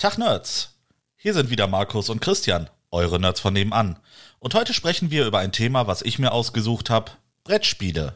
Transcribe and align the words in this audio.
Tag 0.00 0.16
Nerds! 0.16 0.76
Hier 1.16 1.34
sind 1.34 1.50
wieder 1.50 1.66
Markus 1.66 2.08
und 2.08 2.20
Christian, 2.20 2.70
eure 2.92 3.18
Nerds 3.18 3.40
von 3.40 3.52
nebenan. 3.52 3.98
Und 4.38 4.54
heute 4.54 4.72
sprechen 4.72 5.10
wir 5.10 5.26
über 5.26 5.40
ein 5.40 5.50
Thema, 5.50 5.88
was 5.88 6.02
ich 6.02 6.20
mir 6.20 6.30
ausgesucht 6.30 6.88
habe: 6.88 7.10
Brettspiele. 7.42 8.14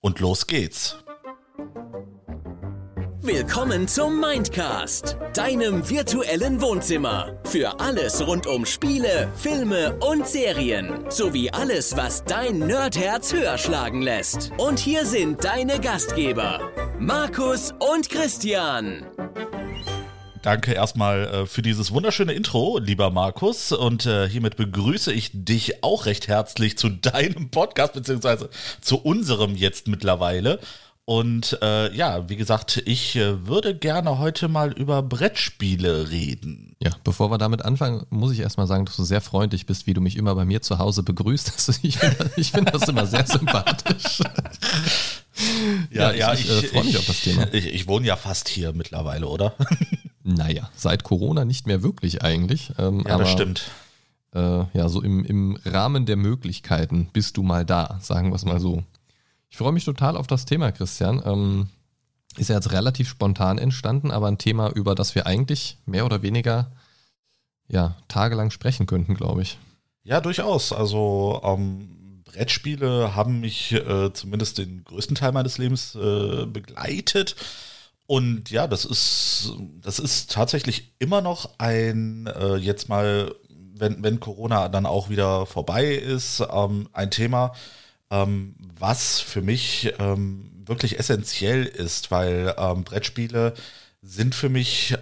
Und 0.00 0.20
los 0.20 0.46
geht's. 0.46 0.96
Willkommen 3.20 3.88
zum 3.88 4.18
Mindcast, 4.20 5.18
deinem 5.34 5.90
virtuellen 5.90 6.62
Wohnzimmer. 6.62 7.38
Für 7.44 7.78
alles 7.78 8.26
rund 8.26 8.46
um 8.46 8.64
Spiele, 8.64 9.30
Filme 9.36 9.98
und 9.98 10.26
Serien. 10.26 11.10
Sowie 11.10 11.50
alles, 11.50 11.94
was 11.94 12.24
dein 12.24 12.60
Nerdherz 12.60 13.34
höher 13.34 13.58
schlagen 13.58 14.00
lässt. 14.00 14.50
Und 14.56 14.78
hier 14.78 15.04
sind 15.04 15.44
deine 15.44 15.78
Gastgeber, 15.78 16.72
Markus 16.98 17.74
und 17.80 18.08
Christian. 18.08 19.04
Danke 20.42 20.72
erstmal 20.72 21.24
äh, 21.24 21.46
für 21.46 21.62
dieses 21.62 21.90
wunderschöne 21.90 22.32
Intro, 22.32 22.78
lieber 22.78 23.10
Markus. 23.10 23.72
Und 23.72 24.06
äh, 24.06 24.28
hiermit 24.28 24.56
begrüße 24.56 25.12
ich 25.12 25.30
dich 25.32 25.82
auch 25.82 26.06
recht 26.06 26.28
herzlich 26.28 26.78
zu 26.78 26.88
deinem 26.88 27.50
Podcast, 27.50 27.94
beziehungsweise 27.94 28.50
zu 28.80 28.98
unserem 28.98 29.56
jetzt 29.56 29.88
mittlerweile. 29.88 30.60
Und 31.08 31.58
äh, 31.62 31.90
ja, 31.96 32.28
wie 32.28 32.36
gesagt, 32.36 32.82
ich 32.84 33.16
äh, 33.16 33.46
würde 33.46 33.74
gerne 33.74 34.18
heute 34.18 34.46
mal 34.46 34.72
über 34.72 35.02
Brettspiele 35.02 36.10
reden. 36.10 36.76
Ja, 36.82 36.90
bevor 37.02 37.30
wir 37.30 37.38
damit 37.38 37.64
anfangen, 37.64 38.04
muss 38.10 38.30
ich 38.32 38.40
erstmal 38.40 38.66
sagen, 38.66 38.84
dass 38.84 38.96
du 38.96 39.04
sehr 39.04 39.22
freundlich 39.22 39.64
bist, 39.64 39.86
wie 39.86 39.94
du 39.94 40.02
mich 40.02 40.16
immer 40.16 40.34
bei 40.34 40.44
mir 40.44 40.60
zu 40.60 40.78
Hause 40.78 41.02
begrüßt. 41.02 41.52
Also 41.56 41.72
ich 41.80 41.96
finde 41.96 42.30
ich 42.36 42.52
find 42.52 42.74
das 42.74 42.86
immer 42.88 43.06
sehr 43.06 43.26
sympathisch. 43.26 44.20
ja, 45.90 46.12
ja, 46.12 46.34
ich, 46.34 46.44
ja, 46.44 46.58
ich, 46.58 46.64
ich 46.64 46.64
äh, 46.64 46.66
freue 46.66 46.84
mich 46.84 46.98
auf 46.98 47.06
das 47.06 47.20
Thema. 47.22 47.54
Ich, 47.54 47.66
ich, 47.66 47.86
wohne 47.86 48.06
ja 48.06 48.16
fast 48.16 48.50
hier 48.50 48.74
mittlerweile, 48.74 49.28
oder? 49.28 49.54
naja, 50.28 50.70
seit 50.76 51.04
Corona 51.04 51.44
nicht 51.44 51.66
mehr 51.66 51.82
wirklich 51.82 52.22
eigentlich. 52.22 52.72
Ähm, 52.78 53.04
ja, 53.06 53.14
aber, 53.14 53.24
das 53.24 53.32
stimmt. 53.32 53.70
Äh, 54.34 54.64
ja, 54.72 54.88
so 54.88 55.02
im, 55.02 55.24
im 55.24 55.58
Rahmen 55.64 56.06
der 56.06 56.16
Möglichkeiten 56.16 57.08
bist 57.12 57.36
du 57.36 57.42
mal 57.42 57.64
da, 57.64 57.98
sagen 58.00 58.30
wir 58.30 58.36
es 58.36 58.44
mal 58.44 58.60
so. 58.60 58.84
Ich 59.48 59.56
freue 59.56 59.72
mich 59.72 59.84
total 59.84 60.16
auf 60.16 60.26
das 60.26 60.44
Thema, 60.44 60.70
Christian. 60.70 61.22
Ähm, 61.24 61.68
ist 62.36 62.50
ja 62.50 62.56
jetzt 62.56 62.72
relativ 62.72 63.08
spontan 63.08 63.58
entstanden, 63.58 64.10
aber 64.10 64.28
ein 64.28 64.38
Thema, 64.38 64.70
über 64.70 64.94
das 64.94 65.14
wir 65.14 65.26
eigentlich 65.26 65.78
mehr 65.86 66.04
oder 66.04 66.22
weniger 66.22 66.70
ja, 67.68 67.96
tagelang 68.08 68.50
sprechen 68.50 68.86
könnten, 68.86 69.14
glaube 69.14 69.42
ich. 69.42 69.58
Ja, 70.04 70.20
durchaus. 70.20 70.72
Also 70.72 71.40
ähm, 71.42 72.22
Brettspiele 72.24 73.14
haben 73.16 73.40
mich 73.40 73.72
äh, 73.72 74.12
zumindest 74.12 74.58
den 74.58 74.84
größten 74.84 75.16
Teil 75.16 75.32
meines 75.32 75.58
Lebens 75.58 75.94
äh, 75.94 76.46
begleitet. 76.46 77.34
Und 78.08 78.50
ja, 78.50 78.66
das 78.66 78.86
ist, 78.86 79.52
das 79.82 79.98
ist 79.98 80.32
tatsächlich 80.32 80.94
immer 80.98 81.20
noch 81.20 81.50
ein, 81.58 82.26
äh, 82.26 82.56
jetzt 82.56 82.88
mal, 82.88 83.34
wenn, 83.50 84.02
wenn 84.02 84.18
Corona 84.18 84.70
dann 84.70 84.86
auch 84.86 85.10
wieder 85.10 85.44
vorbei 85.44 85.92
ist, 85.94 86.42
ähm, 86.50 86.88
ein 86.94 87.10
Thema, 87.10 87.52
ähm, 88.10 88.54
was 88.78 89.20
für 89.20 89.42
mich 89.42 89.92
ähm, 89.98 90.50
wirklich 90.64 90.98
essentiell 90.98 91.66
ist, 91.66 92.10
weil 92.10 92.54
ähm, 92.56 92.84
Brettspiele 92.84 93.52
sind 94.00 94.34
für 94.34 94.48
mich 94.48 94.96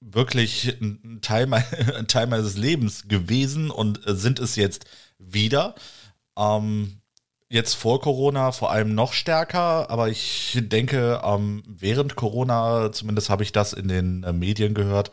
wirklich 0.00 0.80
ein 0.80 1.20
Teil, 1.20 1.46
mein, 1.46 1.64
ein 1.94 2.06
Teil 2.06 2.26
meines 2.26 2.56
Lebens 2.56 3.06
gewesen 3.06 3.70
und 3.70 4.00
sind 4.06 4.38
es 4.38 4.56
jetzt 4.56 4.86
wieder. 5.18 5.74
Ähm, 6.38 6.99
jetzt 7.50 7.74
vor 7.74 8.00
Corona 8.00 8.52
vor 8.52 8.70
allem 8.70 8.94
noch 8.94 9.12
stärker, 9.12 9.90
aber 9.90 10.08
ich 10.08 10.56
denke, 10.62 11.20
ähm, 11.24 11.62
während 11.66 12.14
Corona, 12.14 12.92
zumindest 12.92 13.28
habe 13.28 13.42
ich 13.42 13.52
das 13.52 13.72
in 13.72 13.88
den 13.88 14.22
äh, 14.22 14.32
Medien 14.32 14.72
gehört, 14.72 15.10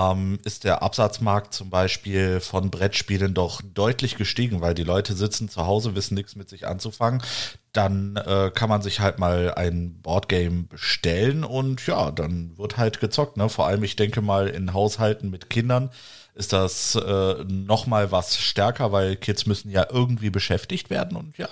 ähm, 0.00 0.38
ist 0.44 0.64
der 0.64 0.82
Absatzmarkt 0.82 1.52
zum 1.52 1.70
Beispiel 1.70 2.40
von 2.40 2.70
Brettspielen 2.70 3.34
doch 3.34 3.60
deutlich 3.62 4.16
gestiegen, 4.16 4.60
weil 4.60 4.74
die 4.74 4.84
Leute 4.84 5.14
sitzen 5.14 5.48
zu 5.48 5.66
Hause, 5.66 5.94
wissen 5.94 6.14
nichts 6.14 6.36
mit 6.36 6.48
sich 6.48 6.66
anzufangen. 6.66 7.22
Dann 7.72 8.16
äh, 8.16 8.50
kann 8.54 8.68
man 8.68 8.82
sich 8.82 9.00
halt 9.00 9.18
mal 9.18 9.54
ein 9.54 10.00
Boardgame 10.00 10.64
bestellen 10.64 11.44
und 11.44 11.86
ja, 11.86 12.10
dann 12.10 12.56
wird 12.56 12.78
halt 12.78 13.00
gezockt. 13.00 13.36
Ne? 13.36 13.48
Vor 13.48 13.66
allem, 13.66 13.84
ich 13.84 13.96
denke 13.96 14.22
mal, 14.22 14.48
in 14.48 14.72
Haushalten 14.72 15.30
mit 15.30 15.50
Kindern 15.50 15.90
ist 16.34 16.52
das 16.52 16.94
äh, 16.94 17.44
noch 17.44 17.86
mal 17.86 18.10
was 18.10 18.38
stärker, 18.38 18.92
weil 18.92 19.16
Kids 19.16 19.46
müssen 19.46 19.70
ja 19.70 19.86
irgendwie 19.90 20.30
beschäftigt 20.30 20.88
werden 20.88 21.16
und 21.16 21.36
ja, 21.36 21.48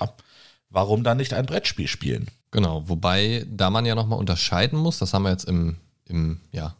warum 0.70 1.04
dann 1.04 1.19
nicht 1.19 1.34
ein 1.34 1.47
Brettspiel 1.47 1.88
spielen? 1.88 2.28
Genau, 2.50 2.88
wobei 2.88 3.44
da 3.50 3.69
man 3.69 3.84
ja 3.84 3.94
noch 3.94 4.06
mal 4.06 4.16
unterscheiden 4.16 4.78
muss, 4.78 4.98
das 4.98 5.12
haben 5.12 5.25
wir 5.25 5.31
jetzt 5.31 5.44
im, 5.44 5.76
im 6.06 6.41
ja, 6.53 6.75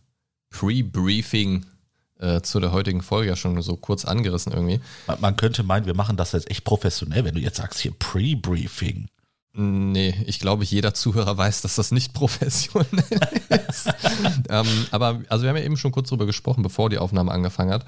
Pre-Briefing 0.51 1.67
äh, 2.19 2.41
zu 2.43 2.61
der 2.61 2.73
heutigen 2.73 3.03
Folge 3.03 3.29
ja 3.29 3.37
schon 3.37 3.61
so 3.63 3.77
kurz 3.77 4.05
angerissen 4.05 4.53
irgendwie. 4.53 4.81
Man, 5.07 5.21
man, 5.21 5.37
könnte 5.37 5.63
meinen, 5.63 5.87
wir 5.87 5.95
machen 5.95 6.17
das 6.17 6.33
jetzt 6.33 6.51
echt 6.51 6.65
professionell, 6.65 7.25
wenn 7.25 7.35
du 7.35 7.41
jetzt 7.41 7.59
sagst 7.59 7.81
hier 7.81 7.93
Pre-Briefing. 7.93 9.09
Nee, 9.55 10.15
ich 10.27 10.39
glaube, 10.39 10.63
jeder 10.63 10.95
Zuhörer 10.95 11.37
weiß, 11.37 11.63
dass 11.63 11.77
das 11.77 11.91
nicht 11.91 12.13
professionell 12.15 12.87
ist. 13.69 13.89
ähm, 14.49 14.67
aber 14.91 15.23
also 15.29 15.43
wir 15.43 15.51
haben 15.51 15.57
ja 15.57 15.65
eben 15.65 15.77
schon 15.77 15.93
kurz 15.93 16.09
drüber 16.11 16.27
gesprochen, 16.27 16.63
bevor 16.63 16.91
die 16.91 16.99
Aufnahme 16.99 17.33
angefangen 17.33 17.73
hat. 17.73 17.85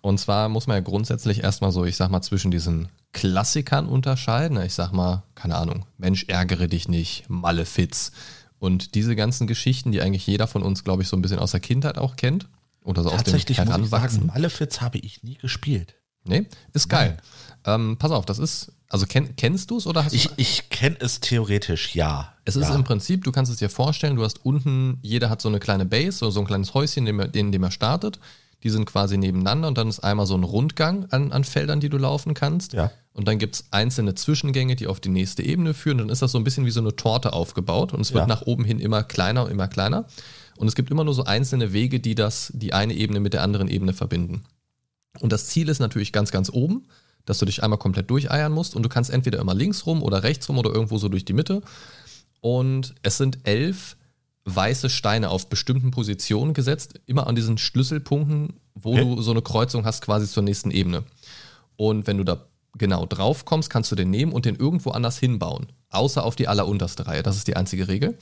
Und 0.00 0.18
zwar 0.18 0.50
muss 0.50 0.66
man 0.66 0.76
ja 0.76 0.80
grundsätzlich 0.82 1.42
erstmal 1.42 1.72
so, 1.72 1.84
ich 1.84 1.96
sag 1.96 2.10
mal, 2.10 2.20
zwischen 2.20 2.50
diesen 2.50 2.88
Klassikern 3.12 3.86
unterscheiden. 3.86 4.60
Ich 4.60 4.74
sag 4.74 4.92
mal, 4.92 5.22
keine 5.34 5.56
Ahnung, 5.56 5.86
Mensch, 5.96 6.24
ärgere 6.28 6.68
dich 6.68 6.88
nicht, 6.88 7.24
Malefiz, 7.28 8.12
und 8.64 8.94
diese 8.94 9.14
ganzen 9.14 9.46
Geschichten, 9.46 9.92
die 9.92 10.00
eigentlich 10.00 10.26
jeder 10.26 10.46
von 10.46 10.62
uns, 10.62 10.84
glaube 10.84 11.02
ich, 11.02 11.08
so 11.08 11.16
ein 11.16 11.22
bisschen 11.22 11.38
aus 11.38 11.50
der 11.50 11.60
Kindheit 11.60 11.98
auch 11.98 12.16
kennt. 12.16 12.48
Oder 12.82 13.02
so 13.02 13.10
Tatsächlich 13.10 13.60
aus 13.60 13.66
dem 13.66 13.68
Heranwachsen. 13.68 14.00
Muss 14.00 14.12
ich 14.12 14.18
sagen, 14.20 14.26
Malefiz 14.26 14.80
habe 14.80 14.98
ich 14.98 15.22
nie 15.22 15.36
gespielt. 15.36 15.94
Nee, 16.26 16.46
ist 16.72 16.88
geil. 16.88 17.18
Ähm, 17.66 17.96
pass 17.98 18.10
auf, 18.10 18.24
das 18.24 18.38
ist, 18.38 18.72
also 18.88 19.04
kenn, 19.06 19.36
kennst 19.36 19.70
du 19.70 19.76
es 19.76 19.86
oder 19.86 20.06
hast 20.06 20.14
Ich, 20.14 20.30
ich 20.36 20.70
kenne 20.70 20.96
es 21.00 21.20
theoretisch, 21.20 21.94
ja. 21.94 22.32
Es 22.46 22.54
ja. 22.54 22.62
ist 22.62 22.74
im 22.74 22.84
Prinzip, 22.84 23.24
du 23.24 23.32
kannst 23.32 23.52
es 23.52 23.58
dir 23.58 23.68
vorstellen, 23.68 24.16
du 24.16 24.24
hast 24.24 24.44
unten, 24.46 24.98
jeder 25.02 25.28
hat 25.28 25.42
so 25.42 25.50
eine 25.50 25.60
kleine 25.60 25.84
Base 25.84 26.24
oder 26.24 26.32
so 26.32 26.40
ein 26.40 26.46
kleines 26.46 26.72
Häuschen, 26.72 27.06
in 27.06 27.18
dem, 27.18 27.20
in 27.32 27.52
dem 27.52 27.62
er 27.62 27.70
startet. 27.70 28.18
Die 28.64 28.70
sind 28.70 28.86
quasi 28.86 29.16
nebeneinander 29.16 29.68
und 29.68 29.78
dann 29.78 29.88
ist 29.88 30.00
einmal 30.00 30.26
so 30.26 30.34
ein 30.34 30.42
Rundgang 30.42 31.06
an, 31.10 31.30
an 31.30 31.44
Feldern, 31.44 31.80
die 31.80 31.90
du 31.90 31.98
laufen 31.98 32.34
kannst. 32.34 32.72
Ja. 32.72 32.90
Und 33.12 33.28
dann 33.28 33.38
gibt 33.38 33.54
es 33.54 33.64
einzelne 33.70 34.14
Zwischengänge, 34.14 34.74
die 34.74 34.88
auf 34.88 34.98
die 34.98 35.10
nächste 35.10 35.42
Ebene 35.44 35.74
führen. 35.74 35.98
Dann 35.98 36.08
ist 36.08 36.22
das 36.22 36.32
so 36.32 36.38
ein 36.38 36.44
bisschen 36.44 36.66
wie 36.66 36.70
so 36.70 36.80
eine 36.80 36.96
Torte 36.96 37.32
aufgebaut 37.32 37.92
und 37.92 38.00
es 38.00 38.12
wird 38.12 38.22
ja. 38.22 38.26
nach 38.26 38.42
oben 38.42 38.64
hin 38.64 38.80
immer 38.80 39.04
kleiner 39.04 39.44
und 39.44 39.50
immer 39.50 39.68
kleiner. 39.68 40.06
Und 40.56 40.66
es 40.66 40.74
gibt 40.74 40.90
immer 40.90 41.04
nur 41.04 41.14
so 41.14 41.24
einzelne 41.24 41.72
Wege, 41.72 42.00
die 42.00 42.14
das, 42.14 42.52
die 42.54 42.72
eine 42.72 42.94
Ebene 42.94 43.20
mit 43.20 43.32
der 43.32 43.42
anderen 43.42 43.68
Ebene 43.68 43.92
verbinden. 43.92 44.44
Und 45.20 45.32
das 45.32 45.46
Ziel 45.46 45.68
ist 45.68 45.78
natürlich 45.78 46.12
ganz, 46.12 46.30
ganz 46.30 46.50
oben, 46.50 46.86
dass 47.24 47.38
du 47.38 47.46
dich 47.46 47.62
einmal 47.62 47.78
komplett 47.78 48.10
durcheiern 48.10 48.52
musst 48.52 48.74
und 48.74 48.82
du 48.82 48.88
kannst 48.88 49.10
entweder 49.10 49.38
immer 49.38 49.54
links 49.54 49.86
rum 49.86 50.02
oder 50.02 50.22
rechts 50.22 50.48
rum 50.48 50.58
oder 50.58 50.72
irgendwo 50.72 50.98
so 50.98 51.08
durch 51.08 51.24
die 51.24 51.32
Mitte. 51.32 51.62
Und 52.40 52.94
es 53.02 53.16
sind 53.16 53.38
elf 53.44 53.96
weiße 54.44 54.90
Steine 54.90 55.30
auf 55.30 55.48
bestimmten 55.48 55.90
Positionen 55.90 56.54
gesetzt, 56.54 57.00
immer 57.06 57.26
an 57.26 57.34
diesen 57.34 57.58
Schlüsselpunkten, 57.58 58.60
wo 58.74 58.92
okay. 58.92 59.04
du 59.04 59.22
so 59.22 59.30
eine 59.30 59.42
Kreuzung 59.42 59.84
hast, 59.84 60.02
quasi 60.02 60.26
zur 60.26 60.42
nächsten 60.42 60.70
Ebene. 60.70 61.04
Und 61.76 62.06
wenn 62.06 62.18
du 62.18 62.24
da 62.24 62.46
genau 62.76 63.06
drauf 63.06 63.44
kommst, 63.44 63.70
kannst 63.70 63.90
du 63.92 63.96
den 63.96 64.10
nehmen 64.10 64.32
und 64.32 64.44
den 64.44 64.56
irgendwo 64.56 64.90
anders 64.90 65.18
hinbauen. 65.18 65.66
Außer 65.90 66.24
auf 66.24 66.36
die 66.36 66.48
allerunterste 66.48 67.06
Reihe. 67.06 67.22
Das 67.22 67.36
ist 67.36 67.46
die 67.46 67.56
einzige 67.56 67.88
Regel. 67.88 68.18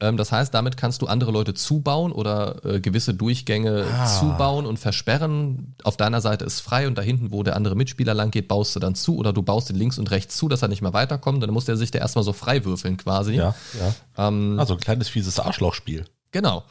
Ähm, 0.00 0.16
das 0.16 0.32
heißt, 0.32 0.52
damit 0.52 0.76
kannst 0.76 1.02
du 1.02 1.06
andere 1.06 1.30
Leute 1.30 1.54
zubauen 1.54 2.12
oder 2.12 2.64
äh, 2.64 2.80
gewisse 2.80 3.14
Durchgänge 3.14 3.84
ah. 3.92 4.06
zubauen 4.06 4.66
und 4.66 4.78
versperren. 4.78 5.74
Auf 5.84 5.96
deiner 5.96 6.20
Seite 6.20 6.44
ist 6.44 6.60
frei 6.60 6.86
und 6.86 6.98
da 6.98 7.02
hinten, 7.02 7.32
wo 7.32 7.42
der 7.42 7.56
andere 7.56 7.76
Mitspieler 7.76 8.14
lang 8.14 8.30
geht, 8.30 8.48
baust 8.48 8.74
du 8.74 8.80
dann 8.80 8.94
zu 8.94 9.16
oder 9.16 9.32
du 9.32 9.42
baust 9.42 9.68
den 9.68 9.76
links 9.76 9.98
und 9.98 10.10
rechts 10.10 10.36
zu, 10.36 10.48
dass 10.48 10.62
er 10.62 10.68
nicht 10.68 10.82
mehr 10.82 10.92
weiterkommt. 10.92 11.42
Dann 11.42 11.50
muss 11.50 11.64
der 11.64 11.76
sich 11.76 11.90
da 11.90 11.98
erstmal 11.98 12.24
so 12.24 12.32
frei 12.32 12.64
würfeln 12.64 12.96
quasi. 12.96 13.34
Ja, 13.34 13.54
ja. 13.78 14.26
Ähm, 14.28 14.58
also 14.58 14.74
ein 14.74 14.80
kleines 14.80 15.08
fieses 15.08 15.38
Arschlochspiel. 15.38 16.04
Genau. 16.32 16.64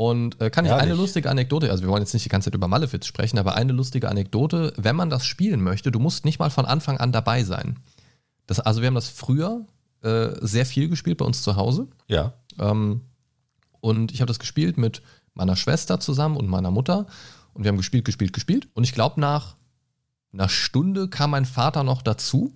Und 0.00 0.40
äh, 0.40 0.48
kann 0.48 0.64
ich 0.64 0.72
eine 0.72 0.94
lustige 0.94 1.28
Anekdote, 1.28 1.70
also 1.70 1.82
wir 1.82 1.90
wollen 1.90 2.00
jetzt 2.00 2.14
nicht 2.14 2.24
die 2.24 2.30
ganze 2.30 2.46
Zeit 2.46 2.54
über 2.54 2.68
Malefiz 2.68 3.04
sprechen, 3.04 3.38
aber 3.38 3.54
eine 3.54 3.72
lustige 3.72 4.08
Anekdote, 4.08 4.72
wenn 4.78 4.96
man 4.96 5.10
das 5.10 5.26
spielen 5.26 5.60
möchte, 5.60 5.92
du 5.92 5.98
musst 5.98 6.24
nicht 6.24 6.38
mal 6.38 6.48
von 6.48 6.64
Anfang 6.64 6.96
an 6.96 7.12
dabei 7.12 7.44
sein. 7.44 7.78
Das, 8.46 8.60
also 8.60 8.80
wir 8.80 8.86
haben 8.86 8.94
das 8.94 9.10
früher 9.10 9.66
äh, 10.02 10.30
sehr 10.40 10.64
viel 10.64 10.88
gespielt 10.88 11.18
bei 11.18 11.26
uns 11.26 11.42
zu 11.42 11.56
Hause. 11.56 11.88
Ja. 12.08 12.32
Ähm, 12.58 13.02
und 13.80 14.12
ich 14.12 14.20
habe 14.20 14.28
das 14.28 14.38
gespielt 14.38 14.78
mit 14.78 15.02
meiner 15.34 15.56
Schwester 15.56 16.00
zusammen 16.00 16.36
und 16.36 16.48
meiner 16.48 16.70
Mutter. 16.70 17.06
Und 17.54 17.64
wir 17.64 17.68
haben 17.68 17.78
gespielt, 17.78 18.04
gespielt, 18.04 18.32
gespielt. 18.32 18.68
Und 18.74 18.84
ich 18.84 18.92
glaube, 18.92 19.20
nach 19.20 19.56
einer 20.32 20.48
Stunde 20.48 21.08
kam 21.08 21.30
mein 21.30 21.44
Vater 21.44 21.82
noch 21.82 22.02
dazu 22.02 22.52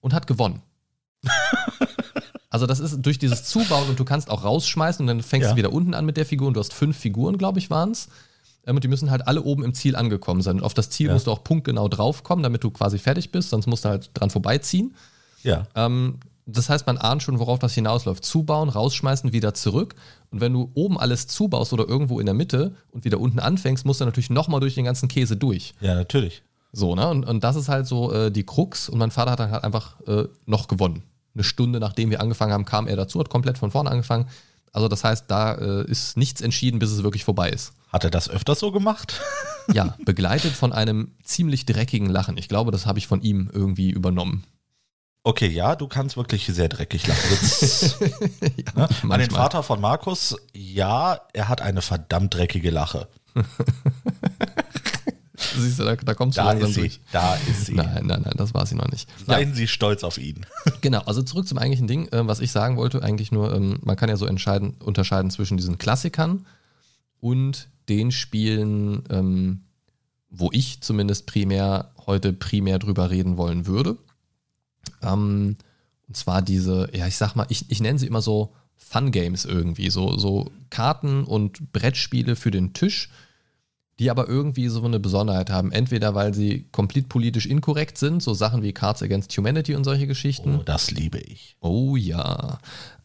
und 0.00 0.14
hat 0.14 0.26
gewonnen. 0.26 0.62
also 2.50 2.66
das 2.66 2.80
ist 2.80 2.98
durch 3.02 3.18
dieses 3.18 3.44
Zubauen 3.44 3.88
und 3.88 3.98
du 3.98 4.04
kannst 4.04 4.30
auch 4.30 4.44
rausschmeißen 4.44 5.02
und 5.02 5.06
dann 5.06 5.22
fängst 5.22 5.46
ja. 5.46 5.50
du 5.52 5.56
wieder 5.56 5.72
unten 5.72 5.94
an 5.94 6.06
mit 6.06 6.16
der 6.16 6.26
Figur 6.26 6.48
und 6.48 6.54
du 6.54 6.60
hast 6.60 6.72
fünf 6.72 6.96
Figuren, 6.96 7.38
glaube 7.38 7.58
ich, 7.58 7.70
waren 7.70 7.90
es. 7.90 8.08
Ähm, 8.66 8.76
und 8.76 8.84
die 8.84 8.88
müssen 8.88 9.10
halt 9.10 9.26
alle 9.26 9.42
oben 9.42 9.64
im 9.64 9.74
Ziel 9.74 9.96
angekommen 9.96 10.42
sein. 10.42 10.56
Und 10.56 10.62
auf 10.62 10.74
das 10.74 10.90
Ziel 10.90 11.08
ja. 11.08 11.12
musst 11.12 11.26
du 11.26 11.32
auch 11.32 11.44
punktgenau 11.44 11.88
draufkommen, 11.88 12.42
damit 12.42 12.64
du 12.64 12.70
quasi 12.70 12.98
fertig 12.98 13.32
bist, 13.32 13.50
sonst 13.50 13.66
musst 13.66 13.84
du 13.84 13.90
halt 13.90 14.10
dran 14.14 14.30
vorbeiziehen. 14.30 14.94
Ja. 15.42 15.66
Ähm, 15.74 16.20
das 16.46 16.68
heißt, 16.68 16.86
man 16.86 16.98
ahnt 16.98 17.22
schon, 17.22 17.38
worauf 17.38 17.58
das 17.58 17.74
hinausläuft. 17.74 18.24
Zubauen, 18.24 18.68
rausschmeißen, 18.68 19.32
wieder 19.32 19.54
zurück. 19.54 19.94
Und 20.30 20.40
wenn 20.40 20.52
du 20.52 20.70
oben 20.74 20.98
alles 20.98 21.26
zubaust 21.26 21.72
oder 21.72 21.88
irgendwo 21.88 22.20
in 22.20 22.26
der 22.26 22.34
Mitte 22.34 22.74
und 22.90 23.04
wieder 23.04 23.18
unten 23.18 23.38
anfängst, 23.38 23.86
musst 23.86 24.00
du 24.00 24.04
natürlich 24.04 24.30
nochmal 24.30 24.60
durch 24.60 24.74
den 24.74 24.84
ganzen 24.84 25.08
Käse 25.08 25.36
durch. 25.36 25.74
Ja, 25.80 25.94
natürlich. 25.94 26.42
So, 26.72 26.94
ne? 26.94 27.08
Und, 27.08 27.24
und 27.24 27.44
das 27.44 27.56
ist 27.56 27.68
halt 27.68 27.86
so 27.86 28.12
äh, 28.12 28.30
die 28.30 28.44
Krux. 28.44 28.88
Und 28.88 28.98
mein 28.98 29.10
Vater 29.10 29.30
hat 29.32 29.40
dann 29.40 29.52
halt 29.52 29.64
einfach 29.64 30.00
äh, 30.06 30.24
noch 30.44 30.68
gewonnen. 30.68 31.02
Eine 31.34 31.44
Stunde 31.44 31.80
nachdem 31.80 32.10
wir 32.10 32.20
angefangen 32.20 32.52
haben, 32.52 32.64
kam 32.64 32.86
er 32.86 32.96
dazu, 32.96 33.20
hat 33.20 33.30
komplett 33.30 33.58
von 33.58 33.70
vorne 33.70 33.90
angefangen. 33.90 34.28
Also 34.72 34.88
das 34.88 35.04
heißt, 35.04 35.26
da 35.28 35.54
äh, 35.54 35.90
ist 35.90 36.16
nichts 36.16 36.40
entschieden, 36.40 36.80
bis 36.80 36.90
es 36.90 37.04
wirklich 37.04 37.24
vorbei 37.24 37.48
ist. 37.48 37.72
Hat 37.92 38.04
er 38.04 38.10
das 38.10 38.28
öfters 38.28 38.58
so 38.58 38.72
gemacht? 38.72 39.20
ja, 39.72 39.96
begleitet 40.04 40.52
von 40.52 40.72
einem 40.72 41.12
ziemlich 41.22 41.64
dreckigen 41.64 42.10
Lachen. 42.10 42.36
Ich 42.36 42.48
glaube, 42.48 42.72
das 42.72 42.84
habe 42.84 42.98
ich 42.98 43.06
von 43.06 43.22
ihm 43.22 43.48
irgendwie 43.52 43.90
übernommen. 43.90 44.44
Okay, 45.26 45.48
ja, 45.48 45.74
du 45.74 45.88
kannst 45.88 46.18
wirklich 46.18 46.44
sehr 46.44 46.68
dreckig 46.68 47.06
lachen. 47.06 47.30
Jetzt, 47.30 47.98
ja, 48.42 48.72
ne? 48.76 48.88
An 49.08 49.20
den 49.20 49.30
Vater 49.30 49.62
von 49.62 49.80
Markus, 49.80 50.36
ja, 50.52 51.18
er 51.32 51.48
hat 51.48 51.62
eine 51.62 51.80
verdammt 51.80 52.34
dreckige 52.34 52.68
Lache. 52.68 53.08
Siehst 55.56 55.78
du, 55.78 55.84
da, 55.84 55.96
da 55.96 56.12
kommst 56.12 56.36
du 56.36 56.42
da 56.42 56.48
langsam 56.52 56.68
ist 56.68 56.74
sie, 56.74 56.80
durch. 56.82 57.00
Da 57.10 57.36
ist 57.36 57.66
sie. 57.66 57.74
Nein, 57.74 58.04
nein, 58.04 58.20
nein, 58.22 58.34
das 58.36 58.52
war 58.52 58.66
sie 58.66 58.74
noch 58.74 58.88
nicht. 58.88 59.08
Seien 59.26 59.48
ja. 59.48 59.54
Sie 59.54 59.66
stolz 59.66 60.04
auf 60.04 60.18
ihn. 60.18 60.44
Genau, 60.82 61.00
also 61.00 61.22
zurück 61.22 61.48
zum 61.48 61.56
eigentlichen 61.56 61.86
Ding, 61.86 62.06
äh, 62.08 62.26
was 62.26 62.40
ich 62.40 62.52
sagen 62.52 62.76
wollte, 62.76 63.02
eigentlich 63.02 63.32
nur, 63.32 63.54
ähm, 63.54 63.78
man 63.82 63.96
kann 63.96 64.10
ja 64.10 64.16
so 64.16 64.26
entscheiden, 64.26 64.74
unterscheiden 64.84 65.30
zwischen 65.30 65.56
diesen 65.56 65.78
Klassikern 65.78 66.44
und 67.20 67.68
den 67.88 68.12
Spielen, 68.12 69.04
ähm, 69.08 69.62
wo 70.28 70.50
ich 70.52 70.82
zumindest 70.82 71.26
primär 71.26 71.92
heute 72.06 72.34
primär 72.34 72.78
drüber 72.78 73.08
reden 73.08 73.38
wollen 73.38 73.66
würde. 73.66 73.96
Ähm, 75.02 75.56
und 76.08 76.16
zwar 76.16 76.42
diese, 76.42 76.88
ja, 76.94 77.06
ich 77.06 77.16
sag 77.16 77.34
mal, 77.34 77.46
ich, 77.48 77.70
ich 77.70 77.80
nenne 77.80 77.98
sie 77.98 78.06
immer 78.06 78.22
so 78.22 78.52
Fun 78.76 79.10
Games 79.10 79.44
irgendwie, 79.44 79.90
so, 79.90 80.18
so 80.18 80.50
Karten 80.70 81.24
und 81.24 81.72
Brettspiele 81.72 82.36
für 82.36 82.50
den 82.50 82.72
Tisch, 82.74 83.08
die 83.98 84.10
aber 84.10 84.28
irgendwie 84.28 84.68
so 84.68 84.84
eine 84.84 85.00
Besonderheit 85.00 85.50
haben. 85.50 85.72
Entweder 85.72 86.14
weil 86.14 86.34
sie 86.34 86.66
komplett 86.72 87.08
politisch 87.08 87.46
inkorrekt 87.46 87.96
sind, 87.96 88.22
so 88.22 88.34
Sachen 88.34 88.62
wie 88.62 88.72
Cards 88.72 89.02
Against 89.02 89.36
Humanity 89.36 89.74
und 89.74 89.84
solche 89.84 90.06
Geschichten. 90.06 90.56
Oh, 90.56 90.62
das 90.64 90.90
liebe 90.90 91.18
ich. 91.18 91.56
Oh 91.60 91.96
ja. 91.96 92.58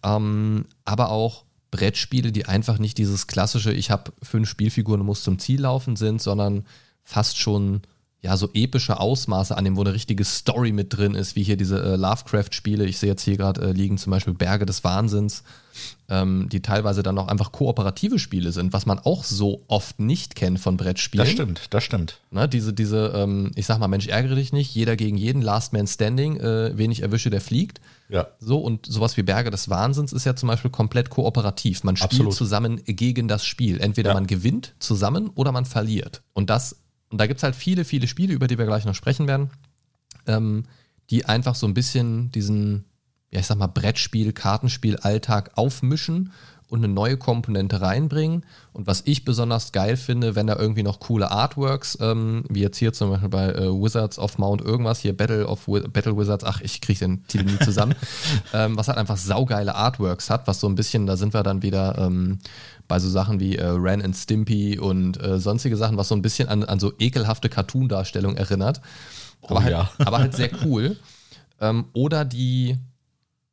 Ähm, 0.03 0.65
aber 0.85 1.11
auch 1.11 1.45
Brettspiele, 1.71 2.31
die 2.31 2.45
einfach 2.45 2.79
nicht 2.79 2.97
dieses 2.97 3.27
klassische, 3.27 3.71
ich 3.71 3.91
habe 3.91 4.11
fünf 4.23 4.49
Spielfiguren 4.49 5.01
und 5.01 5.05
muss 5.05 5.23
zum 5.23 5.37
Ziel 5.37 5.61
laufen 5.61 5.95
sind, 5.95 6.21
sondern 6.21 6.65
fast 7.03 7.37
schon 7.37 7.81
ja, 8.21 8.35
so 8.35 8.49
epische 8.53 8.99
Ausmaße 8.99 9.55
an 9.55 9.63
dem, 9.63 9.77
wo 9.77 9.81
eine 9.81 9.93
richtige 9.93 10.25
Story 10.25 10.73
mit 10.73 10.97
drin 10.97 11.15
ist, 11.15 11.37
wie 11.37 11.43
hier 11.43 11.55
diese 11.55 11.81
äh, 11.81 11.95
Lovecraft-Spiele. 11.95 12.83
Ich 12.85 12.97
sehe 12.97 13.09
jetzt 13.09 13.23
hier 13.23 13.37
gerade 13.37 13.61
äh, 13.61 13.71
liegen 13.71 13.97
zum 13.97 14.11
Beispiel 14.11 14.33
Berge 14.33 14.65
des 14.65 14.83
Wahnsinns, 14.83 15.43
ähm, 16.09 16.49
die 16.51 16.61
teilweise 16.61 17.01
dann 17.01 17.17
auch 17.17 17.29
einfach 17.29 17.53
kooperative 17.53 18.19
Spiele 18.19 18.51
sind, 18.51 18.73
was 18.73 18.85
man 18.85 18.99
auch 18.99 19.23
so 19.23 19.63
oft 19.69 20.01
nicht 20.01 20.35
kennt 20.35 20.59
von 20.59 20.75
Brettspielen. 20.75 21.25
Das 21.25 21.31
stimmt, 21.31 21.67
das 21.69 21.83
stimmt. 21.85 22.19
Ne, 22.29 22.49
diese, 22.49 22.73
diese, 22.73 23.13
ähm, 23.15 23.51
ich 23.55 23.65
sag 23.65 23.79
mal, 23.79 23.87
Mensch, 23.87 24.07
ärgere 24.07 24.35
dich 24.35 24.51
nicht, 24.51 24.75
jeder 24.75 24.97
gegen 24.97 25.15
jeden, 25.15 25.41
Last 25.41 25.71
Man 25.71 25.87
Standing, 25.87 26.41
äh, 26.41 26.77
wen 26.77 26.91
ich 26.91 27.01
erwische, 27.01 27.29
der 27.29 27.39
fliegt. 27.39 27.79
Ja. 28.09 28.27
So, 28.41 28.59
und 28.59 28.85
sowas 28.85 29.15
wie 29.15 29.23
Berge 29.23 29.49
des 29.49 29.69
Wahnsinns 29.69 30.11
ist 30.11 30.25
ja 30.25 30.35
zum 30.35 30.47
Beispiel 30.47 30.71
komplett 30.71 31.09
kooperativ. 31.09 31.85
Man 31.85 31.95
spielt 31.95 32.11
Absolut. 32.11 32.33
zusammen 32.33 32.81
gegen 32.85 33.29
das 33.29 33.45
Spiel. 33.45 33.79
Entweder 33.79 34.09
ja. 34.09 34.13
man 34.15 34.27
gewinnt 34.27 34.73
zusammen 34.79 35.29
oder 35.35 35.53
man 35.53 35.63
verliert. 35.63 36.21
Und 36.33 36.49
das 36.49 36.75
und 37.09 37.19
da 37.19 37.27
gibt 37.27 37.39
es 37.39 37.43
halt 37.43 37.55
viele, 37.55 37.85
viele 37.85 38.07
Spiele, 38.07 38.33
über 38.33 38.47
die 38.47 38.57
wir 38.57 38.65
gleich 38.65 38.85
noch 38.85 38.95
sprechen 38.95 39.27
werden, 39.27 39.49
ähm, 40.27 40.65
die 41.09 41.25
einfach 41.25 41.55
so 41.55 41.67
ein 41.67 41.73
bisschen 41.73 42.31
diesen, 42.31 42.85
ja, 43.31 43.39
ich 43.39 43.47
sag 43.47 43.57
mal, 43.57 43.67
Brettspiel, 43.67 44.31
Kartenspiel, 44.31 44.97
Alltag 44.97 45.51
aufmischen 45.55 46.31
und 46.69 46.83
eine 46.83 46.93
neue 46.93 47.17
Komponente 47.17 47.81
reinbringen. 47.81 48.45
Und 48.73 48.85
was 48.85 49.01
ich 49.05 49.25
besonders 49.25 49.71
geil 49.71 49.97
finde, 49.97 50.35
wenn 50.35 50.45
da 50.45 50.55
irgendwie 50.55 50.83
noch 50.83 50.99
coole 50.99 51.31
Artworks, 51.31 51.97
ähm, 51.99 52.43
wie 52.47 52.61
jetzt 52.61 52.77
hier 52.77 52.93
zum 52.93 53.09
Beispiel 53.09 53.29
bei 53.29 53.49
äh, 53.49 53.69
Wizards 53.69 54.19
of 54.19 54.37
Mount 54.37 54.61
irgendwas, 54.61 54.99
hier 54.99 55.17
Battle 55.17 55.47
of 55.47 55.65
Battle 55.65 56.15
Wizards, 56.15 56.43
ach, 56.43 56.61
ich 56.61 56.79
kriege 56.79 56.99
den 56.99 57.25
Titel 57.25 57.45
nie 57.45 57.57
zusammen, 57.59 57.95
ähm, 58.53 58.77
was 58.77 58.87
halt 58.87 58.99
einfach 58.99 59.17
saugeile 59.17 59.73
Artworks 59.73 60.29
hat, 60.29 60.45
was 60.45 60.59
so 60.59 60.67
ein 60.67 60.75
bisschen, 60.75 61.07
da 61.07 61.17
sind 61.17 61.33
wir 61.33 61.41
dann 61.41 61.63
wieder 61.63 61.97
ähm, 61.97 62.37
bei 62.89 62.99
so 62.99 63.09
Sachen 63.09 63.39
wie 63.39 63.55
äh, 63.55 63.65
Ren 63.65 64.01
and 64.01 64.17
Stimpy 64.17 64.77
und 64.77 65.21
äh, 65.23 65.39
sonstige 65.39 65.77
Sachen, 65.77 65.95
was 65.95 66.09
so 66.09 66.15
ein 66.15 66.21
bisschen 66.21 66.49
an, 66.49 66.65
an 66.65 66.79
so 66.81 66.91
ekelhafte 66.99 67.47
Cartoon-Darstellung 67.47 68.35
erinnert. 68.35 68.81
Aber, 69.43 69.55
oh, 69.55 69.63
halt, 69.63 69.71
ja. 69.71 69.89
aber 69.99 70.19
halt 70.19 70.35
sehr 70.35 70.49
cool. 70.65 70.97
Ähm, 71.61 71.85
oder 71.93 72.25
die 72.25 72.77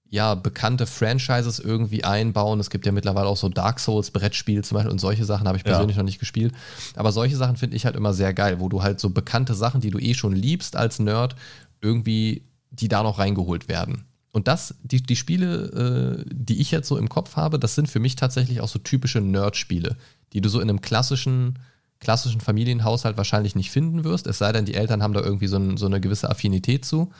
ja, 0.08 0.34
bekannte 0.34 0.86
Franchises 0.86 1.58
irgendwie 1.58 2.04
einbauen. 2.04 2.60
Es 2.60 2.70
gibt 2.70 2.86
ja 2.86 2.92
mittlerweile 2.92 3.26
auch 3.26 3.36
so 3.36 3.48
Dark 3.48 3.80
Souls 3.80 4.10
Brettspiel 4.10 4.64
zum 4.64 4.76
Beispiel 4.76 4.92
und 4.92 5.00
solche 5.00 5.24
Sachen 5.24 5.46
habe 5.46 5.58
ich 5.58 5.64
persönlich 5.64 5.96
ja. 5.96 6.02
noch 6.02 6.06
nicht 6.06 6.18
gespielt. 6.18 6.54
Aber 6.94 7.12
solche 7.12 7.36
Sachen 7.36 7.56
finde 7.56 7.76
ich 7.76 7.84
halt 7.84 7.96
immer 7.96 8.14
sehr 8.14 8.32
geil, 8.32 8.60
wo 8.60 8.68
du 8.68 8.82
halt 8.82 9.00
so 9.00 9.10
bekannte 9.10 9.54
Sachen, 9.54 9.80
die 9.80 9.90
du 9.90 9.98
eh 9.98 10.14
schon 10.14 10.34
liebst 10.34 10.76
als 10.76 10.98
Nerd, 10.98 11.36
irgendwie 11.80 12.42
die 12.70 12.88
da 12.88 13.02
noch 13.02 13.18
reingeholt 13.18 13.68
werden. 13.68 14.04
Und 14.36 14.48
das, 14.48 14.74
die, 14.82 15.02
die 15.02 15.16
Spiele, 15.16 16.18
äh, 16.20 16.30
die 16.30 16.60
ich 16.60 16.70
jetzt 16.70 16.88
so 16.88 16.98
im 16.98 17.08
Kopf 17.08 17.36
habe, 17.36 17.58
das 17.58 17.74
sind 17.74 17.88
für 17.88 18.00
mich 18.00 18.16
tatsächlich 18.16 18.60
auch 18.60 18.68
so 18.68 18.78
typische 18.78 19.22
Nerd-Spiele, 19.22 19.96
die 20.34 20.42
du 20.42 20.50
so 20.50 20.60
in 20.60 20.68
einem 20.68 20.82
klassischen, 20.82 21.58
klassischen 22.00 22.42
Familienhaushalt 22.42 23.16
wahrscheinlich 23.16 23.54
nicht 23.54 23.70
finden 23.70 24.04
wirst, 24.04 24.26
es 24.26 24.36
sei 24.36 24.52
denn, 24.52 24.66
die 24.66 24.74
Eltern 24.74 25.02
haben 25.02 25.14
da 25.14 25.22
irgendwie 25.22 25.46
so, 25.46 25.56
ein, 25.56 25.78
so 25.78 25.86
eine 25.86 26.02
gewisse 26.02 26.28
Affinität 26.28 26.84
zu, 26.84 27.10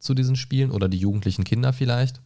zu 0.00 0.12
diesen 0.12 0.34
Spielen 0.34 0.72
oder 0.72 0.88
die 0.88 0.98
jugendlichen 0.98 1.44
Kinder 1.44 1.72
vielleicht. 1.72 2.20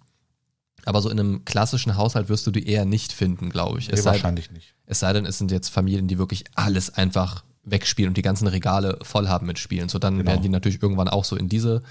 Aber 0.87 1.03
so 1.03 1.11
in 1.11 1.21
einem 1.21 1.45
klassischen 1.45 1.99
Haushalt 1.99 2.31
wirst 2.31 2.47
du 2.47 2.51
die 2.51 2.67
eher 2.67 2.87
nicht 2.87 3.13
finden, 3.13 3.51
glaube 3.51 3.79
ich. 3.79 3.89
Nee, 3.89 3.99
es 3.99 4.07
wahrscheinlich 4.07 4.47
sei, 4.47 4.55
nicht. 4.55 4.75
Es 4.87 5.01
sei 5.01 5.13
denn, 5.13 5.27
es 5.27 5.37
sind 5.37 5.51
jetzt 5.51 5.69
Familien, 5.69 6.09
die 6.09 6.17
wirklich 6.17 6.45
alles 6.55 6.95
einfach 6.95 7.45
wegspielen 7.65 8.09
und 8.09 8.17
die 8.17 8.23
ganzen 8.23 8.47
Regale 8.47 9.01
voll 9.03 9.29
haben 9.29 9.47
mit 9.47 9.59
Spielen. 9.59 9.91
So 9.91 9.99
dann 9.99 10.17
genau. 10.17 10.31
werden 10.31 10.43
die 10.43 10.49
natürlich 10.49 10.83
irgendwann 10.83 11.09
auch 11.09 11.27
so 11.27 11.37
in 11.37 11.51
diese 11.51 11.83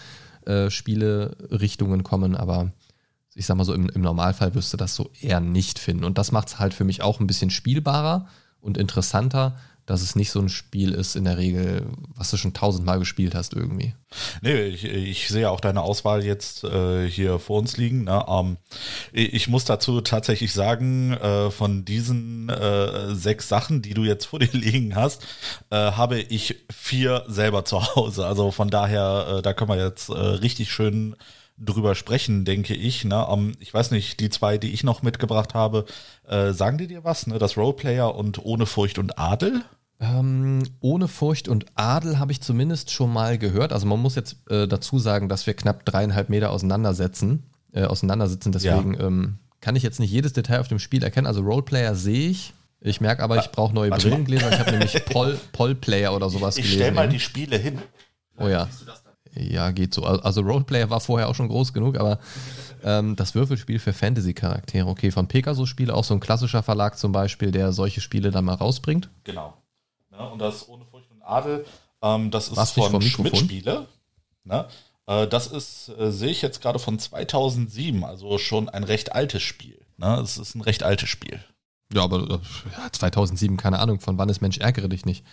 äh, 0.50 0.72
Spiele-Richtungen 0.72 2.04
kommen, 2.04 2.36
aber 2.36 2.72
ich 3.36 3.46
sag 3.46 3.56
mal 3.56 3.64
so, 3.64 3.74
im, 3.74 3.88
im 3.90 4.02
Normalfall 4.02 4.56
wirst 4.56 4.74
du 4.74 4.78
das 4.78 4.96
so 4.96 5.12
eher 5.22 5.40
nicht 5.40 5.80
finden. 5.80 6.04
Und 6.04 6.18
das 6.18 6.32
macht 6.32 6.48
es 6.48 6.60
halt 6.60 6.74
für 6.74 6.84
mich 6.84 7.02
auch 7.04 7.20
ein 7.20 7.28
bisschen 7.28 7.52
spielbarer 7.52 8.28
und 8.60 8.78
interessanter, 8.78 9.58
dass 9.90 10.04
es 10.04 10.16
nicht 10.16 10.30
so 10.30 10.40
ein 10.40 10.50
Spiel 10.50 10.94
ist 10.94 11.16
in 11.16 11.24
der 11.24 11.40
Regel, 11.40 11.88
was 12.16 12.30
du 12.30 12.38
schon 12.38 12.54
tausendmal 12.54 13.00
gespielt 13.00 13.34
hast 13.34 13.56
irgendwie. 13.56 13.96
Nee, 14.44 14.62
ich, 14.66 14.86
ich 14.86 15.28
sehe 15.30 15.50
auch 15.50 15.60
deine 15.60 15.82
Auswahl 15.82 16.24
jetzt 16.24 16.64
äh, 16.64 17.10
hier 17.10 17.40
vor 17.40 17.58
uns 17.58 17.76
liegen. 17.76 18.04
Ne? 18.04 18.24
Ähm, 18.28 18.58
ich 19.12 19.48
muss 19.48 19.66
dazu 19.66 20.00
tatsächlich 20.02 20.54
sagen, 20.54 21.14
äh, 21.14 21.50
von 21.50 21.86
diesen 21.86 22.50
äh, 22.50 23.16
sechs 23.16 23.50
Sachen, 23.50 23.82
die 23.82 23.96
du 23.96 24.04
jetzt 24.04 24.26
vor 24.26 24.38
dir 24.38 24.50
liegen 24.52 24.96
hast, 24.96 25.26
äh, 25.72 25.76
habe 25.76 26.20
ich 26.20 26.58
vier 26.72 27.24
selber 27.28 27.66
zu 27.66 27.96
Hause. 27.96 28.28
Also 28.28 28.52
von 28.52 28.70
daher, 28.70 29.38
äh, 29.38 29.42
da 29.42 29.54
können 29.54 29.72
wir 29.72 29.84
jetzt 29.84 30.10
äh, 30.10 30.14
richtig 30.14 30.72
schön 30.72 31.16
drüber 31.58 31.96
sprechen, 31.96 32.46
denke 32.46 32.76
ich. 32.76 33.06
Ne? 33.06 33.26
Um, 33.26 33.50
ähm, 33.50 33.56
ich 33.60 33.74
weiß 33.74 33.90
nicht, 33.90 34.20
die 34.20 34.30
zwei, 34.30 34.60
die 34.60 34.72
ich 34.72 34.84
noch 34.84 35.02
mitgebracht 35.02 35.56
habe, 35.56 35.86
äh, 36.28 36.52
sagen 36.52 36.78
die 36.78 36.88
dir 36.88 37.04
was? 37.04 37.26
Ne? 37.26 37.40
Das 37.40 37.58
Roleplayer 37.58 38.14
und 38.14 38.46
Ohne 38.46 38.68
Furcht 38.68 39.00
und 39.00 39.18
Adel? 39.18 39.64
Ähm, 40.02 40.64
ohne 40.80 41.10
Furcht 41.10 41.50
und 41.50 41.66
Adel 41.76 42.20
habe 42.20 42.32
ich 42.32 42.42
zumindest 42.42 42.92
schon 42.92 43.12
mal 43.12 43.38
gehört. 43.38 43.74
Also 43.74 43.86
man 43.86 44.00
muss 44.00 44.16
jetzt 44.16 44.38
äh, 44.50 44.68
dazu 44.68 44.98
sagen, 44.98 45.28
dass 45.28 45.46
wir 45.46 45.54
knapp 45.54 45.86
dreieinhalb 45.86 46.30
Meter 46.30 46.52
auseinandersetzen, 46.52 47.44
äh, 47.74 47.84
auseinandersitzen. 47.84 48.54
Deswegen 48.54 48.94
ja. 48.94 49.08
ähm, 49.08 49.40
kann 49.60 49.76
ich 49.76 49.84
jetzt 49.84 50.00
nicht 50.00 50.12
jedes 50.12 50.32
Detail 50.32 50.62
auf 50.62 50.70
dem 50.70 50.80
Spiel 50.80 51.04
erkennen. 51.04 51.28
Also 51.28 51.42
Roleplayer 51.42 51.96
sehe 51.96 52.30
ich. 52.30 52.54
Ich 52.82 53.02
merke 53.02 53.24
aber, 53.24 53.40
ich 53.40 53.52
brauche 53.52 53.74
neue 53.74 53.90
Brillengläser. 53.90 54.50
Ich 54.52 54.60
habe 54.60 54.72
nämlich 54.72 55.06
Pol, 55.12 55.38
Polplayer 55.52 56.16
oder 56.16 56.30
sowas 56.30 56.58
ich, 56.58 56.64
ich 56.64 56.72
gelesen. 56.72 56.82
Ich 56.82 56.88
stelle 56.88 56.96
mal 56.96 57.10
die 57.10 57.20
Spiele 57.20 57.58
hin. 57.58 57.80
Oh 58.38 58.48
ja. 58.48 58.70
Ja, 59.36 59.72
geht 59.72 59.94
so. 59.94 60.04
Also 60.04 60.42
Roleplayer 60.42 60.90
war 60.90 61.02
vorher 61.02 61.28
auch 61.28 61.36
schon 61.36 61.50
groß 61.50 61.74
genug, 61.74 62.00
aber 62.00 62.20
ähm, 62.84 63.18
das 63.18 63.36
Würfelspiel 63.36 63.80
für 63.80 63.92
Fantasy-Charaktere. 63.92 64.88
Okay, 64.88 65.12
von 65.12 65.28
Pegasus-Spiele 65.28 65.94
auch 65.94 66.06
so 66.06 66.14
ein 66.14 66.22
klassischer 66.22 66.64
Verlag 66.64 66.98
zum 66.98 67.12
Beispiel, 67.12 67.52
der 67.52 67.74
solche 67.74 68.00
Spiele 68.00 68.32
dann 68.32 68.46
mal 68.46 68.56
rausbringt. 68.56 69.10
Genau. 69.26 69.59
Ne? 70.20 70.30
Und 70.30 70.40
das 70.40 70.68
Ohne 70.68 70.86
Furcht 70.86 71.10
und 71.12 71.22
Adel, 71.24 71.66
ähm, 72.02 72.30
das 72.30 72.50
ist 72.50 72.58
Was 72.58 72.72
von 72.72 73.02
Schmidt-Spiele. 73.02 73.88
Ne? 74.44 74.68
Äh, 75.08 75.28
das 75.28 75.48
ist, 75.48 75.90
äh, 75.98 76.12
sehe 76.12 76.30
ich 76.30 76.42
jetzt 76.42 76.62
gerade 76.62 76.80
von 76.80 77.00
2007, 77.00 78.04
also 78.04 78.38
schon 78.38 78.70
ein 78.70 78.84
recht 78.84 79.14
altes 79.14 79.42
Spiel. 79.42 79.80
Ne? 79.98 80.20
Es 80.22 80.38
ist 80.38 80.56
ein 80.56 80.62
recht 80.62 80.84
altes 80.84 81.10
Spiel. 81.10 81.44
Ja, 81.94 82.04
aber 82.04 82.20
äh, 82.30 82.40
ja, 82.78 82.92
2007, 82.92 83.58
keine 83.58 83.80
Ahnung, 83.80 84.00
von 84.00 84.18
wann 84.18 84.30
ist 84.30 84.42
Mensch, 84.42 84.60
ärgere 84.60 84.90
dich 84.90 85.06
nicht. 85.06 85.26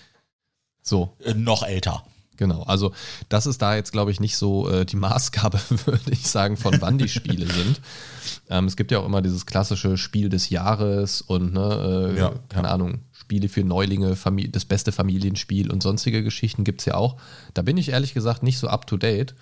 So. 0.83 1.14
Äh, 1.23 1.35
noch 1.35 1.62
älter. 1.64 2.05
Genau, 2.38 2.64
also 2.64 2.93
das 3.31 3.47
ist 3.47 3.62
da 3.62 3.76
jetzt, 3.76 3.93
glaube 3.93 4.11
ich, 4.11 4.21
nicht 4.21 4.37
so 4.37 4.69
äh, 4.69 4.85
die 4.85 4.97
Maßgabe, 4.97 5.59
würde 5.87 6.11
ich 6.11 6.26
sagen, 6.26 6.57
von 6.57 6.81
wann 6.81 6.99
die 6.99 7.09
Spiele 7.09 7.47
sind. 7.47 7.81
Ähm, 8.50 8.66
es 8.66 8.76
gibt 8.76 8.90
ja 8.90 8.99
auch 8.99 9.07
immer 9.07 9.23
dieses 9.23 9.47
klassische 9.47 9.97
Spiel 9.97 10.28
des 10.28 10.50
Jahres 10.50 11.23
und, 11.23 11.55
ne, 11.55 12.12
äh, 12.14 12.19
ja, 12.19 12.33
keine 12.49 12.69
ja. 12.69 12.75
Ahnung, 12.75 13.00
Spiele 13.26 13.49
für 13.49 13.64
Neulinge, 13.64 14.14
Famili 14.14 14.52
das 14.52 14.64
beste 14.64 14.92
Familienspiel 14.92 15.68
und 15.73 15.83
sonstige 15.83 16.23
Geschichten 16.23 16.62
gibt 16.62 16.80
es 16.80 16.85
ja 16.87 16.95
auch. 16.95 17.16
Da 17.54 17.62
bin 17.62 17.76
ich 17.76 17.88
ehrlich 17.88 18.14
gesagt 18.14 18.45
nicht 18.45 18.56
so 18.59 18.68
up 18.68 18.87
to 18.87 18.97
date. 18.97 19.35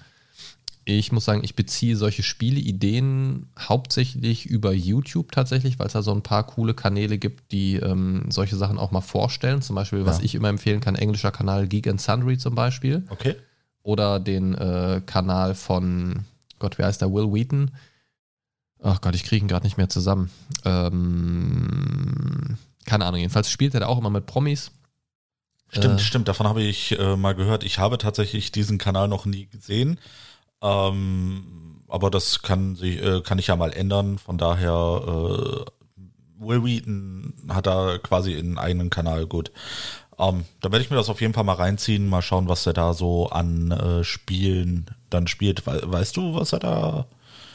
Ich 0.86 1.12
muss 1.12 1.26
sagen, 1.26 1.44
ich 1.44 1.54
beziehe 1.54 1.94
solche 1.94 2.22
Spieleideen 2.22 3.46
hauptsächlich 3.58 4.46
über 4.46 4.72
YouTube 4.72 5.32
tatsächlich, 5.32 5.78
weil 5.78 5.86
es 5.88 5.92
da 5.92 6.02
so 6.02 6.12
ein 6.14 6.22
paar 6.22 6.46
coole 6.46 6.72
Kanäle 6.72 7.18
gibt, 7.18 7.52
die 7.52 7.74
ähm, 7.76 8.24
solche 8.30 8.56
Sachen 8.56 8.78
auch 8.78 8.90
mal 8.90 9.02
vorstellen. 9.02 9.60
Zum 9.60 9.76
Beispiel, 9.76 10.06
was 10.06 10.18
Ja. 10.18 10.24
ich 10.24 10.34
immer 10.34 10.48
empfehlen 10.48 10.80
kann, 10.80 10.94
englischer 10.94 11.30
Kanal 11.30 11.68
Geek 11.68 11.86
and 11.88 12.00
Sundry 12.00 12.38
zum 12.38 12.54
Beispiel. 12.54 13.04
Okay. 13.10 13.34
Oder 13.82 14.18
den 14.18 14.54
äh, 14.54 15.02
Kanal 15.04 15.54
von, 15.54 16.20
Gott, 16.58 16.78
wer 16.78 16.86
heißt 16.86 17.02
der? 17.02 17.12
Will 17.12 17.30
Wheaton. 17.32 17.70
Ach 18.82 19.02
Gott, 19.02 19.14
ich 19.14 19.24
kriege 19.24 19.44
ihn 19.44 19.48
gerade 19.48 19.66
nicht 19.66 19.76
mehr 19.76 19.88
zusammen. 19.90 20.30
Ähm, 20.66 22.56
keine 22.84 23.04
Ahnung, 23.06 23.20
jedenfalls 23.20 23.50
spielt 23.50 23.74
er 23.74 23.80
da 23.80 23.86
auch 23.86 23.98
immer 23.98 24.10
mit 24.10 24.26
Promis. 24.26 24.70
Stimmt, 25.68 26.00
Äh. 26.00 26.02
stimmt, 26.02 26.28
davon 26.28 26.46
habe 26.46 26.62
ich 26.62 26.98
äh, 26.98 27.16
mal 27.16 27.34
gehört. 27.34 27.64
Ich 27.64 27.78
habe 27.78 27.98
tatsächlich 27.98 28.52
diesen 28.52 28.78
Kanal 28.78 29.08
noch 29.08 29.26
nie 29.26 29.46
gesehen. 29.46 29.98
Ähm, 30.62 31.82
aber 31.88 32.10
das 32.10 32.42
kann 32.42 32.76
sich, 32.76 33.02
äh, 33.02 33.20
kann 33.22 33.38
ich 33.38 33.48
ja 33.48 33.56
mal 33.56 33.72
ändern. 33.72 34.18
Von 34.18 34.38
daher, 34.38 35.02
äh, 35.06 35.64
Will 36.38 36.64
Wheaton 36.64 37.34
hat 37.48 37.66
da 37.66 37.98
quasi 37.98 38.36
einen 38.36 38.58
eigenen 38.58 38.90
Kanal, 38.90 39.26
gut. 39.26 39.50
Ähm, 40.18 40.44
dann 40.60 40.72
werde 40.72 40.84
ich 40.84 40.90
mir 40.90 40.96
das 40.96 41.08
auf 41.08 41.20
jeden 41.20 41.34
Fall 41.34 41.44
mal 41.44 41.54
reinziehen, 41.54 42.08
mal 42.08 42.22
schauen, 42.22 42.48
was 42.48 42.66
er 42.66 42.72
da 42.72 42.94
so 42.94 43.28
an 43.30 43.70
äh, 43.72 44.04
Spielen 44.04 44.86
dann 45.10 45.26
spielt. 45.26 45.66
We 45.66 45.80
weißt 45.84 46.16
du, 46.16 46.34
was 46.34 46.52
er 46.52 46.60
da. 46.60 47.06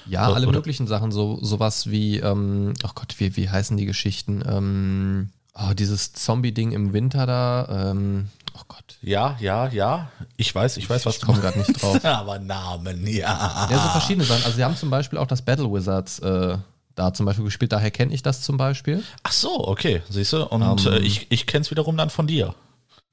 Ja, 0.10 0.32
alle 0.32 0.48
oder- 0.48 0.58
möglichen 0.58 0.88
Sachen, 0.88 1.12
so 1.12 1.40
sowas 1.42 1.90
wie, 1.90 2.18
ähm, 2.20 2.74
oh 2.84 2.90
Gott, 2.96 3.16
wie, 3.20 3.36
wie 3.38 3.50
heißen 3.50 3.78
die 3.78 3.86
Geschichten? 3.86 4.44
Ähm, 4.48 5.30
oh, 5.54 5.74
dieses 5.74 6.14
Zombie-Ding 6.14 6.72
im 6.72 6.94
Winter 6.94 7.26
da, 7.26 7.92
ähm, 7.92 8.30
oh 8.58 8.62
Gott. 8.68 8.98
Ja, 9.02 9.38
ja, 9.40 9.68
ja. 9.70 10.10
Ich 10.36 10.54
weiß, 10.54 10.78
ich 10.78 10.90
weiß, 10.90 11.06
was 11.06 11.18
Ich 11.18 11.22
komme 11.22 11.40
gerade 11.40 11.60
nicht 11.60 11.82
drauf. 11.82 12.04
Aber 12.06 12.40
Namen, 12.40 13.06
ja. 13.08 13.68
Ja, 13.70 13.80
so 13.84 13.90
verschiedene 13.90 14.26
Sachen. 14.26 14.44
Also 14.44 14.58
sie 14.58 14.64
haben 14.64 14.76
zum 14.76 14.90
Beispiel 14.90 15.18
auch 15.20 15.28
das 15.28 15.42
Battle 15.42 15.72
Wizards 15.72 16.20
äh, 16.20 16.58
da 16.96 17.14
zum 17.14 17.26
Beispiel 17.26 17.46
gespielt, 17.46 17.72
daher 17.72 17.92
kenne 17.92 18.14
ich 18.14 18.24
das 18.24 18.42
zum 18.42 18.58
Beispiel. 18.58 19.04
Ach 19.24 19.32
so, 19.32 19.68
okay, 19.68 20.02
siehst 20.10 20.34
du. 20.34 20.44
Und 20.46 20.86
Ähm. 20.86 20.94
äh, 20.94 20.98
ich, 21.00 21.28
ich 21.30 21.46
kenne 21.48 21.62
es 21.62 21.72
wiederum 21.72 21.96
dann 21.96 22.10
von 22.10 22.28
dir. 22.28 22.54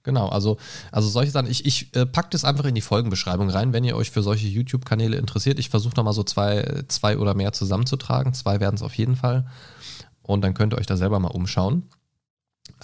Genau, 0.07 0.29
also, 0.29 0.57
also 0.93 1.09
solche 1.09 1.33
Sachen. 1.33 1.51
Ich, 1.51 1.67
ich 1.67 1.95
äh, 1.97 2.07
packe 2.07 2.29
das 2.31 2.45
einfach 2.45 2.65
in 2.65 2.77
die 2.77 2.81
Folgenbeschreibung 2.81 3.51
rein, 3.51 3.73
wenn 3.73 3.83
ihr 3.83 3.97
euch 3.97 4.13
für 4.13 4.23
solche 4.23 4.47
YouTube-Kanäle 4.47 5.17
interessiert. 5.17 5.59
Ich 5.59 5.69
versuche 5.69 5.97
nochmal 5.97 6.13
so 6.13 6.23
zwei, 6.23 6.85
zwei 6.87 7.19
oder 7.19 7.35
mehr 7.35 7.53
zusammenzutragen. 7.53 8.33
Zwei 8.33 8.61
werden 8.61 8.77
es 8.77 8.83
auf 8.83 8.95
jeden 8.95 9.17
Fall. 9.17 9.47
Und 10.23 10.43
dann 10.43 10.55
könnt 10.55 10.73
ihr 10.73 10.79
euch 10.79 10.87
da 10.87 10.97
selber 10.97 11.19
mal 11.19 11.33
umschauen. 11.33 11.83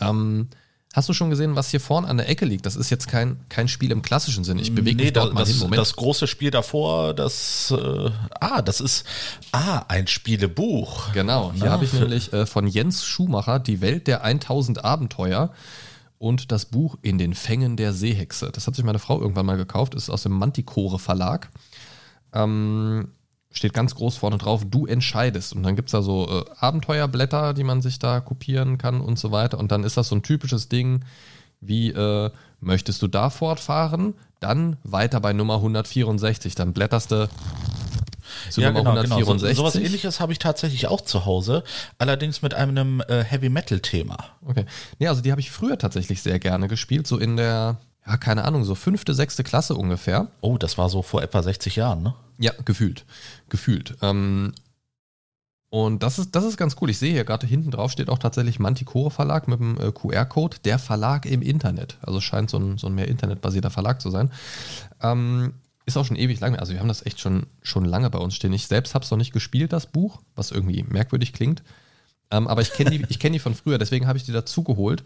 Ähm, 0.00 0.48
hast 0.94 1.08
du 1.08 1.12
schon 1.12 1.30
gesehen, 1.30 1.54
was 1.54 1.68
hier 1.70 1.78
vorne 1.80 2.08
an 2.08 2.16
der 2.16 2.28
Ecke 2.28 2.44
liegt? 2.44 2.66
Das 2.66 2.74
ist 2.74 2.90
jetzt 2.90 3.06
kein, 3.06 3.38
kein 3.48 3.68
Spiel 3.68 3.92
im 3.92 4.02
klassischen 4.02 4.42
Sinne. 4.42 4.60
Ich 4.60 4.74
bewege 4.74 5.00
mich 5.00 5.12
da- 5.12 5.20
dort 5.20 5.34
mal 5.34 5.40
das, 5.42 5.50
hin. 5.50 5.58
Moment. 5.60 5.80
das 5.80 5.94
große 5.94 6.26
Spiel 6.26 6.50
davor, 6.50 7.14
das, 7.14 7.72
äh, 7.76 8.10
ah, 8.40 8.62
das 8.62 8.80
ist, 8.80 9.06
ah, 9.52 9.84
ein 9.86 10.08
Spielebuch. 10.08 11.12
Genau, 11.12 11.52
hier 11.52 11.66
Na, 11.66 11.70
habe 11.70 11.84
ich 11.84 11.92
nämlich 11.92 12.32
äh, 12.32 12.46
von 12.46 12.66
Jens 12.66 13.04
Schumacher 13.04 13.60
die 13.60 13.80
Welt 13.80 14.08
der 14.08 14.24
1000 14.24 14.84
Abenteuer 14.84 15.50
und 16.22 16.52
das 16.52 16.66
Buch 16.66 16.98
In 17.02 17.18
den 17.18 17.34
Fängen 17.34 17.76
der 17.76 17.92
Seehexe. 17.92 18.52
Das 18.52 18.68
hat 18.68 18.76
sich 18.76 18.84
meine 18.84 19.00
Frau 19.00 19.20
irgendwann 19.20 19.44
mal 19.44 19.56
gekauft, 19.56 19.96
ist 19.96 20.08
aus 20.08 20.22
dem 20.22 20.30
Manticore 20.30 21.00
Verlag. 21.00 21.50
Ähm, 22.32 23.08
steht 23.50 23.74
ganz 23.74 23.96
groß 23.96 24.18
vorne 24.18 24.38
drauf, 24.38 24.62
du 24.64 24.86
entscheidest. 24.86 25.52
Und 25.52 25.64
dann 25.64 25.74
gibt 25.74 25.88
es 25.88 25.92
da 25.92 26.00
so 26.00 26.28
äh, 26.28 26.44
Abenteuerblätter, 26.60 27.54
die 27.54 27.64
man 27.64 27.82
sich 27.82 27.98
da 27.98 28.20
kopieren 28.20 28.78
kann 28.78 29.00
und 29.00 29.18
so 29.18 29.32
weiter. 29.32 29.58
Und 29.58 29.72
dann 29.72 29.82
ist 29.82 29.96
das 29.96 30.08
so 30.08 30.14
ein 30.14 30.22
typisches 30.22 30.68
Ding 30.68 31.04
wie, 31.60 31.90
äh, 31.90 32.30
möchtest 32.60 33.02
du 33.02 33.08
da 33.08 33.28
fortfahren? 33.28 34.14
Dann 34.38 34.76
weiter 34.84 35.20
bei 35.20 35.32
Nummer 35.32 35.56
164. 35.56 36.54
Dann 36.54 36.72
blätterst 36.72 37.10
du 37.10 37.28
zu 38.50 38.60
ja, 38.60 38.70
genau, 38.70 38.94
genau. 38.94 39.02
So, 39.02 39.32
164. 39.32 39.56
sowas 39.56 39.76
ähnliches 39.76 40.20
habe 40.20 40.32
ich 40.32 40.38
tatsächlich 40.38 40.86
auch 40.88 41.00
zu 41.00 41.24
Hause, 41.24 41.64
allerdings 41.98 42.42
mit 42.42 42.54
einem 42.54 43.02
äh, 43.08 43.24
Heavy-Metal-Thema. 43.24 44.16
Okay. 44.46 44.66
Nee, 44.98 45.08
also 45.08 45.22
die 45.22 45.30
habe 45.30 45.40
ich 45.40 45.50
früher 45.50 45.78
tatsächlich 45.78 46.22
sehr 46.22 46.38
gerne 46.38 46.68
gespielt, 46.68 47.06
so 47.06 47.18
in 47.18 47.36
der, 47.36 47.76
ja, 48.06 48.16
keine 48.16 48.44
Ahnung, 48.44 48.64
so 48.64 48.74
fünfte, 48.74 49.14
sechste 49.14 49.44
Klasse 49.44 49.74
ungefähr. 49.74 50.28
Oh, 50.40 50.58
das 50.58 50.78
war 50.78 50.88
so 50.88 51.02
vor 51.02 51.22
etwa 51.22 51.42
60 51.42 51.76
Jahren, 51.76 52.02
ne? 52.02 52.14
Ja, 52.38 52.52
gefühlt. 52.64 53.04
Gefühlt. 53.48 53.96
Ähm, 54.02 54.52
und 55.72 56.02
das 56.02 56.18
ist, 56.18 56.36
das 56.36 56.44
ist 56.44 56.58
ganz 56.58 56.76
cool. 56.82 56.90
Ich 56.90 56.98
sehe 56.98 57.12
hier 57.12 57.24
gerade 57.24 57.46
hinten 57.46 57.70
drauf 57.70 57.90
steht 57.90 58.10
auch 58.10 58.18
tatsächlich 58.18 58.58
Manticore 58.58 59.10
Verlag 59.10 59.48
mit 59.48 59.58
dem 59.58 59.80
äh, 59.80 59.90
QR-Code, 59.90 60.58
der 60.66 60.78
Verlag 60.78 61.24
im 61.24 61.40
Internet. 61.40 61.96
Also 62.02 62.20
scheint 62.20 62.50
so 62.50 62.58
ein, 62.58 62.76
so 62.76 62.88
ein 62.88 62.94
mehr 62.94 63.08
internetbasierter 63.08 63.70
Verlag 63.70 64.02
zu 64.02 64.10
sein. 64.10 64.30
Ähm, 65.02 65.54
ist 65.86 65.96
auch 65.96 66.04
schon 66.04 66.16
ewig 66.16 66.40
lang. 66.40 66.56
Also 66.56 66.72
wir 66.72 66.80
haben 66.80 66.88
das 66.88 67.04
echt 67.04 67.20
schon, 67.20 67.46
schon 67.62 67.84
lange 67.84 68.10
bei 68.10 68.18
uns 68.18 68.34
stehen. 68.34 68.52
Ich 68.52 68.66
selbst 68.66 68.94
habe 68.94 69.04
es 69.04 69.10
noch 69.10 69.18
nicht 69.18 69.32
gespielt, 69.32 69.72
das 69.72 69.86
Buch, 69.86 70.20
was 70.34 70.50
irgendwie 70.50 70.84
merkwürdig 70.84 71.32
klingt. 71.32 71.62
Ähm, 72.30 72.48
aber 72.48 72.62
ich 72.62 72.72
kenne 72.72 72.90
die, 72.90 73.18
kenn 73.18 73.32
die 73.32 73.38
von 73.38 73.54
früher, 73.54 73.78
deswegen 73.78 74.06
habe 74.06 74.18
ich 74.18 74.24
die 74.24 74.32
dazu 74.32 74.62
geholt. 74.62 75.04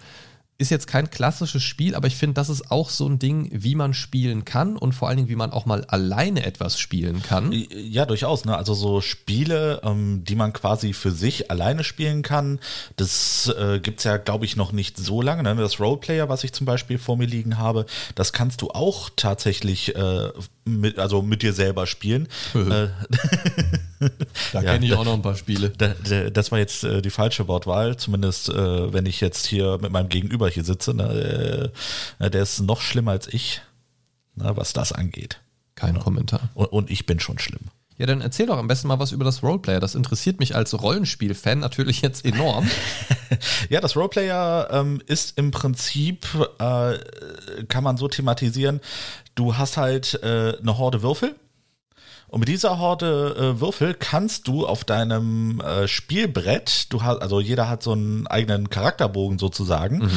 Ist 0.58 0.70
jetzt 0.70 0.86
kein 0.86 1.10
klassisches 1.10 1.62
Spiel, 1.62 1.94
aber 1.94 2.06
ich 2.06 2.16
finde, 2.16 2.34
das 2.34 2.48
ist 2.48 2.70
auch 2.70 2.88
so 2.88 3.06
ein 3.06 3.18
Ding, 3.18 3.50
wie 3.52 3.74
man 3.74 3.92
spielen 3.92 4.44
kann 4.46 4.76
und 4.76 4.92
vor 4.94 5.08
allen 5.08 5.18
Dingen, 5.18 5.28
wie 5.28 5.36
man 5.36 5.50
auch 5.50 5.66
mal 5.66 5.84
alleine 5.84 6.46
etwas 6.46 6.78
spielen 6.80 7.22
kann. 7.22 7.52
Ja, 7.52 8.06
durchaus. 8.06 8.46
Ne? 8.46 8.56
Also 8.56 8.72
so 8.72 9.02
Spiele, 9.02 9.82
ähm, 9.84 10.24
die 10.24 10.34
man 10.34 10.54
quasi 10.54 10.94
für 10.94 11.10
sich 11.10 11.50
alleine 11.50 11.84
spielen 11.84 12.22
kann, 12.22 12.58
das 12.96 13.52
äh, 13.58 13.80
gibt's 13.80 14.04
ja, 14.04 14.16
glaube 14.16 14.46
ich, 14.46 14.56
noch 14.56 14.72
nicht 14.72 14.96
so 14.96 15.20
lange. 15.20 15.42
Ne? 15.42 15.54
Das 15.56 15.78
Roleplayer, 15.78 16.28
was 16.30 16.42
ich 16.42 16.52
zum 16.52 16.64
Beispiel 16.64 16.96
vor 16.96 17.16
mir 17.18 17.26
liegen 17.26 17.58
habe, 17.58 17.84
das 18.14 18.32
kannst 18.32 18.62
du 18.62 18.70
auch 18.70 19.10
tatsächlich 19.14 19.94
äh, 19.94 20.30
mit, 20.64 20.98
also 20.98 21.22
mit 21.22 21.42
dir 21.42 21.52
selber 21.52 21.86
spielen. 21.86 22.28
äh, 22.54 22.88
Da 24.52 24.62
Ja, 24.62 24.72
kenne 24.72 24.86
ich 24.86 24.94
auch 24.94 25.04
noch 25.04 25.14
ein 25.14 25.22
paar 25.22 25.36
Spiele. 25.36 25.70
da, 25.70 25.94
da, 26.08 26.30
das 26.30 26.52
war 26.52 26.58
jetzt 26.58 26.84
äh, 26.84 27.02
die 27.02 27.10
falsche 27.10 27.48
Wortwahl, 27.48 27.96
zumindest 27.96 28.48
äh, 28.48 28.92
wenn 28.92 29.06
ich 29.06 29.20
jetzt 29.20 29.46
hier 29.46 29.78
mit 29.80 29.92
meinem 29.92 30.08
Gegenüber 30.08 30.48
hier 30.48 30.64
sitze. 30.64 30.94
Ne? 30.94 31.70
Äh, 32.18 32.30
der 32.30 32.42
ist 32.42 32.60
noch 32.60 32.80
schlimmer 32.80 33.12
als 33.12 33.26
ich, 33.32 33.60
ne, 34.34 34.52
was 34.56 34.72
das 34.72 34.92
angeht. 34.92 35.40
Kein 35.74 35.98
Kommentar. 35.98 36.48
Und, 36.54 36.66
und 36.72 36.90
ich 36.90 37.06
bin 37.06 37.20
schon 37.20 37.38
schlimm. 37.38 37.60
Ja, 37.98 38.04
dann 38.04 38.20
erzähl 38.20 38.44
doch 38.46 38.58
am 38.58 38.68
besten 38.68 38.88
mal 38.88 38.98
was 38.98 39.12
über 39.12 39.24
das 39.24 39.42
Roleplayer. 39.42 39.80
Das 39.80 39.94
interessiert 39.94 40.38
mich 40.38 40.54
als 40.54 40.78
Rollenspiel-Fan 40.80 41.58
natürlich 41.60 42.02
jetzt 42.02 42.24
enorm. 42.24 42.68
Ja, 43.70 43.80
das 43.80 43.96
Roleplayer 43.96 44.68
ähm, 44.70 45.02
ist 45.06 45.36
im 45.36 45.50
Prinzip, 45.50 46.26
äh, 46.60 46.96
kann 47.66 47.82
man 47.82 47.96
so 47.96 48.06
thematisieren, 48.06 48.80
du 49.34 49.56
hast 49.56 49.76
halt 49.76 50.14
äh, 50.22 50.56
eine 50.60 50.78
Horde 50.78 51.02
Würfel. 51.02 51.34
Und 52.28 52.40
mit 52.40 52.48
dieser 52.48 52.78
Horde 52.78 53.36
äh, 53.56 53.60
Würfel 53.60 53.94
kannst 53.94 54.48
du 54.48 54.66
auf 54.66 54.84
deinem 54.84 55.60
äh, 55.60 55.86
Spielbrett, 55.86 56.92
du 56.92 57.02
hast, 57.02 57.22
also 57.22 57.40
jeder 57.40 57.68
hat 57.68 57.82
so 57.82 57.92
einen 57.92 58.26
eigenen 58.26 58.68
Charakterbogen 58.68 59.38
sozusagen. 59.38 60.10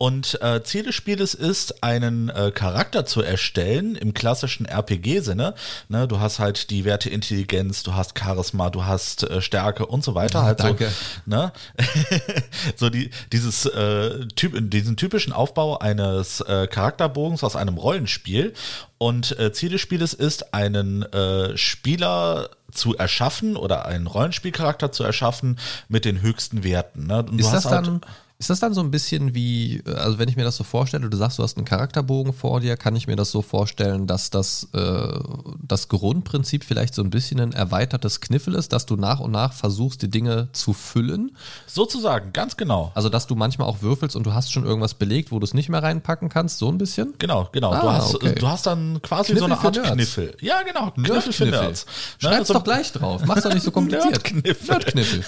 Und 0.00 0.40
äh, 0.42 0.62
Ziel 0.62 0.84
des 0.84 0.94
Spieles 0.94 1.34
ist, 1.34 1.82
einen 1.82 2.28
äh, 2.28 2.52
Charakter 2.52 3.04
zu 3.04 3.20
erstellen 3.20 3.96
im 3.96 4.14
klassischen 4.14 4.64
RPG-Sinne. 4.64 5.54
Ne, 5.88 6.06
du 6.06 6.20
hast 6.20 6.38
halt 6.38 6.70
die 6.70 6.84
Werte 6.84 7.10
Intelligenz, 7.10 7.82
du 7.82 7.94
hast 7.94 8.16
Charisma, 8.16 8.70
du 8.70 8.84
hast 8.84 9.24
äh, 9.24 9.42
Stärke 9.42 9.86
und 9.86 10.04
so 10.04 10.14
weiter. 10.14 10.38
Ah, 10.38 10.44
halt 10.44 10.60
danke. 10.60 10.88
So, 10.88 10.92
ne? 11.26 11.52
so 12.76 12.90
die, 12.90 13.10
dieses 13.32 13.66
äh, 13.66 14.26
typ, 14.36 14.70
diesen 14.70 14.96
typischen 14.96 15.32
Aufbau 15.32 15.78
eines 15.78 16.42
äh, 16.42 16.68
Charakterbogens 16.68 17.42
aus 17.42 17.56
einem 17.56 17.76
Rollenspiel. 17.76 18.54
Und 18.98 19.36
äh, 19.40 19.52
Ziel 19.52 19.70
des 19.70 19.80
Spieles 19.80 20.14
ist, 20.14 20.54
einen 20.54 21.02
äh, 21.12 21.56
Spieler 21.56 22.50
zu 22.70 22.96
erschaffen 22.96 23.56
oder 23.56 23.86
einen 23.86 24.06
Rollenspielcharakter 24.06 24.92
zu 24.92 25.02
erschaffen 25.02 25.58
mit 25.88 26.04
den 26.04 26.22
höchsten 26.22 26.62
Werten. 26.62 27.08
Ne? 27.08 27.18
Und 27.18 27.32
du 27.32 27.38
Ist 27.38 27.46
das, 27.46 27.64
hast 27.64 27.72
halt- 27.72 27.86
dann, 27.88 28.00
ist 28.40 28.50
das 28.50 28.60
dann 28.60 28.72
so 28.72 28.80
ein 28.80 28.92
bisschen 28.92 29.34
wie, 29.34 29.82
äh, 29.84 29.94
also 29.94 30.18
wenn 30.20 30.28
ich 30.28 30.36
mir 30.36 30.44
das 30.44 30.56
so 30.56 30.62
vorstelle, 30.62 31.10
du 31.10 31.16
sagst, 31.16 31.38
du 31.38 31.42
hast 31.42 31.56
einen 31.56 31.64
Charakterbogen 31.66 32.32
vor 32.32 32.60
dir, 32.60 32.76
kann 32.76 32.94
ich 32.94 33.08
mir 33.08 33.16
das 33.16 33.32
so 33.32 33.42
vorstellen, 33.42 34.06
dass 34.06 34.30
das, 34.30 34.68
äh, 34.74 35.18
das 35.60 35.88
Grundprinzip 35.88 36.62
vielleicht 36.62 36.94
so 36.94 37.02
ein 37.02 37.10
bisschen 37.10 37.40
ein 37.40 37.52
erweitertes 37.52 38.20
Kniffel 38.20 38.54
ist, 38.54 38.72
dass 38.72 38.86
du 38.86 38.94
nach 38.96 39.18
und 39.18 39.32
nach 39.32 39.52
versuchst, 39.52 40.02
die 40.02 40.08
Dinge 40.10 40.48
zu 40.52 40.72
füllen? 40.72 41.36
sozusagen, 41.66 42.32
ganz 42.32 42.56
genau. 42.56 42.92
Also, 42.94 43.08
dass 43.08 43.26
du 43.26 43.34
manchmal 43.34 43.66
auch 43.68 43.82
würfelst 43.82 44.14
und 44.16 44.24
du 44.24 44.32
hast 44.34 44.52
schon 44.52 44.64
irgendwas 44.64 44.94
belegt, 44.94 45.32
wo 45.32 45.38
du 45.40 45.44
es 45.44 45.52
nicht 45.54 45.68
mehr 45.68 45.82
reinpacken 45.82 46.28
kannst, 46.28 46.58
so 46.58 46.68
ein 46.68 46.78
bisschen? 46.78 47.14
Genau, 47.18 47.48
genau. 47.52 47.70
du, 47.72 47.88
Ah, 47.88 47.94
hast, 47.94 48.14
okay. 48.14 48.34
du 48.38 48.46
hast 48.48 48.66
dann 48.66 49.02
quasi 49.02 49.32
Kniffel 49.32 49.38
so 49.40 49.44
eine 49.46 49.56
für 49.56 49.66
Art 49.66 49.74
Nerds. 49.76 49.90
Kniffel. 49.92 50.36
Ja, 50.40 50.62
genau. 50.62 50.90
Kniffel 50.92 51.32
für 51.32 51.44
Nerdkniffel. 51.44 51.50
Nerds. 51.50 51.86
Ne, 51.86 52.28
Schreib's 52.28 52.48
so- 52.48 52.54
doch 52.54 52.64
gleich 52.64 52.92
drauf. 52.92 53.22
Mach's 53.26 53.42
doch 53.42 53.52
nicht 53.52 53.64
so 53.64 53.70
kompliziert. 53.72 54.12
Nerdkniffel. 54.12 54.68
Nerdkniffel. 54.68 55.24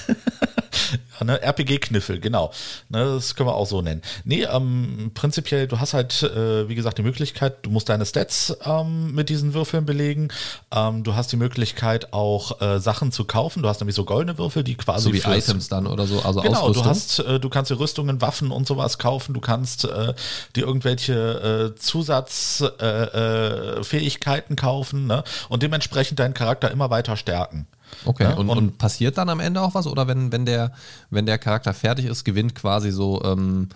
Ja, 1.19 1.25
ne, 1.25 1.43
RPG-Kniffel, 1.43 2.21
genau. 2.21 2.53
Ne, 2.89 3.05
das 3.05 3.35
können 3.35 3.49
wir 3.49 3.55
auch 3.55 3.67
so 3.67 3.83
nennen. 3.83 4.03
Nee, 4.25 4.45
ähm, 4.45 5.11
prinzipiell, 5.15 5.67
du 5.67 5.81
hast 5.81 5.95
halt, 5.95 6.23
äh, 6.23 6.69
wie 6.69 6.75
gesagt, 6.75 6.99
die 6.99 7.03
Möglichkeit, 7.03 7.59
du 7.63 7.71
musst 7.71 7.89
deine 7.89 8.05
Stats 8.07 8.57
ähm, 8.65 9.15
mit 9.15 9.29
diesen 9.29 9.55
Würfeln 9.55 9.87
belegen. 9.87 10.29
Ähm, 10.71 11.05
du 11.05 11.15
hast 11.15 11.33
die 11.33 11.37
Möglichkeit, 11.37 12.13
auch 12.13 12.61
äh, 12.61 12.81
Sachen 12.81 13.13
zu 13.13 13.25
kaufen. 13.25 13.63
Du 13.63 13.69
hast 13.69 13.81
nämlich 13.81 13.97
so 13.97 14.05
goldene 14.05 14.37
Würfel, 14.39 14.65
die 14.65 14.75
quasi. 14.75 15.05
So 15.05 15.13
wie 15.13 15.19
Items 15.19 15.69
dann 15.69 15.87
oder 15.87 16.07
so, 16.07 16.23
also 16.23 16.41
Genau, 16.41 16.61
Ausrüstung. 16.61 16.85
du 16.85 16.91
hast, 16.91 17.19
äh, 17.21 17.41
du 17.41 17.49
kannst 17.49 17.71
dir 17.71 17.79
Rüstungen, 17.79 18.21
Waffen 18.21 18.51
und 18.51 18.67
sowas 18.67 18.99
kaufen. 18.99 19.33
Du 19.35 19.41
kannst 19.41 19.85
äh, 19.85 20.15
dir 20.57 20.67
irgendwelche 20.67 21.73
äh, 21.75 21.79
Zusatzfähigkeiten 21.79 24.55
äh, 24.55 24.55
äh, 24.55 24.61
kaufen 24.61 25.07
ne? 25.07 25.23
und 25.49 25.63
dementsprechend 25.63 26.19
deinen 26.19 26.35
Charakter 26.35 26.71
immer 26.71 26.91
weiter 26.91 27.17
stärken. 27.17 27.67
Okay, 28.05 28.25
ja, 28.25 28.35
und, 28.35 28.49
und, 28.49 28.59
und, 28.59 28.79
passiert 28.79 29.19
dann 29.19 29.29
am 29.29 29.41
Ende 29.41 29.61
auch 29.61 29.75
was? 29.75 29.87
Oder 29.87 30.09
wenn, 30.09 30.33
wenn, 30.33 30.47
der, 30.47 30.73
wenn 31.11 31.27
der 31.27 31.39
Charakter 31.39 31.75
fertig 31.75 32.07
ist, 32.07 32.25
gewinnt 32.25 32.55
quasi 32.55 32.91
so 32.91 33.23
ähm, 33.25 33.69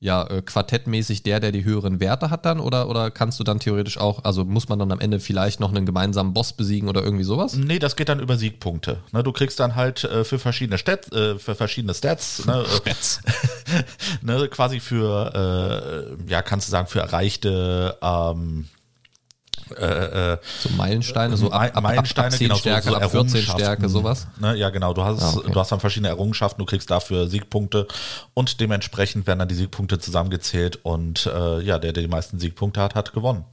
ja, 0.00 0.26
äh, 0.26 0.40
quartettmäßig 0.40 1.22
der, 1.22 1.40
der 1.40 1.52
die 1.52 1.62
höheren 1.62 2.00
Werte 2.00 2.30
hat 2.30 2.46
dann? 2.46 2.58
Oder, 2.58 2.88
oder 2.88 3.10
kannst 3.10 3.38
du 3.38 3.44
dann 3.44 3.60
theoretisch 3.60 3.98
auch, 3.98 4.24
also 4.24 4.46
muss 4.46 4.68
man 4.68 4.78
dann 4.78 4.90
am 4.90 4.98
Ende 4.98 5.20
vielleicht 5.20 5.60
noch 5.60 5.70
einen 5.70 5.84
gemeinsamen 5.84 6.32
Boss 6.32 6.54
besiegen 6.54 6.88
oder 6.88 7.04
irgendwie 7.04 7.24
sowas? 7.24 7.54
Nee, 7.54 7.78
das 7.78 7.96
geht 7.96 8.08
dann 8.08 8.18
über 8.18 8.38
Siegpunkte. 8.38 9.00
Ne, 9.12 9.22
du 9.22 9.30
kriegst 9.32 9.60
dann 9.60 9.76
halt 9.76 10.04
äh, 10.04 10.24
für 10.24 10.38
verschiedene 10.38 10.78
Stats, 10.78 11.12
äh, 11.12 11.38
für 11.38 11.54
verschiedene 11.54 11.92
Stats, 11.92 12.46
ne, 12.46 12.64
äh, 12.86 13.82
ne, 14.22 14.48
quasi 14.48 14.80
für, 14.80 16.16
äh, 16.26 16.30
ja, 16.30 16.40
kannst 16.40 16.66
du 16.66 16.70
sagen, 16.70 16.88
für 16.88 17.00
erreichte 17.00 17.98
ähm, 18.00 18.68
äh, 19.76 20.32
äh, 20.32 20.38
so 20.60 20.68
Meilensteine, 20.70 21.36
so 21.36 21.50
ab, 21.50 21.76
ab, 21.76 21.82
Meilensteine, 21.82 22.28
ab, 22.28 22.32
ab 22.32 22.38
10 22.38 22.48
genau, 22.48 22.58
Stärke, 22.58 22.88
so, 22.88 22.90
so 22.90 23.00
ab 23.00 23.10
14 23.10 23.42
Stärke, 23.42 23.88
sowas. 23.88 24.26
Ne, 24.38 24.56
ja, 24.56 24.70
genau. 24.70 24.94
Du 24.94 25.04
hast, 25.04 25.22
ah, 25.22 25.34
okay. 25.36 25.52
du 25.52 25.60
hast 25.60 25.72
dann 25.72 25.80
verschiedene 25.80 26.08
Errungenschaften, 26.08 26.60
du 26.60 26.66
kriegst 26.66 26.90
dafür 26.90 27.28
Siegpunkte 27.28 27.86
und 28.34 28.60
dementsprechend 28.60 29.26
werden 29.26 29.38
dann 29.40 29.48
die 29.48 29.54
Siegpunkte 29.54 29.98
zusammengezählt 29.98 30.80
und 30.82 31.26
äh, 31.26 31.60
ja, 31.62 31.78
der, 31.78 31.92
der 31.92 32.02
die 32.02 32.08
meisten 32.08 32.38
Siegpunkte 32.38 32.80
hat, 32.80 32.94
hat 32.94 33.12
gewonnen. 33.12 33.44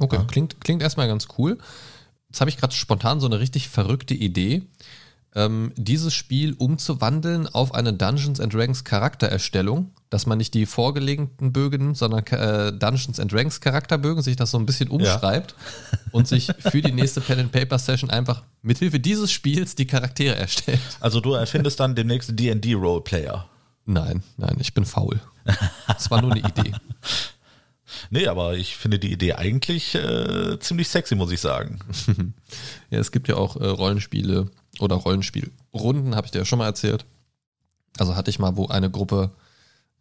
Okay, 0.00 0.16
ja. 0.16 0.24
klingt, 0.24 0.60
klingt 0.60 0.82
erstmal 0.82 1.08
ganz 1.08 1.28
cool. 1.38 1.58
Jetzt 2.28 2.40
habe 2.40 2.48
ich 2.48 2.56
gerade 2.56 2.72
spontan 2.72 3.20
so 3.20 3.26
eine 3.26 3.40
richtig 3.40 3.68
verrückte 3.68 4.14
Idee 4.14 4.62
ähm, 5.34 5.72
dieses 5.76 6.14
Spiel 6.14 6.54
umzuwandeln 6.54 7.46
auf 7.46 7.74
eine 7.74 7.92
Dungeons 7.92 8.40
and 8.40 8.52
Dragons 8.52 8.84
Charaktererstellung, 8.84 9.90
dass 10.10 10.26
man 10.26 10.38
nicht 10.38 10.52
die 10.54 10.66
vorgelegten 10.66 11.52
Bögen 11.52 11.84
nimmt, 11.84 11.96
sondern 11.96 12.26
äh, 12.26 12.72
Dungeons 12.72 13.18
and 13.18 13.32
Dragons 13.32 13.60
Charakterbögen, 13.60 14.22
sich 14.22 14.36
das 14.36 14.50
so 14.50 14.58
ein 14.58 14.66
bisschen 14.66 14.90
umschreibt 14.90 15.54
ja. 15.92 15.98
und 16.12 16.28
sich 16.28 16.50
für 16.58 16.82
die 16.82 16.92
nächste 16.92 17.20
Pen 17.20 17.40
and 17.40 17.52
Paper 17.52 17.78
Session 17.78 18.10
einfach 18.10 18.42
mithilfe 18.60 19.00
dieses 19.00 19.32
Spiels 19.32 19.74
die 19.74 19.86
Charaktere 19.86 20.36
erstellt. 20.36 20.80
Also 21.00 21.20
du 21.20 21.32
erfindest 21.32 21.80
dann 21.80 21.94
demnächst 21.94 22.38
D&D 22.38 22.74
Roleplayer. 22.74 23.48
Nein, 23.86 24.22
nein, 24.36 24.56
ich 24.60 24.74
bin 24.74 24.84
faul. 24.84 25.20
Das 25.88 26.10
war 26.10 26.20
nur 26.20 26.32
eine 26.32 26.40
Idee. 26.40 26.72
Nee, 28.10 28.26
aber 28.26 28.56
ich 28.56 28.76
finde 28.76 28.98
die 28.98 29.12
Idee 29.12 29.34
eigentlich 29.34 29.94
äh, 29.94 30.58
ziemlich 30.60 30.88
sexy, 30.88 31.14
muss 31.14 31.30
ich 31.30 31.40
sagen. 31.40 31.78
ja, 32.90 32.98
es 32.98 33.12
gibt 33.12 33.28
ja 33.28 33.36
auch 33.36 33.56
äh, 33.56 33.66
Rollenspiele, 33.66 34.50
oder 34.82 34.96
Rollenspielrunden, 34.96 36.14
habe 36.14 36.26
ich 36.26 36.30
dir 36.30 36.40
ja 36.40 36.44
schon 36.44 36.58
mal 36.58 36.66
erzählt. 36.66 37.04
Also 37.98 38.16
hatte 38.16 38.30
ich 38.30 38.38
mal, 38.38 38.56
wo 38.56 38.66
eine 38.66 38.90
Gruppe, 38.90 39.30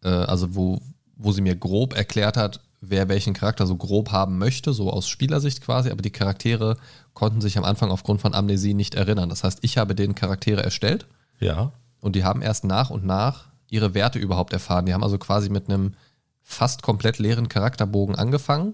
äh, 0.04 0.10
also 0.10 0.56
wo, 0.56 0.82
wo 1.16 1.32
sie 1.32 1.42
mir 1.42 1.56
grob 1.56 1.96
erklärt 1.96 2.38
hat, 2.38 2.62
wer 2.82 3.10
welchen 3.10 3.34
Charakter 3.34 3.68
so 3.68 3.76
grob 3.76 4.12
haben 4.12 4.38
möchte, 4.38 4.74
so 4.74 4.90
aus 4.92 5.08
Spielersicht 5.08 5.62
quasi, 5.62 5.92
aber 5.92 6.02
die 6.02 6.10
Charaktere 6.10 6.78
konnten 7.14 7.42
sich 7.42 7.58
am 7.58 7.64
Anfang 7.64 7.92
aufgrund 7.92 8.22
von 8.22 8.34
Amnesie 8.34 8.74
nicht 8.74 8.96
erinnern. 8.96 9.30
Das 9.30 9.44
heißt, 9.44 9.60
ich 9.62 9.78
habe 9.78 9.94
denen 9.94 10.16
Charaktere 10.16 10.64
erstellt. 10.64 11.06
Ja. 11.40 11.74
Und 12.00 12.16
die 12.16 12.24
haben 12.24 12.42
erst 12.42 12.64
nach 12.64 12.90
und 12.90 13.06
nach 13.06 13.50
ihre 13.70 13.94
Werte 13.94 14.20
überhaupt 14.20 14.54
erfahren. 14.54 14.86
Die 14.86 14.94
haben 14.94 15.04
also 15.04 15.18
quasi 15.18 15.50
mit 15.50 15.70
einem 15.70 15.94
fast 16.42 16.82
komplett 16.82 17.20
leeren 17.20 17.50
Charakterbogen 17.50 18.16
angefangen 18.16 18.74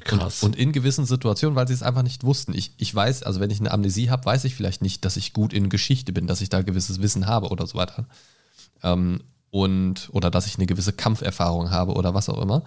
Krass. 0.00 0.42
Und, 0.42 0.50
und, 0.50 0.58
in 0.58 0.72
gewissen 0.72 1.04
Situationen, 1.04 1.56
weil 1.56 1.68
sie 1.68 1.74
es 1.74 1.82
einfach 1.82 2.02
nicht 2.02 2.24
wussten. 2.24 2.54
Ich, 2.54 2.74
ich 2.78 2.94
weiß, 2.94 3.22
also 3.22 3.40
wenn 3.40 3.50
ich 3.50 3.60
eine 3.60 3.70
Amnesie 3.70 4.10
habe, 4.10 4.24
weiß 4.24 4.44
ich 4.44 4.54
vielleicht 4.54 4.82
nicht, 4.82 5.04
dass 5.04 5.16
ich 5.16 5.32
gut 5.32 5.52
in 5.52 5.68
Geschichte 5.68 6.12
bin, 6.12 6.26
dass 6.26 6.40
ich 6.40 6.48
da 6.48 6.62
gewisses 6.62 7.02
Wissen 7.02 7.26
habe 7.26 7.48
oder 7.48 7.66
so 7.66 7.76
weiter. 7.76 8.06
Ähm, 8.82 9.22
und, 9.50 10.08
oder 10.12 10.30
dass 10.30 10.46
ich 10.46 10.56
eine 10.56 10.66
gewisse 10.66 10.92
Kampferfahrung 10.92 11.70
habe 11.70 11.92
oder 11.92 12.14
was 12.14 12.28
auch 12.28 12.40
immer. 12.40 12.64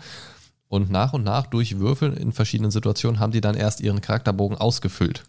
Und 0.67 0.89
nach 0.89 1.13
und 1.13 1.23
nach 1.23 1.47
durch 1.47 1.79
Würfeln 1.79 2.15
in 2.15 2.31
verschiedenen 2.31 2.71
Situationen 2.71 3.19
haben 3.19 3.31
die 3.31 3.41
dann 3.41 3.55
erst 3.55 3.81
ihren 3.81 4.01
Charakterbogen 4.01 4.57
ausgefüllt. 4.57 5.23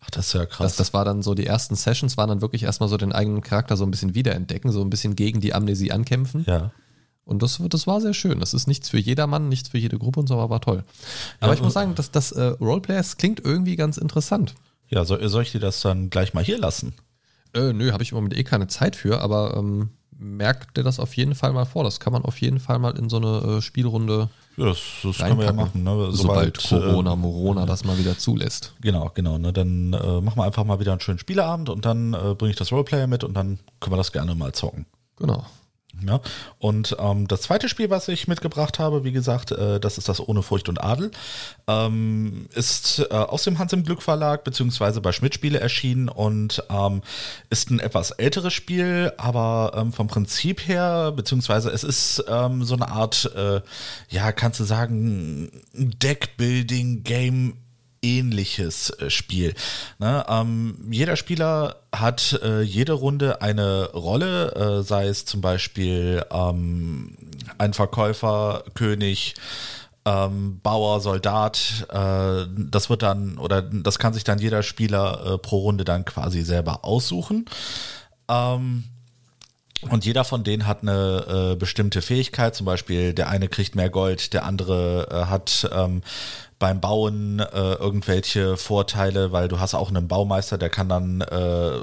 Ach, 0.00 0.10
das 0.10 0.28
ist 0.28 0.32
ja 0.34 0.46
krass. 0.46 0.58
Das, 0.58 0.76
das 0.76 0.94
war 0.94 1.04
dann 1.04 1.22
so, 1.22 1.34
die 1.34 1.46
ersten 1.46 1.76
Sessions 1.76 2.16
waren 2.16 2.28
dann 2.28 2.40
wirklich 2.42 2.64
erstmal 2.64 2.88
so 2.88 2.96
den 2.96 3.12
eigenen 3.12 3.42
Charakter 3.42 3.76
so 3.76 3.84
ein 3.84 3.90
bisschen 3.90 4.14
wiederentdecken, 4.14 4.72
so 4.72 4.82
ein 4.82 4.90
bisschen 4.90 5.16
gegen 5.16 5.40
die 5.40 5.54
Amnesie 5.54 5.92
ankämpfen. 5.92 6.44
Ja. 6.46 6.72
Und 7.24 7.42
das, 7.42 7.60
das 7.68 7.86
war 7.86 8.00
sehr 8.00 8.14
schön. 8.14 8.40
Das 8.40 8.52
ist 8.52 8.66
nichts 8.66 8.90
für 8.90 8.98
jedermann, 8.98 9.48
nichts 9.48 9.70
für 9.70 9.78
jede 9.78 9.98
Gruppe 9.98 10.20
und 10.20 10.28
so, 10.28 10.34
aber 10.34 10.50
war 10.50 10.60
toll. 10.60 10.84
Aber 11.40 11.52
ja, 11.52 11.54
ich 11.58 11.62
muss 11.62 11.72
sagen, 11.72 11.94
dass 11.94 12.10
das 12.10 12.32
äh, 12.32 12.42
Roleplayers 12.42 13.16
klingt 13.16 13.40
irgendwie 13.40 13.76
ganz 13.76 13.96
interessant. 13.96 14.54
Ja, 14.88 15.04
soll, 15.04 15.26
soll 15.28 15.42
ich 15.42 15.52
dir 15.52 15.60
das 15.60 15.80
dann 15.80 16.10
gleich 16.10 16.34
mal 16.34 16.44
hier 16.44 16.58
lassen? 16.58 16.94
Äh, 17.54 17.72
nö, 17.72 17.92
habe 17.92 18.02
ich 18.02 18.12
im 18.12 18.16
Moment 18.16 18.36
eh 18.36 18.44
keine 18.44 18.66
Zeit 18.66 18.96
für, 18.96 19.20
aber 19.20 19.56
ähm, 19.56 19.90
merkt 20.18 20.76
dir 20.76 20.82
das 20.82 21.00
auf 21.00 21.14
jeden 21.16 21.34
Fall 21.34 21.52
mal 21.52 21.64
vor. 21.64 21.84
Das 21.84 22.00
kann 22.00 22.12
man 22.12 22.24
auf 22.24 22.40
jeden 22.40 22.60
Fall 22.60 22.78
mal 22.78 22.96
in 22.98 23.08
so 23.08 23.16
eine 23.16 23.56
äh, 23.56 23.62
Spielrunde. 23.62 24.28
Ja, 24.56 24.66
das, 24.66 24.78
das 25.02 25.18
können 25.18 25.38
wir 25.38 25.46
ja 25.46 25.52
machen. 25.52 25.82
Ne? 25.82 26.08
Sobald, 26.12 26.60
Sobald 26.60 26.84
Corona, 26.84 27.12
äh, 27.12 27.16
Morona 27.16 27.66
das 27.66 27.84
mal 27.84 27.98
wieder 27.98 28.18
zulässt. 28.18 28.74
Genau, 28.80 29.10
genau. 29.14 29.38
Ne? 29.38 29.52
Dann 29.52 29.92
äh, 29.92 30.20
machen 30.20 30.36
wir 30.36 30.44
einfach 30.44 30.64
mal 30.64 30.78
wieder 30.78 30.92
einen 30.92 31.00
schönen 31.00 31.18
Spieleabend 31.18 31.70
und 31.70 31.84
dann 31.84 32.14
äh, 32.14 32.34
bringe 32.34 32.50
ich 32.50 32.56
das 32.56 32.70
Roleplayer 32.70 33.06
mit 33.06 33.24
und 33.24 33.34
dann 33.34 33.58
können 33.80 33.94
wir 33.94 33.96
das 33.96 34.12
gerne 34.12 34.34
mal 34.34 34.52
zocken. 34.52 34.86
Genau. 35.16 35.44
Ja, 36.06 36.20
und 36.58 36.96
ähm, 36.98 37.28
das 37.28 37.42
zweite 37.42 37.68
Spiel, 37.68 37.90
was 37.90 38.08
ich 38.08 38.28
mitgebracht 38.28 38.78
habe, 38.78 39.04
wie 39.04 39.12
gesagt, 39.12 39.52
äh, 39.52 39.80
das 39.80 39.98
ist 39.98 40.08
das 40.08 40.20
Ohne 40.20 40.42
Furcht 40.42 40.68
und 40.68 40.82
Adel, 40.82 41.10
ähm, 41.66 42.46
ist 42.54 43.06
äh, 43.10 43.14
aus 43.14 43.44
dem 43.44 43.58
Hans 43.58 43.72
im 43.72 43.84
Glück 43.84 44.02
Verlag 44.02 44.44
beziehungsweise 44.44 45.00
bei 45.00 45.12
Schmidt 45.12 45.34
Spiele 45.34 45.60
erschienen 45.60 46.08
und 46.08 46.62
ähm, 46.70 47.02
ist 47.50 47.70
ein 47.70 47.80
etwas 47.80 48.10
älteres 48.12 48.52
Spiel, 48.52 49.12
aber 49.16 49.72
ähm, 49.76 49.92
vom 49.92 50.08
Prinzip 50.08 50.68
her, 50.68 51.12
beziehungsweise 51.14 51.70
es 51.70 51.84
ist 51.84 52.24
ähm, 52.28 52.64
so 52.64 52.74
eine 52.74 52.88
Art, 52.88 53.30
äh, 53.34 53.60
ja, 54.10 54.32
kannst 54.32 54.60
du 54.60 54.64
sagen, 54.64 55.50
Deckbuilding-Game 55.72 57.63
ähnliches 58.04 58.90
äh, 58.90 59.10
Spiel. 59.10 59.54
Ne? 59.98 60.24
Ähm, 60.28 60.76
jeder 60.90 61.16
Spieler 61.16 61.76
hat 61.94 62.38
äh, 62.42 62.60
jede 62.62 62.92
Runde 62.92 63.40
eine 63.42 63.90
Rolle, 63.92 64.52
äh, 64.52 64.82
sei 64.82 65.08
es 65.08 65.24
zum 65.24 65.40
Beispiel 65.40 66.24
ähm, 66.30 67.16
ein 67.58 67.72
Verkäufer, 67.72 68.64
König, 68.74 69.34
ähm, 70.04 70.60
Bauer, 70.62 71.00
Soldat. 71.00 71.86
Äh, 71.90 72.46
das 72.70 72.90
wird 72.90 73.02
dann 73.02 73.38
oder 73.38 73.62
das 73.62 73.98
kann 73.98 74.12
sich 74.12 74.24
dann 74.24 74.38
jeder 74.38 74.62
Spieler 74.62 75.34
äh, 75.34 75.38
pro 75.38 75.58
Runde 75.58 75.84
dann 75.84 76.04
quasi 76.04 76.42
selber 76.42 76.84
aussuchen. 76.84 77.46
Ähm, 78.28 78.84
und 79.90 80.04
jeder 80.06 80.24
von 80.24 80.44
denen 80.44 80.66
hat 80.66 80.82
eine 80.82 81.52
äh, 81.52 81.56
bestimmte 81.56 82.00
Fähigkeit, 82.00 82.54
zum 82.54 82.64
Beispiel 82.64 83.12
der 83.12 83.28
eine 83.28 83.48
kriegt 83.48 83.74
mehr 83.74 83.90
Gold, 83.90 84.32
der 84.32 84.44
andere 84.44 85.08
äh, 85.10 85.30
hat 85.30 85.68
ähm, 85.72 86.02
beim 86.58 86.80
Bauen 86.80 87.40
äh, 87.40 87.74
irgendwelche 87.74 88.56
Vorteile, 88.56 89.32
weil 89.32 89.48
du 89.48 89.60
hast 89.60 89.74
auch 89.74 89.88
einen 89.88 90.08
Baumeister, 90.08 90.58
der 90.58 90.70
kann 90.70 90.88
dann 90.88 91.20
äh, 91.20 91.82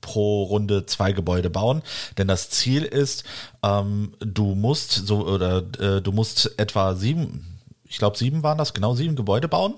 pro 0.00 0.42
Runde 0.44 0.84
zwei 0.86 1.12
Gebäude 1.12 1.48
bauen. 1.48 1.82
Denn 2.18 2.28
das 2.28 2.50
Ziel 2.50 2.82
ist, 2.82 3.24
ähm, 3.62 4.14
du 4.20 4.54
musst 4.54 4.92
so 5.06 5.26
oder 5.26 5.58
äh, 5.78 6.02
du 6.02 6.12
musst 6.12 6.58
etwa 6.58 6.94
sieben, 6.94 7.58
ich 7.84 7.98
glaube 7.98 8.18
sieben 8.18 8.42
waren 8.42 8.58
das, 8.58 8.74
genau 8.74 8.94
sieben 8.94 9.16
Gebäude 9.16 9.48
bauen. 9.48 9.74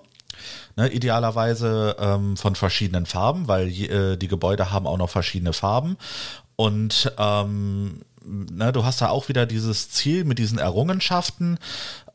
Ne, 0.77 0.89
idealerweise 0.89 1.95
ähm, 2.01 2.37
von 2.37 2.57
verschiedenen 2.57 3.07
Farben, 3.07 3.47
weil 3.47 3.69
äh, 3.69 4.17
die 4.17 4.27
Gebäude 4.27 4.73
haben 4.73 4.89
auch 4.89 4.99
noch 4.99 5.11
verschiedene 5.11 5.53
Farben. 5.53 5.97
Und 6.57 7.13
ähm, 7.19 8.01
ne, 8.25 8.73
du 8.73 8.85
hast 8.85 9.01
da 9.01 9.09
auch 9.09 9.29
wieder 9.29 9.47
dieses 9.47 9.91
Ziel 9.91 10.25
mit 10.25 10.39
diesen 10.39 10.59
Errungenschaften. 10.59 11.59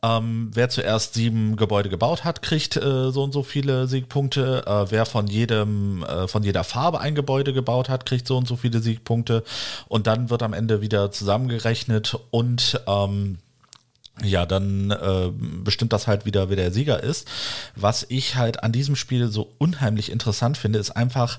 Ähm, 0.02 0.50
wer 0.54 0.68
zuerst 0.70 1.14
sieben 1.14 1.56
Gebäude 1.56 1.90
gebaut 1.90 2.24
hat, 2.24 2.42
kriegt 2.42 2.76
äh, 2.76 3.10
so 3.10 3.22
und 3.22 3.32
so 3.32 3.42
viele 3.42 3.86
Siegpunkte. 3.86 4.64
Äh, 4.66 4.90
wer 4.90 5.06
von 5.06 5.26
jedem, 5.26 6.02
äh, 6.04 6.26
von 6.26 6.42
jeder 6.42 6.64
Farbe 6.64 7.00
ein 7.00 7.14
Gebäude 7.14 7.52
gebaut 7.52 7.88
hat, 7.88 8.06
kriegt 8.06 8.26
so 8.26 8.36
und 8.36 8.48
so 8.48 8.56
viele 8.56 8.80
Siegpunkte. 8.80 9.44
Und 9.88 10.06
dann 10.06 10.30
wird 10.30 10.42
am 10.42 10.52
Ende 10.52 10.80
wieder 10.80 11.12
zusammengerechnet 11.12 12.16
und 12.30 12.80
ähm, 12.86 13.38
ja, 14.22 14.44
dann 14.46 14.90
äh, 14.90 15.30
bestimmt 15.64 15.92
das 15.92 16.06
halt 16.06 16.26
wieder, 16.26 16.48
wer 16.48 16.56
der 16.56 16.72
Sieger 16.72 17.02
ist. 17.02 17.28
Was 17.74 18.04
ich 18.08 18.36
halt 18.36 18.62
an 18.62 18.72
diesem 18.72 18.96
Spiel 18.96 19.28
so 19.28 19.50
unheimlich 19.58 20.10
interessant 20.10 20.58
finde, 20.58 20.78
ist 20.78 20.90
einfach, 20.90 21.38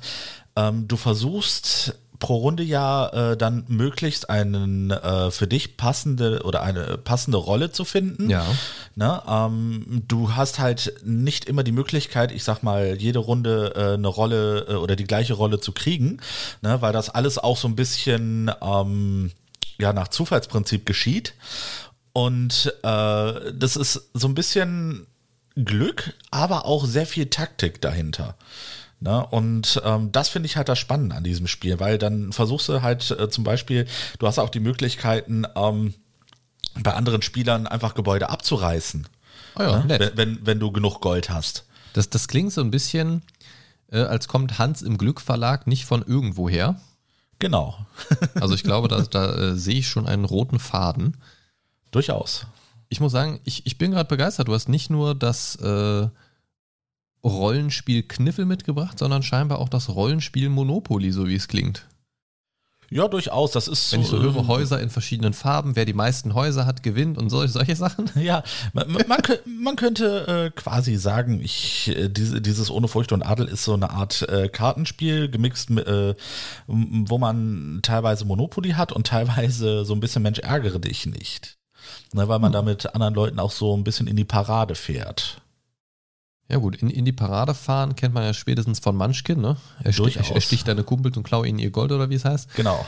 ähm, 0.55 0.87
du 0.87 0.97
versuchst 0.97 1.95
pro 2.21 2.37
Runde 2.37 2.63
ja 2.63 3.31
äh, 3.31 3.35
dann 3.35 3.65
möglichst 3.67 4.29
einen 4.29 4.91
äh, 4.91 5.31
für 5.31 5.47
dich 5.47 5.75
passende 5.75 6.43
oder 6.43 6.61
eine 6.61 6.97
passende 6.97 7.37
Rolle 7.37 7.73
zu 7.73 7.83
finden. 7.83 8.29
Ja. 8.29 8.45
Ne? 8.95 9.21
Ähm, 9.27 10.03
du 10.07 10.35
hast 10.35 10.59
halt 10.59 10.93
nicht 11.03 11.45
immer 11.45 11.63
die 11.63 11.73
Möglichkeit, 11.73 12.31
ich 12.31 12.45
sag 12.45 12.63
mal, 12.63 12.95
jede 12.97 13.19
Runde 13.19 13.73
äh, 13.75 13.93
eine 13.95 14.07
Rolle 14.07 14.67
äh, 14.69 14.73
oder 14.75 14.95
die 14.95 15.03
gleiche 15.03 15.33
Rolle 15.33 15.59
zu 15.59 15.73
kriegen, 15.73 16.21
ne? 16.61 16.81
weil 16.81 16.93
das 16.93 17.09
alles 17.09 17.37
auch 17.37 17.57
so 17.57 17.67
ein 17.67 17.75
bisschen 17.75 18.49
ähm, 18.61 19.31
ja 19.79 19.91
nach 19.91 20.07
Zufallsprinzip 20.07 20.85
geschieht. 20.85 21.33
Und 22.13 22.73
äh, 22.83 23.51
das 23.53 23.75
ist 23.75 24.09
so 24.13 24.27
ein 24.27 24.35
bisschen 24.35 25.07
Glück, 25.55 26.13
aber 26.29 26.65
auch 26.65 26.85
sehr 26.85 27.07
viel 27.07 27.25
Taktik 27.25 27.81
dahinter. 27.81 28.35
Ne? 29.01 29.25
Und 29.25 29.81
ähm, 29.83 30.11
das 30.11 30.29
finde 30.29 30.45
ich 30.45 30.57
halt 30.57 30.69
das 30.69 30.77
Spannende 30.77 31.15
an 31.15 31.23
diesem 31.23 31.47
Spiel, 31.47 31.79
weil 31.79 31.97
dann 31.97 32.31
versuchst 32.31 32.69
du 32.69 32.83
halt 32.83 33.09
äh, 33.11 33.29
zum 33.29 33.43
Beispiel, 33.43 33.87
du 34.19 34.27
hast 34.27 34.37
auch 34.37 34.49
die 34.49 34.59
Möglichkeiten, 34.59 35.45
ähm, 35.55 35.95
bei 36.79 36.93
anderen 36.93 37.23
Spielern 37.23 37.65
einfach 37.65 37.95
Gebäude 37.95 38.29
abzureißen. 38.29 39.07
Oh 39.55 39.61
ja, 39.63 39.83
ne? 39.83 39.99
wenn, 39.99 40.17
wenn, 40.17 40.45
wenn 40.45 40.59
du 40.59 40.71
genug 40.71 41.01
Gold 41.01 41.31
hast. 41.31 41.65
Das, 41.93 42.11
das 42.11 42.27
klingt 42.27 42.53
so 42.53 42.61
ein 42.61 42.69
bisschen, 42.69 43.23
äh, 43.91 44.01
als 44.01 44.27
kommt 44.27 44.59
Hans 44.59 44.83
im 44.83 44.99
Glück 44.99 45.19
Verlag 45.19 45.65
nicht 45.65 45.85
von 45.85 46.03
irgendwoher. 46.03 46.79
Genau. 47.39 47.77
Also 48.35 48.53
ich 48.53 48.63
glaube, 48.63 48.87
da, 48.87 49.01
da 49.01 49.35
äh, 49.35 49.55
sehe 49.55 49.79
ich 49.79 49.87
schon 49.87 50.07
einen 50.07 50.25
roten 50.25 50.59
Faden. 50.59 51.17
Durchaus. 51.89 52.45
Ich 52.89 52.99
muss 52.99 53.11
sagen, 53.11 53.39
ich, 53.45 53.65
ich 53.65 53.77
bin 53.77 53.91
gerade 53.91 54.07
begeistert. 54.07 54.47
Du 54.47 54.53
hast 54.53 54.69
nicht 54.69 54.89
nur 54.89 55.15
das 55.15 55.55
äh, 55.55 56.07
Rollenspiel 57.23 58.03
Kniffel 58.03 58.45
mitgebracht, 58.45 58.99
sondern 58.99 59.23
scheinbar 59.23 59.59
auch 59.59 59.69
das 59.69 59.89
Rollenspiel 59.89 60.49
Monopoly, 60.49 61.11
so 61.11 61.27
wie 61.27 61.35
es 61.35 61.47
klingt. 61.47 61.87
Ja, 62.93 63.07
durchaus. 63.07 63.51
Das 63.51 63.69
ist 63.69 63.93
Wenn 63.93 64.01
ich 64.01 64.07
so 64.07 64.21
höre, 64.21 64.47
Häuser 64.47 64.81
in 64.81 64.89
verschiedenen 64.89 65.31
Farben, 65.31 65.77
wer 65.77 65.85
die 65.85 65.93
meisten 65.93 66.33
Häuser 66.33 66.65
hat, 66.65 66.83
gewinnt 66.83 67.17
und 67.17 67.29
solche, 67.29 67.53
solche 67.53 67.75
Sachen. 67.77 68.09
Ja, 68.21 68.43
man, 68.73 68.91
man, 68.91 69.21
man 69.45 69.75
könnte 69.77 70.27
äh, 70.27 70.51
quasi 70.51 70.97
sagen, 70.97 71.41
ich, 71.41 71.87
äh, 71.87 72.09
diese, 72.09 72.41
dieses 72.41 72.69
Ohne 72.69 72.89
Furcht 72.89 73.13
und 73.13 73.23
Adel 73.23 73.47
ist 73.47 73.63
so 73.63 73.73
eine 73.73 73.91
Art 73.91 74.23
äh, 74.23 74.49
Kartenspiel, 74.49 75.29
gemixt, 75.29 75.71
äh, 75.71 76.15
wo 76.67 77.17
man 77.17 77.79
teilweise 77.81 78.25
Monopoly 78.25 78.71
hat 78.71 78.91
und 78.91 79.07
teilweise 79.07 79.85
so 79.85 79.93
ein 79.93 80.01
bisschen 80.01 80.21
Mensch 80.21 80.39
ärgere 80.39 80.79
dich 80.79 81.05
nicht. 81.05 81.57
Ne, 82.13 82.27
weil 82.27 82.39
man 82.39 82.51
damit 82.51 82.93
anderen 82.93 83.13
Leuten 83.13 83.39
auch 83.39 83.51
so 83.51 83.75
ein 83.75 83.85
bisschen 83.85 84.07
in 84.07 84.17
die 84.17 84.25
Parade 84.25 84.75
fährt. 84.75 85.40
Ja 86.51 86.57
gut, 86.57 86.75
in, 86.75 86.89
in 86.89 87.05
die 87.05 87.13
Parade 87.13 87.53
fahren 87.53 87.95
kennt 87.95 88.13
man 88.13 88.23
ja 88.23 88.33
spätestens 88.33 88.79
von 88.79 88.97
Munchkin, 88.97 89.39
ne? 89.39 89.55
Er, 89.83 89.93
stich, 89.93 90.17
er 90.17 90.41
sticht 90.41 90.67
deine 90.67 90.83
Kumpels 90.83 91.15
und 91.15 91.23
klaue 91.23 91.47
ihnen 91.47 91.59
ihr 91.59 91.71
Gold 91.71 91.93
oder 91.93 92.09
wie 92.09 92.15
es 92.15 92.25
heißt. 92.25 92.53
Genau. 92.55 92.85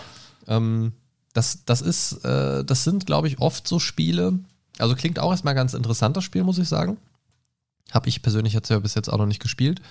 Ähm, 0.48 0.92
das, 1.32 1.64
das 1.64 1.82
ist, 1.82 2.26
äh, 2.26 2.66
das 2.66 2.84
sind, 2.84 3.06
glaube 3.06 3.30
ich, 3.30 3.40
oft 3.40 3.66
so 3.66 3.80
Spiele. 3.80 4.38
Also 4.80 4.96
klingt 4.96 5.18
auch 5.18 5.32
erstmal 5.32 5.56
ganz 5.56 5.74
interessant, 5.74 6.18
das 6.18 6.26
Spiel, 6.26 6.44
muss 6.44 6.58
ich 6.58 6.68
sagen. 6.68 6.98
Habe 7.92 8.10
ich 8.10 8.22
persönlich 8.22 8.52
jetzt 8.52 8.70
ja 8.70 8.80
bis 8.80 8.96
jetzt 8.96 9.08
auch 9.08 9.18
noch 9.18 9.26
nicht 9.26 9.42
gespielt. 9.42 9.82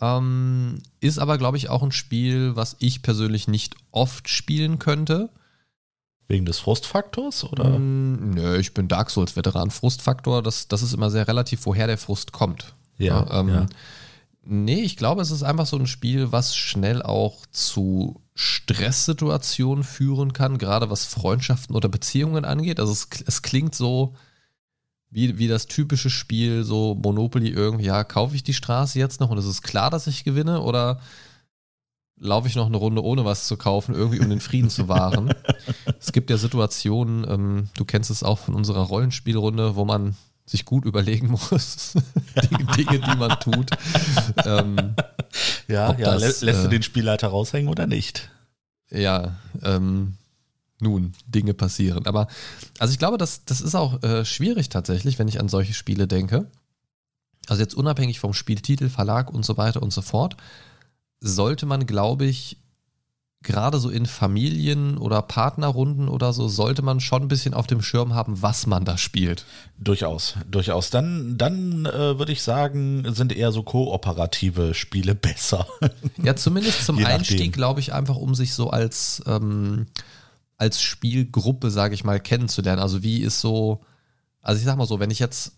Ähm, 0.00 0.78
ist 1.00 1.18
aber, 1.18 1.36
glaube 1.36 1.56
ich, 1.56 1.68
auch 1.68 1.82
ein 1.82 1.90
Spiel, 1.90 2.54
was 2.54 2.76
ich 2.78 3.02
persönlich 3.02 3.48
nicht 3.48 3.74
oft 3.90 4.28
spielen 4.28 4.78
könnte. 4.78 5.30
Wegen 6.28 6.46
des 6.46 6.60
Frustfaktors 6.60 7.42
oder? 7.42 7.76
Mm, 7.76 8.30
nö, 8.30 8.56
ich 8.56 8.72
bin 8.72 8.86
Dark 8.86 9.10
Souls-Veteran. 9.10 9.72
Frustfaktor, 9.72 10.44
das, 10.44 10.68
das 10.68 10.82
ist 10.82 10.94
immer 10.94 11.10
sehr 11.10 11.26
relativ, 11.26 11.66
woher 11.66 11.88
der 11.88 11.98
Frust 11.98 12.30
kommt. 12.30 12.72
Ja, 13.00 13.26
ähm, 13.40 13.48
ja. 13.48 13.66
Nee, 14.42 14.82
ich 14.82 14.96
glaube, 14.96 15.22
es 15.22 15.30
ist 15.30 15.42
einfach 15.42 15.66
so 15.66 15.76
ein 15.76 15.86
Spiel, 15.86 16.32
was 16.32 16.56
schnell 16.56 17.02
auch 17.02 17.44
zu 17.50 18.22
Stresssituationen 18.34 19.84
führen 19.84 20.32
kann, 20.32 20.58
gerade 20.58 20.90
was 20.90 21.04
Freundschaften 21.04 21.76
oder 21.76 21.88
Beziehungen 21.88 22.44
angeht. 22.44 22.80
Also 22.80 22.92
es, 22.92 23.08
es 23.26 23.42
klingt 23.42 23.74
so 23.74 24.14
wie, 25.10 25.38
wie 25.38 25.48
das 25.48 25.66
typische 25.66 26.08
Spiel, 26.08 26.64
so 26.64 26.94
Monopoly 26.94 27.48
irgendwie, 27.48 27.86
ja, 27.86 28.04
kaufe 28.04 28.34
ich 28.34 28.42
die 28.42 28.54
Straße 28.54 28.98
jetzt 28.98 29.20
noch 29.20 29.30
und 29.30 29.38
es 29.38 29.46
ist 29.46 29.62
klar, 29.62 29.90
dass 29.90 30.06
ich 30.06 30.24
gewinne 30.24 30.62
oder 30.62 31.00
laufe 32.16 32.48
ich 32.48 32.54
noch 32.54 32.66
eine 32.66 32.76
Runde 32.76 33.02
ohne 33.02 33.24
was 33.24 33.46
zu 33.46 33.56
kaufen, 33.56 33.94
irgendwie 33.94 34.20
um 34.20 34.30
den 34.30 34.40
Frieden 34.40 34.70
zu 34.70 34.88
wahren. 34.88 35.34
es 35.98 36.12
gibt 36.12 36.30
ja 36.30 36.36
Situationen, 36.36 37.26
ähm, 37.28 37.68
du 37.76 37.84
kennst 37.84 38.10
es 38.10 38.22
auch 38.22 38.38
von 38.38 38.54
unserer 38.54 38.82
Rollenspielrunde, 38.82 39.74
wo 39.74 39.84
man 39.84 40.16
sich 40.50 40.64
gut 40.64 40.84
überlegen 40.84 41.28
muss, 41.28 41.92
die 42.50 42.84
Dinge, 42.84 42.98
die 43.00 43.16
man 43.16 43.38
tut. 43.40 43.70
Ähm, 44.44 44.94
Ja, 45.68 45.92
ja. 45.96 46.18
das, 46.18 46.42
lä- 46.42 46.44
lässt 46.46 46.64
du 46.64 46.66
äh, 46.66 46.70
den 46.70 46.82
Spielleiter 46.82 47.28
raushängen 47.28 47.68
oder 47.70 47.86
nicht? 47.86 48.30
ja, 48.90 49.36
ähm, 49.62 50.16
nun, 50.80 51.12
Dinge 51.26 51.54
passieren. 51.54 52.06
Aber 52.06 52.26
also 52.78 52.90
ich 52.92 52.98
glaube, 52.98 53.18
das, 53.18 53.44
das 53.44 53.60
ist 53.60 53.74
auch 53.74 54.02
äh, 54.02 54.24
schwierig 54.24 54.68
tatsächlich, 54.70 55.18
wenn 55.18 55.28
ich 55.28 55.38
an 55.38 55.48
solche 55.48 55.74
Spiele 55.74 56.08
denke. 56.08 56.46
Also 57.48 57.62
jetzt 57.62 57.74
unabhängig 57.74 58.18
vom 58.18 58.32
Spieltitel, 58.34 58.88
Verlag 58.88 59.30
und 59.30 59.44
so 59.44 59.56
weiter 59.56 59.82
und 59.82 59.92
so 59.92 60.02
fort, 60.02 60.36
sollte 61.20 61.66
man, 61.66 61.86
glaube 61.86 62.24
ich, 62.24 62.56
gerade 63.42 63.78
so 63.78 63.88
in 63.88 64.04
Familien 64.04 64.98
oder 64.98 65.22
Partnerrunden 65.22 66.08
oder 66.08 66.32
so, 66.32 66.48
sollte 66.48 66.82
man 66.82 67.00
schon 67.00 67.22
ein 67.22 67.28
bisschen 67.28 67.54
auf 67.54 67.66
dem 67.66 67.80
Schirm 67.80 68.14
haben, 68.14 68.42
was 68.42 68.66
man 68.66 68.84
da 68.84 68.98
spielt. 68.98 69.46
Durchaus, 69.78 70.34
durchaus. 70.50 70.90
Dann, 70.90 71.38
dann 71.38 71.86
äh, 71.86 72.18
würde 72.18 72.32
ich 72.32 72.42
sagen, 72.42 73.14
sind 73.14 73.34
eher 73.34 73.50
so 73.50 73.62
kooperative 73.62 74.74
Spiele 74.74 75.14
besser. 75.14 75.66
Ja, 76.22 76.36
zumindest 76.36 76.84
zum. 76.84 76.98
Einstieg, 76.98 77.54
glaube 77.54 77.80
ich, 77.80 77.94
einfach, 77.94 78.16
um 78.16 78.34
sich 78.34 78.52
so 78.52 78.70
als, 78.70 79.22
ähm, 79.26 79.86
als 80.58 80.82
Spielgruppe, 80.82 81.70
sage 81.70 81.94
ich 81.94 82.04
mal, 82.04 82.20
kennenzulernen. 82.20 82.82
Also 82.82 83.02
wie 83.02 83.22
ist 83.22 83.40
so, 83.40 83.80
also 84.42 84.58
ich 84.58 84.66
sag 84.66 84.76
mal 84.76 84.86
so, 84.86 85.00
wenn 85.00 85.10
ich 85.10 85.18
jetzt 85.18 85.52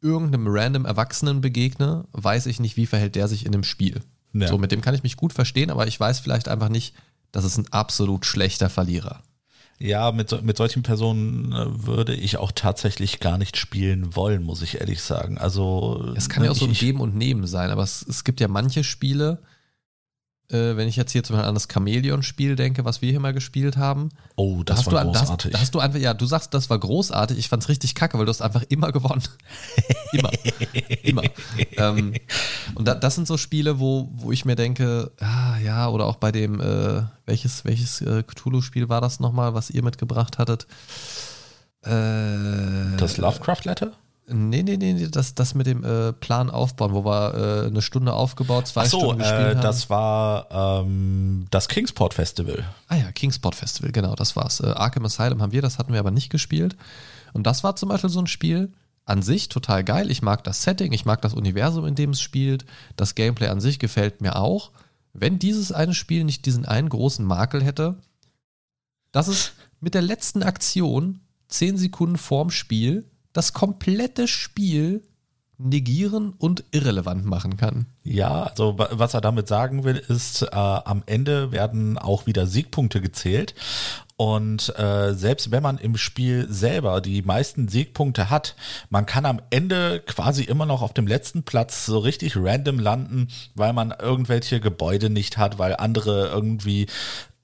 irgendeinem 0.00 0.46
random 0.48 0.86
Erwachsenen 0.86 1.42
begegne, 1.42 2.06
weiß 2.12 2.46
ich 2.46 2.58
nicht, 2.58 2.78
wie 2.78 2.86
verhält 2.86 3.16
der 3.16 3.28
sich 3.28 3.44
in 3.44 3.52
dem 3.52 3.64
Spiel. 3.64 4.00
Ja. 4.34 4.48
So, 4.48 4.58
mit 4.58 4.72
dem 4.72 4.80
kann 4.80 4.94
ich 4.94 5.02
mich 5.02 5.16
gut 5.16 5.32
verstehen, 5.32 5.70
aber 5.70 5.86
ich 5.86 5.98
weiß 5.98 6.20
vielleicht 6.20 6.48
einfach 6.48 6.68
nicht, 6.68 6.94
das 7.32 7.44
ist 7.44 7.56
ein 7.56 7.72
absolut 7.72 8.26
schlechter 8.26 8.68
Verlierer. 8.68 9.22
Ja, 9.78 10.12
mit, 10.12 10.42
mit 10.42 10.56
solchen 10.56 10.82
Personen 10.82 11.52
äh, 11.52 11.86
würde 11.86 12.14
ich 12.14 12.36
auch 12.36 12.52
tatsächlich 12.52 13.18
gar 13.18 13.38
nicht 13.38 13.56
spielen 13.56 14.14
wollen, 14.14 14.42
muss 14.42 14.62
ich 14.62 14.80
ehrlich 14.80 15.02
sagen. 15.02 15.38
Also 15.38 16.12
Es 16.16 16.28
kann 16.28 16.44
ja 16.44 16.50
auch 16.50 16.56
so 16.56 16.64
ein 16.64 16.72
ich, 16.72 16.78
Geben 16.78 17.00
und 17.00 17.16
Nehmen 17.16 17.46
sein, 17.46 17.70
aber 17.70 17.82
es, 17.82 18.04
es 18.08 18.24
gibt 18.24 18.40
ja 18.40 18.48
manche 18.48 18.84
Spiele, 18.84 19.42
äh, 20.50 20.76
wenn 20.76 20.88
ich 20.88 20.96
jetzt 20.96 21.12
hier 21.12 21.24
zum 21.24 21.36
Beispiel 21.36 21.48
an 21.48 21.54
das 21.54 21.68
Chamäleon-Spiel 21.72 22.54
denke, 22.56 22.84
was 22.84 23.00
wir 23.02 23.10
hier 23.10 23.20
mal 23.20 23.32
gespielt 23.32 23.76
haben, 23.76 24.10
Oh, 24.36 24.62
Da 24.64 24.74
das 24.74 24.78
hast 24.80 24.86
war 24.86 24.92
du, 24.92 24.98
ein- 24.98 25.12
da 25.12 25.20
hast, 25.20 25.26
großartig. 25.28 25.52
da 25.52 25.60
hast 25.60 25.74
du 25.74 25.78
einfach, 25.80 25.98
ja, 25.98 26.12
du 26.14 26.26
sagst, 26.26 26.52
das 26.54 26.68
war 26.70 26.78
großartig. 26.78 27.38
Ich 27.38 27.48
fand's 27.48 27.68
richtig 27.68 27.94
kacke, 27.94 28.18
weil 28.18 28.26
du 28.26 28.30
hast 28.30 28.42
einfach 28.42 28.62
immer 28.68 28.92
gewonnen. 28.92 29.22
immer. 30.12 30.30
immer. 31.02 31.22
ähm, 31.76 32.14
und 32.74 32.86
da, 32.88 32.94
das 32.94 33.14
sind 33.14 33.26
so 33.26 33.36
Spiele, 33.36 33.78
wo, 33.80 34.08
wo 34.12 34.32
ich 34.32 34.44
mir 34.44 34.56
denke, 34.56 35.12
ah, 35.20 35.56
ja, 35.58 35.88
oder 35.88 36.06
auch 36.06 36.16
bei 36.16 36.30
dem, 36.32 36.60
äh, 36.60 37.02
welches, 37.26 37.64
welches 37.64 38.00
äh, 38.00 38.22
Cthulhu-Spiel 38.22 38.88
war 38.88 39.00
das 39.00 39.20
nochmal, 39.20 39.54
was 39.54 39.70
ihr 39.70 39.82
mitgebracht 39.82 40.38
hattet? 40.38 40.66
Äh, 41.82 42.96
das 42.96 43.16
Lovecraft 43.18 43.64
Letter? 43.64 43.92
Nee, 44.26 44.62
nee, 44.62 44.78
nee, 44.78 44.94
nee, 44.94 45.08
das, 45.08 45.34
das 45.34 45.54
mit 45.54 45.66
dem 45.66 45.84
äh, 45.84 46.12
Plan 46.14 46.48
aufbauen, 46.48 46.94
wo 46.94 47.04
wir 47.04 47.34
äh, 47.64 47.66
eine 47.66 47.82
Stunde 47.82 48.14
aufgebaut, 48.14 48.66
zwei 48.66 48.82
Ach 48.82 48.86
so, 48.86 48.98
Stunden 49.00 49.18
gespielt 49.18 49.40
äh, 49.40 49.54
haben. 49.56 49.60
das 49.60 49.90
war 49.90 50.82
ähm, 50.82 51.46
das 51.50 51.68
Kingsport 51.68 52.14
Festival. 52.14 52.64
Ah 52.88 52.96
ja, 52.96 53.12
Kingsport 53.12 53.54
Festival, 53.54 53.92
genau, 53.92 54.14
das 54.14 54.34
war's. 54.34 54.60
Äh, 54.60 54.68
Arkham 54.68 55.04
Asylum 55.04 55.42
haben 55.42 55.52
wir, 55.52 55.60
das 55.60 55.78
hatten 55.78 55.92
wir 55.92 56.00
aber 56.00 56.10
nicht 56.10 56.30
gespielt. 56.30 56.76
Und 57.34 57.46
das 57.46 57.64
war 57.64 57.76
zum 57.76 57.90
Beispiel 57.90 58.10
so 58.10 58.20
ein 58.20 58.26
Spiel, 58.26 58.72
an 59.04 59.22
sich 59.22 59.48
total 59.48 59.84
geil. 59.84 60.10
Ich 60.10 60.22
mag 60.22 60.44
das 60.44 60.62
Setting, 60.62 60.92
ich 60.92 61.04
mag 61.04 61.20
das 61.22 61.34
Universum, 61.34 61.86
in 61.86 61.94
dem 61.94 62.10
es 62.10 62.20
spielt. 62.20 62.64
Das 62.96 63.14
Gameplay 63.14 63.48
an 63.48 63.60
sich 63.60 63.78
gefällt 63.78 64.20
mir 64.20 64.36
auch. 64.36 64.70
Wenn 65.12 65.38
dieses 65.38 65.72
eine 65.72 65.94
Spiel 65.94 66.24
nicht 66.24 66.46
diesen 66.46 66.64
einen 66.64 66.88
großen 66.88 67.24
Makel 67.24 67.62
hätte, 67.62 67.96
dass 69.12 69.28
es 69.28 69.52
mit 69.80 69.94
der 69.94 70.02
letzten 70.02 70.42
Aktion, 70.42 71.20
10 71.48 71.76
Sekunden 71.76 72.16
vorm 72.16 72.50
Spiel, 72.50 73.04
das 73.34 73.52
komplette 73.52 74.26
Spiel 74.26 75.02
negieren 75.58 76.32
und 76.36 76.64
irrelevant 76.72 77.24
machen 77.26 77.56
kann. 77.56 77.86
Ja, 78.02 78.42
also 78.42 78.76
wa- 78.78 78.88
was 78.92 79.14
er 79.14 79.20
damit 79.20 79.46
sagen 79.46 79.84
will, 79.84 79.96
ist, 80.08 80.42
äh, 80.42 80.48
am 80.50 81.02
Ende 81.06 81.52
werden 81.52 81.96
auch 81.96 82.26
wieder 82.26 82.46
Siegpunkte 82.46 83.00
gezählt. 83.00 83.54
Und 84.16 84.76
äh, 84.78 85.12
selbst 85.14 85.50
wenn 85.50 85.62
man 85.62 85.78
im 85.78 85.96
Spiel 85.96 86.46
selber 86.48 87.00
die 87.00 87.22
meisten 87.22 87.66
Siegpunkte 87.68 88.30
hat, 88.30 88.54
man 88.88 89.06
kann 89.06 89.26
am 89.26 89.40
Ende 89.50 90.00
quasi 90.06 90.44
immer 90.44 90.66
noch 90.66 90.82
auf 90.82 90.92
dem 90.94 91.06
letzten 91.06 91.42
Platz 91.42 91.86
so 91.86 91.98
richtig 91.98 92.36
random 92.36 92.78
landen, 92.78 93.28
weil 93.54 93.72
man 93.72 93.92
irgendwelche 93.96 94.60
Gebäude 94.60 95.10
nicht 95.10 95.36
hat, 95.36 95.58
weil 95.58 95.76
andere 95.76 96.28
irgendwie 96.28 96.86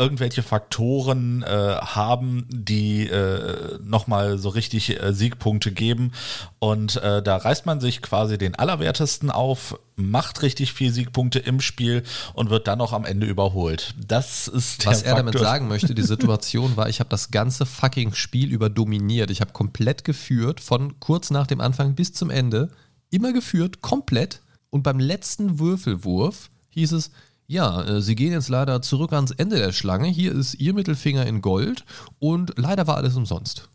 irgendwelche 0.00 0.42
Faktoren 0.42 1.42
äh, 1.42 1.46
haben, 1.46 2.46
die 2.48 3.06
äh, 3.06 3.78
nochmal 3.84 4.38
so 4.38 4.48
richtig 4.48 5.00
äh, 5.00 5.12
Siegpunkte 5.12 5.72
geben. 5.72 6.12
Und 6.58 6.96
äh, 6.96 7.22
da 7.22 7.36
reißt 7.36 7.66
man 7.66 7.80
sich 7.80 8.00
quasi 8.00 8.38
den 8.38 8.54
Allerwertesten 8.54 9.30
auf, 9.30 9.78
macht 9.96 10.40
richtig 10.40 10.72
viel 10.72 10.90
Siegpunkte 10.90 11.38
im 11.38 11.60
Spiel 11.60 12.02
und 12.32 12.48
wird 12.48 12.66
dann 12.66 12.78
noch 12.78 12.94
am 12.94 13.04
Ende 13.04 13.26
überholt. 13.26 13.94
Das 14.08 14.48
ist 14.48 14.86
Was 14.86 15.02
er 15.02 15.16
damit 15.16 15.38
sagen 15.38 15.68
möchte, 15.68 15.94
die 15.94 16.02
Situation 16.02 16.78
war, 16.78 16.88
ich 16.88 17.00
habe 17.00 17.10
das 17.10 17.30
ganze 17.30 17.66
fucking 17.66 18.14
Spiel 18.14 18.50
über 18.50 18.70
dominiert. 18.70 19.30
Ich 19.30 19.42
habe 19.42 19.52
komplett 19.52 20.04
geführt, 20.04 20.60
von 20.60 20.98
kurz 20.98 21.30
nach 21.30 21.46
dem 21.46 21.60
Anfang 21.60 21.94
bis 21.94 22.14
zum 22.14 22.30
Ende. 22.30 22.70
Immer 23.10 23.34
geführt, 23.34 23.82
komplett. 23.82 24.40
Und 24.70 24.82
beim 24.82 24.98
letzten 24.98 25.58
Würfelwurf 25.58 26.48
hieß 26.70 26.92
es, 26.92 27.10
ja, 27.50 27.82
äh, 27.82 28.00
Sie 28.00 28.14
gehen 28.14 28.32
jetzt 28.32 28.48
leider 28.48 28.80
zurück 28.80 29.12
ans 29.12 29.32
Ende 29.32 29.56
der 29.56 29.72
Schlange. 29.72 30.06
Hier 30.06 30.32
ist 30.32 30.54
Ihr 30.54 30.72
Mittelfinger 30.72 31.26
in 31.26 31.42
Gold 31.42 31.84
und 32.20 32.52
leider 32.56 32.86
war 32.86 32.96
alles 32.96 33.16
umsonst. 33.16 33.68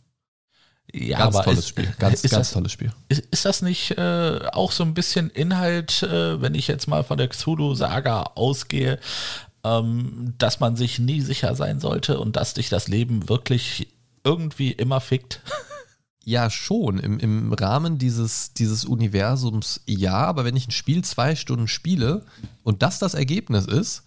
Ja, 0.93 1.17
ganz 1.17 1.35
aber 1.35 1.43
tolles 1.43 1.59
ist, 1.59 1.69
Spiel. 1.69 1.93
Ganz, 1.99 2.21
ganz 2.21 2.31
das, 2.31 2.51
tolles 2.51 2.71
Spiel. 2.71 2.93
Ist, 3.09 3.25
ist 3.31 3.43
das 3.43 3.61
nicht 3.61 3.91
äh, 3.97 4.39
auch 4.53 4.71
so 4.71 4.83
ein 4.83 4.93
bisschen 4.93 5.29
Inhalt, 5.29 6.03
äh, 6.03 6.41
wenn 6.41 6.55
ich 6.55 6.69
jetzt 6.69 6.87
mal 6.87 7.03
von 7.03 7.17
der 7.17 7.27
Cthulhu-Saga 7.27 8.31
ausgehe, 8.35 8.97
ähm, 9.65 10.35
dass 10.37 10.61
man 10.61 10.77
sich 10.77 10.99
nie 10.99 11.19
sicher 11.19 11.53
sein 11.53 11.81
sollte 11.81 12.17
und 12.17 12.37
dass 12.37 12.53
dich 12.53 12.69
das 12.69 12.87
Leben 12.87 13.27
wirklich 13.27 13.89
irgendwie 14.23 14.71
immer 14.71 15.01
fickt? 15.01 15.41
Ja, 16.25 16.49
schon. 16.49 16.97
Im, 16.99 17.19
Im 17.19 17.53
Rahmen 17.53 17.97
dieses, 17.99 18.53
dieses 18.53 18.83
Universums 18.83 19.81
ja, 19.85 20.15
aber 20.15 20.43
wenn 20.43 20.55
ich 20.55 20.67
ein 20.67 20.71
Spiel 20.71 21.03
zwei 21.03 21.35
Stunden 21.35 21.67
spiele 21.67 22.25
und 22.63 22.81
das 22.81 22.99
das 22.99 23.13
Ergebnis 23.13 23.65
ist, 23.67 24.03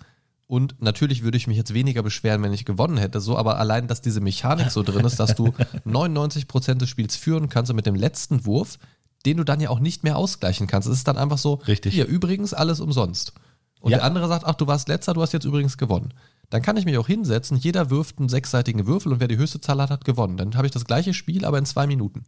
und 0.48 0.80
natürlich 0.80 1.22
würde 1.22 1.36
ich 1.36 1.46
mich 1.46 1.56
jetzt 1.58 1.74
weniger 1.74 2.02
beschweren, 2.02 2.42
wenn 2.42 2.54
ich 2.54 2.64
gewonnen 2.64 2.96
hätte, 2.96 3.20
so, 3.20 3.36
aber 3.36 3.58
allein, 3.58 3.86
dass 3.86 4.00
diese 4.00 4.20
Mechanik 4.20 4.70
so 4.70 4.82
drin 4.82 5.04
ist, 5.04 5.20
dass 5.20 5.34
du 5.34 5.48
99% 5.86 6.74
des 6.74 6.88
Spiels 6.88 7.16
führen 7.16 7.48
kannst 7.50 7.70
und 7.70 7.76
mit 7.76 7.86
dem 7.86 7.94
letzten 7.94 8.46
Wurf, 8.46 8.78
den 9.26 9.36
du 9.36 9.44
dann 9.44 9.60
ja 9.60 9.68
auch 9.68 9.78
nicht 9.80 10.04
mehr 10.04 10.16
ausgleichen 10.16 10.66
kannst. 10.66 10.88
Es 10.88 10.98
ist 10.98 11.08
dann 11.08 11.18
einfach 11.18 11.38
so, 11.38 11.54
Richtig. 11.68 11.92
hier, 11.94 12.06
übrigens 12.06 12.54
alles 12.54 12.80
umsonst. 12.80 13.32
Und 13.80 13.92
Ja. 13.92 13.98
der 13.98 14.06
andere 14.06 14.26
sagt, 14.26 14.44
ach, 14.46 14.54
du 14.54 14.66
warst 14.66 14.88
letzter, 14.88 15.12
du 15.14 15.22
hast 15.22 15.32
jetzt 15.32 15.44
übrigens 15.44 15.76
gewonnen. 15.76 16.14
Dann 16.50 16.62
kann 16.62 16.76
ich 16.76 16.86
mich 16.86 16.96
auch 16.96 17.06
hinsetzen, 17.06 17.58
jeder 17.58 17.90
wirft 17.90 18.18
einen 18.18 18.28
sechsseitigen 18.28 18.86
Würfel 18.86 19.12
und 19.12 19.20
wer 19.20 19.28
die 19.28 19.36
höchste 19.36 19.60
Zahl 19.60 19.80
hat, 19.82 19.90
hat 19.90 20.04
gewonnen. 20.04 20.36
Dann 20.36 20.56
habe 20.56 20.66
ich 20.66 20.72
das 20.72 20.86
gleiche 20.86 21.12
Spiel, 21.12 21.44
aber 21.44 21.58
in 21.58 21.66
zwei 21.66 21.86
Minuten. 21.86 22.24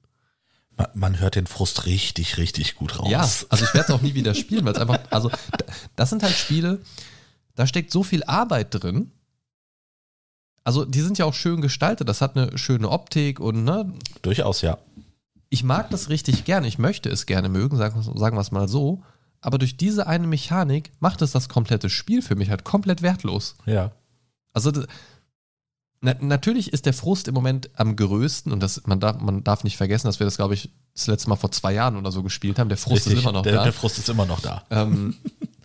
Man, 0.76 0.88
man 0.94 1.20
hört 1.20 1.36
den 1.36 1.46
Frust 1.46 1.86
richtig, 1.86 2.36
richtig 2.36 2.74
gut 2.76 2.98
raus. 2.98 3.10
Ja, 3.10 3.20
also 3.20 3.64
ich 3.64 3.74
werde 3.74 3.88
es 3.88 3.90
auch 3.90 4.02
nie 4.02 4.14
wieder 4.14 4.34
spielen, 4.34 4.64
weil 4.64 4.74
es 4.74 4.78
einfach, 4.78 5.00
also 5.10 5.30
das 5.96 6.10
sind 6.10 6.22
halt 6.22 6.34
Spiele, 6.34 6.80
da 7.54 7.66
steckt 7.66 7.90
so 7.92 8.02
viel 8.02 8.22
Arbeit 8.24 8.68
drin. 8.70 9.12
Also 10.64 10.84
die 10.84 11.00
sind 11.00 11.16
ja 11.16 11.24
auch 11.24 11.34
schön 11.34 11.62
gestaltet, 11.62 12.08
das 12.08 12.20
hat 12.20 12.36
eine 12.36 12.58
schöne 12.58 12.90
Optik 12.90 13.40
und 13.40 13.64
ne, 13.64 13.92
Durchaus, 14.20 14.60
ja. 14.60 14.76
ich 15.48 15.64
mag 15.64 15.88
das 15.90 16.10
richtig 16.10 16.44
gerne, 16.44 16.68
ich 16.68 16.78
möchte 16.78 17.08
es 17.08 17.24
gerne 17.24 17.48
mögen, 17.48 17.78
sagen, 17.78 18.02
sagen 18.02 18.36
wir 18.36 18.42
es 18.42 18.52
mal 18.52 18.68
so, 18.68 19.02
aber 19.40 19.56
durch 19.56 19.78
diese 19.78 20.06
eine 20.06 20.26
Mechanik 20.26 20.92
macht 21.00 21.22
es 21.22 21.32
das 21.32 21.48
komplette 21.48 21.88
Spiel 21.88 22.20
für 22.20 22.36
mich 22.36 22.50
halt 22.50 22.64
komplett 22.64 23.00
wertlos. 23.00 23.56
Ja. 23.64 23.92
Also 24.52 24.72
na, 26.02 26.14
natürlich 26.20 26.72
ist 26.72 26.86
der 26.86 26.94
Frust 26.94 27.28
im 27.28 27.34
Moment 27.34 27.70
am 27.74 27.94
größten 27.94 28.52
und 28.52 28.60
das, 28.60 28.86
man, 28.86 29.00
darf, 29.00 29.20
man 29.20 29.44
darf 29.44 29.64
nicht 29.64 29.76
vergessen, 29.76 30.06
dass 30.06 30.18
wir 30.18 30.24
das, 30.24 30.36
glaube 30.36 30.54
ich, 30.54 30.70
das 30.94 31.06
letzte 31.06 31.28
Mal 31.28 31.36
vor 31.36 31.52
zwei 31.52 31.74
Jahren 31.74 31.96
oder 31.96 32.10
so 32.10 32.22
gespielt 32.22 32.58
haben. 32.58 32.68
Der 32.68 32.78
Frust 32.78 33.06
Richtig. 33.06 33.14
ist 33.14 33.22
immer 33.22 33.32
noch 33.32 33.42
der, 33.42 33.54
da. 33.54 33.64
der 33.64 33.72
Frust 33.72 33.98
ist 33.98 34.08
immer 34.08 34.24
noch 34.24 34.40
da. 34.40 34.64
Ähm, 34.70 35.16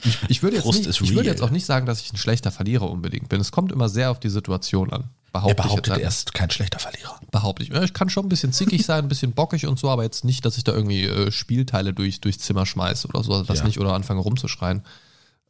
ich, 0.04 0.18
ich, 0.28 0.44
würde 0.44 0.58
jetzt 0.58 0.66
nicht, 0.66 1.02
ich 1.02 1.16
würde 1.16 1.30
jetzt 1.30 1.42
auch 1.42 1.52
nicht 1.52 1.66
sagen, 1.66 1.86
dass 1.86 2.02
ich 2.02 2.12
ein 2.12 2.18
schlechter 2.18 2.52
Verlierer 2.52 2.90
unbedingt 2.90 3.30
bin. 3.30 3.40
Es 3.40 3.54
kommt 3.54 3.72
immer 3.72 3.88
sehr 3.88 4.12
auf 4.12 4.20
die 4.20 4.30
Situation 4.30 4.92
an. 4.92 5.06
Er 5.32 5.32
Behaupte 5.32 5.52
ich 5.52 5.68
behauptet, 5.68 5.98
er 5.98 6.08
ist 6.08 6.34
kein 6.34 6.50
schlechter 6.50 6.80
Verlierer. 6.80 7.20
Behaupte 7.32 7.64
ich. 7.64 7.72
Ich 7.72 7.94
kann 7.94 8.10
schon 8.10 8.26
ein 8.26 8.30
bisschen 8.30 8.54
zickig 8.54 8.86
sein, 8.86 9.06
ein 9.06 9.10
bisschen 9.10 9.32
bockig 9.32 9.68
und 9.68 9.80
so, 9.80 9.90
aber 9.90 10.04
jetzt 10.04 10.26
nicht, 10.26 10.46
dass 10.46 10.58
ich 10.58 10.64
da 10.66 10.74
irgendwie 10.74 11.06
äh, 11.06 11.32
Spielteile 11.32 11.94
durch, 11.94 12.22
durchs 12.22 12.40
Zimmer 12.40 12.66
schmeiße 12.66 13.08
oder 13.08 13.24
so. 13.24 13.42
Das 13.44 13.60
Ja. 13.60 13.66
nicht 13.66 13.80
oder 13.80 13.94
anfange 13.94 14.20
rumzuschreien. 14.22 14.84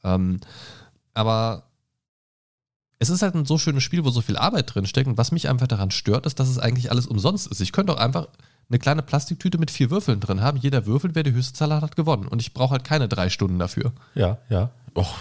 Ähm, 0.04 0.39
aber 1.13 1.64
es 2.99 3.10
ist 3.10 3.21
halt 3.21 3.36
ein 3.36 3.45
so 3.45 3.58
schönes 3.58 3.84
Spiel, 3.84 4.05
wo 4.05 4.10
so 4.10 4.21
viel 4.21 4.38
Arbeit 4.38 4.73
drin 4.73 4.86
steckt. 4.86 5.08
Und 5.08 5.17
was 5.17 5.31
mich 5.31 5.49
einfach 5.49 5.67
daran 5.67 5.91
stört, 5.91 6.25
ist, 6.25 6.39
dass 6.39 6.49
es 6.49 6.60
eigentlich 6.60 6.91
alles 6.91 7.08
umsonst 7.08 7.47
ist. 7.47 7.60
Ich 7.60 7.71
könnte 7.71 7.93
auch 7.93 7.99
einfach 7.99 8.27
eine 8.69 8.79
kleine 8.79 9.01
Plastiktüte 9.01 9.58
mit 9.58 9.69
vier 9.69 9.91
Würfeln 9.91 10.19
drin 10.19 10.41
haben. 10.41 10.58
Jeder 10.58 10.86
würfelt, 10.86 11.13
wer 11.15 11.23
die 11.23 11.34
höchste 11.34 11.53
Zahl 11.53 11.73
hat, 11.73 11.84
hat 11.84 11.95
gewonnen. 11.95 12.27
Und 12.27 12.41
ich 12.41 12.53
brauche 12.53 12.71
halt 12.71 12.84
keine 12.84 13.08
drei 13.08 13.29
Stunden 13.29 13.60
dafür. 13.60 13.91
Ja, 14.15 14.39
ja. 14.49 14.69
Och, 14.97 15.17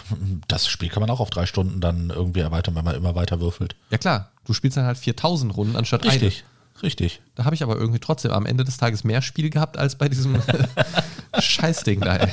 das 0.46 0.68
Spiel 0.68 0.88
kann 0.88 1.00
man 1.00 1.10
auch 1.10 1.20
auf 1.20 1.30
drei 1.30 1.46
Stunden 1.46 1.80
dann 1.80 2.10
irgendwie 2.10 2.40
erweitern, 2.40 2.76
wenn 2.76 2.84
man 2.84 2.94
immer 2.94 3.16
weiter 3.16 3.40
würfelt. 3.40 3.74
Ja 3.90 3.98
klar, 3.98 4.30
du 4.44 4.52
spielst 4.52 4.76
dann 4.76 4.86
halt 4.86 4.98
4000 4.98 5.54
Runden 5.56 5.76
anstatt 5.76 6.04
Richtig, 6.04 6.44
richtig. 6.82 7.20
Da 7.34 7.44
habe 7.44 7.54
ich 7.54 7.62
aber 7.62 7.76
irgendwie 7.76 8.00
trotzdem 8.00 8.32
am 8.32 8.46
Ende 8.46 8.64
des 8.64 8.76
Tages 8.76 9.04
mehr 9.04 9.22
Spiel 9.22 9.50
gehabt 9.50 9.76
als 9.76 9.96
bei 9.96 10.08
diesem 10.08 10.42
Scheißding 11.38 12.00
da. 12.00 12.16
Ey. 12.16 12.30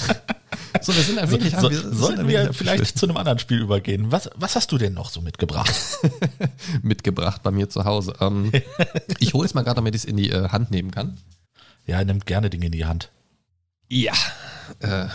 So, 0.81 0.95
wir 0.95 1.03
sind 1.03 1.19
ein 1.19 1.29
wenig 1.29 1.55
So, 1.55 1.69
wir 1.69 1.77
sind 1.77 1.95
sollten 1.95 2.27
wir 2.27 2.53
vielleicht 2.53 2.97
zu 2.97 3.05
einem 3.05 3.17
anderen 3.17 3.39
Spiel 3.39 3.59
übergehen? 3.59 4.11
Was, 4.11 4.29
was 4.35 4.55
hast 4.55 4.71
du 4.71 4.77
denn 4.77 4.93
noch 4.93 5.09
so 5.09 5.21
mitgebracht? 5.21 5.73
mitgebracht 6.81 7.43
bei 7.43 7.51
mir 7.51 7.69
zu 7.69 7.85
Hause. 7.85 8.15
Ähm, 8.19 8.51
ich 9.19 9.33
hole 9.33 9.45
es 9.45 9.53
mal 9.53 9.63
gerade, 9.63 9.75
damit 9.75 9.95
ich 9.95 10.01
es 10.01 10.05
in 10.05 10.17
die 10.17 10.31
äh, 10.31 10.49
Hand 10.49 10.71
nehmen 10.71 10.91
kann. 10.91 11.17
Ja, 11.85 11.97
er 11.97 12.05
nimmt 12.05 12.25
gerne 12.25 12.49
Dinge 12.49 12.67
in 12.67 12.71
die 12.71 12.85
Hand. 12.85 13.11
Ja. 13.89 14.13
Äh, 14.79 15.07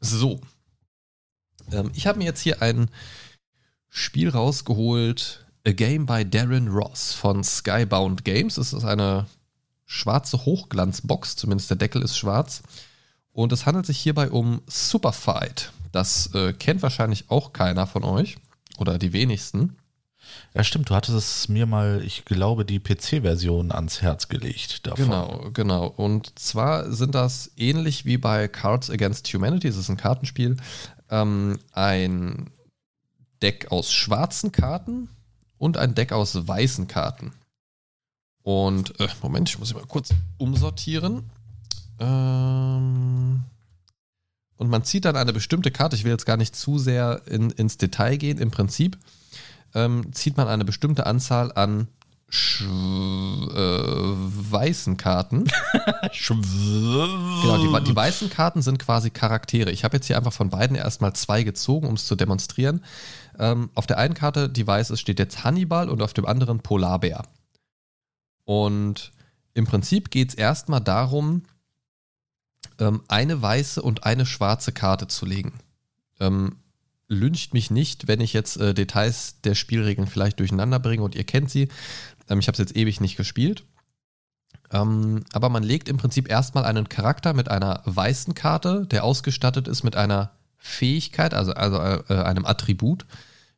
so. 0.00 0.40
Ähm, 1.72 1.90
ich 1.94 2.06
habe 2.06 2.18
mir 2.18 2.24
jetzt 2.24 2.40
hier 2.40 2.62
ein 2.62 2.90
Spiel 3.88 4.28
rausgeholt. 4.28 5.43
A 5.66 5.72
Game 5.72 6.04
by 6.04 6.28
Darren 6.28 6.68
Ross 6.68 7.14
von 7.14 7.42
Skybound 7.42 8.24
Games. 8.24 8.58
Es 8.58 8.74
ist 8.74 8.84
eine 8.84 9.26
schwarze 9.86 10.44
Hochglanzbox, 10.44 11.36
zumindest 11.36 11.70
der 11.70 11.78
Deckel 11.78 12.02
ist 12.02 12.18
schwarz. 12.18 12.62
Und 13.32 13.50
es 13.50 13.64
handelt 13.64 13.86
sich 13.86 13.98
hierbei 13.98 14.30
um 14.30 14.60
Superfight. 14.66 15.72
Das 15.90 16.34
äh, 16.34 16.52
kennt 16.52 16.82
wahrscheinlich 16.82 17.30
auch 17.30 17.54
keiner 17.54 17.86
von 17.86 18.04
euch 18.04 18.36
oder 18.76 18.98
die 18.98 19.14
wenigsten. 19.14 19.76
Ja, 20.52 20.64
stimmt, 20.64 20.90
du 20.90 20.94
hattest 20.94 21.16
es 21.16 21.48
mir 21.48 21.66
mal, 21.66 22.02
ich 22.04 22.24
glaube, 22.24 22.64
die 22.64 22.80
PC-Version 22.80 23.72
ans 23.72 24.02
Herz 24.02 24.28
gelegt 24.28 24.86
davon. 24.86 25.04
Genau, 25.04 25.50
genau. 25.52 25.86
Und 25.86 26.38
zwar 26.38 26.92
sind 26.92 27.14
das 27.14 27.52
ähnlich 27.56 28.04
wie 28.04 28.18
bei 28.18 28.48
Cards 28.48 28.90
Against 28.90 29.32
Humanity, 29.32 29.68
es 29.68 29.76
ist 29.76 29.88
ein 29.88 29.96
Kartenspiel, 29.96 30.56
ähm, 31.10 31.58
ein 31.72 32.50
Deck 33.42 33.70
aus 33.70 33.92
schwarzen 33.92 34.52
Karten 34.52 35.08
und 35.58 35.76
ein 35.76 35.94
Deck 35.94 36.12
aus 36.12 36.46
weißen 36.46 36.88
Karten. 36.88 37.32
Und, 38.42 38.98
äh, 39.00 39.08
Moment, 39.22 39.48
ich 39.48 39.58
muss 39.58 39.70
ihn 39.70 39.76
mal 39.76 39.86
kurz 39.86 40.10
umsortieren. 40.38 41.30
Ähm, 41.98 43.42
und 44.56 44.68
man 44.68 44.84
zieht 44.84 45.04
dann 45.04 45.16
eine 45.16 45.32
bestimmte 45.32 45.70
Karte, 45.70 45.96
ich 45.96 46.04
will 46.04 46.12
jetzt 46.12 46.26
gar 46.26 46.36
nicht 46.36 46.54
zu 46.54 46.78
sehr 46.78 47.22
in, 47.26 47.50
ins 47.50 47.78
Detail 47.78 48.16
gehen, 48.16 48.38
im 48.38 48.50
Prinzip 48.50 48.98
ähm, 49.74 50.12
zieht 50.12 50.36
man 50.36 50.48
eine 50.48 50.64
bestimmte 50.64 51.06
Anzahl 51.06 51.52
an 51.52 51.88
sch 52.30 52.62
äh, 52.62 52.66
weißen 54.50 54.96
Karten. 54.96 55.44
Genau, 57.42 57.78
die, 57.78 57.84
die 57.84 57.96
weißen 57.96 58.30
Karten 58.30 58.62
sind 58.62 58.78
quasi 58.78 59.10
Charaktere. 59.10 59.70
Ich 59.70 59.84
habe 59.84 59.96
jetzt 59.96 60.06
hier 60.06 60.16
einfach 60.16 60.32
von 60.32 60.50
beiden 60.50 60.76
erstmal 60.76 61.12
zwei 61.14 61.42
gezogen, 61.42 61.86
um 61.88 61.94
es 61.94 62.06
zu 62.06 62.14
demonstrieren. 62.16 62.82
Ähm, 63.38 63.70
auf 63.74 63.86
der 63.86 63.98
einen 63.98 64.14
Karte, 64.14 64.48
die 64.48 64.66
weiß 64.66 64.90
ist, 64.90 65.00
steht 65.00 65.18
jetzt 65.18 65.44
Hannibal 65.44 65.88
und 65.88 66.02
auf 66.02 66.14
dem 66.14 66.26
anderen 66.26 66.60
Polarbär. 66.60 67.22
Und 68.44 69.12
im 69.54 69.66
Prinzip 69.66 70.10
geht 70.10 70.30
es 70.30 70.34
erstmal 70.34 70.80
darum, 70.80 71.42
ähm, 72.78 73.02
eine 73.08 73.40
weiße 73.40 73.80
und 73.82 74.04
eine 74.04 74.26
schwarze 74.26 74.72
Karte 74.72 75.08
zu 75.08 75.26
legen. 75.26 75.52
Ähm, 76.20 76.56
lyncht 77.08 77.54
mich 77.54 77.70
nicht, 77.70 78.08
wenn 78.08 78.20
ich 78.20 78.32
jetzt 78.32 78.56
äh, 78.56 78.74
Details 78.74 79.40
der 79.42 79.54
Spielregeln 79.54 80.08
vielleicht 80.08 80.40
durcheinander 80.40 80.78
bringe 80.78 81.02
und 81.02 81.14
ihr 81.14 81.24
kennt 81.24 81.50
sie. 81.50 81.68
Ähm, 82.28 82.38
ich 82.38 82.48
habe 82.48 82.54
es 82.54 82.58
jetzt 82.58 82.76
ewig 82.76 83.00
nicht 83.00 83.16
gespielt. 83.16 83.64
Ähm, 84.72 85.24
aber 85.32 85.48
man 85.50 85.62
legt 85.62 85.88
im 85.88 85.98
Prinzip 85.98 86.28
erstmal 86.28 86.64
einen 86.64 86.88
Charakter 86.88 87.34
mit 87.34 87.48
einer 87.48 87.82
weißen 87.84 88.34
Karte, 88.34 88.86
der 88.86 89.04
ausgestattet 89.04 89.68
ist 89.68 89.84
mit 89.84 89.96
einer 89.96 90.32
Fähigkeit, 90.66 91.34
also, 91.34 91.52
also 91.52 91.76
äh, 91.76 92.22
einem 92.22 92.46
Attribut, 92.46 93.04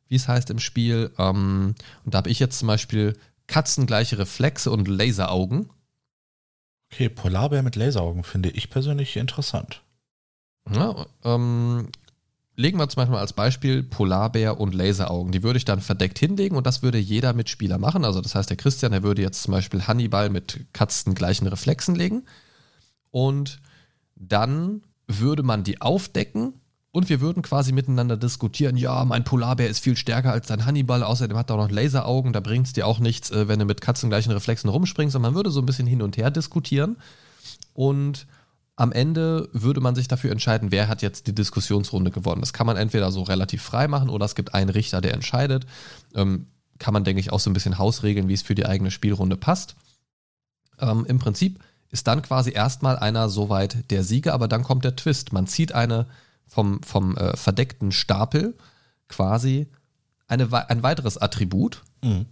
wie 0.09 0.15
es 0.15 0.27
heißt 0.27 0.49
im 0.49 0.59
Spiel. 0.59 1.09
Ähm, 1.17 1.73
und 2.03 2.13
da 2.13 2.17
habe 2.17 2.29
ich 2.29 2.37
jetzt 2.37 2.59
zum 2.59 2.67
Beispiel 2.67 3.17
katzengleiche 3.47 4.17
Reflexe 4.19 4.69
und 4.69 4.89
Laseraugen. 4.89 5.69
Okay, 6.91 7.07
Polarbär 7.07 7.63
mit 7.63 7.77
Laseraugen 7.77 8.25
finde 8.25 8.49
ich 8.49 8.69
persönlich 8.69 9.15
interessant. 9.15 9.81
Ja, 10.69 11.05
ähm, 11.23 11.87
legen 12.57 12.77
wir 12.77 12.89
zum 12.89 13.01
Beispiel 13.01 13.17
als 13.17 13.31
Beispiel 13.31 13.83
Polarbär 13.83 14.59
und 14.59 14.73
Laseraugen. 14.73 15.31
Die 15.31 15.43
würde 15.43 15.57
ich 15.57 15.65
dann 15.65 15.79
verdeckt 15.79 16.19
hinlegen 16.19 16.57
und 16.57 16.67
das 16.67 16.83
würde 16.83 16.97
jeder 16.97 17.31
Mitspieler 17.31 17.77
machen. 17.77 18.03
Also 18.03 18.19
das 18.19 18.35
heißt, 18.35 18.49
der 18.49 18.57
Christian, 18.57 18.91
der 18.91 19.03
würde 19.03 19.21
jetzt 19.21 19.43
zum 19.43 19.53
Beispiel 19.53 19.87
Hannibal 19.87 20.29
mit 20.29 20.65
katzengleichen 20.73 21.47
Reflexen 21.47 21.95
legen. 21.95 22.23
Und 23.11 23.61
dann 24.15 24.81
würde 25.07 25.43
man 25.43 25.63
die 25.63 25.79
aufdecken 25.79 26.53
Und 26.97 27.09
wir 27.09 27.21
würden 27.21 27.43
quasi 27.43 27.73
miteinander 27.73 28.17
diskutieren, 28.17 28.75
ja, 28.75 29.05
mein 29.05 29.23
Polarbär 29.23 29.69
ist 29.69 29.81
viel 29.81 29.95
stärker 29.95 30.31
als 30.31 30.47
dein 30.47 30.65
Hannibal, 30.65 31.03
außerdem 31.03 31.37
hat 31.37 31.51
er 31.51 31.53
auch 31.53 31.59
noch 31.59 31.69
Laseraugen, 31.69 32.33
da 32.33 32.39
bringt 32.39 32.65
es 32.65 32.73
dir 32.73 32.87
auch 32.87 32.97
nichts, 32.97 33.29
äh, 33.29 33.47
wenn 33.47 33.59
du 33.59 33.65
mit 33.65 33.81
katzengleichen 33.81 34.31
Reflexen 34.31 34.67
rumspringst. 34.67 35.15
Und 35.15 35.21
man 35.21 35.35
würde 35.35 35.51
so 35.51 35.61
ein 35.61 35.67
bisschen 35.67 35.85
hin 35.85 36.01
und 36.01 36.17
her 36.17 36.31
diskutieren. 36.31 36.97
Und 37.75 38.25
am 38.77 38.91
Ende 38.91 39.47
würde 39.53 39.79
man 39.79 39.93
sich 39.93 40.07
dafür 40.07 40.31
entscheiden, 40.31 40.71
wer 40.71 40.87
hat 40.87 41.03
jetzt 41.03 41.27
die 41.27 41.35
Diskussionsrunde 41.35 42.09
gewonnen. 42.09 42.41
Das 42.41 42.51
kann 42.51 42.65
man 42.65 42.77
entweder 42.77 43.11
so 43.11 43.21
relativ 43.21 43.61
frei 43.61 43.87
machen 43.87 44.09
oder 44.09 44.25
es 44.25 44.33
gibt 44.33 44.55
einen 44.55 44.71
Richter, 44.71 44.99
der 44.99 45.13
entscheidet. 45.13 45.67
Ähm, 46.15 46.47
kann 46.79 46.95
man, 46.95 47.03
denke 47.03 47.19
ich, 47.19 47.31
auch 47.31 47.39
so 47.39 47.51
ein 47.51 47.53
bisschen 47.53 47.77
hausregeln, 47.77 48.27
wie 48.27 48.33
es 48.33 48.41
für 48.41 48.55
die 48.55 48.65
eigene 48.65 48.89
Spielrunde 48.89 49.37
passt. 49.37 49.75
Ähm, 50.79 51.05
Im 51.07 51.19
Prinzip 51.19 51.59
ist 51.91 52.07
dann 52.07 52.23
quasi 52.23 52.51
erstmal 52.53 52.97
einer 52.97 53.29
soweit 53.29 53.91
der 53.91 54.03
Sieger, 54.03 54.33
aber 54.33 54.47
dann 54.47 54.63
kommt 54.63 54.83
der 54.83 54.95
Twist. 54.95 55.31
Man 55.31 55.45
zieht 55.45 55.73
eine 55.73 56.07
vom, 56.47 56.81
vom 56.83 57.15
äh, 57.17 57.35
verdeckten 57.35 57.91
Stapel 57.91 58.55
quasi 59.07 59.67
eine, 60.27 60.51
ein 60.69 60.83
weiteres 60.83 61.17
Attribut. 61.17 61.83
Mhm. 62.03 62.25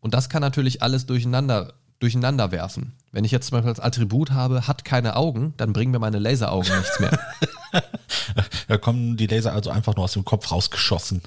Und 0.00 0.14
das 0.14 0.28
kann 0.28 0.42
natürlich 0.42 0.82
alles 0.82 1.06
durcheinander, 1.06 1.74
durcheinander 1.98 2.52
werfen. 2.52 2.94
Wenn 3.10 3.24
ich 3.24 3.32
jetzt 3.32 3.48
zum 3.48 3.56
Beispiel 3.56 3.70
als 3.70 3.80
Attribut 3.80 4.30
habe, 4.30 4.66
hat 4.66 4.84
keine 4.84 5.16
Augen, 5.16 5.54
dann 5.56 5.72
bringen 5.72 5.90
mir 5.90 5.98
meine 5.98 6.18
Laseraugen 6.18 6.76
nichts 6.76 7.00
mehr. 7.00 7.18
da 8.68 8.76
kommen 8.76 9.16
die 9.16 9.26
Laser 9.26 9.52
also 9.52 9.70
einfach 9.70 9.96
nur 9.96 10.04
aus 10.04 10.12
dem 10.12 10.24
Kopf 10.24 10.50
rausgeschossen. 10.50 11.22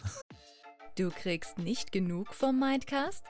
Du 0.98 1.10
kriegst 1.10 1.58
nicht 1.58 1.92
genug 1.92 2.34
vom 2.34 2.60
Mindcast? 2.60 3.24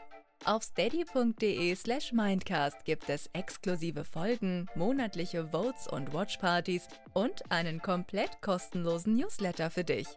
Auf 0.43 0.63
steady.de 0.63 1.75
slash 1.75 2.13
Mindcast 2.13 2.83
gibt 2.83 3.09
es 3.09 3.29
exklusive 3.33 4.03
Folgen, 4.03 4.65
monatliche 4.75 5.47
Votes 5.51 5.87
und 5.87 6.13
Watchpartys 6.13 6.87
und 7.13 7.51
einen 7.51 7.79
komplett 7.79 8.41
kostenlosen 8.41 9.15
Newsletter 9.15 9.69
für 9.69 9.83
dich. 9.83 10.07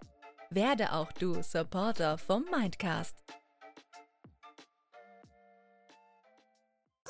Werde 0.48 0.94
auch 0.94 1.12
du 1.12 1.42
Supporter 1.42 2.16
vom 2.16 2.46
Mindcast. 2.50 3.16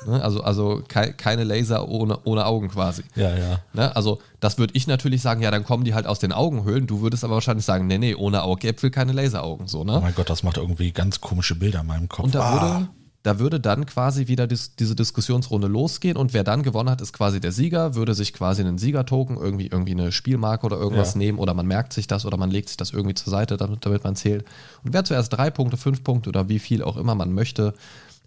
Ne? 0.05 0.21
Also, 0.21 0.41
also 0.41 0.83
kei 0.85 1.13
keine 1.13 1.45
Laser 1.45 1.87
ohne, 1.87 2.19
ohne 2.25 2.45
Augen 2.45 2.67
quasi. 2.67 3.03
Ja, 3.15 3.33
ja. 3.33 3.59
Ne? 3.71 3.95
Also, 3.95 4.19
das 4.41 4.57
würde 4.57 4.73
ich 4.75 4.87
natürlich 4.87 5.21
sagen, 5.21 5.41
ja, 5.41 5.51
dann 5.51 5.63
kommen 5.63 5.85
die 5.85 5.93
halt 5.93 6.05
aus 6.05 6.19
den 6.19 6.33
Augenhöhlen. 6.33 6.85
Du 6.85 6.99
würdest 6.99 7.23
aber 7.23 7.35
wahrscheinlich 7.35 7.65
sagen, 7.65 7.87
nee, 7.87 7.97
nee, 7.97 8.13
ohne 8.13 8.43
Augäpfel 8.43 8.91
keine 8.91 9.13
Laseraugen. 9.13 9.67
So, 9.67 9.85
ne? 9.85 9.99
Oh 9.99 10.01
mein 10.01 10.15
Gott, 10.15 10.29
das 10.29 10.43
macht 10.43 10.57
irgendwie 10.57 10.91
ganz 10.91 11.21
komische 11.21 11.55
Bilder 11.55 11.79
in 11.79 11.87
meinem 11.87 12.09
Kopf. 12.09 12.25
Und 12.25 12.35
da 12.35 12.41
ah. 12.41 12.53
würde 12.53 12.89
da 13.25 13.39
würde 13.39 13.59
dann 13.59 13.87
quasi 13.87 14.27
wieder 14.27 14.45
dis 14.45 14.75
diese 14.75 14.95
Diskussionsrunde 14.95 15.67
losgehen 15.67 16.15
und 16.15 16.33
wer 16.35 16.43
dann 16.43 16.61
gewonnen 16.61 16.91
hat, 16.91 17.01
ist 17.01 17.11
quasi 17.11 17.39
der 17.39 17.51
Sieger, 17.51 17.95
würde 17.95 18.13
sich 18.13 18.33
quasi 18.33 18.61
einen 18.61 18.77
Siegertoken, 18.77 19.35
irgendwie, 19.35 19.65
irgendwie 19.65 19.93
eine 19.93 20.11
Spielmarke 20.11 20.63
oder 20.63 20.77
irgendwas 20.77 21.15
ja. 21.15 21.17
nehmen 21.17 21.39
oder 21.39 21.55
man 21.55 21.65
merkt 21.65 21.91
sich 21.91 22.05
das 22.05 22.27
oder 22.27 22.37
man 22.37 22.51
legt 22.51 22.69
sich 22.69 22.77
das 22.77 22.91
irgendwie 22.91 23.15
zur 23.15 23.31
Seite, 23.31 23.57
damit, 23.57 23.83
damit 23.83 24.03
man 24.03 24.15
zählt. 24.15 24.45
Und 24.83 24.93
wer 24.93 25.03
zuerst 25.03 25.33
drei 25.33 25.49
Punkte, 25.49 25.75
fünf 25.75 26.03
Punkte 26.03 26.29
oder 26.29 26.49
wie 26.49 26.59
viel 26.59 26.83
auch 26.83 26.97
immer 26.97 27.15
man 27.15 27.33
möchte, 27.33 27.73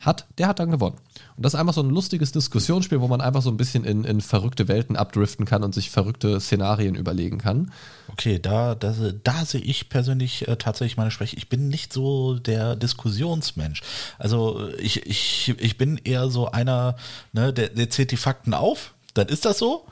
hat, 0.00 0.26
der 0.38 0.48
hat 0.48 0.58
dann 0.58 0.70
gewonnen. 0.70 0.96
Und 1.36 1.44
das 1.44 1.54
ist 1.54 1.60
einfach 1.60 1.74
so 1.74 1.82
ein 1.82 1.90
lustiges 1.90 2.32
Diskussionsspiel, 2.32 3.00
wo 3.00 3.08
man 3.08 3.20
einfach 3.20 3.42
so 3.42 3.50
ein 3.50 3.56
bisschen 3.56 3.84
in, 3.84 4.04
in 4.04 4.20
verrückte 4.20 4.68
Welten 4.68 4.96
abdriften 4.96 5.46
kann 5.46 5.62
und 5.62 5.74
sich 5.74 5.90
verrückte 5.90 6.40
Szenarien 6.40 6.94
überlegen 6.94 7.38
kann. 7.38 7.72
Okay, 8.08 8.38
da, 8.38 8.74
da, 8.74 8.94
da 9.22 9.44
sehe 9.44 9.60
ich 9.60 9.88
persönlich 9.88 10.48
äh, 10.48 10.56
tatsächlich 10.56 10.96
meine 10.96 11.10
Schwäche. 11.10 11.36
Ich 11.36 11.48
bin 11.48 11.68
nicht 11.68 11.92
so 11.92 12.34
der 12.34 12.76
Diskussionsmensch. 12.76 13.82
Also 14.18 14.68
ich, 14.78 15.06
ich, 15.06 15.54
ich 15.58 15.78
bin 15.78 15.98
eher 15.98 16.28
so 16.28 16.50
einer, 16.50 16.96
ne, 17.32 17.52
der, 17.52 17.68
der 17.68 17.90
zählt 17.90 18.10
die 18.10 18.16
Fakten 18.16 18.54
auf, 18.54 18.94
dann 19.14 19.28
ist 19.28 19.44
das 19.44 19.58
so. 19.58 19.86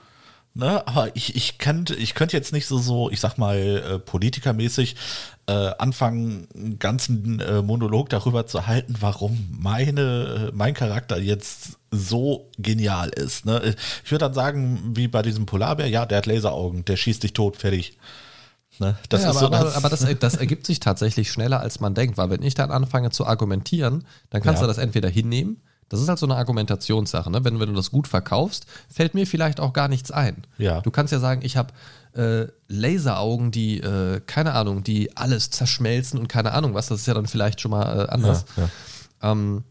Ne, 0.59 0.87
aber 0.88 1.14
ich, 1.14 1.37
ich 1.37 1.59
könnte 1.59 1.95
ich 1.95 2.14
könnte 2.14 2.35
jetzt 2.35 2.51
nicht 2.51 2.66
so, 2.66 2.79
so, 2.79 3.11
ich 3.11 3.21
sag 3.21 3.37
mal, 3.37 3.59
äh, 3.59 3.99
politikermäßig 3.99 4.97
äh, 5.47 5.53
anfangen, 5.53 6.49
einen 6.55 6.79
ganzen 6.79 7.40
äh, 7.40 7.61
Monolog 7.61 8.09
darüber 8.09 8.47
zu 8.47 8.66
halten, 8.66 8.95
warum 9.01 9.47
meine, 9.51 10.49
äh, 10.49 10.53
mein 10.55 10.73
Charakter 10.73 11.19
jetzt 11.19 11.77
so 11.90 12.51
genial 12.57 13.11
ist. 13.11 13.45
Ne? 13.45 13.75
Ich 14.03 14.11
würde 14.11 14.25
dann 14.25 14.33
sagen, 14.33 14.92
wie 14.97 15.09
bei 15.09 15.21
diesem 15.21 15.45
Polarbär, 15.45 15.88
ja, 15.88 16.07
der 16.07 16.19
hat 16.19 16.27
Laseraugen, 16.27 16.87
der 16.87 16.97
schießt 16.97 17.23
dich 17.23 17.35
tot, 17.35 17.59
fertig. 17.59 17.99
Ne? 18.79 18.97
Das 19.11 19.25
ja, 19.25 19.33
ist 19.33 19.37
aber, 19.37 19.49
so 19.49 19.53
aber, 19.53 19.77
aber 19.77 19.88
das, 19.90 20.07
das, 20.21 20.37
ergibt 20.37 20.64
sich 20.64 20.81
tatsächlich 20.81 21.31
schneller, 21.31 21.61
als 21.61 21.81
man 21.81 21.92
denkt, 21.92 22.16
weil 22.16 22.31
wenn 22.31 22.42
ich 22.42 22.55
dann 22.55 22.71
anfange 22.71 23.11
zu 23.11 23.27
argumentieren, 23.27 24.07
dann 24.31 24.40
kannst 24.40 24.62
ja. 24.62 24.66
du 24.66 24.69
das 24.69 24.79
entweder 24.79 25.11
hinnehmen 25.11 25.61
das 25.88 26.01
ist 26.01 26.09
halt 26.09 26.18
so 26.18 26.27
eine 26.27 26.37
Argumentationssache. 26.37 27.31
Ne? 27.31 27.44
Wenn, 27.44 27.61
wenn 27.61 27.68
du 27.68 27.75
das 27.75 27.90
gut 27.90 28.09
verkaufst, 28.09 28.66
fällt 28.92 29.14
mir 29.14 29.27
vielleicht 29.27 29.61
auch 29.61 29.72
gar 29.72 29.88
nichts 29.88 30.11
ein. 30.11 30.44
Ja. 30.59 30.81
Du 30.81 30.90
kannst 30.90 31.12
ja 31.12 31.20
sagen, 31.20 31.42
ich 31.44 31.57
habe 31.57 31.72
äh, 32.14 32.46
Laseraugen, 32.68 33.51
die, 33.51 33.81
äh, 33.81 34.20
keine 34.27 34.55
Ahnung, 34.55 34.83
die 34.83 35.16
alles 35.16 35.51
zerschmelzen 35.51 36.18
und 36.18 36.29
keine 36.29 36.53
Ahnung 36.53 36.75
was. 36.75 36.88
Das 36.88 37.01
ist 37.01 37.07
ja 37.07 37.14
dann 37.14 37.27
vielleicht 37.27 37.61
schon 37.61 37.70
mal 37.70 38.07
äh, 38.07 38.09
anders. 38.09 38.46
Ja, 38.57 38.62
ja. 39.22 39.33
Ähm, 39.33 39.64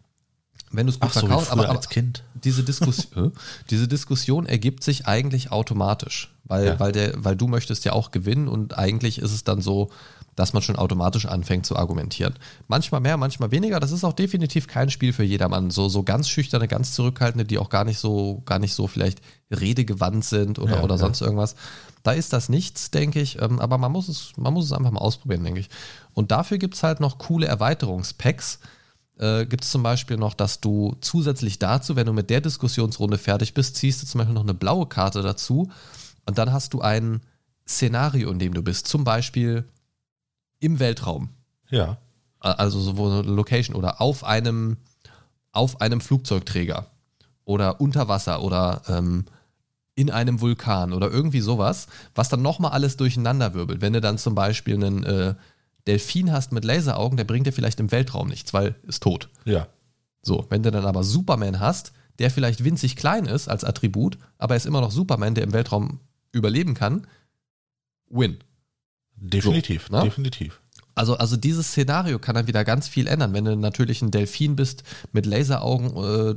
wenn 0.72 0.88
du 0.88 0.92
es 0.92 1.00
gut 1.00 1.12
Ach, 1.14 1.20
verkaufst, 1.20 1.48
so 1.48 1.54
aber, 1.54 1.66
aber, 1.66 1.76
als 1.78 1.90
Kind. 1.90 2.24
Diese, 2.44 2.64
Diskus 2.64 3.08
diese 3.70 3.88
Diskussion 3.88 4.46
ergibt 4.46 4.84
sich 4.84 5.08
eigentlich 5.08 5.52
automatisch, 5.52 6.34
weil, 6.44 6.66
ja. 6.66 6.80
weil, 6.80 6.92
der, 6.92 7.14
weil 7.24 7.36
du 7.36 7.48
möchtest 7.48 7.86
ja 7.86 7.94
auch 7.94 8.12
gewinnen 8.12 8.48
und 8.48 8.78
eigentlich 8.78 9.20
ist 9.20 9.32
es 9.32 9.44
dann 9.44 9.62
so, 9.62 9.90
dass 10.36 10.54
man 10.54 10.62
schon 10.62 10.76
automatisch 10.76 11.26
anfängt 11.26 11.66
zu 11.66 11.76
argumentieren. 11.76 12.36
Manchmal 12.68 13.02
mehr, 13.02 13.18
manchmal 13.18 13.52
weniger. 13.52 13.80
Das 13.80 13.92
ist 13.92 14.04
auch 14.04 14.14
definitiv 14.14 14.68
kein 14.68 14.90
Spiel 14.90 15.14
für 15.14 15.24
jedermann. 15.24 15.72
So, 15.72 15.88
so 15.88 16.04
ganz 16.04 16.28
schüchterne, 16.28 16.68
ganz 16.68 16.94
zurückhaltende, 16.94 17.46
die 17.46 17.58
auch 17.58 17.70
gar 17.70 17.86
nicht 17.86 18.00
so, 18.00 18.42
gar 18.46 18.60
nicht 18.60 18.74
so 18.74 18.88
vielleicht 18.88 19.22
redegewandt 19.50 20.26
sind 20.26 20.60
oder, 20.60 20.78
ja, 20.78 20.84
oder 20.84 20.98
sonst 20.98 21.22
ja. 21.22 21.28
irgendwas. 21.28 21.56
Da 22.04 22.12
ist 22.12 22.34
das 22.34 22.50
nichts, 22.50 22.92
denke 22.92 23.22
ich. 23.22 23.42
Ähm, 23.42 23.60
aber 23.60 23.78
man 23.78 23.92
muss 23.92 24.10
es, 24.10 24.34
man 24.36 24.54
muss 24.54 24.66
es 24.66 24.74
einfach 24.74 24.92
mal 24.92 25.00
ausprobieren, 25.00 25.44
denke 25.44 25.62
ich. 25.62 25.70
Und 26.14 26.32
dafür 26.32 26.58
gibt 26.58 26.76
es 26.76 26.84
halt 26.84 27.00
noch 27.00 27.18
coole 27.18 27.48
Erweiterungspacks. 27.48 28.60
Äh, 29.18 29.46
gibt 29.46 29.64
es 29.64 29.72
zum 29.72 29.84
Beispiel 29.84 30.18
noch, 30.18 30.34
dass 30.34 30.60
du 30.60 30.98
zusätzlich 31.00 31.60
dazu, 31.60 31.96
wenn 31.96 32.06
du 32.06 32.14
mit 32.14 32.30
der 32.30 32.42
Diskussionsrunde 32.42 33.18
fertig 33.18 33.54
bist, 33.54 33.78
ziehst 33.78 34.02
du 34.02 34.08
zum 34.08 34.20
Beispiel 34.20 34.34
noch 34.34 34.44
eine 34.44 34.54
blaue 34.54 34.88
Karte 34.88 35.22
dazu 35.22 35.70
und 36.26 36.38
dann 36.38 36.52
hast 36.52 36.74
du 36.74 36.82
ein 36.82 37.22
Szenario, 37.68 38.30
in 38.32 38.40
dem 38.40 38.54
du 38.54 38.62
bist. 38.62 38.88
Zum 38.88 39.06
Beispiel 39.06 39.66
im 40.66 40.80
Weltraum. 40.80 41.30
Ja. 41.70 41.98
Also 42.40 42.80
sowohl 42.80 43.24
Location 43.26 43.76
oder 43.76 44.02
auf 44.02 44.24
einem, 44.24 44.78
auf 45.52 45.80
einem 45.80 46.02
Flugzeugträger 46.02 46.88
oder 47.44 47.80
unter 47.80 48.08
Wasser 48.08 48.42
oder 48.42 48.82
ähm, 48.88 49.26
in 49.94 50.10
einem 50.10 50.42
Vulkan 50.42 50.92
oder 50.92 51.10
irgendwie 51.10 51.40
sowas, 51.40 51.88
was 52.16 52.30
dann 52.30 52.42
nochmal 52.42 52.72
alles 52.72 52.98
durcheinander 52.98 53.54
wirbelt. 53.54 53.82
Wenn 53.82 53.94
du 53.94 54.02
dann 54.02 54.18
zum 54.18 54.34
Beispiel 54.34 54.76
einen 54.76 55.04
äh, 55.04 55.36
Delfin 55.88 56.32
hast 56.32 56.52
mit 56.52 56.66
Laseraugen, 56.66 57.16
der 57.16 57.26
bringt 57.26 57.46
dir 57.46 57.54
vielleicht 57.54 57.80
im 57.80 57.92
Weltraum 57.92 58.28
nichts, 58.28 58.54
weil 58.54 58.76
ist 58.88 59.04
tot. 59.04 59.30
Ja. 59.46 59.68
So, 60.24 60.48
wenn 60.50 60.64
du 60.64 60.72
dann 60.72 60.86
aber 60.86 61.04
Superman 61.04 61.60
hast, 61.60 61.94
der 62.18 62.32
vielleicht 62.32 62.64
winzig 62.64 62.96
klein 62.96 63.26
ist 63.26 63.48
als 63.48 63.64
Attribut, 63.64 64.18
aber 64.40 64.56
er 64.56 64.58
ist 64.58 64.66
immer 64.66 64.82
noch 64.82 64.92
Superman, 64.92 65.36
der 65.36 65.44
im 65.44 65.54
Weltraum 65.54 66.00
überleben 66.32 66.74
kann, 66.74 67.06
win. 68.10 68.40
Definitiv, 69.18 69.88
so, 69.90 69.98
ne? 69.98 70.04
definitiv. 70.04 70.60
Also, 70.96 71.18
also 71.18 71.36
dieses 71.36 71.68
Szenario 71.68 72.20
kann 72.20 72.36
dann 72.36 72.48
wieder 72.48 72.64
ganz 72.64 72.88
viel 72.88 73.08
ändern. 73.08 73.34
Wenn 73.34 73.46
du 73.46 73.56
natürlich 73.56 74.02
ein 74.02 74.12
Delfin 74.12 74.56
bist 74.56 74.84
mit 75.12 75.26
Laseraugen 75.26 75.90
äh, 75.90 76.36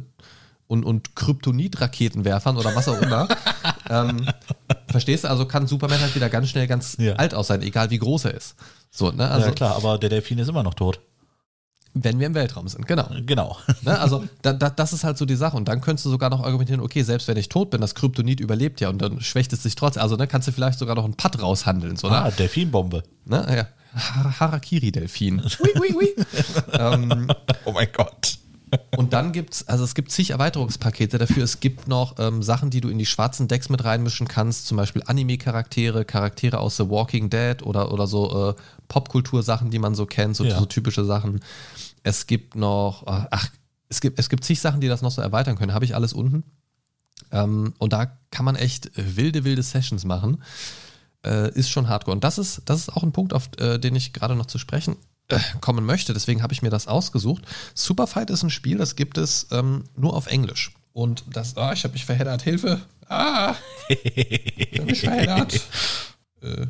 und, 0.67 0.85
und 0.85 1.15
Kryptonit-Raketenwerfern 1.15 2.57
oder 2.57 2.75
was 2.75 2.89
auch 2.89 3.01
immer, 3.01 3.29
ähm, 3.91 4.29
verstehst 4.89 5.25
du? 5.25 5.31
Also 5.31 5.47
kann 5.47 5.69
Superman 5.69 6.01
halt 6.01 6.15
wieder 6.15 6.29
ganz 6.29 6.49
schnell 6.49 6.67
ganz 6.67 6.97
ja. 6.99 7.15
alt 7.15 7.35
aus 7.35 7.47
sein, 7.47 7.63
egal 7.63 7.91
wie 7.91 7.99
groß 7.99 8.27
er 8.27 8.35
ist. 8.35 8.57
So, 8.91 9.13
ne? 9.13 9.31
also, 9.31 9.47
ja 9.47 9.53
klar, 9.53 9.77
aber 9.77 9.97
der 9.97 10.11
Delfin 10.11 10.39
ist 10.39 10.49
immer 10.49 10.65
noch 10.65 10.75
tot. 10.75 11.01
Wenn 11.95 12.21
wir 12.21 12.27
im 12.27 12.35
Weltraum 12.35 12.69
sind, 12.69 12.87
genau. 12.87 13.09
Genau. 13.27 13.57
Ne, 13.83 13.99
also 13.99 14.25
da, 14.43 14.53
da, 14.53 14.71
das 14.71 14.93
ist 14.93 15.05
halt 15.05 15.19
so 15.19 15.25
die 15.25 15.37
Sache. 15.37 15.57
Und 15.57 15.69
dann 15.69 15.81
könntest 15.81 16.05
du 16.07 16.11
sogar 16.11 16.31
noch 16.31 16.45
argumentieren, 16.45 16.81
okay, 16.81 17.03
selbst 17.03 17.29
wenn 17.29 17.37
ich 17.37 17.49
tot 17.49 17.71
bin, 17.71 17.81
das 17.81 17.95
Kryptonit 17.95 18.41
überlebt 18.41 18.81
ja 18.81 18.89
und 18.89 19.01
dann 19.01 19.21
schwächt 19.21 19.53
es 19.53 19.63
sich 19.63 19.75
trotzdem. 19.75 20.03
Also 20.03 20.17
ne, 20.17 20.27
kannst 20.27 20.49
du 20.49 20.53
vielleicht 20.53 20.79
sogar 20.79 20.95
noch 20.95 21.05
einen 21.05 21.15
Putt 21.15 21.41
raushandeln. 21.41 21.97
So, 21.97 22.09
ne? 22.09 22.17
Ah, 22.17 22.31
Delfinbombe. 22.31 23.03
Ne, 23.25 23.47
ja. 23.57 23.67
Harakiri-Delfin. 24.41 25.43
ähm, 26.73 27.29
oh 27.65 27.73
mein 27.73 27.89
Gott. 27.93 28.39
Und 28.97 29.13
dann 29.13 29.33
gibt 29.33 29.55
es, 29.55 29.69
also 29.69 29.85
es 29.85 29.95
gibt 29.95 30.11
zig 30.11 30.31
Erweiterungspakete 30.31 31.19
dafür. 31.19 31.45
Es 31.45 31.61
gibt 31.61 31.89
noch 31.89 32.19
ähm, 32.19 32.43
Sachen, 32.43 32.71
die 32.71 32.81
du 32.81 32.89
in 32.89 32.99
die 32.99 33.07
schwarzen 33.07 33.49
Decks 33.49 33.69
mit 33.69 33.85
reinmischen 33.85 34.29
kannst, 34.29 34.67
zum 34.67 34.77
Beispiel 34.77 35.03
Anime-Charaktere, 35.07 36.05
Charaktere 36.05 36.59
aus 36.59 36.77
The 36.77 36.89
Walking 36.89 37.31
Dead 37.31 37.63
oder, 37.63 37.93
oder 37.93 38.07
so 38.07 38.51
äh, 38.51 38.55
Popkultur-Sachen, 38.89 39.71
die 39.71 39.79
man 39.79 39.95
so 39.95 40.07
kennt, 40.07 40.37
so, 40.37 40.45
ja. 40.45 40.59
so, 40.59 40.67
typische 40.67 41.05
Sachen. 41.05 41.41
Es 42.09 42.27
gibt 42.27 42.57
noch, 42.57 43.03
äh, 43.03 43.27
ach, 43.31 43.51
es 43.91 44.01
gibt, 44.01 44.19
es 44.19 44.31
gibt 44.31 44.43
zig 44.43 44.59
Sachen, 44.61 44.81
die 44.81 44.89
das 44.89 45.03
noch 45.03 45.11
so 45.11 45.21
erweitern 45.21 45.59
können. 45.59 45.75
Habe 45.75 45.85
ich 45.85 45.95
alles 45.95 46.15
unten. 46.15 46.43
Ähm, 47.31 47.75
und 47.77 47.93
da 47.93 48.07
kann 48.31 48.47
man 48.47 48.57
echt 48.57 48.91
wilde, 48.95 49.45
wilde 49.45 49.63
Sessions 49.63 50.07
machen. 50.07 50.43
Äh, 51.23 51.53
ist 51.53 51.69
schon 51.69 51.87
hardcore. 51.87 52.15
Und 52.15 52.25
das 52.25 52.39
ist, 52.39 52.63
das 52.65 52.81
ist 52.81 52.89
auch 52.89 53.03
ein 53.03 53.13
Punkt, 53.13 53.35
auf 53.35 53.51
äh, 53.59 53.77
den 53.77 53.95
ich 53.95 54.15
gerade 54.15 54.37
noch 54.37 54.47
zu 54.47 54.57
sprechen 54.57 54.97
äh, 55.29 55.39
kommen 55.61 55.85
möchte. 55.85 56.15
Deswegen 56.15 56.43
habe 56.43 56.55
ich 56.55 56.63
mir 56.63 56.71
das 56.71 56.89
ausgesucht. 56.89 57.45
Superfight 57.75 58.31
ist 58.31 58.43
ein 58.43 58.49
Spiel, 58.49 58.79
das 58.79 58.97
gibt 58.97 59.19
es 59.19 59.47
ähm, 59.51 59.85
nur 59.95 60.15
auf 60.15 60.29
Englisch. 60.29 60.73
Und 60.95 61.25
das, 61.31 61.59
ah, 61.59 61.75
ich 61.75 61.85
habe 61.85 61.93
mich 61.93 62.07
verheddert, 62.07 62.41
Hilfe. 62.41 62.81
Ah, 63.07 63.55
ich 63.91 64.79
habe 64.79 64.91
mich 64.91 65.01
verheddert. 65.01 65.61
äh, 66.41 66.67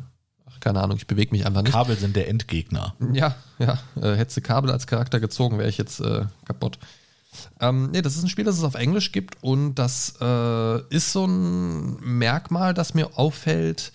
Keine 0.59 0.81
Ahnung, 0.81 0.97
ich 0.97 1.07
bewege 1.07 1.31
mich 1.31 1.45
einfach 1.45 1.61
nicht. 1.61 1.71
Kabel 1.71 1.97
sind 1.97 2.15
der 2.15 2.27
Endgegner. 2.27 2.95
Ja, 3.13 3.35
ja. 3.59 3.79
Äh, 3.95 4.15
hättest 4.15 4.37
du 4.37 4.41
Kabel 4.41 4.71
als 4.71 4.87
Charakter 4.87 5.19
gezogen, 5.19 5.57
wäre 5.57 5.69
ich 5.69 5.77
jetzt 5.77 5.99
äh, 6.01 6.25
kaputt. 6.45 6.79
Ähm, 7.59 7.91
nee, 7.91 8.01
das 8.01 8.15
ist 8.15 8.23
ein 8.23 8.29
Spiel, 8.29 8.45
das 8.45 8.57
es 8.57 8.63
auf 8.63 8.75
Englisch 8.75 9.11
gibt 9.11 9.37
und 9.41 9.75
das 9.75 10.15
äh, 10.19 10.81
ist 10.89 11.11
so 11.11 11.25
ein 11.25 11.99
Merkmal, 12.01 12.73
das 12.73 12.93
mir 12.93 13.17
auffällt. 13.17 13.91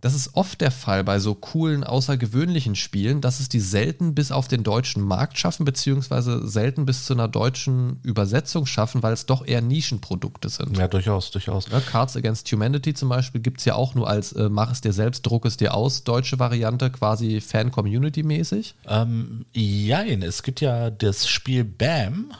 Das 0.00 0.14
ist 0.14 0.36
oft 0.36 0.60
der 0.60 0.70
Fall 0.70 1.02
bei 1.02 1.18
so 1.18 1.34
coolen, 1.34 1.82
außergewöhnlichen 1.82 2.76
Spielen, 2.76 3.20
dass 3.20 3.40
es 3.40 3.48
die 3.48 3.58
selten 3.58 4.14
bis 4.14 4.30
auf 4.30 4.46
den 4.46 4.62
deutschen 4.62 5.02
Markt 5.02 5.38
schaffen, 5.38 5.64
beziehungsweise 5.64 6.46
selten 6.46 6.86
bis 6.86 7.04
zu 7.04 7.14
einer 7.14 7.26
deutschen 7.26 7.98
Übersetzung 8.04 8.64
schaffen, 8.66 9.02
weil 9.02 9.12
es 9.12 9.26
doch 9.26 9.44
eher 9.44 9.60
Nischenprodukte 9.60 10.50
sind. 10.50 10.78
Ja, 10.78 10.86
durchaus, 10.86 11.32
durchaus. 11.32 11.68
Ja, 11.68 11.80
Cards 11.80 12.16
Against 12.16 12.50
Humanity 12.52 12.94
zum 12.94 13.08
Beispiel 13.08 13.40
gibt 13.40 13.58
es 13.58 13.64
ja 13.64 13.74
auch 13.74 13.96
nur 13.96 14.08
als 14.08 14.32
äh, 14.32 14.48
Mach 14.48 14.70
es 14.70 14.80
dir 14.80 14.92
selbst, 14.92 15.26
druck 15.26 15.44
es 15.46 15.56
dir 15.56 15.74
aus, 15.74 16.04
deutsche 16.04 16.38
Variante, 16.38 16.90
quasi 16.90 17.40
Fan-Community-mäßig. 17.40 18.76
Ähm, 18.86 19.46
jein, 19.52 20.22
es 20.22 20.44
gibt 20.44 20.60
ja 20.60 20.90
das 20.90 21.26
Spiel 21.26 21.64
BAM. 21.64 22.32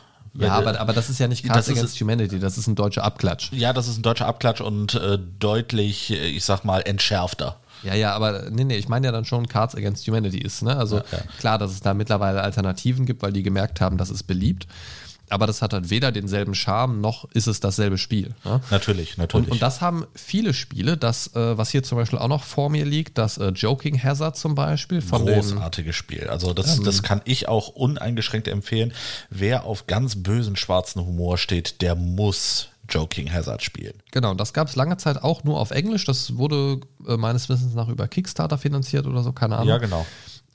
Ja, 0.47 0.53
aber, 0.55 0.81
aber 0.81 0.93
das 0.93 1.11
ist 1.11 1.19
ja 1.19 1.29
nicht 1.29 1.45
Cards 1.45 1.67
Das 1.67 1.69
ist- 1.69 1.79
Against 1.79 2.01
Humanity, 2.01 2.39
das 2.39 2.59
ist 2.59 2.67
ein 2.67 2.75
deutscher 2.75 3.05
Abklatsch. 3.05 3.51
Ja, 3.53 3.73
das 3.73 3.89
ist 3.89 3.99
ein 3.99 4.03
deutscher 4.03 4.27
Abklatsch 4.27 4.61
und 4.61 4.95
äh, 4.95 5.19
deutlich, 5.39 6.11
äh, 6.13 6.27
ich 6.29 6.45
sag 6.45 6.65
mal, 6.65 6.81
entschärfter. 6.81 7.57
Ja, 7.85 7.95
ja, 7.95 8.13
aber 8.15 8.51
nee, 8.51 8.65
nee, 8.65 8.77
ich 8.77 8.89
meine 8.89 9.07
ja 9.07 9.13
dann 9.13 9.25
schon 9.25 9.47
Cards 9.49 9.75
Against 9.77 10.07
Humanity 10.09 10.39
ist, 10.39 10.63
ne? 10.63 10.77
Also 10.77 10.97
Ja, 10.97 11.05
ja. 11.13 11.19
klar, 11.39 11.59
dass 11.59 11.71
es 11.71 11.81
da 11.81 11.95
mittlerweile 11.95 12.43
Alternativen 12.43 13.07
gibt, 13.07 13.23
weil 13.23 13.33
die 13.33 13.43
gemerkt 13.45 13.81
haben, 13.81 13.99
das 13.99 14.11
ist 14.11 14.25
beliebt. 14.25 14.67
Aber 15.31 15.47
das 15.47 15.63
hat 15.63 15.73
halt 15.73 15.91
weder 15.91 16.13
denselben 16.13 16.55
Charme, 16.55 17.01
noch 17.01 17.31
ist 17.33 17.47
es 17.47 17.61
dasselbe 17.61 17.99
Spiel. 17.99 18.35
Ne? 18.45 18.61
Natürlich, 18.71 19.17
natürlich. 19.17 19.47
Und, 19.47 19.53
und 19.53 19.63
das 19.63 19.81
haben 19.81 20.07
viele 20.15 20.55
Spiele, 20.55 20.97
das, 20.97 21.35
äh, 21.35 21.59
was 21.59 21.71
hier 21.71 21.83
zum 21.83 21.99
Beispiel 21.99 22.19
auch 22.19 22.29
noch 22.29 22.45
vor 22.45 22.71
mir 22.71 22.85
liegt, 22.85 23.19
das 23.19 23.39
äh, 23.39 23.49
Joking 23.49 24.03
Hazard 24.03 24.37
zum 24.37 24.55
Beispiel 24.55 25.01
von 25.01 25.25
Großartiges 25.25 25.95
Spiel. 25.97 26.29
Also 26.29 26.55
das, 26.55 26.81
das 26.81 27.03
kann 27.03 27.21
ich 27.25 27.49
auch 27.49 27.69
uneingeschränkt 27.69 28.49
empfehlen. 28.49 28.93
Wer 29.31 29.65
auf 29.65 29.87
ganz 29.87 30.23
bösen 30.23 30.57
schwarzen 30.57 31.05
Humor 31.05 31.39
steht, 31.39 31.83
der 31.83 31.95
muss 31.95 32.69
Joking 32.89 33.31
Hazard 33.33 33.63
spielen. 33.63 33.95
Genau, 34.13 34.35
das 34.35 34.53
gab 34.53 34.69
es 34.69 34.77
lange 34.77 34.97
Zeit 34.97 35.23
auch 35.23 35.45
nur 35.45 35.61
auf 35.61 35.71
Englisch. 35.71 36.05
Das 36.05 36.37
wurde 36.37 36.81
äh, 37.07 37.17
meines 37.17 37.49
Wissens 37.49 37.75
nach 37.75 37.89
über 37.89 38.09
Kickstarter 38.09 38.59
finanziert 38.59 39.07
oder 39.07 39.23
so, 39.23 39.33
keine 39.33 39.57
Ahnung. 39.57 39.69
Ja, 39.69 39.79
genau. 39.79 40.07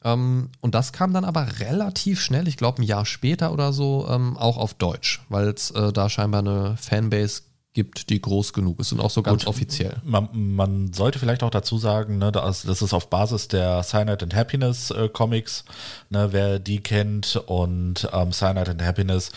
Ähm, 0.04 0.50
und 0.62 0.76
das 0.76 0.92
kam 0.94 1.14
dann 1.14 1.26
aber 1.26 1.60
relativ 1.60 2.22
schnell, 2.22 2.48
ich 2.48 2.58
glaube 2.58 2.82
ein 2.82 2.86
Jahr 2.86 3.06
später 3.06 3.54
oder 3.54 3.74
so, 3.74 4.08
ähm, 4.10 4.38
auch 4.38 4.58
auf 4.58 4.74
Deutsch, 4.74 5.22
weil 5.30 5.48
es 5.48 5.72
äh, 5.72 5.94
da 5.94 6.10
scheinbar 6.10 6.42
eine 6.42 6.78
Fanbase 6.78 7.44
gibt, 7.74 8.10
die 8.10 8.22
groß 8.22 8.54
genug 8.54 8.80
ist 8.80 8.92
und 8.92 9.00
auch 9.00 9.10
so 9.10 9.24
ganz 9.24 9.48
offiziell. 9.48 9.98
Man, 10.04 10.30
man 10.34 10.94
sollte 10.94 11.20
vielleicht 11.20 11.44
auch 11.44 11.50
dazu 11.50 11.78
sagen, 11.78 12.20
ne, 12.20 12.32
das, 12.32 12.64
das 12.64 12.82
ist 12.82 12.94
auf 12.94 13.10
Basis 13.10 13.48
der 13.48 13.82
Cyanide 13.84 14.24
and 14.24 14.36
Happiness 14.36 14.92
äh, 14.92 15.10
Comics, 15.10 15.66
ne, 16.10 16.30
wer 16.32 16.60
die 16.60 16.82
kennt 16.82 17.36
und 17.48 18.08
ähm, 18.14 18.32
Cyanide 18.32 18.72
and 18.72 18.84
Happiness 18.84 19.32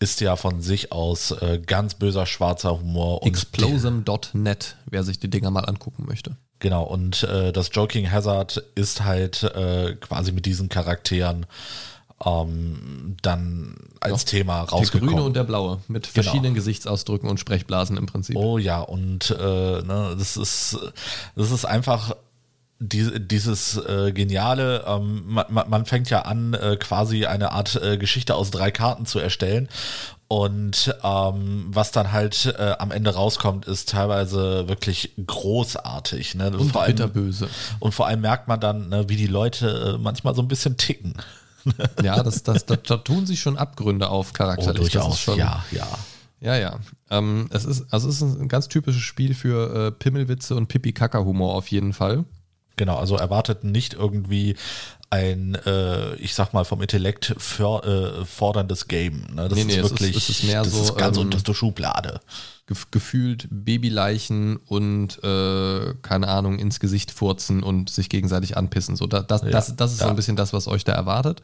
ist 0.00 0.20
ja 0.20 0.36
von 0.36 0.60
sich 0.60 0.92
aus 0.92 1.30
äh, 1.30 1.60
ganz 1.64 1.94
böser 1.94 2.26
schwarzer 2.26 2.78
Humor 2.78 3.22
und 3.22 3.28
Explosum.net, 3.28 4.76
wer 4.86 5.02
sich 5.02 5.18
die 5.18 5.30
Dinger 5.30 5.50
mal 5.50 5.64
angucken 5.64 6.04
möchte. 6.06 6.36
Genau, 6.60 6.82
und 6.82 7.22
äh, 7.22 7.52
das 7.52 7.70
Joking 7.72 8.10
Hazard 8.10 8.62
ist 8.74 9.04
halt 9.04 9.44
äh, 9.44 9.94
quasi 9.94 10.32
mit 10.32 10.44
diesen 10.44 10.68
Charakteren 10.68 11.46
ähm, 12.24 13.16
dann 13.22 13.76
als 14.00 14.22
Ja, 14.22 14.28
Thema 14.38 14.58
Der 14.60 14.66
grüne 14.66 14.80
rausgekommen. 14.80 15.20
und 15.20 15.36
der 15.36 15.44
blaue 15.44 15.80
mit 15.88 16.04
Genau. 16.12 16.14
verschiedenen 16.24 16.54
Gesichtsausdrücken 16.54 17.28
und 17.28 17.38
Sprechblasen 17.40 17.96
im 17.96 18.06
Prinzip. 18.06 18.36
Oh 18.36 18.58
ja, 18.58 18.80
und 18.80 19.30
äh, 19.30 19.42
ne, 19.82 20.14
das 20.18 20.36
ist 20.36 20.78
das 21.36 21.50
ist 21.50 21.64
einfach 21.64 22.14
die, 22.80 23.18
dieses 23.26 23.76
äh, 23.76 24.12
geniale, 24.12 24.84
ähm, 24.86 25.22
man, 25.26 25.46
man 25.48 25.68
man 25.70 25.86
fängt 25.86 26.10
ja 26.10 26.22
an, 26.22 26.54
äh, 26.54 26.76
quasi 26.76 27.26
eine 27.26 27.50
Art 27.52 27.74
äh, 27.82 27.98
Geschichte 27.98 28.34
aus 28.36 28.50
drei 28.50 28.70
Karten 28.70 29.04
zu 29.06 29.18
erstellen. 29.18 29.68
Und 30.30 30.94
ähm, 31.02 31.68
was 31.70 31.90
dann 31.90 32.12
halt 32.12 32.54
äh, 32.58 32.74
am 32.78 32.90
Ende 32.90 33.14
rauskommt, 33.14 33.64
ist 33.66 33.88
teilweise 33.88 34.68
wirklich 34.68 35.12
großartig. 35.26 36.34
Ne? 36.34 36.50
und 36.50 36.70
vor 36.70 36.82
allem, 36.82 36.96
bitterböse. 36.96 37.48
und 37.80 37.92
vor 37.94 38.06
allem 38.06 38.20
merkt 38.20 38.46
man 38.46 38.60
dann, 38.60 38.90
ne, 38.90 39.08
wie 39.08 39.16
die 39.16 39.26
Leute 39.26 39.94
äh, 39.96 39.98
manchmal 39.98 40.34
so 40.34 40.42
ein 40.42 40.48
bisschen 40.48 40.76
ticken. 40.76 41.14
Ja, 42.02 42.22
das, 42.22 42.42
das, 42.42 42.66
das, 42.66 42.78
da 42.82 42.96
tun 42.98 43.26
sich 43.26 43.40
schon 43.40 43.56
Abgründe 43.56 44.08
auf 44.08 44.30
Oh, 44.30 44.32
charakterlich. 44.32 44.90
das 44.90 45.08
ist 45.08 45.20
schon, 45.20 45.38
ja, 45.38 45.64
ja. 45.70 45.86
Ja, 46.40 46.56
ja. 46.56 46.78
Ähm, 47.10 47.48
es 47.50 47.64
ist, 47.64 47.92
also 47.92 48.08
es 48.08 48.22
ist 48.22 48.40
ein 48.40 48.48
ganz 48.48 48.68
typisches 48.68 49.02
Spiel 49.02 49.34
für 49.34 49.86
äh, 49.88 49.90
Pimmelwitze 49.90 50.54
und 50.54 50.68
Pipi-Kaka-Humor 50.68 51.54
auf 51.54 51.68
jeden 51.68 51.92
Fall. 51.92 52.24
Genau, 52.76 52.96
also 52.96 53.16
erwartet 53.16 53.64
nicht 53.64 53.94
irgendwie 53.94 54.54
ein, 55.10 55.54
äh, 55.66 56.14
ich 56.16 56.34
sag 56.34 56.52
mal, 56.52 56.64
vom 56.64 56.82
Intellekt 56.82 57.34
för, 57.38 57.84
äh, 58.20 58.24
forderndes 58.26 58.88
Game. 58.88 59.26
Ne? 59.34 59.48
Das 59.48 59.54
Nee, 59.54 59.60
ist 59.60 59.66
nee, 59.66 59.72
es 59.76 59.84
ist- 59.86 59.90
wirklich, 59.90 60.16
es 60.16 60.28
ist 60.28 60.44
mehr 60.44 60.62
das 60.62 60.72
so, 60.72 60.82
ist 60.82 60.96
ganz 60.96 61.16
ähm, 61.16 61.24
unterste 61.24 61.54
Schublade. 61.54 62.20
Gef 62.66 62.90
gefühlt 62.90 63.48
Babyleichen 63.50 64.58
und, 64.58 65.24
äh, 65.24 65.94
keine 66.02 66.28
Ahnung, 66.28 66.58
ins 66.58 66.80
Gesicht 66.80 67.10
furzen 67.10 67.62
und 67.62 67.88
sich 67.88 68.10
gegenseitig 68.10 68.58
anpissen. 68.58 68.94
So, 68.96 69.06
da, 69.06 69.22
das, 69.22 69.40
das, 69.40 69.74
das 69.74 69.92
ist 69.92 69.98
so 70.00 70.04
ja. 70.04 70.10
ein 70.10 70.16
bisschen 70.16 70.36
das, 70.36 70.52
was 70.52 70.68
euch 70.68 70.84
da 70.84 70.92
erwartet. 70.92 71.40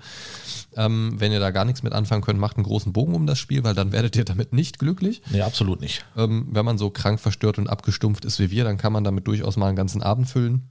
Ähm, 0.77 1.15
wenn 1.19 1.33
ihr 1.33 1.41
da 1.41 1.51
gar 1.51 1.65
nichts 1.65 1.83
mit 1.83 1.95
anfangen 1.95 2.21
könnt, 2.21 2.39
macht 2.39 2.57
einen 2.59 2.65
großen 2.65 2.93
Bogen 2.93 3.15
um 3.15 3.27
das 3.27 3.39
Spiel, 3.39 3.65
weil 3.65 3.75
dann 3.75 3.93
werdet 3.93 4.17
ihr 4.17 4.27
damit 4.27 4.53
nicht 4.53 4.79
glücklich. 4.79 5.23
Nee, 5.31 5.41
absolut 5.41 5.81
nicht. 5.81 6.05
Ähm, 6.15 6.49
wenn 6.51 6.67
man 6.67 6.77
so 6.77 6.91
krank 6.91 7.19
verstört 7.19 7.57
und 7.57 7.69
abgestumpft 7.71 8.27
ist 8.27 8.39
wie 8.39 8.51
wir, 8.51 8.65
dann 8.65 8.77
kann 8.77 8.93
man 8.93 9.05
damit 9.05 9.27
durchaus 9.27 9.57
mal 9.57 9.69
einen 9.69 9.77
ganzen 9.77 10.03
Abend 10.03 10.29
füllen. 10.29 10.69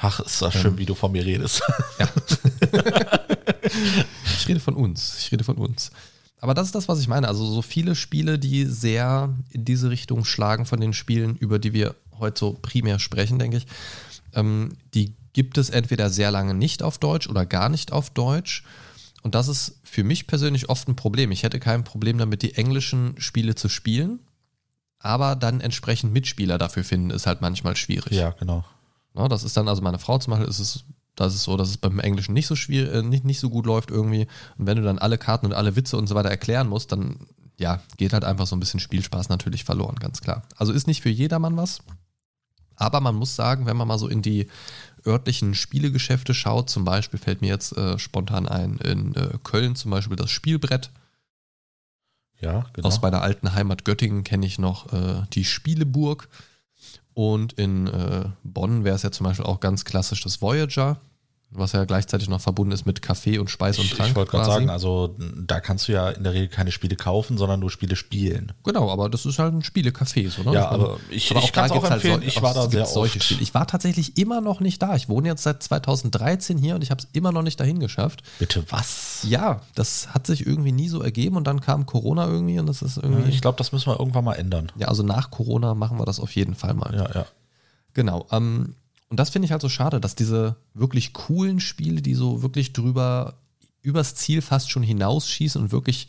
Ach, 0.00 0.20
ist 0.20 0.42
das 0.42 0.54
Ähm. 0.56 0.60
schön, 0.60 0.78
wie 0.78 0.86
du 0.86 0.94
von 0.94 1.12
mir 1.12 1.24
redest. 1.24 1.62
Ich 4.38 4.48
rede 4.48 4.60
von 4.60 4.74
uns. 4.74 5.16
Ich 5.18 5.32
rede 5.32 5.44
von 5.44 5.56
uns. 5.56 5.90
Aber 6.40 6.52
das 6.54 6.66
ist 6.66 6.74
das, 6.74 6.88
was 6.88 7.00
ich 7.00 7.08
meine. 7.08 7.28
Also 7.28 7.46
so 7.46 7.62
viele 7.62 7.94
Spiele, 7.94 8.38
die 8.38 8.66
sehr 8.66 9.34
in 9.50 9.64
diese 9.64 9.88
Richtung 9.90 10.24
schlagen 10.24 10.66
von 10.66 10.80
den 10.80 10.92
Spielen, 10.92 11.36
über 11.36 11.58
die 11.58 11.72
wir 11.72 11.94
heute 12.18 12.38
so 12.38 12.52
primär 12.60 12.98
sprechen, 12.98 13.38
denke 13.38 13.56
ich, 13.56 13.66
ähm, 14.34 14.76
die 14.92 15.14
gibt 15.32 15.56
es 15.58 15.70
entweder 15.70 16.10
sehr 16.10 16.30
lange 16.30 16.54
nicht 16.54 16.82
auf 16.82 16.98
Deutsch 16.98 17.26
oder 17.28 17.46
gar 17.46 17.68
nicht 17.70 17.92
auf 17.92 18.10
Deutsch. 18.10 18.64
Und 19.22 19.34
das 19.34 19.48
ist 19.48 19.78
für 19.82 20.04
mich 20.04 20.26
persönlich 20.26 20.68
oft 20.68 20.86
ein 20.86 20.96
Problem. 20.96 21.32
Ich 21.32 21.42
hätte 21.42 21.58
kein 21.58 21.82
Problem 21.82 22.18
damit, 22.18 22.42
die 22.42 22.54
englischen 22.54 23.14
Spiele 23.18 23.54
zu 23.54 23.70
spielen, 23.70 24.20
aber 24.98 25.34
dann 25.36 25.60
entsprechend 25.62 26.12
Mitspieler 26.12 26.58
dafür 26.58 26.84
finden, 26.84 27.10
ist 27.10 27.26
halt 27.26 27.40
manchmal 27.40 27.76
schwierig. 27.76 28.12
ja, 28.12 28.30
genau. 28.32 28.64
Ja, 29.16 29.28
das 29.28 29.44
ist 29.44 29.56
dann, 29.56 29.68
also 29.68 29.82
meine 29.82 29.98
Frau 29.98 30.18
zum 30.18 30.32
Beispiel, 30.32 30.48
ist 30.48 30.58
es, 30.58 30.84
das 31.14 31.34
ist 31.34 31.44
so, 31.44 31.56
dass 31.56 31.68
es 31.68 31.76
beim 31.76 32.00
Englischen 32.00 32.34
nicht 32.34 32.46
so 32.46 32.56
schwierig, 32.56 32.92
äh, 32.92 33.02
nicht, 33.02 33.24
nicht 33.24 33.40
so 33.40 33.50
gut 33.50 33.66
läuft 33.66 33.90
irgendwie. 33.90 34.26
Und 34.58 34.66
wenn 34.66 34.76
du 34.76 34.82
dann 34.82 34.98
alle 34.98 35.18
Karten 35.18 35.46
und 35.46 35.52
alle 35.52 35.76
Witze 35.76 35.96
und 35.96 36.08
so 36.08 36.14
weiter 36.14 36.30
erklären 36.30 36.68
musst, 36.68 36.92
dann 36.92 37.26
ja, 37.56 37.80
geht 37.96 38.12
halt 38.12 38.24
einfach 38.24 38.46
so 38.46 38.56
ein 38.56 38.60
bisschen 38.60 38.80
Spielspaß 38.80 39.28
natürlich 39.28 39.64
verloren, 39.64 39.96
ganz 39.96 40.20
klar. 40.20 40.42
Also 40.56 40.72
ist 40.72 40.86
nicht 40.86 41.02
für 41.02 41.10
jedermann 41.10 41.56
was. 41.56 41.80
Aber 42.76 43.00
man 43.00 43.14
muss 43.14 43.36
sagen, 43.36 43.66
wenn 43.66 43.76
man 43.76 43.86
mal 43.86 43.98
so 43.98 44.08
in 44.08 44.22
die 44.22 44.48
örtlichen 45.06 45.54
Spielegeschäfte 45.54 46.34
schaut, 46.34 46.70
zum 46.70 46.84
Beispiel 46.84 47.20
fällt 47.20 47.40
mir 47.40 47.48
jetzt 47.48 47.76
äh, 47.76 47.98
spontan 47.98 48.48
ein, 48.48 48.78
in 48.78 49.14
äh, 49.14 49.38
Köln 49.44 49.76
zum 49.76 49.92
Beispiel 49.92 50.16
das 50.16 50.30
Spielbrett. 50.30 50.90
Ja, 52.40 52.66
genau. 52.72 52.88
Aus 52.88 53.00
meiner 53.00 53.22
alten 53.22 53.54
Heimat 53.54 53.84
Göttingen 53.84 54.24
kenne 54.24 54.46
ich 54.46 54.58
noch 54.58 54.92
äh, 54.92 55.22
die 55.32 55.44
Spieleburg. 55.44 56.28
Und 57.14 57.52
in 57.54 57.86
äh, 57.86 58.24
Bonn 58.42 58.84
wäre 58.84 58.96
es 58.96 59.02
ja 59.02 59.12
zum 59.12 59.24
Beispiel 59.24 59.46
auch 59.46 59.60
ganz 59.60 59.84
klassisch 59.84 60.22
das 60.22 60.42
Voyager, 60.42 60.98
was 61.54 61.72
ja 61.72 61.84
gleichzeitig 61.84 62.28
noch 62.28 62.40
verbunden 62.40 62.72
ist 62.72 62.84
mit 62.84 63.00
Kaffee 63.02 63.38
und 63.38 63.48
Speis 63.50 63.78
und 63.78 63.90
Trank. 63.90 64.10
ich 64.10 64.16
wollte 64.16 64.32
gerade 64.32 64.44
sagen, 64.46 64.70
also 64.70 65.14
da 65.18 65.60
kannst 65.60 65.88
du 65.88 65.92
ja 65.92 66.10
in 66.10 66.24
der 66.24 66.32
Regel 66.32 66.48
keine 66.48 66.72
Spiele 66.72 66.96
kaufen, 66.96 67.38
sondern 67.38 67.60
nur 67.60 67.70
Spiele 67.70 67.96
spielen. 67.96 68.52
Genau, 68.64 68.90
aber 68.90 69.08
das 69.08 69.24
ist 69.26 69.38
halt 69.38 69.54
ein 69.54 69.62
Spielecafé, 69.62 70.28
so, 70.30 70.42
ne? 70.42 70.54
Ja, 70.54 70.68
aber 70.68 70.98
ich- 71.10 71.30
ich 71.30 71.52
kann's 71.52 71.70
auch 71.70 71.76
gibt's 71.76 71.90
empfehlen. 71.90 72.20
sol- 72.20 72.28
Ich 72.28 72.42
war 72.42 72.54
da 72.54 72.68
sehr 72.68 72.86
solche 72.86 73.18
oft. 73.18 73.24
Spiele. 73.24 73.40
Ich 73.42 73.54
war 73.54 73.66
tatsächlich 73.66 74.18
immer 74.18 74.40
noch 74.40 74.60
nicht 74.60 74.82
da. 74.82 74.96
Ich 74.96 75.08
wohne 75.08 75.28
jetzt 75.28 75.42
seit 75.44 75.62
2013 75.62 76.58
hier 76.58 76.74
und 76.74 76.82
ich 76.82 76.90
habe 76.90 77.00
es 77.02 77.08
immer 77.12 77.32
noch 77.32 77.42
nicht 77.42 77.60
dahin 77.60 77.78
geschafft. 77.80 78.22
Bitte 78.38 78.64
was? 78.70 79.20
Ja, 79.28 79.60
das 79.74 80.08
hat 80.14 80.26
sich 80.26 80.46
irgendwie 80.46 80.72
nie 80.72 80.88
so 80.88 81.02
ergeben 81.02 81.36
und 81.36 81.46
dann 81.46 81.60
kam 81.60 81.86
Corona 81.86 82.26
irgendwie 82.26 82.58
und 82.58 82.66
das 82.66 82.82
ist 82.82 82.96
irgendwie. 82.96 83.30
Ich 83.30 83.40
glaube, 83.40 83.58
das 83.58 83.72
müssen 83.72 83.86
wir 83.86 83.98
irgendwann 83.98 84.24
mal 84.24 84.34
ändern. 84.34 84.72
ja, 84.76 84.88
also 84.88 85.02
nach 85.02 85.30
Corona 85.30 85.74
machen 85.74 85.98
wir 85.98 86.04
das 86.04 86.20
auf 86.20 86.34
jeden 86.34 86.54
Fall 86.54 86.74
mal. 86.74 86.94
Ja, 86.94 87.08
ja. 87.14 87.26
Genau. 87.94 88.26
Ähm, 88.32 88.74
und 89.08 89.20
das 89.20 89.30
finde 89.30 89.46
ich 89.46 89.52
halt 89.52 89.62
so 89.62 89.68
schade, 89.68 90.00
dass 90.00 90.14
diese 90.14 90.56
wirklich 90.72 91.12
coolen 91.12 91.60
Spiele, 91.60 92.02
die 92.02 92.14
so 92.14 92.42
wirklich 92.42 92.72
drüber, 92.72 93.38
übers 93.82 94.14
Ziel 94.14 94.42
fast 94.42 94.70
schon 94.70 94.82
hinausschießen 94.82 95.60
und 95.60 95.72
wirklich, 95.72 96.08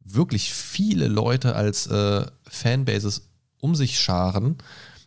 wirklich 0.00 0.52
viele 0.52 1.08
Leute 1.08 1.54
als 1.54 1.86
äh, 1.88 2.26
Fanbases 2.44 3.28
um 3.58 3.74
sich 3.74 4.00
scharen, 4.00 4.56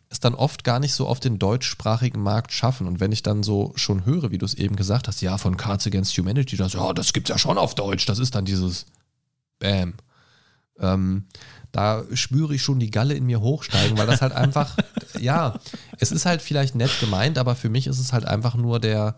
es 0.09 0.19
dann 0.19 0.35
oft 0.35 0.63
gar 0.63 0.79
nicht 0.79 0.93
so 0.93 1.07
auf 1.07 1.19
den 1.19 1.39
deutschsprachigen 1.39 2.21
Markt 2.21 2.51
schaffen. 2.51 2.87
Und 2.87 2.99
wenn 2.99 3.11
ich 3.11 3.23
dann 3.23 3.41
so 3.41 3.73
schon 3.75 4.05
höre, 4.05 4.29
wie 4.29 4.37
du 4.37 4.45
es 4.45 4.53
eben 4.53 4.75
gesagt 4.75 5.07
hast, 5.07 5.21
ja, 5.21 5.37
von 5.37 5.57
Cards 5.57 5.87
Against 5.87 6.15
Humanity, 6.17 6.55
das, 6.55 6.73
ja, 6.73 6.93
das 6.93 7.13
gibt's 7.13 7.29
ja 7.29 7.39
schon 7.39 7.57
auf 7.57 7.73
Deutsch, 7.73 8.05
das 8.05 8.19
ist 8.19 8.35
dann 8.35 8.45
dieses 8.45 8.85
Bam. 9.57 9.95
Ähm, 10.79 11.25
da 11.73 12.03
spüre 12.13 12.55
ich 12.55 12.61
schon 12.61 12.79
die 12.79 12.91
Galle 12.91 13.15
in 13.15 13.25
mir 13.25 13.41
hochsteigen, 13.41 13.97
weil 13.97 14.07
das 14.07 14.21
halt 14.21 14.31
einfach, 14.31 14.77
ja, 15.19 15.59
es 15.99 16.11
ist 16.13 16.25
halt 16.25 16.41
vielleicht 16.41 16.75
nett 16.75 16.91
gemeint, 17.01 17.37
aber 17.37 17.55
für 17.55 17.67
mich 17.69 17.87
ist 17.87 17.99
es 17.99 18.13
halt 18.13 18.23
einfach 18.25 18.55
nur 18.55 18.79
der 18.79 19.15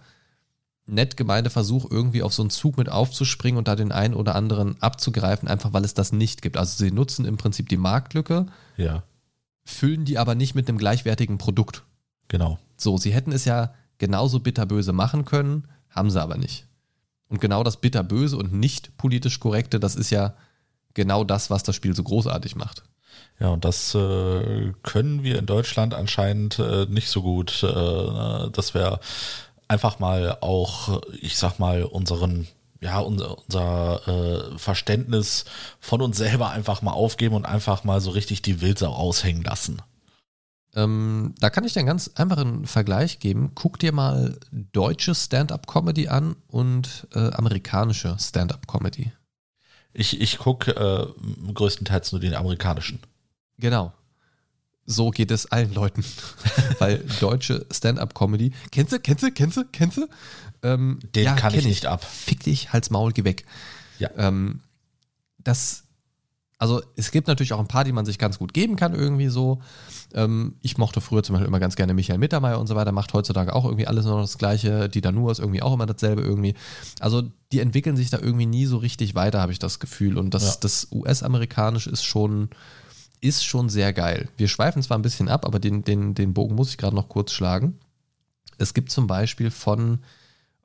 nett 0.88 1.18
gemeinte 1.18 1.49
Versuch, 1.49 1.89
irgendwie 1.91 2.24
auf 2.24 2.34
so 2.34 2.41
einen 2.43 2.49
Zug 2.49 2.78
mit 2.78 2.89
aufzuspringen 2.89 3.58
und 3.58 3.68
da 3.68 3.76
den 3.76 3.91
einen 3.91 4.14
oder 4.14 4.36
anderen 4.36 4.82
abzugreifen, 4.82 5.47
einfach 5.49 5.74
weil 5.74 5.84
es 5.84 5.93
das 5.93 6.12
nicht 6.14 6.41
gibt. 6.41 6.58
Also 6.58 6.78
sie 6.84 6.91
nutzen 6.91 7.26
im 7.26 7.38
Prinzip 7.38 7.70
die 7.70 7.78
Marktlücke, 7.78 8.45
Ja, 8.78 9.03
füllen 9.66 10.06
die 10.06 10.18
aber 10.18 10.36
nicht 10.36 10.56
mit 10.56 10.70
einem 10.70 10.78
gleichwertigen 10.78 11.38
Produkt. 11.38 11.84
genau. 12.30 12.58
So, 12.78 12.97
sie 12.97 13.14
hätten 13.14 13.32
es 13.32 13.45
ja 13.45 13.74
genauso 13.97 14.39
bitterböse 14.41 14.91
machen 14.93 15.24
können, 15.26 15.68
haben 15.89 16.10
sie 16.12 16.22
aber 16.22 16.38
nicht. 16.38 16.68
Und 17.30 17.39
genau 17.41 17.64
das 17.64 17.78
bitterböse 17.78 18.38
und 18.38 18.53
nicht 18.53 18.95
politisch 18.97 19.39
korrekte, 19.39 19.80
das 19.80 19.95
ist 19.95 20.10
ja 20.10 20.36
genau 20.96 21.24
das, 21.24 21.52
was 21.52 21.62
das 21.62 21.76
Spiel 21.76 21.96
so 21.96 22.04
großartig 22.04 22.56
macht. 22.56 22.84
Ja, 23.39 23.50
und 23.50 23.66
das 23.66 23.93
äh, 23.93 24.74
können 24.82 25.24
wir 25.24 25.38
in 25.38 25.46
Deutschland 25.46 25.93
anscheinend 25.93 26.58
äh, 26.58 26.86
nicht 26.86 27.10
so 27.10 27.22
gut, 27.22 27.64
äh, 27.64 28.50
dass 28.50 28.74
wir 28.74 29.00
einfach 29.68 30.00
mal 30.00 30.38
auch, 30.41 31.02
ich 31.22 31.38
sag 31.38 31.60
mal, 31.60 31.84
unseren, 31.84 32.48
ja, 32.82 33.00
unser, 33.00 33.38
unser 33.38 34.08
äh, 34.08 34.58
Verständnis 34.58 35.46
von 35.80 36.02
uns 36.02 36.18
selber 36.18 36.50
einfach 36.50 36.82
mal 36.82 36.93
aufgeben 36.93 37.36
und 37.36 37.46
einfach 37.46 37.84
mal 37.84 38.00
so 38.00 38.12
richtig 38.12 38.41
die 38.41 38.62
Wildsau 38.62 38.91
raushängen 38.91 39.43
lassen. 39.43 39.82
Ähm, 40.76 41.34
da 41.39 41.50
kann 41.50 41.64
ich 41.64 41.74
dir 41.74 41.80
einen 41.80 41.88
ganz 41.88 42.12
einfachen 42.16 42.66
Vergleich 42.66 43.20
geben. 43.20 43.52
Guck 43.56 43.80
dir 43.80 43.93
mal 43.93 44.38
deutsche 44.52 45.16
Stand-up-Comedy 45.16 46.10
an 46.10 46.36
und 46.48 47.08
äh, 47.14 47.32
amerikanische 47.32 48.18
Stand-up-Comedy. 48.20 49.12
Ich, 49.98 50.20
ich 50.20 50.38
gucke 50.38 50.72
äh, 50.72 51.54
größtenteils 51.54 52.12
nur 52.12 52.20
den 52.20 52.36
amerikanischen. 52.36 53.00
Genau. 53.58 53.93
So 54.86 55.10
geht 55.10 55.32
es 55.32 55.52
allen 55.52 55.74
Leuten. 55.74 56.04
Weil 56.80 57.00
deutsche 57.20 57.66
Stand-up-Comedy, 57.72 58.52
kennst 58.72 58.91
du, 58.91 59.00
kennst 59.00 59.24
du, 59.24 59.32
kennst 59.32 59.58
du, 59.58 59.64
kennst 59.72 59.98
du? 59.98 60.08
Ähm, 60.64 61.00
Den 61.16 61.36
kann 61.36 61.54
ich 61.54 61.62
kenn 61.62 61.70
nicht 61.70 61.86
ab. 61.86 62.04
Fick 62.04 62.43
dich, 62.43 62.74
Hals, 62.74 62.89
Maul, 62.89 63.14
geh 63.14 63.24
weg. 63.24 63.46
Ja. 63.98 64.10
Ähm, 64.18 64.60
das, 65.38 65.86
also 66.58 66.84
es 66.98 67.12
gibt 67.12 67.28
natürlich 67.28 67.54
auch 67.54 67.60
ein 67.60 67.68
paar, 67.68 67.86
die 67.86 67.93
man 67.93 68.06
sich 68.06 68.20
ganz 68.20 68.38
gut 68.38 68.54
geben 68.54 68.76
kann, 68.76 68.93
irgendwie 68.93 69.30
so. 69.30 69.62
Ähm, 70.16 70.55
ich 70.61 70.78
mochte 70.78 71.01
früher 71.01 71.22
zum 71.24 71.34
Beispiel 71.34 71.47
immer 71.47 71.59
ganz 71.59 71.76
gerne 71.76 71.93
Michael 71.93 72.18
Mittermeier 72.20 72.59
und 72.59 72.68
so 72.68 72.76
weiter, 72.76 72.91
macht 72.91 73.13
heutzutage 73.13 73.53
auch 73.53 73.66
irgendwie 73.66 73.86
alles 73.86 74.05
nur 74.05 74.16
noch 74.16 74.22
das 74.24 74.38
Gleiche. 74.38 74.89
Dieter 74.89 75.11
Nuhr 75.11 75.32
ist 75.32 75.39
irgendwie 75.39 75.61
auch 75.61 75.74
immer 75.74 75.86
dasselbe 75.86 76.22
irgendwie. 76.22 76.55
Also 76.99 77.24
die 77.51 77.59
entwickeln 77.59 77.97
sich 77.97 78.09
da 78.09 78.18
irgendwie 78.20 78.45
nie 78.45 78.66
so 78.66 78.78
richtig 78.78 79.13
weiter, 79.13 79.41
habe 79.41 79.51
ich 79.51 79.59
das 79.59 79.80
Gefühl. 79.80 80.18
Und 80.18 80.34
das, 80.34 80.45
Ja. 80.45 80.57
das 80.61 80.88
US-amerikanische 80.91 81.89
ist 81.89 82.03
schon, 82.05 82.49
ist 83.22 83.43
schon 83.45 83.70
sehr 83.70 83.91
geil. 83.93 84.30
Wir 84.38 84.47
schweifen 84.47 84.82
zwar 84.82 84.97
ein 84.97 85.01
bisschen 85.03 85.28
ab, 85.30 85.45
aber 85.45 85.59
den, 85.59 85.84
den, 85.84 86.16
den 86.16 86.34
Bogen 86.34 86.55
muss 86.55 86.70
ich 86.70 86.78
gerade 86.78 86.95
noch 86.95 87.09
kurz 87.09 87.32
schlagen. 87.32 87.78
Es 88.57 88.74
gibt 88.74 88.91
zum 88.91 89.07
Beispiel 89.07 89.51
von, 89.51 89.99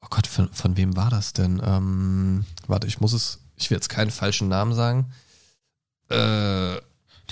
oh 0.01 0.07
Gott, 0.11 0.27
von, 0.29 0.49
von 0.53 0.77
wem 0.77 0.97
war 0.97 1.11
das 1.11 1.33
denn? 1.33 1.61
Ähm, 1.65 2.45
warte, 2.69 2.87
ich 2.87 3.01
muss 3.01 3.13
es, 3.13 3.41
ich 3.57 3.69
will 3.71 3.77
jetzt 3.77 3.89
keinen 3.89 4.11
falschen 4.13 4.47
Namen 4.49 4.75
sagen. 4.75 5.11
Äh, 6.09 6.77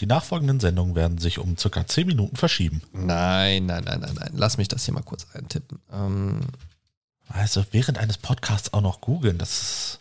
Die 0.00 0.06
nachfolgenden 0.06 0.60
Sendungen 0.60 0.94
werden 0.94 1.18
sich 1.18 1.38
um 1.38 1.56
circa 1.56 1.86
10 1.86 2.06
Minuten 2.06 2.36
verschieben. 2.36 2.82
nein, 2.92 3.66
nein, 3.66 3.84
nein, 3.84 4.00
nein, 4.00 4.14
nein. 4.14 4.30
Lass 4.34 4.56
mich 4.58 4.68
das 4.68 4.84
hier 4.84 4.94
mal 4.94 5.02
kurz 5.02 5.26
eintippen. 5.34 5.78
Ähm, 5.92 6.40
Also 7.28 7.64
während 7.72 7.98
eines 7.98 8.18
Podcasts 8.18 8.72
auch 8.72 8.80
noch 8.80 9.00
googeln, 9.00 9.38
das 9.38 9.50
ist. 9.50 9.98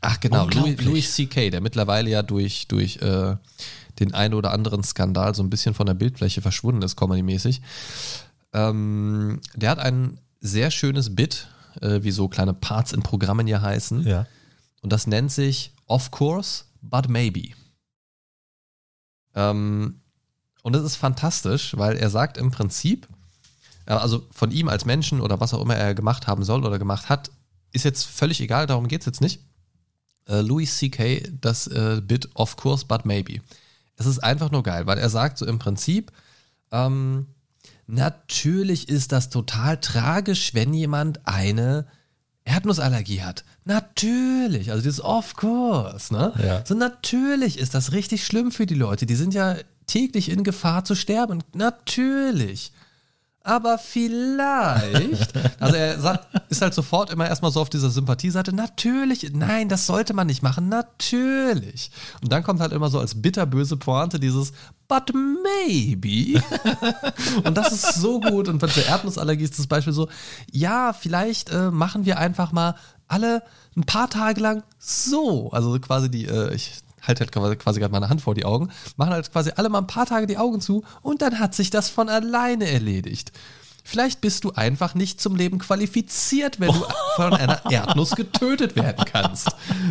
ach 0.00 0.20
genau, 0.20 0.46
Louis. 0.48 0.80
Louis 0.82 1.14
C.K., 1.14 1.50
der 1.50 1.60
mittlerweile 1.60 2.10
ja 2.10 2.22
durch, 2.22 2.68
durch 2.68 2.98
äh, 2.98 3.36
den 3.98 4.12
einen 4.14 4.34
oder 4.34 4.52
anderen 4.52 4.82
Skandal 4.84 5.34
so 5.34 5.42
ein 5.42 5.50
bisschen 5.50 5.74
von 5.74 5.86
der 5.86 5.94
Bildfläche 5.94 6.42
verschwunden 6.42 6.82
ist, 6.82 6.96
comedy-mäßig. 6.96 7.62
Ähm, 8.52 9.40
der 9.54 9.70
hat 9.70 9.78
ein 9.78 10.18
sehr 10.40 10.70
schönes 10.70 11.14
Bit, 11.14 11.48
äh, 11.80 12.02
wie 12.02 12.10
so 12.10 12.28
kleine 12.28 12.54
Parts 12.54 12.92
in 12.92 13.02
Programmen 13.02 13.46
ja 13.46 13.62
heißen. 13.62 14.06
Ja. 14.06 14.26
Und 14.82 14.92
das 14.92 15.06
nennt 15.06 15.32
sich 15.32 15.72
Of 15.86 16.10
course, 16.10 16.64
but 16.82 17.08
maybe. 17.08 17.50
Ähm, 19.34 20.00
und 20.62 20.72
das 20.74 20.82
ist 20.82 20.96
fantastisch, 20.96 21.76
weil 21.76 21.96
er 21.96 22.10
sagt 22.10 22.38
im 22.38 22.50
Prinzip, 22.50 23.08
äh, 23.86 23.92
also 23.92 24.26
von 24.30 24.50
ihm 24.50 24.68
als 24.68 24.84
Menschen 24.84 25.20
oder 25.20 25.40
was 25.40 25.54
auch 25.54 25.62
immer 25.62 25.76
er 25.76 25.94
gemacht 25.94 26.26
haben 26.26 26.44
soll 26.44 26.64
oder 26.64 26.78
gemacht 26.78 27.08
hat, 27.08 27.30
ist 27.72 27.84
jetzt 27.84 28.04
völlig 28.04 28.40
egal, 28.40 28.66
darum 28.66 28.88
geht 28.88 29.00
es 29.00 29.06
jetzt 29.06 29.20
nicht. 29.20 29.40
Äh, 30.26 30.40
Louis 30.40 30.78
C.K., 30.78 31.28
das 31.40 31.66
äh, 31.66 32.00
Bit 32.02 32.30
Of 32.34 32.56
course, 32.56 32.86
but 32.86 33.04
maybe. 33.04 33.40
Es 33.96 34.06
ist 34.06 34.20
einfach 34.20 34.50
nur 34.50 34.62
geil, 34.62 34.86
weil 34.86 34.98
er 34.98 35.10
sagt 35.10 35.38
so 35.38 35.46
im 35.46 35.58
Prinzip, 35.58 36.12
ähm, 36.72 37.26
natürlich 37.86 38.88
ist 38.88 39.12
das 39.12 39.28
total 39.28 39.80
tragisch, 39.80 40.54
wenn 40.54 40.72
jemand 40.72 41.26
eine 41.26 41.86
Erdnussallergie 42.44 43.22
hat. 43.22 43.44
Natürlich, 43.64 44.70
also 44.70 44.82
dieses 44.82 45.02
of 45.02 45.34
course, 45.34 46.12
ne? 46.12 46.32
Ja. 46.42 46.64
So 46.66 46.74
natürlich 46.74 47.58
ist 47.58 47.74
das 47.74 47.92
richtig 47.92 48.26
schlimm 48.26 48.52
für 48.52 48.66
die 48.66 48.74
Leute. 48.74 49.06
Die 49.06 49.14
sind 49.14 49.32
ja 49.32 49.56
täglich 49.86 50.28
in 50.30 50.44
Gefahr 50.44 50.84
zu 50.84 50.94
sterben. 50.94 51.42
Natürlich. 51.54 52.72
Aber 53.46 53.76
vielleicht, 53.76 55.34
also 55.60 55.76
er 55.76 56.00
sagt, 56.00 56.26
ist 56.48 56.62
halt 56.62 56.72
sofort 56.72 57.10
immer 57.10 57.28
erstmal 57.28 57.50
so 57.50 57.60
auf 57.60 57.68
dieser 57.68 57.90
Sympathieseite, 57.90 58.54
natürlich, 58.54 59.30
nein, 59.34 59.68
das 59.68 59.84
sollte 59.84 60.14
man 60.14 60.26
nicht 60.26 60.42
machen, 60.42 60.70
natürlich. 60.70 61.90
Und 62.22 62.32
dann 62.32 62.42
kommt 62.42 62.60
halt 62.60 62.72
immer 62.72 62.88
so 62.88 62.98
als 62.98 63.20
bitterböse 63.20 63.76
Pointe 63.76 64.18
dieses 64.18 64.52
But 64.88 65.12
maybe. 65.12 66.42
Und 67.44 67.54
das 67.54 67.72
ist 67.72 67.96
so 67.96 68.18
gut. 68.18 68.48
Und 68.48 68.60
bei 68.60 68.66
der 68.66 68.86
Erdnussallergie 68.86 69.44
ist 69.44 69.58
das 69.58 69.66
Beispiel 69.66 69.92
so, 69.92 70.08
ja, 70.50 70.94
vielleicht 70.94 71.50
äh, 71.50 71.70
machen 71.70 72.06
wir 72.06 72.16
einfach 72.16 72.50
mal 72.50 72.76
alle 73.08 73.42
ein 73.76 73.84
paar 73.84 74.08
Tage 74.08 74.40
lang 74.40 74.62
so. 74.78 75.50
Also 75.50 75.78
quasi 75.80 76.10
die, 76.10 76.24
äh, 76.24 76.54
ich 76.54 76.83
halt 77.06 77.32
quasi, 77.32 77.56
quasi 77.56 77.80
gerade 77.80 77.92
meine 77.92 78.08
Hand 78.08 78.20
vor 78.22 78.34
die 78.34 78.44
Augen, 78.44 78.70
machen 78.96 79.12
halt 79.12 79.30
quasi 79.32 79.50
alle 79.56 79.68
mal 79.68 79.78
ein 79.78 79.86
paar 79.86 80.06
Tage 80.06 80.26
die 80.26 80.38
Augen 80.38 80.60
zu 80.60 80.84
und 81.02 81.22
dann 81.22 81.38
hat 81.38 81.54
sich 81.54 81.70
das 81.70 81.88
von 81.88 82.08
alleine 82.08 82.68
erledigt. 82.68 83.32
Vielleicht 83.86 84.22
bist 84.22 84.44
du 84.44 84.52
einfach 84.52 84.94
nicht 84.94 85.20
zum 85.20 85.36
Leben 85.36 85.58
qualifiziert, 85.58 86.58
wenn 86.58 86.68
du 86.72 86.86
von 87.16 87.34
einer 87.34 87.70
Erdnuss 87.70 88.12
getötet 88.16 88.76
werden 88.76 89.04
kannst. 89.04 89.48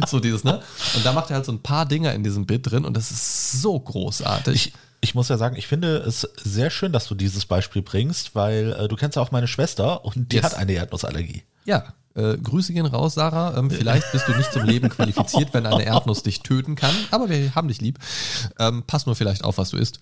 So 0.08 0.20
dieses, 0.20 0.44
ne? 0.44 0.62
Und 0.96 1.06
da 1.06 1.14
macht 1.14 1.30
er 1.30 1.36
halt 1.36 1.46
so 1.46 1.52
ein 1.52 1.62
paar 1.62 1.86
Dinger 1.86 2.12
in 2.14 2.24
diesem 2.24 2.48
Bit 2.48 2.72
drin 2.72 2.86
und 2.86 2.98
das 2.98 3.12
ist 3.12 3.62
so 3.62 3.80
großartig. 3.80 4.56
Ich, 4.68 4.74
ich 5.02 5.14
muss 5.16 5.30
ja 5.30 5.38
sagen, 5.38 5.56
ich 5.58 5.68
finde 5.68 5.98
es 5.98 6.28
sehr 6.44 6.72
schön, 6.72 6.92
dass 6.92 7.08
du 7.08 7.14
dieses 7.14 7.46
Beispiel 7.46 7.84
bringst, 7.84 8.34
weil 8.34 8.74
äh, 8.80 8.88
du 8.88 8.96
kennst 8.96 9.16
ja 9.16 9.22
auch 9.22 9.30
meine 9.32 9.48
Schwester 9.48 10.04
und 10.06 10.32
die 10.32 10.38
Yes. 10.38 10.46
hat 10.46 10.56
eine 10.56 10.72
Erdnussallergie. 10.74 11.44
Ja, 11.66 11.94
äh, 12.16 12.38
Grüße 12.38 12.74
gehen 12.74 12.86
raus, 12.86 13.16
Sarah. 13.16 13.58
Ähm, 13.58 13.72
vielleicht 13.72 14.12
bist 14.12 14.28
du 14.28 14.34
nicht 14.36 14.52
zum 14.52 14.64
Leben 14.64 14.90
qualifiziert, 14.90 15.54
wenn 15.54 15.66
eine 15.66 15.84
Erdnuss 15.86 16.24
dich 16.24 16.42
töten 16.42 16.76
kann, 16.76 16.94
aber 17.12 17.30
wir 17.30 17.56
haben 17.56 17.68
dich 17.68 17.82
lieb. 17.82 18.00
Ähm, 18.60 18.84
pass 18.86 19.06
nur 19.06 19.16
vielleicht 19.16 19.44
auf, 19.44 19.58
was 19.58 19.70
du 19.72 19.78
isst. 19.78 20.00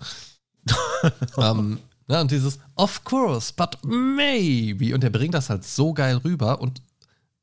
ähm, 1.38 1.80
ja, 2.08 2.22
und 2.22 2.32
dieses 2.32 2.60
Of 2.76 3.04
course, 3.04 3.54
but 3.56 3.78
maybe. 3.84 4.94
Und 4.94 5.04
er 5.04 5.10
bringt 5.10 5.34
das 5.34 5.50
halt 5.50 5.64
so 5.64 5.94
geil 5.94 6.18
rüber 6.18 6.60
und 6.62 6.82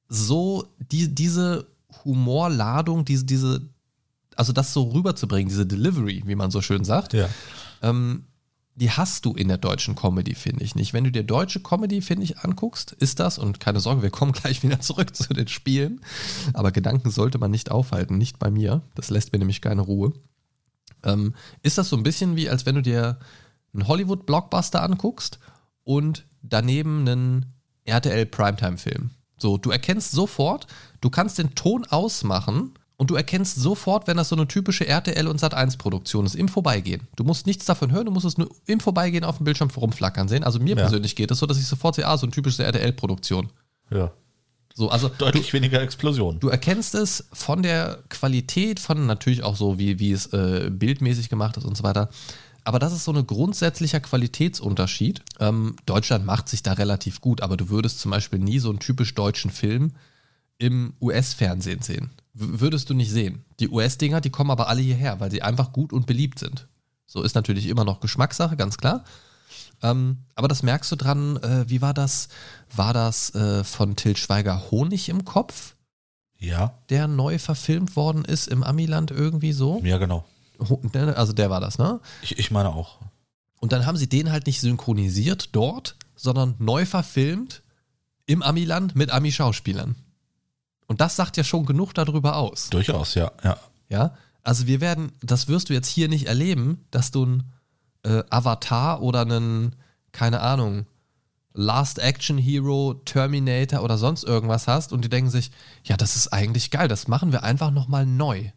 so 0.08 0.66
die, 0.92 1.14
diese 1.14 1.66
Humorladung, 2.04 3.04
diese, 3.04 3.24
diese, 3.24 3.62
also 4.36 4.52
das 4.52 4.72
so 4.72 4.84
rüberzubringen, 4.84 5.48
diese 5.48 5.66
Delivery, 5.66 6.22
wie 6.26 6.34
man 6.34 6.50
so 6.50 6.60
schön 6.60 6.84
sagt, 6.84 7.12
Ja. 7.14 7.28
ähm, 7.82 8.24
die 8.78 8.92
hast 8.92 9.24
du 9.24 9.32
in 9.32 9.48
der 9.48 9.58
deutschen 9.58 9.96
Comedy, 9.96 10.34
finde 10.34 10.62
ich 10.62 10.76
nicht. 10.76 10.92
Wenn 10.92 11.02
du 11.02 11.10
dir 11.10 11.24
deutsche 11.24 11.60
Comedy, 11.60 12.00
finde 12.00 12.22
ich, 12.22 12.38
anguckst, 12.38 12.92
ist 12.92 13.18
das, 13.18 13.38
und 13.38 13.58
keine 13.58 13.80
Sorge, 13.80 14.02
wir 14.02 14.10
kommen 14.10 14.32
gleich 14.32 14.62
wieder 14.62 14.80
zurück 14.80 15.16
zu 15.16 15.34
den 15.34 15.48
Spielen, 15.48 16.00
aber 16.54 16.70
Gedanken 16.70 17.10
sollte 17.10 17.38
man 17.38 17.50
nicht 17.50 17.70
aufhalten, 17.70 18.18
nicht 18.18 18.38
bei 18.38 18.50
mir, 18.50 18.82
das 18.94 19.10
lässt 19.10 19.32
mir 19.32 19.40
nämlich 19.40 19.60
keine 19.60 19.82
Ruhe. 19.82 20.12
Ähm, 21.02 21.34
ist 21.62 21.76
das 21.76 21.88
so 21.88 21.96
ein 21.96 22.04
bisschen 22.04 22.36
wie, 22.36 22.48
als 22.48 22.66
wenn 22.66 22.76
du 22.76 22.82
dir 22.82 23.18
einen 23.74 23.88
Hollywood-Blockbuster 23.88 24.82
anguckst 24.82 25.40
und 25.82 26.24
daneben 26.42 27.00
einen 27.00 27.46
RTL 27.84 28.26
Primetime-Film. 28.26 29.10
So, 29.38 29.58
du 29.58 29.70
erkennst 29.70 30.12
sofort, 30.12 30.66
du 31.00 31.10
kannst 31.10 31.38
den 31.38 31.54
Ton 31.54 31.84
ausmachen 31.84 32.74
und 32.98 33.10
du 33.10 33.14
erkennst 33.14 33.56
sofort, 33.56 34.06
wenn 34.08 34.16
das 34.16 34.28
so 34.28 34.36
eine 34.36 34.46
typische 34.48 34.86
RTL 34.86 35.28
und 35.28 35.40
Sat1-Produktion 35.40 36.26
ist, 36.26 36.34
im 36.34 36.48
Vorbeigehen. 36.48 37.06
Du 37.16 37.22
musst 37.24 37.46
nichts 37.46 37.64
davon 37.64 37.92
hören, 37.92 38.06
du 38.06 38.10
musst 38.10 38.26
es 38.26 38.36
nur 38.36 38.50
im 38.66 38.80
Vorbeigehen 38.80 39.24
auf 39.24 39.36
dem 39.38 39.44
Bildschirm 39.44 39.70
rumflackern 39.70 40.28
sehen. 40.28 40.42
Also 40.42 40.58
mir 40.58 40.70
Ja. 40.76 40.82
persönlich 40.82 41.14
geht 41.14 41.30
es 41.30 41.38
so, 41.38 41.46
dass 41.46 41.58
ich 41.58 41.66
sofort 41.66 41.94
sehe, 41.94 42.06
ah, 42.06 42.18
so 42.18 42.26
eine 42.26 42.32
typische 42.32 42.64
RTL-Produktion. 42.64 43.48
Ja. 43.90 44.10
So, 44.74 44.90
also 44.90 45.08
Deutlich 45.08 45.52
weniger 45.52 45.80
Explosionen. 45.80 46.40
Du 46.40 46.48
erkennst 46.48 46.94
es 46.96 47.28
von 47.32 47.62
der 47.62 48.00
Qualität, 48.10 48.80
von 48.80 49.06
natürlich 49.06 49.42
auch 49.44 49.56
so, 49.56 49.78
wie, 49.78 49.98
wie 50.00 50.12
es 50.12 50.26
äh, 50.32 50.68
bildmäßig 50.70 51.28
gemacht 51.28 51.56
ist 51.56 51.64
und 51.64 51.76
so 51.76 51.84
weiter. 51.84 52.10
Aber 52.64 52.80
das 52.80 52.92
ist 52.92 53.04
so 53.04 53.12
ein 53.12 53.26
grundsätzlicher 53.26 54.00
Qualitätsunterschied. 54.00 55.22
Ähm, 55.40 55.76
Deutschland 55.86 56.26
macht 56.26 56.48
sich 56.48 56.62
da 56.62 56.72
relativ 56.74 57.20
gut, 57.20 57.40
aber 57.42 57.56
du 57.56 57.70
würdest 57.70 58.00
zum 58.00 58.10
Beispiel 58.10 58.40
nie 58.40 58.58
so 58.58 58.70
einen 58.70 58.78
typisch 58.80 59.14
deutschen 59.14 59.50
Film 59.50 59.92
im 60.58 60.92
US-Fernsehen 61.00 61.82
sehen. 61.82 62.10
Würdest 62.40 62.88
du 62.88 62.94
nicht 62.94 63.10
sehen. 63.10 63.44
Die 63.58 63.68
US-Dinger, 63.68 64.20
die 64.20 64.30
kommen 64.30 64.50
aber 64.50 64.68
alle 64.68 64.80
hierher, 64.80 65.18
weil 65.20 65.30
sie 65.30 65.42
einfach 65.42 65.72
gut 65.72 65.92
und 65.92 66.06
beliebt 66.06 66.38
sind. 66.38 66.68
So 67.06 67.22
ist 67.22 67.34
natürlich 67.34 67.66
immer 67.66 67.84
noch 67.84 68.00
Geschmackssache, 68.00 68.56
ganz 68.56 68.76
klar. 68.76 69.04
Ähm, 69.82 70.18
aber 70.34 70.48
das 70.48 70.62
merkst 70.62 70.90
du 70.92 70.96
dran, 70.96 71.36
äh, 71.38 71.64
wie 71.68 71.80
war 71.80 71.94
das? 71.94 72.28
War 72.74 72.92
das 72.92 73.34
äh, 73.34 73.64
von 73.64 73.96
Till 73.96 74.16
Schweiger 74.16 74.70
Honig 74.70 75.08
im 75.08 75.24
Kopf? 75.24 75.74
Ja. 76.38 76.74
Der 76.90 77.08
neu 77.08 77.38
verfilmt 77.38 77.96
worden 77.96 78.24
ist 78.24 78.46
im 78.46 78.62
Amiland 78.62 79.10
irgendwie 79.10 79.52
so? 79.52 79.80
Ja, 79.84 79.98
genau. 79.98 80.24
Ne, 80.92 81.16
also 81.16 81.32
der 81.32 81.50
war 81.50 81.60
das, 81.60 81.78
ne? 81.78 82.00
Ich, 82.22 82.38
ich 82.38 82.50
meine 82.50 82.70
auch. 82.70 82.98
Und 83.60 83.72
dann 83.72 83.86
haben 83.86 83.96
sie 83.96 84.08
den 84.08 84.30
halt 84.30 84.46
nicht 84.46 84.60
synchronisiert 84.60 85.50
dort, 85.52 85.96
sondern 86.14 86.54
neu 86.58 86.84
verfilmt 86.84 87.62
im 88.26 88.42
Amiland 88.42 88.94
mit 88.94 89.10
Ami-Schauspielern. 89.10 89.96
Und 90.88 91.00
das 91.00 91.14
sagt 91.14 91.36
ja 91.36 91.44
schon 91.44 91.64
genug 91.66 91.92
darüber 91.94 92.36
aus. 92.36 92.70
Durchaus, 92.70 93.14
ja, 93.14 93.30
ja. 93.44 93.56
Ja, 93.90 94.14
also 94.42 94.66
wir 94.66 94.80
werden, 94.80 95.12
das 95.22 95.48
wirst 95.48 95.68
du 95.68 95.74
jetzt 95.74 95.88
hier 95.88 96.08
nicht 96.08 96.26
erleben, 96.26 96.84
dass 96.90 97.10
du 97.10 97.24
ein 97.24 97.44
äh, 98.02 98.22
Avatar 98.30 99.02
oder 99.02 99.20
einen, 99.22 99.76
keine 100.12 100.40
Ahnung, 100.40 100.86
Last 101.52 101.98
Action 101.98 102.38
Hero, 102.38 102.94
Terminator 103.04 103.82
oder 103.82 103.98
sonst 103.98 104.24
irgendwas 104.24 104.66
hast 104.66 104.92
und 104.92 105.04
die 105.04 105.08
denken 105.08 105.30
sich, 105.30 105.50
ja, 105.84 105.96
das 105.96 106.16
ist 106.16 106.28
eigentlich 106.32 106.70
geil, 106.70 106.88
das 106.88 107.08
machen 107.08 107.32
wir 107.32 107.42
einfach 107.42 107.70
nochmal 107.70 108.06
neu. 108.06 108.50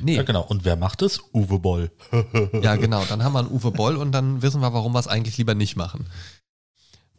Nee. 0.00 0.16
Ja, 0.16 0.22
genau. 0.24 0.42
Und 0.42 0.64
wer 0.64 0.76
macht 0.76 1.02
es? 1.02 1.20
Uwe 1.32 1.58
Boll. 1.60 1.90
ja, 2.62 2.76
genau. 2.76 3.04
Dann 3.04 3.22
haben 3.22 3.32
wir 3.32 3.38
einen 3.38 3.52
Uwe 3.52 3.70
Boll 3.70 3.96
und 3.96 4.12
dann 4.12 4.42
wissen 4.42 4.60
wir, 4.60 4.72
warum 4.72 4.92
wir 4.92 4.98
es 4.98 5.06
eigentlich 5.06 5.38
lieber 5.38 5.54
nicht 5.54 5.76
machen. 5.76 6.06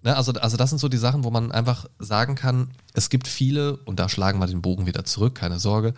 Ne, 0.05 0.15
also, 0.15 0.31
also 0.33 0.55
das 0.55 0.69
sind 0.69 0.77
so 0.77 0.87
die 0.87 0.97
Sachen, 0.97 1.23
wo 1.23 1.31
man 1.31 1.51
einfach 1.51 1.87
sagen 1.97 2.35
kann, 2.35 2.69
es 2.93 3.09
gibt 3.09 3.27
viele, 3.27 3.77
und 3.77 3.99
da 3.99 4.07
schlagen 4.07 4.39
wir 4.39 4.45
den 4.45 4.61
Bogen 4.61 4.85
wieder 4.85 5.03
zurück, 5.03 5.33
keine 5.33 5.59
Sorge, 5.59 5.95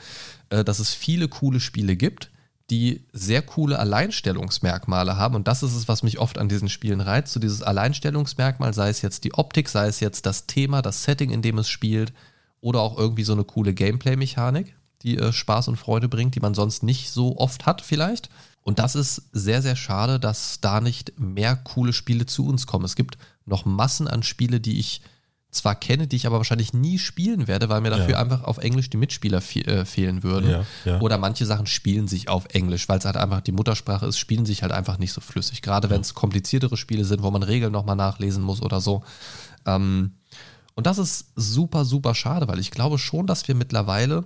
äh, 0.49 0.64
dass 0.64 0.80
es 0.80 0.93
viele 0.93 1.28
coole 1.28 1.60
Spiele 1.60 1.97
gibt, 1.97 2.32
die 2.70 3.03
sehr 3.12 3.41
coole 3.41 3.78
Alleinstellungsmerkmale 3.78 5.18
haben. 5.18 5.36
Und 5.36 5.49
das 5.49 5.62
ist 5.62 5.76
es, 5.76 5.89
was 5.89 6.03
mich 6.03 6.20
oft 6.20 6.38
an 6.38 6.47
diesen 6.47 6.70
Spielen 6.70 7.01
reizt. 7.01 7.34
So 7.34 7.41
dieses 7.41 7.62
Alleinstellungsmerkmal, 7.62 8.74
sei 8.74 8.88
es 8.88 9.01
jetzt 9.01 9.26
die 9.26 9.34
Optik, 9.34 9.68
sei 9.68 9.88
es 9.88 9.99
jetzt 9.99 10.26
das 10.26 10.47
Thema, 10.47 10.82
das 10.82 11.03
Setting, 11.03 11.30
in 11.30 11.41
dem 11.41 11.58
es 11.58 11.68
spielt, 11.68 12.14
oder 12.62 12.80
auch 12.80 12.97
irgendwie 12.97 13.24
so 13.24 13.34
eine 13.34 13.43
coole 13.43 13.74
Gameplay-Mechanik 13.74 14.74
die 15.03 15.18
äh, 15.18 15.32
Spaß 15.32 15.68
und 15.68 15.78
Freude 15.78 16.10
bringt, 16.10 16.36
die 16.36 16.39
man 16.39 16.53
sonst 16.53 16.84
nicht 16.84 17.12
so 17.12 17.38
oft 17.38 17.66
hat 17.66 17.82
vielleicht. 17.82 18.30
Und 18.64 18.80
das 18.80 18.95
ist 18.95 19.30
sehr, 19.32 19.62
sehr 19.62 19.76
schade, 19.76 20.20
dass 20.20 20.60
da 20.60 20.82
nicht 20.82 21.18
mehr 21.18 21.55
coole 21.55 21.93
Spiele 21.93 22.26
zu 22.26 22.47
uns 22.47 22.68
kommen. 22.68 22.86
Es 22.86 22.95
gibt 22.95 23.18
noch 23.48 23.66
Massen 23.66 24.08
an 24.08 24.24
Spiele, 24.24 24.60
die 24.60 24.80
ich 24.80 25.02
zwar 25.50 25.76
kenne, 25.76 26.08
die 26.08 26.18
ich 26.18 26.28
aber 26.28 26.38
wahrscheinlich 26.38 26.74
nie 26.74 27.00
spielen 27.00 27.48
werde, 27.48 27.70
weil 27.70 27.82
mir 27.82 27.89
dafür 27.89 28.12
ja. 28.12 28.20
einfach 28.20 28.43
auf 28.43 28.58
Englisch 28.58 28.89
die 28.89 28.98
Mitspieler 28.98 29.41
fe 29.41 29.66
äh, 29.66 29.86
fehlen 29.86 30.22
würden. 30.24 30.50
Ja, 30.50 30.66
ja. 30.86 31.00
Oder 31.00 31.18
manche 31.18 31.45
Sachen 31.45 31.66
spielen 31.66 32.08
sich 32.08 32.30
auf 32.30 32.45
Englisch, 32.54 32.88
weil 32.89 33.00
es 33.00 33.06
halt 33.06 33.18
einfach 33.18 33.41
die 33.41 33.54
Muttersprache 33.54 34.06
ist, 34.06 34.18
spielen 34.18 34.45
sich 34.45 34.62
halt 34.62 34.72
einfach 34.72 34.98
nicht 34.98 35.14
so 35.14 35.22
flüssig. 35.22 35.62
Gerade 35.62 35.89
wenn 35.89 36.02
es 36.02 36.14
kompliziertere 36.14 36.78
Spiele 36.78 37.06
sind, 37.06 37.24
wo 37.24 37.32
man 37.32 37.43
Regeln 37.43 37.72
nochmal 37.72 37.95
nachlesen 37.95 38.43
muss 38.43 38.62
oder 38.62 38.82
so. 38.82 39.04
Ähm, 39.66 40.12
und 40.76 40.86
das 40.86 40.98
ist 40.98 41.32
super, 41.36 41.86
super 41.86 42.14
schade, 42.14 42.48
weil 42.48 42.60
ich 42.60 42.72
glaube 42.72 43.00
schon, 43.00 43.26
dass 43.26 43.48
wir 43.48 43.56
mittlerweile 43.56 44.26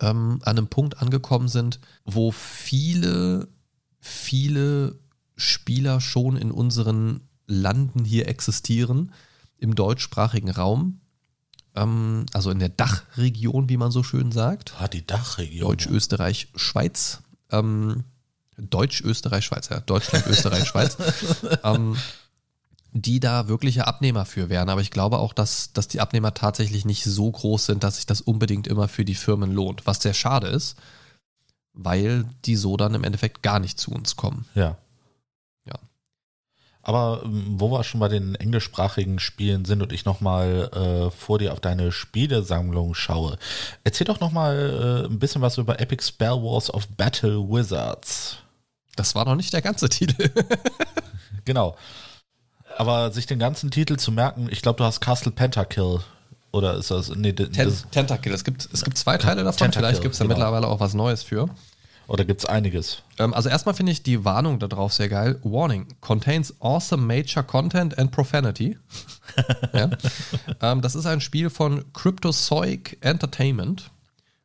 ähm, 0.00 0.40
an 0.42 0.58
einem 0.58 0.68
Punkt 0.68 1.00
angekommen 1.00 1.48
sind, 1.48 1.80
wo 2.04 2.30
viele, 2.30 3.48
viele 4.00 4.98
Spieler 5.36 6.00
schon 6.00 6.36
in 6.36 6.50
unseren 6.50 7.25
Landen 7.46 8.04
hier 8.04 8.28
existieren, 8.28 9.12
im 9.58 9.74
deutschsprachigen 9.74 10.50
Raum, 10.50 11.00
ähm, 11.74 12.26
also 12.32 12.50
in 12.50 12.58
der 12.58 12.68
Dachregion, 12.68 13.68
wie 13.68 13.76
man 13.76 13.90
so 13.90 14.02
schön 14.02 14.32
sagt. 14.32 14.74
Ah, 14.78 14.88
die 14.88 15.06
Dachregion. 15.06 15.68
Deutsch, 15.68 15.86
Österreich, 15.86 16.48
Schweiz. 16.56 17.20
Ähm, 17.50 18.04
Deutsch, 18.58 19.02
Österreich, 19.02 19.44
Schweiz, 19.44 19.68
ja. 19.68 19.80
Deutschland, 19.80 20.26
Österreich, 20.26 20.66
Schweiz. 20.66 20.96
ähm, 21.64 21.96
die 22.92 23.20
da 23.20 23.48
wirkliche 23.48 23.86
Abnehmer 23.86 24.24
für 24.24 24.48
wären. 24.48 24.70
Aber 24.70 24.80
ich 24.80 24.90
glaube 24.90 25.18
auch, 25.18 25.34
dass, 25.34 25.72
dass 25.74 25.86
die 25.86 26.00
Abnehmer 26.00 26.32
tatsächlich 26.32 26.86
nicht 26.86 27.04
so 27.04 27.30
groß 27.30 27.66
sind, 27.66 27.84
dass 27.84 27.96
sich 27.96 28.06
das 28.06 28.22
unbedingt 28.22 28.66
immer 28.66 28.88
für 28.88 29.04
die 29.04 29.14
Firmen 29.14 29.52
lohnt. 29.52 29.86
Was 29.86 30.00
sehr 30.00 30.14
schade 30.14 30.46
ist, 30.46 30.76
weil 31.74 32.24
die 32.46 32.56
so 32.56 32.78
dann 32.78 32.94
im 32.94 33.04
Endeffekt 33.04 33.42
gar 33.42 33.60
nicht 33.60 33.78
zu 33.78 33.90
uns 33.90 34.16
kommen. 34.16 34.46
Ja. 34.54 34.62
Ja. 34.62 34.78
Aber 36.88 37.22
ähm, 37.24 37.56
wo 37.58 37.72
wir 37.72 37.82
schon 37.82 37.98
bei 37.98 38.06
den 38.06 38.36
englischsprachigen 38.36 39.18
Spielen 39.18 39.64
sind 39.64 39.82
und 39.82 39.92
ich 39.92 40.04
nochmal 40.04 40.70
äh, 40.72 41.10
vor 41.10 41.40
dir 41.40 41.52
auf 41.52 41.58
deine 41.58 41.90
Spielesammlung 41.90 42.94
schaue, 42.94 43.38
erzähl 43.82 44.06
doch 44.06 44.20
nochmal 44.20 45.02
äh, 45.04 45.12
ein 45.12 45.18
bisschen 45.18 45.42
was 45.42 45.58
über 45.58 45.80
Epic 45.80 46.04
Spell 46.04 46.44
Wars 46.44 46.72
of 46.72 46.86
Battle 46.90 47.40
Wizards. 47.40 48.36
Das 48.94 49.16
war 49.16 49.24
noch 49.24 49.34
nicht 49.34 49.52
der 49.52 49.62
ganze 49.62 49.88
Titel. 49.88 50.30
genau. 51.44 51.74
Aber 52.78 53.10
sich 53.10 53.26
den 53.26 53.40
ganzen 53.40 53.72
Titel 53.72 53.96
zu 53.96 54.12
merken, 54.12 54.46
ich 54.48 54.62
glaube, 54.62 54.76
du 54.76 54.84
hast 54.84 55.00
Castle 55.00 55.32
Pentakill. 55.32 55.98
Oder 56.52 56.74
ist 56.74 56.92
das. 56.92 57.08
Nee, 57.08 57.32
Ten 57.32 57.52
das, 57.52 57.84
Tentakill. 57.90 58.32
Es 58.32 58.44
gibt, 58.44 58.68
es 58.72 58.84
gibt 58.84 58.96
zwei 58.96 59.18
Teile 59.18 59.42
davon. 59.42 59.58
Tentakill, 59.58 59.88
Vielleicht 59.88 60.02
gibt 60.02 60.12
es 60.12 60.18
da 60.18 60.24
genau. 60.24 60.36
mittlerweile 60.36 60.68
auch 60.68 60.78
was 60.78 60.94
Neues 60.94 61.24
für. 61.24 61.50
Oder 62.08 62.24
gibt 62.24 62.40
es 62.40 62.46
einiges? 62.46 63.02
Ähm, 63.18 63.34
also 63.34 63.48
erstmal 63.48 63.74
finde 63.74 63.92
ich 63.92 64.02
die 64.02 64.24
Warnung 64.24 64.58
darauf 64.58 64.92
sehr 64.92 65.08
geil. 65.08 65.40
Warning, 65.42 65.88
contains 66.00 66.54
awesome 66.60 67.04
major 67.04 67.42
content 67.42 67.98
and 67.98 68.12
profanity. 68.12 68.78
ja. 69.72 69.90
ähm, 70.62 70.82
das 70.82 70.94
ist 70.94 71.06
ein 71.06 71.20
Spiel 71.20 71.50
von 71.50 71.84
Cryptozoic 71.92 72.98
Entertainment. 73.00 73.90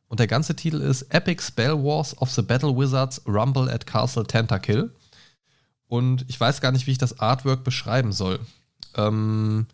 Und 0.08 0.20
der 0.20 0.26
ganze 0.26 0.54
Titel 0.54 0.80
ist 0.80 1.02
Epic 1.14 1.42
Spell 1.42 1.72
Wars 1.82 2.18
of 2.18 2.30
the 2.30 2.42
Battle 2.42 2.76
Wizards 2.76 3.22
Rumble 3.26 3.72
at 3.72 3.86
Castle 3.86 4.24
Tentakill. 4.24 4.90
Und 5.86 6.24
ich 6.28 6.38
weiß 6.38 6.60
gar 6.60 6.72
nicht, 6.72 6.86
wie 6.86 6.92
ich 6.92 6.98
das 6.98 7.20
Artwork 7.20 7.64
beschreiben 7.64 8.12
soll. 8.12 8.40
Ähm, 8.96 9.66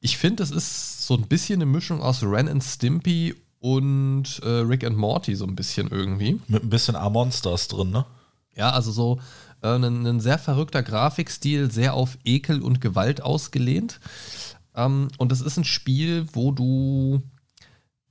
ich 0.00 0.16
finde, 0.16 0.42
es 0.42 0.50
ist 0.50 1.06
so 1.06 1.14
ein 1.14 1.28
bisschen 1.28 1.56
eine 1.56 1.70
Mischung 1.70 2.00
aus 2.00 2.22
Ren 2.22 2.48
and 2.48 2.64
Stimpy 2.64 3.34
und 3.60 4.40
äh, 4.42 4.48
Rick 4.48 4.84
and 4.84 4.96
Morty, 4.96 5.34
so 5.34 5.44
ein 5.44 5.56
bisschen 5.56 5.88
irgendwie. 5.88 6.40
Mit 6.48 6.62
ein 6.62 6.70
bisschen 6.70 6.96
A-Monsters 6.96 7.68
drin, 7.68 7.90
ne? 7.90 8.04
Ja, 8.54 8.70
also 8.70 8.90
so 8.92 9.20
äh, 9.62 9.68
ein, 9.68 10.06
ein, 10.06 10.20
sehr 10.20 10.38
verrückter 10.38 10.82
Grafikstil, 10.82 11.70
sehr 11.70 11.94
auf 11.94 12.18
Ekel 12.24 12.62
und 12.62 12.80
Gewalt 12.80 13.22
ausgelehnt. 13.22 14.00
Ähm, 14.74 15.08
und 15.18 15.32
es 15.32 15.40
ist 15.40 15.56
ein 15.56 15.64
Spiel, 15.64 16.26
wo 16.32 16.52
du 16.52 17.22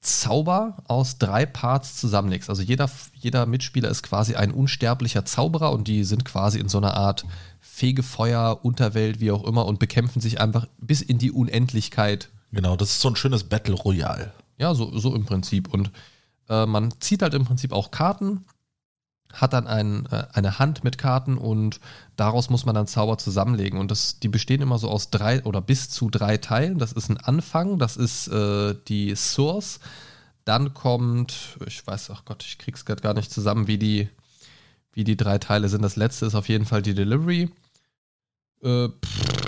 Zauber 0.02 0.78
aus 0.88 1.18
drei 1.18 1.46
Parts 1.46 1.98
zusammenlegst. 1.98 2.50
Also 2.50 2.62
jeder, 2.62 2.90
jeder 3.14 3.46
Mitspieler 3.46 3.90
ist 3.90 4.04
quasi 4.04 4.36
ein 4.36 4.52
unsterblicher 4.52 5.26
Zauberer 5.26 5.72
und 5.72 5.88
die 5.88 6.04
sind 6.04 6.24
quasi 6.24 6.60
in 6.60 6.70
so 6.70 6.78
einer 6.78 6.96
Art 6.96 7.26
Fegefeuer, 7.60 8.60
Unterwelt, 8.64 9.20
wie 9.20 9.32
auch 9.32 9.44
immer 9.44 9.66
und 9.66 9.80
bekämpfen 9.80 10.22
sich 10.22 10.40
einfach 10.40 10.68
bis 10.80 11.02
in 11.02 11.18
die 11.18 11.32
Unendlichkeit. 11.32 12.30
Genau, 12.52 12.76
das 12.76 12.92
ist 12.92 13.02
so 13.02 13.10
ein 13.10 13.16
schönes 13.16 13.44
Battle 13.44 13.76
Royale. 13.76 14.32
Ja, 14.58 14.74
so, 14.74 14.98
so 14.98 15.16
im 15.16 15.26
Prinzip. 15.26 15.74
Und 15.74 15.92
äh, 16.50 16.66
man 16.66 16.92
zieht 17.00 17.22
halt 17.22 17.34
im 17.34 17.46
Prinzip 17.46 17.72
auch 17.72 17.92
Karten 17.92 18.46
hat 19.34 19.54
dann 19.54 19.68
ein, 19.68 20.06
äh, 20.08 20.26
eine 20.34 20.60
Hand 20.60 20.84
mit 20.84 20.98
Karten 20.98 21.38
und 21.38 21.80
daraus 22.16 22.50
muss 22.50 22.66
man 22.66 22.76
dann 22.76 22.88
Zauber 22.88 23.18
zusammenlegen. 23.18 23.80
Und 23.80 23.92
das, 23.92 24.20
die 24.20 24.30
bestehen 24.30 24.62
immer 24.62 24.80
so 24.80 24.90
aus 24.90 25.10
drei 25.10 25.44
oder 25.44 25.62
bis 25.62 25.90
zu 25.90 26.10
drei 26.10 26.38
Teilen. 26.38 26.80
Das 26.80 26.92
ist 26.92 27.10
ein 27.10 27.18
Anfang, 27.18 27.80
das 27.80 27.98
ist 27.98 28.28
äh, 28.28 28.76
die 28.88 29.16
Source. 29.16 29.80
Dann 30.46 30.74
kommt, 30.74 31.58
ich 31.66 31.86
weiß, 31.86 32.10
ach 32.12 32.24
Gott, 32.26 32.44
ich 32.44 32.58
krieg's 32.58 32.86
gerade 32.86 33.02
gar 33.02 33.14
nicht 33.14 33.32
zusammen, 33.32 33.68
wie 33.68 33.78
die, 33.78 34.10
wie 34.94 35.04
die 35.04 35.18
drei 35.18 35.38
Teile 35.40 35.68
sind. 35.68 35.82
Das 35.82 35.98
letzte 35.98 36.26
ist 36.26 36.36
auf 36.36 36.48
jeden 36.48 36.66
Fall 36.66 36.82
die 36.82 36.96
Delivery. 36.96 37.50
Äh, 38.64 38.88
pff, 38.88 39.47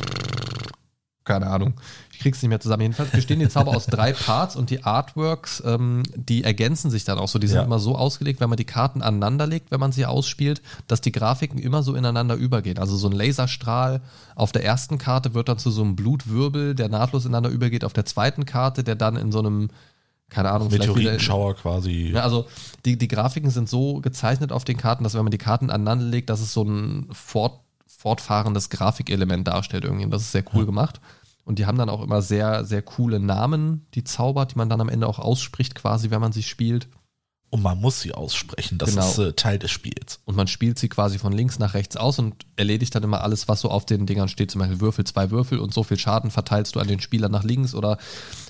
keine 1.29 1.47
Ahnung 1.47 1.73
ich 2.19 2.23
krieg's 2.23 2.41
nicht 2.41 2.49
mehr 2.49 2.59
zusammen. 2.59 2.81
Jedenfalls 2.81 3.11
bestehen 3.11 3.39
die 3.39 3.47
Zauber 3.47 3.73
aus 3.73 3.85
drei 3.85 4.11
Parts 4.11 4.57
und 4.57 4.69
die 4.71 4.83
Artworks, 4.83 5.63
ähm, 5.65 6.03
die 6.15 6.43
ergänzen 6.43 6.91
sich 6.91 7.05
dann 7.05 7.17
auch 7.17 7.29
so. 7.29 7.39
Die 7.39 7.47
sind 7.47 7.59
ja. 7.59 7.63
immer 7.63 7.79
so 7.79 7.95
ausgelegt, 7.95 8.41
wenn 8.41 8.49
man 8.49 8.57
die 8.57 8.65
Karten 8.65 9.01
aneinander 9.01 9.47
legt, 9.47 9.71
wenn 9.71 9.79
man 9.79 9.93
sie 9.93 10.05
ausspielt, 10.05 10.61
dass 10.87 10.99
die 10.99 11.13
Grafiken 11.13 11.59
immer 11.59 11.81
so 11.81 11.95
ineinander 11.95 12.35
übergehen. 12.35 12.77
Also 12.77 12.97
so 12.97 13.07
ein 13.07 13.13
Laserstrahl 13.13 14.01
auf 14.35 14.51
der 14.51 14.65
ersten 14.65 14.97
Karte 14.97 15.33
wird 15.33 15.47
dann 15.47 15.59
zu 15.59 15.71
so 15.71 15.81
einem 15.81 15.95
Blutwirbel, 15.95 16.75
der 16.75 16.89
nahtlos 16.89 17.23
ineinander 17.23 17.51
übergeht, 17.51 17.85
auf 17.85 17.93
der 17.93 18.03
zweiten 18.03 18.45
Karte, 18.45 18.83
der 18.83 18.95
dann 18.95 19.15
in 19.15 19.31
so 19.31 19.39
einem 19.39 19.69
keine 20.27 20.51
Ahnung, 20.51 20.69
Meteoritenschauer 20.69 21.55
quasi. 21.55 22.11
Ja, 22.13 22.23
also 22.23 22.47
die, 22.83 22.97
die 22.97 23.07
Grafiken 23.07 23.49
sind 23.49 23.69
so 23.69 24.01
gezeichnet 24.01 24.51
auf 24.51 24.65
den 24.65 24.75
Karten, 24.75 25.05
dass 25.05 25.13
wenn 25.13 25.23
man 25.23 25.31
die 25.31 25.37
Karten 25.37 25.69
aneinander 25.69 26.05
legt, 26.05 26.29
dass 26.29 26.41
es 26.41 26.51
so 26.53 26.63
ein 26.63 27.07
fort, 27.13 27.61
fortfahrendes 27.87 28.69
Grafikelement 28.69 29.47
darstellt 29.47 29.85
irgendwie. 29.85 30.03
Und 30.03 30.11
das 30.11 30.23
ist 30.23 30.33
sehr 30.33 30.43
cool 30.53 30.61
ja. 30.61 30.65
gemacht. 30.65 30.99
Und 31.49 31.57
die 31.57 31.65
haben 31.65 31.79
dann 31.79 31.89
auch 31.89 32.03
immer 32.03 32.21
sehr, 32.21 32.63
sehr 32.63 32.83
coole 32.83 33.19
Namen, 33.19 33.87
die 33.95 34.03
Zauber, 34.03 34.45
die 34.45 34.55
man 34.55 34.69
dann 34.69 34.81
am 34.81 34.87
Ende 34.87 35.07
auch 35.07 35.17
ausspricht, 35.17 35.73
quasi, 35.73 36.11
wenn 36.11 36.21
man 36.21 36.31
sie 36.31 36.43
spielt. 36.43 36.89
Und 37.49 37.63
man 37.63 37.81
muss 37.81 38.01
sie 38.01 38.13
aussprechen, 38.13 38.77
das 38.77 38.91
genau. 38.91 39.09
ist 39.09 39.17
äh, 39.17 39.33
Teil 39.33 39.57
des 39.57 39.71
Spiels. 39.71 40.19
Und 40.25 40.35
man 40.35 40.45
spielt 40.45 40.77
sie 40.77 40.89
quasi 40.89 41.17
von 41.17 41.33
links 41.33 41.57
nach 41.57 41.73
rechts 41.73 41.97
aus 41.97 42.19
und 42.19 42.45
erledigt 42.55 42.93
dann 42.93 43.01
immer 43.01 43.23
alles, 43.23 43.47
was 43.47 43.61
so 43.61 43.71
auf 43.71 43.87
den 43.87 44.05
Dingern 44.05 44.29
steht. 44.29 44.51
Zum 44.51 44.59
Beispiel 44.59 44.79
Würfel, 44.79 45.05
zwei 45.05 45.31
Würfel 45.31 45.57
und 45.57 45.73
so 45.73 45.81
viel 45.81 45.97
Schaden 45.97 46.29
verteilst 46.29 46.75
du 46.75 46.79
an 46.79 46.87
den 46.87 46.99
Spieler 46.99 47.29
nach 47.29 47.43
links 47.43 47.73
oder 47.73 47.97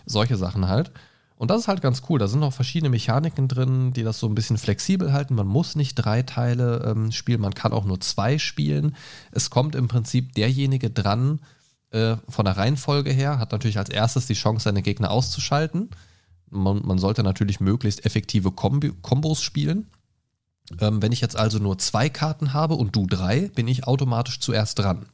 solche 0.06 0.36
Sachen 0.36 0.68
halt. 0.68 0.92
Und 1.38 1.52
das 1.52 1.62
ist 1.62 1.68
halt 1.70 1.82
ganz 1.82 2.02
cool. 2.10 2.20
Da 2.20 2.28
sind 2.28 2.42
noch 2.42 2.52
verschiedene 2.52 2.90
Mechaniken 2.90 3.48
drin, 3.48 3.94
die 3.94 4.04
das 4.04 4.20
so 4.20 4.28
ein 4.28 4.36
bisschen 4.36 4.58
flexibel 4.58 5.14
halten. 5.14 5.36
Man 5.36 5.48
muss 5.48 5.76
nicht 5.78 5.96
drei 5.96 6.22
Teile 6.22 6.84
ähm, 6.86 7.14
spielen, 7.14 7.40
man 7.40 7.54
kann 7.54 7.72
auch 7.72 7.86
nur 7.86 8.02
zwei 8.02 8.38
spielen. 8.40 8.98
Es 9.32 9.50
kommt 9.50 9.76
im 9.76 9.88
Prinzip 9.88 10.34
derjenige 10.34 10.90
dran, 10.90 11.40
äh, 11.40 11.59
von 11.92 12.46
der 12.46 12.58
Reihenfolge 12.58 13.12
her, 13.12 13.40
hat 13.40 13.52
natürlich 13.52 13.80
als 13.80 13.90
erstes 13.90 14.28
die 14.28 14.36
Chance, 14.36 14.66
seine 14.66 14.84
Gegner 14.84 15.10
auszuschalten. 15.10 15.90
Man, 16.50 16.86
man 16.86 17.00
sollte 17.00 17.24
natürlich 17.24 17.60
möglichst 17.60 18.06
effektive 18.06 18.52
Kombi 18.52 18.94
Kombos 19.02 19.42
spielen. 19.42 19.88
Ähm, 20.80 21.02
wenn 21.02 21.12
ich 21.12 21.22
jetzt 21.22 21.36
also 21.36 21.58
nur 21.58 21.80
zwei 21.80 22.10
Karten 22.10 22.54
habe 22.54 22.76
und 22.76 22.96
du 22.96 23.08
drei, 23.08 23.50
bin 23.50 23.68
ich 23.68 23.88
automatisch 23.88 24.40
zuerst 24.40 24.78
dran. 24.78 25.08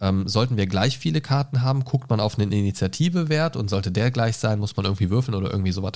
Ähm, 0.00 0.28
sollten 0.28 0.56
wir 0.56 0.66
gleich 0.66 0.98
viele 0.98 1.20
Karten 1.20 1.62
haben, 1.62 1.84
guckt 1.84 2.10
man 2.10 2.20
auf 2.20 2.38
einen 2.38 2.52
Initiativewert 2.52 3.56
und 3.56 3.68
sollte 3.68 3.90
der 3.90 4.10
gleich 4.10 4.36
sein, 4.36 4.58
muss 4.58 4.76
man 4.76 4.86
irgendwie 4.86 5.10
würfeln 5.10 5.34
oder 5.34 5.50
irgendwie 5.50 5.72
sowas. 5.72 5.92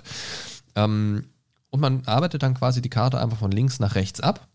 Ähm, 0.76 1.26
und 1.70 1.80
man 1.80 2.02
arbeitet 2.06 2.42
dann 2.42 2.54
quasi 2.54 2.80
die 2.80 2.90
Karte 2.90 3.20
einfach 3.20 3.38
von 3.38 3.50
links 3.50 3.80
nach 3.80 3.94
rechts 3.94 4.20
ab 4.20 4.48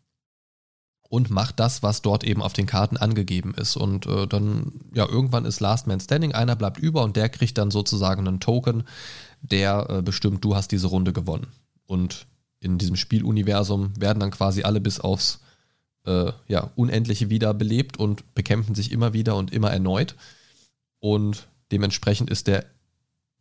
und 1.09 1.31
macht 1.31 1.59
das, 1.59 1.81
was 1.81 2.03
dort 2.03 2.23
eben 2.23 2.41
auf 2.41 2.53
den 2.53 2.67
Karten 2.67 2.95
angegeben 2.95 3.53
ist. 3.55 3.75
Und 3.75 4.05
äh, 4.05 4.27
dann, 4.27 4.71
ja, 4.93 5.09
irgendwann 5.09 5.45
ist 5.45 5.59
Last 5.59 5.87
Man 5.87 5.99
Standing, 5.99 6.33
einer 6.33 6.55
bleibt 6.55 6.77
über 6.77 7.03
und 7.03 7.15
der 7.15 7.29
kriegt 7.29 7.57
dann 7.57 7.71
sozusagen 7.71 8.27
einen 8.27 8.39
Token, 8.39 8.83
der 9.41 9.87
äh, 9.89 10.01
bestimmt, 10.03 10.45
du 10.45 10.55
hast 10.55 10.71
diese 10.71 10.87
Runde 10.87 11.11
gewonnen. 11.11 11.47
Und 11.87 12.27
in 12.59 12.77
diesem 12.77 12.95
Spieluniversum 12.95 13.91
werden 13.99 14.19
dann 14.19 14.31
quasi 14.31 14.63
alle 14.63 14.79
bis 14.79 14.99
aufs 14.99 15.39
äh, 16.05 16.31
ja, 16.47 16.69
Unendliche 16.75 17.31
wieder 17.31 17.55
belebt 17.55 17.97
und 17.97 18.35
bekämpfen 18.35 18.75
sich 18.75 18.91
immer 18.91 19.11
wieder 19.11 19.35
und 19.35 19.51
immer 19.51 19.71
erneut. 19.71 20.15
Und 20.99 21.47
dementsprechend 21.71 22.29
ist 22.29 22.45
der, 22.45 22.65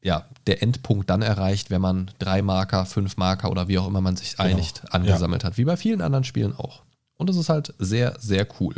ja, 0.03 0.27
der 0.47 0.62
Endpunkt 0.62 1.11
dann 1.11 1.21
erreicht, 1.21 1.69
wenn 1.69 1.83
man 1.83 2.11
drei 2.19 2.41
Marker, 2.41 2.87
fünf 2.87 3.19
Marker 3.19 3.51
oder 3.51 3.69
wie 3.69 3.79
auch 3.79 3.87
immer 3.87 4.01
man 4.01 4.16
sich 4.16 4.37
genau. 4.37 4.49
einigt, 4.49 4.83
angesammelt 4.95 5.43
ja. 5.43 5.49
hat. 5.49 5.59
Wie 5.59 5.64
bei 5.64 5.77
vielen 5.77 6.01
anderen 6.01 6.25
Spielen 6.25 6.57
auch. 6.57 6.83
Und 7.19 7.29
es 7.29 7.37
ist 7.37 7.51
halt 7.51 7.75
sehr, 7.79 8.16
sehr 8.19 8.47
cool. 8.61 8.77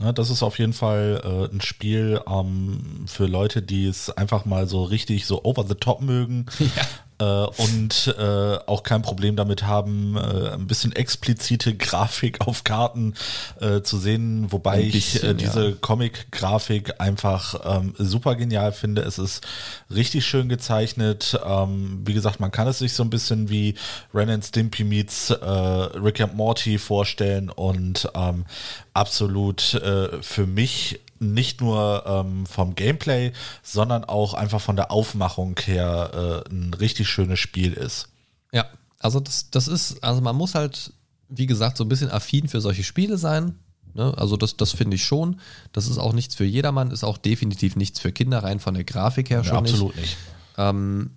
Ja, 0.00 0.10
das 0.10 0.30
ist 0.30 0.42
auf 0.42 0.58
jeden 0.58 0.72
Fall 0.72 1.20
äh, 1.22 1.54
ein 1.54 1.60
Spiel 1.60 2.20
ähm, 2.26 3.04
für 3.06 3.26
Leute, 3.26 3.62
die 3.62 3.86
es 3.86 4.10
einfach 4.10 4.44
mal 4.44 4.66
so 4.66 4.82
richtig 4.82 5.26
so 5.26 5.44
over 5.44 5.64
the 5.64 5.76
top 5.76 6.00
mögen. 6.00 6.46
Äh, 7.22 7.46
und 7.62 8.14
äh, 8.18 8.58
auch 8.66 8.82
kein 8.82 9.02
Problem 9.02 9.36
damit 9.36 9.62
haben, 9.62 10.16
äh, 10.16 10.54
ein 10.54 10.66
bisschen 10.66 10.92
explizite 10.92 11.74
Grafik 11.74 12.40
auf 12.46 12.64
Karten 12.64 13.14
äh, 13.60 13.82
zu 13.82 13.98
sehen, 13.98 14.50
wobei 14.50 14.82
bisschen, 14.82 14.96
ich 14.96 15.24
äh, 15.24 15.34
diese 15.34 15.68
ja. 15.70 15.76
Comic-Grafik 15.80 17.00
einfach 17.00 17.54
ähm, 17.64 17.94
super 17.98 18.34
genial 18.34 18.72
finde. 18.72 19.02
Es 19.02 19.18
ist 19.18 19.46
richtig 19.90 20.26
schön 20.26 20.48
gezeichnet. 20.48 21.38
Ähm, 21.46 22.02
wie 22.04 22.14
gesagt, 22.14 22.40
man 22.40 22.50
kann 22.50 22.66
es 22.66 22.78
sich 22.78 22.92
so 22.92 23.04
ein 23.04 23.10
bisschen 23.10 23.48
wie 23.48 23.74
Ren 24.12 24.30
and 24.30 24.44
Stimpy 24.44 24.84
meets 24.84 25.30
äh, 25.30 25.46
Rick 25.46 26.20
and 26.20 26.34
Morty 26.34 26.78
vorstellen 26.78 27.50
und 27.50 28.08
ähm, 28.14 28.46
absolut 28.94 29.74
äh, 29.74 30.22
für 30.22 30.46
mich 30.46 31.00
nicht 31.22 31.60
nur 31.60 32.04
ähm, 32.06 32.46
vom 32.46 32.74
Gameplay, 32.74 33.32
sondern 33.62 34.04
auch 34.04 34.34
einfach 34.34 34.60
von 34.60 34.76
der 34.76 34.90
Aufmachung 34.90 35.58
her 35.64 36.44
äh, 36.46 36.50
ein 36.50 36.74
richtig 36.74 37.08
schönes 37.08 37.38
Spiel 37.38 37.72
ist. 37.72 38.08
Ja, 38.52 38.66
also 38.98 39.20
das, 39.20 39.50
das 39.50 39.68
ist, 39.68 40.02
also 40.02 40.20
man 40.20 40.36
muss 40.36 40.54
halt, 40.54 40.92
wie 41.28 41.46
gesagt, 41.46 41.76
so 41.76 41.84
ein 41.84 41.88
bisschen 41.88 42.10
affin 42.10 42.48
für 42.48 42.60
solche 42.60 42.84
Spiele 42.84 43.18
sein. 43.18 43.58
Ne? 43.94 44.12
Also 44.16 44.36
das, 44.36 44.56
das 44.56 44.72
finde 44.72 44.96
ich 44.96 45.04
schon. 45.04 45.40
Das 45.72 45.88
ist 45.88 45.98
auch 45.98 46.12
nichts 46.12 46.34
für 46.34 46.44
jedermann, 46.44 46.90
ist 46.90 47.04
auch 47.04 47.18
definitiv 47.18 47.76
nichts 47.76 48.00
für 48.00 48.12
Kinder, 48.12 48.42
rein 48.42 48.60
von 48.60 48.74
der 48.74 48.84
Grafik 48.84 49.30
her 49.30 49.44
schon. 49.44 49.54
Ja, 49.54 49.60
absolut 49.60 49.96
nicht. 49.96 50.02
nicht. 50.02 50.16
Ähm, 50.58 51.10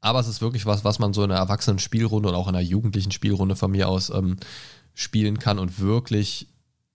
aber 0.00 0.18
es 0.18 0.26
ist 0.26 0.40
wirklich 0.40 0.66
was, 0.66 0.84
was 0.84 0.98
man 0.98 1.14
so 1.14 1.22
in 1.22 1.30
einer 1.30 1.40
erwachsenen 1.40 1.78
Spielrunde 1.78 2.28
und 2.28 2.34
auch 2.34 2.48
in 2.48 2.56
einer 2.56 2.64
jugendlichen 2.64 3.12
Spielrunde 3.12 3.54
von 3.54 3.70
mir 3.70 3.88
aus 3.88 4.10
ähm, 4.10 4.36
spielen 4.94 5.38
kann 5.38 5.58
und 5.58 5.78
wirklich 5.78 6.48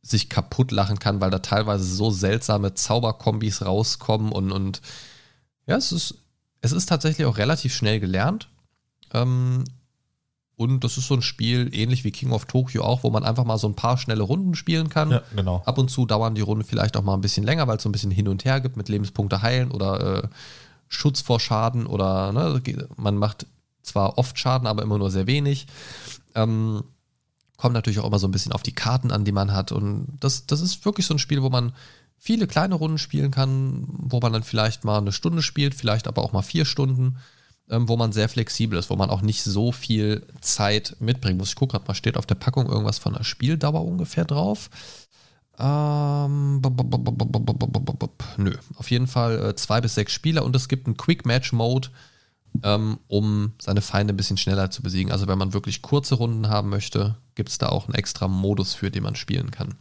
sich 0.10 0.30
kaputt 0.30 0.72
lachen 0.72 1.00
kann, 1.00 1.22
weil 1.22 1.32
da 1.32 1.40
teilweise 1.40 1.84
so 1.84 2.12
seltsame 2.12 2.74
Zauberkombis 2.74 3.66
rauskommen 3.66 4.32
und, 4.32 4.52
und 4.52 4.82
ja, 5.66 5.76
es 5.76 5.92
ist, 5.92 6.16
es 6.62 6.72
ist 6.72 6.88
tatsächlich 6.88 7.28
auch 7.28 7.38
relativ 7.38 7.76
schnell 7.76 8.00
gelernt. 8.00 8.50
Ähm, 9.14 9.64
und 10.56 10.84
das 10.84 10.98
ist 10.98 11.08
so 11.08 11.14
ein 11.14 11.22
Spiel, 11.22 11.70
ähnlich 11.72 12.04
wie 12.04 12.12
King 12.12 12.32
of 12.32 12.46
Tokyo 12.46 12.84
auch, 12.84 13.04
wo 13.04 13.12
man 13.12 13.24
einfach 13.24 13.46
mal 13.46 13.60
so 13.60 13.68
ein 13.68 13.76
paar 13.76 13.98
schnelle 13.98 14.24
Runden 14.24 14.56
spielen 14.56 14.90
kann. 14.90 15.12
Ja, 15.12 15.22
genau. 15.36 15.62
Ab 15.66 15.78
und 15.78 15.92
zu 15.92 16.08
dauern 16.08 16.34
die 16.34 16.42
Runden 16.42 16.64
vielleicht 16.64 16.98
auch 16.98 17.04
mal 17.04 17.14
ein 17.14 17.22
bisschen 17.22 17.44
länger, 17.44 17.68
weil 17.68 17.78
es 17.78 17.84
so 17.84 17.90
ein 17.90 17.92
bisschen 17.92 18.10
hin 18.10 18.28
und 18.28 18.44
her 18.44 18.60
gibt 18.60 18.76
mit 18.76 18.90
Lebenspunkte 18.90 19.44
heilen 19.44 19.70
oder 19.70 20.24
äh, 20.24 20.28
Schutz 20.88 21.22
vor 21.22 21.40
Schaden 21.40 21.86
oder 21.86 22.32
ne, 22.32 22.62
man 22.96 23.18
macht 23.18 23.46
zwar 23.84 24.18
oft 24.18 24.40
Schaden, 24.40 24.68
aber 24.68 24.82
immer 24.82 24.98
nur 24.98 25.12
sehr 25.12 25.28
wenig. 25.28 25.68
Ähm, 26.34 26.84
Kommt 27.58 27.74
natürlich 27.74 28.00
auch 28.00 28.06
immer 28.06 28.20
so 28.20 28.28
ein 28.28 28.32
bisschen 28.32 28.54
auf 28.54 28.64
die 28.64 28.74
Karten 28.74 29.12
an, 29.12 29.26
die 29.26 29.32
man 29.32 29.52
hat. 29.52 29.72
Und 29.72 30.18
das, 30.20 30.46
das 30.46 30.62
ist 30.62 30.86
wirklich 30.86 31.06
so 31.06 31.16
ein 31.16 31.20
Spiel, 31.20 31.44
wo 31.44 31.50
man 31.50 31.74
viele 32.18 32.48
kleine 32.48 32.76
Runden 32.76 32.98
spielen 32.98 33.32
kann, 33.32 33.86
wo 33.88 34.20
man 34.20 34.34
dann 34.34 34.44
vielleicht 34.44 34.84
mal 34.84 34.98
eine 34.98 35.12
Stunde 35.12 35.42
spielt, 35.42 35.76
vielleicht 35.76 36.08
aber 36.08 36.24
auch 36.24 36.34
mal 36.34 36.42
vier 36.42 36.66
Stunden, 36.66 37.18
ähm, 37.70 37.88
wo 37.90 37.98
man 37.98 38.12
sehr 38.12 38.30
flexibel 38.30 38.78
ist, 38.78 38.90
wo 38.90 38.96
man 38.96 39.10
auch 39.10 39.22
nicht 39.22 39.44
so 39.44 39.72
viel 39.72 40.26
Zeit 40.42 40.96
mitbringen 41.00 41.38
muss. 41.38 41.50
Ich 41.50 41.56
gucke 41.56 41.74
gerade 41.74 41.88
mal, 41.88 41.94
steht 41.94 42.18
auf 42.18 42.26
der 42.26 42.36
Packung 42.36 42.68
irgendwas 42.68 42.98
von 42.98 43.14
der 43.14 43.24
Spieldauer 43.24 43.86
ungefähr 43.86 44.26
drauf. 44.26 44.70
Ähm, 45.60 46.62
nö, 48.38 48.54
auf 48.76 48.92
jeden 48.92 49.08
Fall 49.08 49.44
äh, 49.44 49.56
zwei 49.56 49.82
bis 49.82 49.96
sechs 49.96 50.14
Spieler 50.14 50.46
und 50.46 50.56
es 50.56 50.68
gibt 50.68 50.86
einen 50.86 50.98
Quick 50.98 51.26
Match 51.26 51.52
Mode, 51.52 51.90
ähm, 52.64 53.00
um 53.08 53.54
seine 53.62 53.82
Feinde 53.82 54.14
ein 54.14 54.18
bisschen 54.18 54.38
schneller 54.38 54.70
zu 54.72 54.82
besiegen. 54.82 55.12
Also 55.12 55.28
wenn 55.28 55.38
man 55.38 55.54
wirklich 55.54 55.82
kurze 55.82 56.16
Runden 56.16 56.50
haben 56.50 56.70
möchte, 56.70 57.16
gibt 57.36 57.50
es 57.50 57.58
da 57.58 57.70
auch 57.70 57.86
einen 57.86 57.96
extra 57.96 58.28
Modus 58.28 58.74
für, 58.74 58.92
den 58.92 59.04
man 59.04 59.16
spielen 59.16 59.52
kann. 59.52 59.76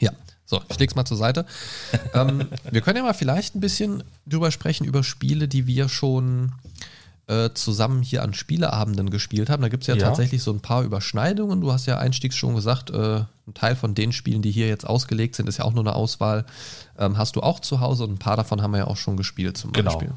Ja, 0.00 0.12
so, 0.44 0.60
ich 0.68 0.78
leg's 0.78 0.94
mal 0.94 1.04
zur 1.04 1.16
Seite. 1.16 1.46
ähm, 2.14 2.46
wir 2.70 2.80
können 2.80 2.98
ja 2.98 3.02
mal 3.02 3.14
vielleicht 3.14 3.54
ein 3.54 3.60
bisschen 3.60 4.04
drüber 4.26 4.50
sprechen, 4.50 4.84
über 4.84 5.02
Spiele, 5.02 5.48
die 5.48 5.66
wir 5.66 5.88
schon 5.88 6.52
äh, 7.26 7.50
zusammen 7.54 8.02
hier 8.02 8.22
an 8.22 8.34
Spieleabenden 8.34 9.10
gespielt 9.10 9.50
haben. 9.50 9.62
Da 9.62 9.68
gibt 9.68 9.82
es 9.82 9.88
ja, 9.88 9.96
ja, 9.96 10.06
tatsächlich 10.06 10.42
so 10.42 10.52
ein 10.52 10.60
paar 10.60 10.84
Überschneidungen. 10.84 11.60
Du 11.60 11.72
hast 11.72 11.86
ja 11.86 11.98
einstiegs 11.98 12.36
schon 12.36 12.54
gesagt, 12.54 12.90
äh, 12.90 13.24
ein 13.48 13.54
Teil 13.54 13.74
von 13.74 13.94
den 13.94 14.12
Spielen, 14.12 14.42
die 14.42 14.52
hier 14.52 14.68
jetzt 14.68 14.86
ausgelegt 14.86 15.34
sind, 15.34 15.48
ist 15.48 15.58
ja 15.58 15.64
auch 15.64 15.72
nur 15.72 15.82
eine 15.82 15.96
Auswahl. 15.96 16.46
Ähm, 16.98 17.18
hast 17.18 17.34
du 17.34 17.40
auch 17.40 17.58
zu 17.58 17.80
Hause 17.80 18.04
und 18.04 18.12
ein 18.12 18.18
paar 18.18 18.36
davon 18.36 18.62
haben 18.62 18.70
wir 18.70 18.78
ja 18.78 18.86
auch 18.86 18.96
schon 18.96 19.16
gespielt 19.16 19.56
zum 19.56 19.72
genau. 19.72 19.90
Beispiel. 19.90 20.12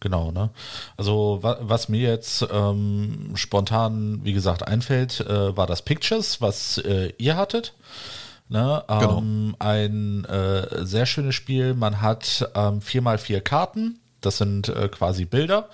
Genau, 0.00 0.32
ne? 0.32 0.50
Also 0.96 1.38
wa 1.42 1.58
was 1.60 1.88
mir 1.88 2.00
jetzt 2.00 2.46
ähm, 2.50 3.32
spontan, 3.34 4.20
wie 4.24 4.32
gesagt, 4.32 4.66
einfällt, 4.66 5.20
äh, 5.20 5.56
war 5.56 5.66
das 5.66 5.82
Pictures, 5.82 6.40
was 6.40 6.78
äh, 6.78 7.12
ihr 7.18 7.36
hattet. 7.36 7.74
Ne? 8.48 8.82
Genau. 8.88 9.18
Ähm, 9.18 9.56
ein 9.60 10.24
äh, 10.24 10.84
sehr 10.84 11.06
schönes 11.06 11.36
Spiel. 11.36 11.74
Man 11.74 12.00
hat 12.00 12.50
ähm, 12.54 12.80
vier 12.80 13.02
mal 13.02 13.18
vier 13.18 13.40
Karten. 13.40 14.00
Das 14.20 14.38
sind 14.38 14.68
äh, 14.68 14.88
quasi 14.88 15.24
Bilder. 15.24 15.68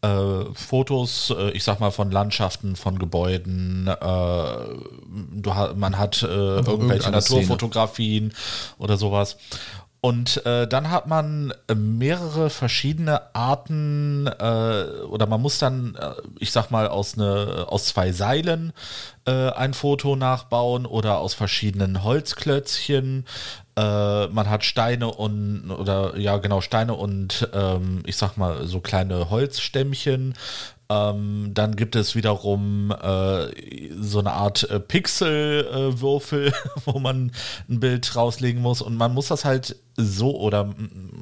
Äh, 0.00 0.44
Fotos, 0.54 1.32
äh, 1.36 1.50
ich 1.50 1.62
sag 1.62 1.78
mal, 1.78 1.90
von 1.90 2.10
Landschaften, 2.10 2.74
von 2.74 2.98
Gebäuden. 2.98 3.86
Äh, 3.86 3.94
du, 4.00 5.52
man 5.76 5.98
hat 5.98 6.22
äh, 6.22 6.26
irgendwelche 6.26 7.10
Naturfotografien 7.10 8.32
oder 8.78 8.96
sowas. 8.96 9.36
Und 10.06 10.46
äh, 10.46 10.68
dann 10.68 10.92
hat 10.92 11.08
man 11.08 11.52
äh, 11.66 11.74
mehrere 11.74 12.48
verschiedene 12.48 13.34
Arten 13.34 14.28
äh, 14.28 14.84
oder 15.08 15.26
man 15.26 15.42
muss 15.42 15.58
dann, 15.58 15.96
äh, 15.96 16.12
ich 16.38 16.52
sag 16.52 16.70
mal, 16.70 16.86
aus, 16.86 17.16
ne, 17.16 17.66
aus 17.66 17.86
zwei 17.86 18.12
Seilen 18.12 18.72
äh, 19.26 19.50
ein 19.50 19.74
Foto 19.74 20.14
nachbauen 20.14 20.86
oder 20.86 21.18
aus 21.18 21.34
verschiedenen 21.34 22.04
Holzklötzchen. 22.04 23.24
Äh, 23.76 24.28
man 24.28 24.48
hat 24.48 24.64
Steine 24.64 25.08
und 25.08 25.72
oder 25.72 26.16
ja 26.16 26.36
genau 26.36 26.60
Steine 26.60 26.94
und 26.94 27.48
ähm, 27.52 28.04
ich 28.06 28.16
sag 28.16 28.36
mal 28.36 28.64
so 28.64 28.78
kleine 28.78 29.28
Holzstämmchen. 29.28 30.34
Ähm, 30.88 31.50
dann 31.52 31.74
gibt 31.74 31.96
es 31.96 32.14
wiederum 32.14 32.92
äh, 32.92 33.92
so 34.00 34.20
eine 34.20 34.32
Art 34.32 34.70
äh, 34.70 34.78
Pixelwürfel, 34.78 36.48
äh, 36.48 36.52
wo 36.84 36.98
man 36.98 37.32
ein 37.68 37.80
Bild 37.80 38.14
rauslegen 38.14 38.62
muss. 38.62 38.82
Und 38.82 38.96
man 38.96 39.12
muss 39.12 39.28
das 39.28 39.44
halt 39.44 39.76
so 39.96 40.36
oder 40.38 40.74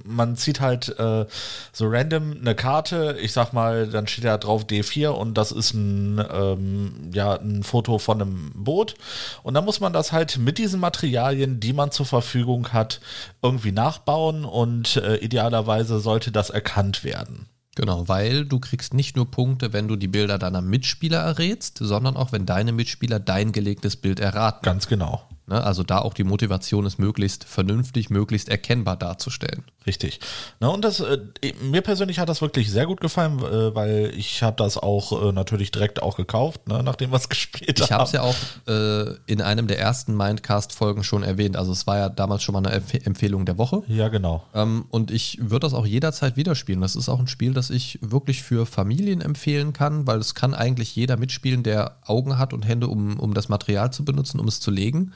man 0.05 0.37
zieht 0.37 0.61
halt 0.61 0.99
äh, 0.99 1.27
so 1.73 1.87
random 1.89 2.37
eine 2.41 2.55
Karte, 2.55 3.17
ich 3.21 3.33
sag 3.33 3.53
mal, 3.53 3.87
dann 3.87 4.07
steht 4.07 4.25
da 4.25 4.37
drauf 4.37 4.65
D4 4.65 5.09
und 5.09 5.39
das 5.39 5.53
ist 5.53 5.75
ein, 5.75 6.23
ähm, 6.31 7.11
ja, 7.15 7.35
ein 7.35 7.63
Foto 7.63 7.99
von 7.99 8.21
einem 8.21 8.53
Boot. 8.55 8.95
Und 9.43 9.55
dann 9.55 9.65
muss 9.65 9.81
man 9.81 9.93
das 9.93 10.13
halt 10.13 10.39
mit 10.39 10.59
diesen 10.59 10.81
Materialien, 10.81 11.61
die 11.61 11.73
man 11.73 11.91
zur 11.91 12.07
Verfügung 12.07 12.73
hat, 12.73 13.01
irgendwie 13.43 13.73
nachbauen 13.73 14.45
und 14.45 14.97
äh, 14.97 15.17
idealerweise 15.17 16.01
sollte 16.01 16.33
das 16.33 16.51
erkannt 16.51 17.05
werden. 17.05 17.49
Genau, 17.77 18.09
weil 18.09 18.45
du 18.45 18.61
kriegst 18.61 18.95
nicht 18.95 19.17
nur 19.17 19.31
Punkte, 19.31 19.73
wenn 19.73 19.89
du 19.89 19.97
die 19.97 20.09
Bilder 20.09 20.39
deiner 20.39 20.63
Mitspieler 20.63 21.19
errätst, 21.19 21.79
sondern 21.79 22.17
auch, 22.17 22.31
wenn 22.31 22.47
deine 22.47 22.73
Mitspieler 22.73 23.19
dein 23.19 23.53
gelegtes 23.53 23.97
Bild 23.97 24.21
erraten. 24.21 24.63
Ganz 24.63 24.87
genau. 24.87 25.29
Ne, 25.47 25.63
also 25.63 25.83
da 25.83 25.99
auch 25.99 26.15
die 26.15 26.25
Motivation 26.25 26.87
ist, 26.87 26.99
möglichst 26.99 27.45
vernünftig, 27.45 28.09
möglichst 28.11 28.49
erkennbar 28.49 28.97
darzustellen. 28.97 29.65
Richtig. 29.87 30.19
Na, 30.61 30.69
und 30.69 30.83
das, 30.83 31.01
äh, 31.01 31.19
mir 31.63 31.83
persönlich 31.83 32.19
hat 32.19 32.31
das 32.31 32.41
wirklich 32.41 32.71
sehr 32.71 32.87
gut 32.87 33.03
gefallen, 33.03 33.39
äh, 33.41 33.75
weil 33.75 34.13
ich 34.17 34.43
habe 34.43 34.57
das 34.57 34.79
auch 34.79 35.29
äh, 35.29 35.33
natürlich 35.33 35.71
direkt 35.73 36.03
auch 36.03 36.17
gekauft, 36.17 36.69
ne, 36.69 36.83
nachdem 36.83 37.11
wir 37.11 37.17
es 37.17 37.29
gespielt 37.29 37.81
haben. 37.81 37.85
Ich 37.85 37.93
habe 37.93 38.05
es 38.05 38.13
ja 38.13 38.23
auch 38.23 38.35
äh, 38.67 39.15
in 39.27 39.43
einem 39.43 39.67
der 39.67 39.79
ersten 39.79 40.17
Mindcast-Folgen 40.17 41.05
schon 41.05 41.23
erwähnt. 41.23 41.57
Also 41.57 41.73
es 41.73 41.87
war 41.87 41.99
ja 41.99 42.09
damals 42.09 42.43
schon 42.43 42.55
mal 42.55 42.61
eine 42.61 42.73
Empf 42.73 42.95
Empfehlung 42.95 43.45
der 43.45 43.59
Woche. 43.59 43.83
Ja, 43.89 44.09
genau. 44.09 44.45
Ähm, 44.55 44.87
und 44.89 45.11
ich 45.11 45.39
würde 45.41 45.61
das 45.61 45.75
auch 45.75 45.85
jederzeit 45.85 46.37
wieder 46.37 46.55
spielen. 46.55 46.81
Das 46.81 46.97
ist 46.97 47.09
auch 47.09 47.19
ein 47.19 47.27
Spiel, 47.27 47.53
das 47.53 47.69
ich 47.71 47.99
wirklich 48.01 48.43
für 48.43 48.65
Familien 48.67 49.21
empfehlen 49.21 49.73
kann, 49.73 50.07
weil 50.07 50.19
es 50.19 50.35
kann 50.35 50.55
eigentlich 50.55 50.97
jeder 50.97 51.17
mitspielen, 51.17 51.63
der 51.63 51.99
Augen 52.07 52.39
hat 52.39 52.55
und 52.55 52.67
Hände, 52.67 52.89
um, 52.89 53.21
um 53.21 53.35
das 53.35 53.49
Material 53.49 53.93
zu 53.93 54.05
benutzen, 54.05 54.41
um 54.41 54.49
es 54.49 54.61
zu 54.61 54.71
legen. 54.71 55.13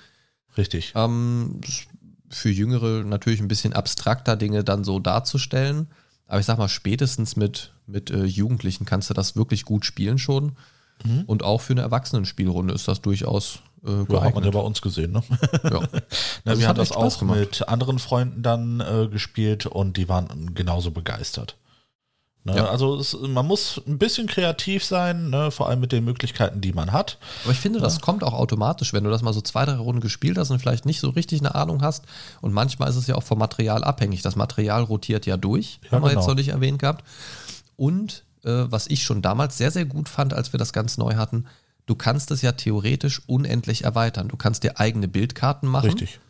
Richtig. 0.57 0.93
Ähm, 0.97 1.61
für 2.31 2.51
Jüngere 2.51 3.05
natürlich 3.05 3.41
ein 3.41 3.49
bisschen 3.49 3.73
abstrakter 3.73 4.37
Dinge 4.37 4.65
dann 4.65 4.85
so 4.85 4.99
darzustellen. 4.99 5.89
Aber 6.27 6.41
ich 6.41 6.47
sag 6.47 6.59
mal, 6.59 6.69
spätestens 6.69 7.37
mit, 7.37 7.73
mit 7.87 8.11
äh, 8.11 8.25
Jugendlichen 8.25 8.85
kannst 8.85 9.09
du 9.09 9.15
das 9.15 9.35
wirklich 9.35 9.65
gut 9.65 9.85
spielen 9.85 10.19
schon. 10.19 10.53
Mhm. 11.05 11.25
Und 11.27 11.43
auch 11.43 11.61
für 11.61 11.73
eine 11.73 11.83
Erwachsenenspielrunde 11.83 12.75
ist 12.75 12.87
das 12.89 13.01
durchaus 13.01 13.61
äh, 13.83 13.87
geeignet. 13.87 14.13
Ja, 14.13 14.25
hat 14.25 14.35
man 14.35 14.45
ja 14.45 14.51
bei 14.51 14.61
uns 14.61 14.83
gesehen, 14.83 15.13
ne? 15.13 15.23
Ja. 15.65 15.81
Na, 16.45 16.59
wir 16.59 16.69
haben 16.69 16.77
das 16.77 16.93
auch 16.93 17.23
mit 17.23 17.69
anderen 17.69 17.99
Freunden 17.99 18.43
dann 18.43 18.81
äh, 18.81 19.09
gespielt 19.09 19.67
und 19.67 19.97
die 19.97 20.09
waren 20.09 20.55
genauso 20.55 20.91
begeistert. 20.91 21.57
Ne? 22.49 22.57
Ja. 22.57 22.67
Also 22.67 22.97
es, 22.97 23.17
man 23.21 23.47
muss 23.47 23.81
ein 23.87 23.99
bisschen 23.99 24.27
kreativ 24.27 24.85
sein, 24.85 25.31
ne? 25.31 25.51
vor 25.51 25.69
allem 25.69 25.81
mit 25.81 25.93
den 25.93 26.05
Möglichkeiten, 26.05 26.61
die 26.61 26.73
man 26.73 26.93
hat. 26.93 27.19
Aber 27.45 27.53
ich 27.53 27.61
finde, 27.61 27.79
ja. 27.79 27.85
das 27.85 28.01
kommt 28.01 28.25
auch 28.25 28.33
automatisch, 28.33 28.93
wenn 28.93 29.05
du 29.05 29.11
das 29.11 29.23
mal 29.23 29.33
so 29.33 29.41
zwei, 29.41 29.65
drei 29.65 29.77
Runden 29.77 30.01
gespielt 30.01 30.39
hast 30.39 30.51
und 30.51 30.59
vielleicht 30.59 30.87
nicht 30.87 31.01
so 31.01 31.11
richtig 31.11 31.41
eine 31.41 31.55
Ahnung 31.55 31.83
hast. 31.83 32.05
Und 32.41 32.53
manchmal 32.53 32.89
ist 32.89 32.97
es 32.97 33.07
ja 33.07 33.15
auch 33.15 33.23
vom 33.23 33.39
Material 33.39 33.85
abhängig. 33.85 34.23
Das 34.23 34.37
Material 34.37 34.83
rotiert 34.83 35.27
ja 35.27 35.37
durch, 35.37 35.81
ja, 35.85 35.93
haben 35.93 36.03
wir 36.03 36.09
genau. 36.09 36.21
jetzt 36.21 36.29
noch 36.29 36.35
nicht 36.35 36.49
erwähnt 36.49 36.79
gehabt. 36.81 37.05
Und 37.77 38.25
äh, 38.45 38.65
was 38.69 38.87
ich 38.89 39.05
schon 39.05 39.23
damals 39.23 39.59
sehr, 39.59 39.71
sehr 39.71 39.85
gut 39.85 40.09
fand, 40.09 40.35
als 40.35 40.53
wir 40.53 40.59
das 40.59 40.73
ganz 40.73 40.99
neu 40.99 41.15
hatten, 41.15 41.47
du 41.87 41.95
kannst 41.95 42.31
es 42.31 42.43
ja 42.43 42.53
theoretisch 42.53 43.23
unendlich 43.27 43.85
erweitern. 43.85 44.29
Du 44.29 44.37
kannst 44.37 44.63
dir 44.63 44.79
eigene 44.79 45.09
Bildkarten 45.09 45.69
machen. 45.69 45.91
Richtig. 45.91 46.21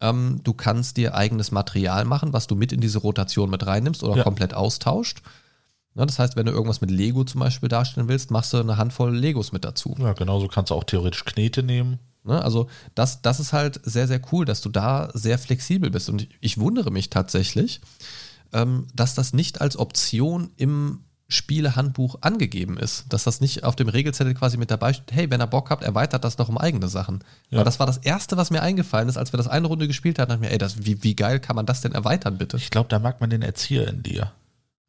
Ähm, 0.00 0.40
du 0.42 0.54
kannst 0.54 0.96
dir 0.96 1.14
eigenes 1.14 1.50
Material 1.50 2.04
machen, 2.04 2.32
was 2.32 2.46
du 2.46 2.54
mit 2.54 2.72
in 2.72 2.80
diese 2.80 2.98
Rotation 2.98 3.50
mit 3.50 3.66
reinnimmst 3.66 4.02
oder 4.02 4.16
ja. 4.16 4.22
komplett 4.22 4.54
austauscht. 4.54 5.22
Ja, 6.00 6.06
das 6.06 6.18
heißt, 6.18 6.34
wenn 6.34 6.46
du 6.46 6.52
irgendwas 6.52 6.80
mit 6.80 6.90
Lego 6.90 7.24
zum 7.24 7.40
Beispiel 7.40 7.68
darstellen 7.68 8.08
willst, 8.08 8.30
machst 8.30 8.54
du 8.54 8.56
eine 8.56 8.78
Handvoll 8.78 9.14
Legos 9.14 9.52
mit 9.52 9.66
dazu. 9.66 9.94
Ja, 9.98 10.14
genauso 10.14 10.48
kannst 10.48 10.70
du 10.70 10.74
auch 10.74 10.84
theoretisch 10.84 11.26
Knete 11.26 11.62
nehmen. 11.62 11.98
Ne, 12.24 12.42
also 12.42 12.68
das, 12.94 13.20
das 13.20 13.38
ist 13.38 13.52
halt 13.52 13.78
sehr, 13.84 14.08
sehr 14.08 14.22
cool, 14.32 14.46
dass 14.46 14.62
du 14.62 14.70
da 14.70 15.10
sehr 15.12 15.38
flexibel 15.38 15.90
bist. 15.90 16.08
Und 16.08 16.22
ich, 16.22 16.30
ich 16.40 16.58
wundere 16.58 16.90
mich 16.90 17.10
tatsächlich, 17.10 17.82
ähm, 18.54 18.86
dass 18.94 19.14
das 19.14 19.34
nicht 19.34 19.60
als 19.60 19.76
Option 19.76 20.48
im 20.56 21.00
Spielehandbuch 21.28 22.16
angegeben 22.22 22.78
ist. 22.78 23.04
Dass 23.10 23.24
das 23.24 23.42
nicht 23.42 23.64
auf 23.64 23.76
dem 23.76 23.90
Regelzettel 23.90 24.32
quasi 24.32 24.56
mit 24.56 24.70
dabei 24.70 24.94
steht, 24.94 25.12
hey, 25.12 25.30
wenn 25.30 25.42
ihr 25.42 25.46
Bock 25.46 25.68
habt, 25.68 25.84
erweitert 25.84 26.24
das 26.24 26.36
doch 26.36 26.48
um 26.48 26.56
eigene 26.56 26.88
Sachen. 26.88 27.22
Ja. 27.50 27.58
Weil 27.58 27.64
das 27.66 27.78
war 27.78 27.86
das 27.86 27.98
Erste, 27.98 28.38
was 28.38 28.50
mir 28.50 28.62
eingefallen 28.62 29.10
ist, 29.10 29.18
als 29.18 29.34
wir 29.34 29.36
das 29.36 29.48
eine 29.48 29.66
Runde 29.66 29.86
gespielt 29.86 30.18
hatten, 30.18 30.30
dachte 30.30 30.44
ich 30.44 30.48
mir, 30.48 30.52
ey, 30.52 30.58
das, 30.58 30.86
wie, 30.86 31.02
wie 31.02 31.14
geil 31.14 31.40
kann 31.40 31.56
man 31.56 31.66
das 31.66 31.82
denn 31.82 31.92
erweitern, 31.92 32.38
bitte? 32.38 32.56
Ich 32.56 32.70
glaube, 32.70 32.88
da 32.88 32.98
mag 32.98 33.20
man 33.20 33.28
den 33.28 33.42
Erzieher 33.42 33.86
in 33.86 34.02
dir. 34.02 34.32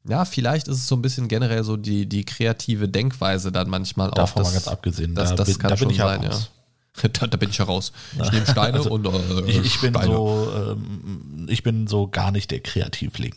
Ja, 0.08 0.26
vielleicht 0.26 0.68
ist 0.68 0.78
es 0.78 0.88
so 0.88 0.96
ein 0.96 1.02
bisschen 1.02 1.28
generell 1.28 1.64
so 1.64 1.78
die, 1.78 2.08
die 2.08 2.26
kreative 2.26 2.90
Denkweise 2.90 3.52
dann 3.52 3.70
manchmal 3.70 4.10
Davon 4.10 4.24
auch. 4.24 4.28
Davon 4.28 4.44
mal 4.44 4.54
ganz 4.54 4.68
abgesehen. 4.68 5.14
Das, 5.14 5.36
das 5.36 5.48
bin, 5.48 5.58
kann 5.60 5.70
da 5.70 5.78
schon 5.78 5.94
sein, 5.94 6.24
ja. 6.24 6.32
Da, 7.14 7.26
da, 7.26 7.38
bin 7.38 7.50
ich 7.50 7.60
heraus. 7.60 7.94
Ich 8.22 8.32
nehme 8.34 8.46
Steine 8.52 8.78
also, 8.80 8.92
und 8.92 9.06
äh, 9.06 9.50
ich, 9.50 9.60
ich 9.60 9.82
bin 9.82 9.94
so, 9.94 10.52
ähm, 10.54 11.48
ich 11.50 11.64
bin 11.64 11.88
so 11.88 12.10
gar 12.10 12.32
nicht 12.32 12.52
der 12.52 12.60
Kreativling. 12.60 13.36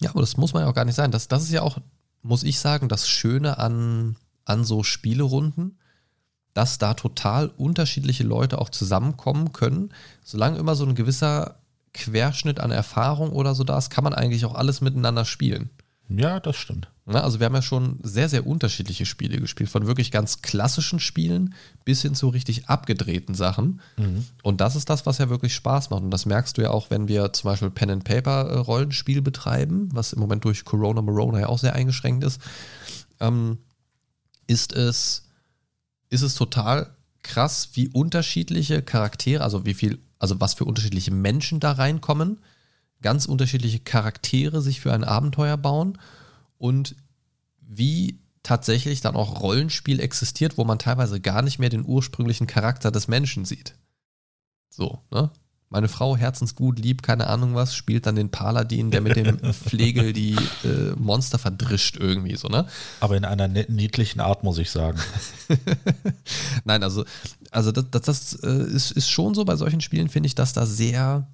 Ja, 0.00 0.10
aber 0.10 0.20
das 0.20 0.36
muss 0.36 0.52
man 0.52 0.62
ja 0.62 0.68
auch 0.68 0.74
gar 0.74 0.84
nicht 0.84 0.94
sein. 0.94 1.10
Das, 1.10 1.26
das 1.26 1.42
ist 1.42 1.50
ja 1.50 1.62
auch, 1.62 1.78
muss 2.22 2.44
ich 2.44 2.60
sagen, 2.60 2.88
das 2.88 3.08
Schöne 3.08 3.58
an, 3.58 4.16
an 4.44 4.64
so 4.64 4.84
Spielerunden, 4.84 5.78
dass 6.52 6.78
da 6.78 6.94
total 6.94 7.48
unterschiedliche 7.48 8.22
Leute 8.22 8.58
auch 8.60 8.70
zusammenkommen 8.70 9.52
können, 9.52 9.92
solange 10.22 10.58
immer 10.58 10.76
so 10.76 10.86
ein 10.86 10.94
gewisser 10.94 11.56
Querschnitt 11.94 12.60
an 12.60 12.70
Erfahrung 12.70 13.30
oder 13.30 13.54
so 13.54 13.64
da 13.64 13.78
ist, 13.78 13.90
kann 13.90 14.04
man 14.04 14.12
eigentlich 14.12 14.44
auch 14.44 14.54
alles 14.54 14.80
miteinander 14.80 15.24
spielen. 15.24 15.70
Ja, 16.08 16.38
das 16.38 16.56
stimmt. 16.56 16.88
Na, 17.06 17.22
also 17.22 17.38
wir 17.38 17.46
haben 17.46 17.54
ja 17.54 17.62
schon 17.62 17.98
sehr, 18.02 18.28
sehr 18.28 18.46
unterschiedliche 18.46 19.06
Spiele 19.06 19.38
gespielt, 19.38 19.70
von 19.70 19.86
wirklich 19.86 20.10
ganz 20.10 20.42
klassischen 20.42 21.00
Spielen 21.00 21.54
bis 21.84 22.02
hin 22.02 22.14
zu 22.14 22.28
richtig 22.28 22.68
abgedrehten 22.68 23.34
Sachen. 23.34 23.80
Mhm. 23.96 24.24
Und 24.42 24.60
das 24.60 24.76
ist 24.76 24.90
das, 24.90 25.06
was 25.06 25.18
ja 25.18 25.28
wirklich 25.28 25.54
Spaß 25.54 25.90
macht. 25.90 26.02
Und 26.02 26.10
das 26.10 26.26
merkst 26.26 26.56
du 26.56 26.62
ja 26.62 26.70
auch, 26.70 26.90
wenn 26.90 27.08
wir 27.08 27.32
zum 27.32 27.50
Beispiel 27.50 27.70
Pen 27.70 27.90
and 27.90 28.04
Paper 28.04 28.48
äh, 28.48 28.56
Rollenspiel 28.58 29.22
betreiben, 29.22 29.88
was 29.92 30.12
im 30.12 30.20
Moment 30.20 30.44
durch 30.44 30.64
Corona 30.64 31.02
Morona 31.02 31.40
ja 31.40 31.46
auch 31.48 31.58
sehr 31.58 31.74
eingeschränkt 31.74 32.24
ist, 32.24 32.40
ähm, 33.20 33.58
ist 34.46 34.72
es, 34.74 35.28
ist 36.10 36.22
es 36.22 36.34
total 36.34 36.94
krass, 37.22 37.70
wie 37.74 37.88
unterschiedliche 37.88 38.82
Charaktere, 38.82 39.42
also 39.42 39.64
wie 39.64 39.74
viel 39.74 39.98
also 40.18 40.40
was 40.40 40.54
für 40.54 40.64
unterschiedliche 40.64 41.10
Menschen 41.10 41.60
da 41.60 41.72
reinkommen, 41.72 42.40
ganz 43.02 43.26
unterschiedliche 43.26 43.80
Charaktere 43.80 44.62
sich 44.62 44.80
für 44.80 44.92
ein 44.92 45.04
Abenteuer 45.04 45.56
bauen 45.56 45.98
und 46.58 46.96
wie 47.60 48.20
tatsächlich 48.42 49.00
dann 49.00 49.16
auch 49.16 49.40
Rollenspiel 49.40 50.00
existiert, 50.00 50.58
wo 50.58 50.64
man 50.64 50.78
teilweise 50.78 51.20
gar 51.20 51.42
nicht 51.42 51.58
mehr 51.58 51.70
den 51.70 51.84
ursprünglichen 51.84 52.46
Charakter 52.46 52.90
des 52.90 53.08
Menschen 53.08 53.44
sieht. 53.44 53.74
So, 54.68 55.00
ne? 55.10 55.30
Meine 55.74 55.88
Frau, 55.88 56.16
herzensgut, 56.16 56.78
lieb, 56.78 57.02
keine 57.02 57.26
Ahnung 57.26 57.56
was, 57.56 57.74
spielt 57.74 58.06
dann 58.06 58.14
den 58.14 58.30
Paladin, 58.30 58.92
der 58.92 59.00
mit 59.00 59.16
dem 59.16 59.40
Flegel 59.52 60.12
die 60.12 60.36
äh, 60.62 60.92
Monster 60.96 61.36
verdrischt 61.36 61.96
irgendwie 61.96 62.36
so, 62.36 62.46
ne? 62.46 62.64
Aber 63.00 63.16
in 63.16 63.24
einer 63.24 63.48
niedlichen 63.48 64.20
Art, 64.20 64.44
muss 64.44 64.58
ich 64.58 64.70
sagen. 64.70 65.00
Nein, 66.64 66.84
also, 66.84 67.04
also 67.50 67.72
das, 67.72 67.86
das, 67.90 68.02
das 68.02 68.34
äh, 68.44 68.72
ist, 68.72 68.92
ist 68.92 69.10
schon 69.10 69.34
so 69.34 69.44
bei 69.44 69.56
solchen 69.56 69.80
Spielen, 69.80 70.08
finde 70.08 70.28
ich, 70.28 70.36
dass 70.36 70.52
da 70.52 70.64
sehr, 70.64 71.26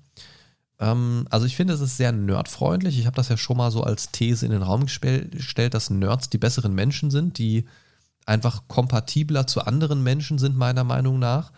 ähm, 0.78 1.26
also 1.28 1.44
ich 1.44 1.54
finde, 1.54 1.74
es 1.74 1.82
ist 1.82 1.98
sehr 1.98 2.12
nerdfreundlich. 2.12 2.98
Ich 2.98 3.04
habe 3.04 3.16
das 3.16 3.28
ja 3.28 3.36
schon 3.36 3.58
mal 3.58 3.70
so 3.70 3.82
als 3.82 4.10
These 4.10 4.46
in 4.46 4.52
den 4.52 4.62
Raum 4.62 4.86
gestellt, 4.86 5.74
dass 5.74 5.90
Nerds 5.90 6.30
die 6.30 6.38
besseren 6.38 6.74
Menschen 6.74 7.10
sind, 7.10 7.36
die 7.36 7.66
einfach 8.24 8.62
kompatibler 8.68 9.46
zu 9.46 9.60
anderen 9.66 10.02
Menschen 10.02 10.38
sind, 10.38 10.56
meiner 10.56 10.84
Meinung 10.84 11.18
nach 11.18 11.52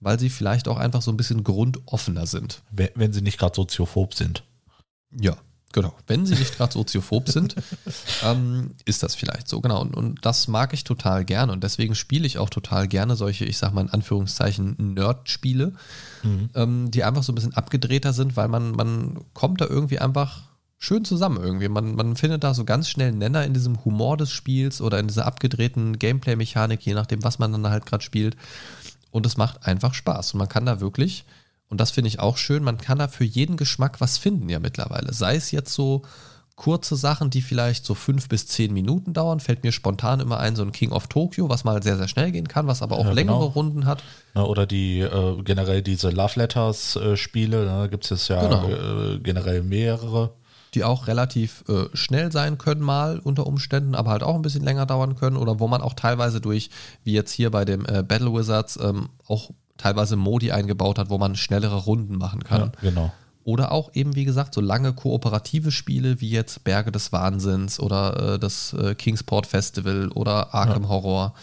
weil 0.00 0.18
sie 0.18 0.30
vielleicht 0.30 0.68
auch 0.68 0.76
einfach 0.76 1.02
so 1.02 1.10
ein 1.10 1.16
bisschen 1.16 1.44
grundoffener 1.44 2.26
sind. 2.26 2.62
Wenn, 2.70 2.90
wenn 2.94 3.12
sie 3.12 3.22
nicht 3.22 3.38
gerade 3.38 3.54
soziophob 3.54 4.14
sind. 4.14 4.44
Ja, 5.18 5.36
genau. 5.72 5.94
Wenn 6.06 6.26
sie 6.26 6.34
nicht 6.34 6.56
gerade 6.56 6.72
soziophob 6.72 7.28
sind, 7.28 7.56
ähm, 8.24 8.72
ist 8.84 9.02
das 9.02 9.14
vielleicht 9.14 9.48
so, 9.48 9.60
genau. 9.60 9.80
Und, 9.80 9.96
und, 9.96 10.24
das 10.24 10.48
mag 10.48 10.72
ich 10.74 10.84
total 10.84 11.24
gerne 11.24 11.52
und 11.52 11.64
deswegen 11.64 11.94
spiele 11.94 12.26
ich 12.26 12.38
auch 12.38 12.50
total 12.50 12.88
gerne 12.88 13.16
solche, 13.16 13.44
ich 13.44 13.58
sag 13.58 13.72
mal 13.72 13.82
in 13.82 13.90
Anführungszeichen, 13.90 14.76
Nerd-Spiele, 14.94 15.72
mhm. 16.22 16.50
ähm, 16.54 16.90
die 16.90 17.04
einfach 17.04 17.22
so 17.22 17.32
ein 17.32 17.36
bisschen 17.36 17.54
abgedrehter 17.54 18.12
sind, 18.12 18.36
weil 18.36 18.48
man, 18.48 18.72
man 18.72 19.24
kommt 19.32 19.60
da 19.60 19.66
irgendwie 19.66 19.98
einfach 19.98 20.42
schön 20.78 21.06
zusammen 21.06 21.42
irgendwie. 21.42 21.68
Man, 21.68 21.94
man 21.94 22.16
findet 22.16 22.44
da 22.44 22.52
so 22.52 22.64
ganz 22.64 22.88
schnell 22.90 23.08
einen 23.08 23.18
Nenner 23.18 23.44
in 23.44 23.54
diesem 23.54 23.82
Humor 23.84 24.18
des 24.18 24.30
Spiels 24.30 24.82
oder 24.82 24.98
in 24.98 25.08
dieser 25.08 25.24
abgedrehten 25.24 25.98
Gameplay-Mechanik, 25.98 26.82
je 26.84 26.92
nachdem, 26.92 27.24
was 27.24 27.38
man 27.38 27.52
dann 27.52 27.66
halt 27.68 27.86
gerade 27.86 28.04
spielt 28.04 28.36
und 29.16 29.24
es 29.26 29.36
macht 29.38 29.66
einfach 29.66 29.94
Spaß. 29.94 30.34
Und 30.34 30.38
man 30.38 30.48
kann 30.48 30.66
da 30.66 30.80
wirklich, 30.80 31.24
und 31.68 31.80
das 31.80 31.90
finde 31.90 32.08
ich 32.08 32.20
auch 32.20 32.36
schön, 32.36 32.62
man 32.62 32.78
kann 32.78 32.98
da 32.98 33.08
für 33.08 33.24
jeden 33.24 33.56
Geschmack 33.56 34.00
was 34.00 34.18
finden 34.18 34.48
ja 34.48 34.60
mittlerweile. 34.60 35.12
Sei 35.12 35.36
es 35.36 35.50
jetzt 35.50 35.72
so 35.72 36.02
kurze 36.54 36.96
Sachen, 36.96 37.30
die 37.30 37.42
vielleicht 37.42 37.84
so 37.84 37.94
fünf 37.94 38.28
bis 38.28 38.46
zehn 38.46 38.72
Minuten 38.72 39.14
dauern, 39.14 39.40
fällt 39.40 39.62
mir 39.62 39.72
spontan 39.72 40.20
immer 40.20 40.38
ein, 40.38 40.54
so 40.54 40.62
ein 40.62 40.72
King 40.72 40.92
of 40.92 41.06
Tokyo, 41.06 41.48
was 41.48 41.64
mal 41.64 41.82
sehr, 41.82 41.96
sehr 41.96 42.08
schnell 42.08 42.30
gehen 42.30 42.48
kann, 42.48 42.66
was 42.66 42.82
aber 42.82 42.98
auch 42.98 43.06
ja, 43.06 43.12
längere 43.12 43.38
genau. 43.38 43.46
Runden 43.52 43.86
hat. 43.86 44.02
oder 44.34 44.66
die 44.66 45.00
äh, 45.00 45.42
generell 45.42 45.82
diese 45.82 46.10
Love 46.10 46.38
Letters 46.40 46.96
äh, 46.96 47.16
Spiele, 47.16 47.64
da 47.64 47.82
ne, 47.82 47.88
gibt 47.88 48.04
es 48.04 48.10
jetzt 48.10 48.28
ja 48.28 48.42
genau. 48.42 48.68
äh, 48.68 49.18
generell 49.18 49.62
mehrere 49.62 50.32
die 50.76 50.84
auch 50.84 51.06
relativ 51.08 51.64
äh, 51.68 51.86
schnell 51.94 52.30
sein 52.30 52.58
können, 52.58 52.82
mal 52.82 53.18
unter 53.18 53.46
Umständen, 53.46 53.94
aber 53.94 54.10
halt 54.10 54.22
auch 54.22 54.34
ein 54.34 54.42
bisschen 54.42 54.62
länger 54.62 54.86
dauern 54.86 55.16
können 55.16 55.36
oder 55.36 55.58
wo 55.58 55.66
man 55.66 55.80
auch 55.80 55.94
teilweise 55.94 56.40
durch, 56.40 56.70
wie 57.02 57.14
jetzt 57.14 57.32
hier 57.32 57.50
bei 57.50 57.64
dem 57.64 57.84
äh, 57.86 58.02
Battle 58.02 58.32
Wizards, 58.32 58.78
ähm, 58.80 59.08
auch 59.26 59.50
teilweise 59.78 60.16
Modi 60.16 60.52
eingebaut 60.52 60.98
hat, 60.98 61.10
wo 61.10 61.18
man 61.18 61.34
schnellere 61.34 61.76
Runden 61.76 62.16
machen 62.16 62.44
kann. 62.44 62.72
Ja, 62.82 62.90
genau. 62.90 63.12
Oder 63.42 63.72
auch 63.72 63.90
eben, 63.94 64.14
wie 64.16 64.24
gesagt, 64.24 64.54
so 64.54 64.60
lange 64.60 64.92
kooperative 64.92 65.70
Spiele 65.70 66.20
wie 66.20 66.30
jetzt 66.30 66.64
Berge 66.64 66.92
des 66.92 67.12
Wahnsinns 67.12 67.80
oder 67.80 68.34
äh, 68.34 68.38
das 68.38 68.72
äh, 68.74 68.94
Kingsport 68.94 69.46
Festival 69.46 70.08
oder 70.08 70.54
Arkham 70.54 70.84
ja. 70.84 70.88
Horror 70.88 71.34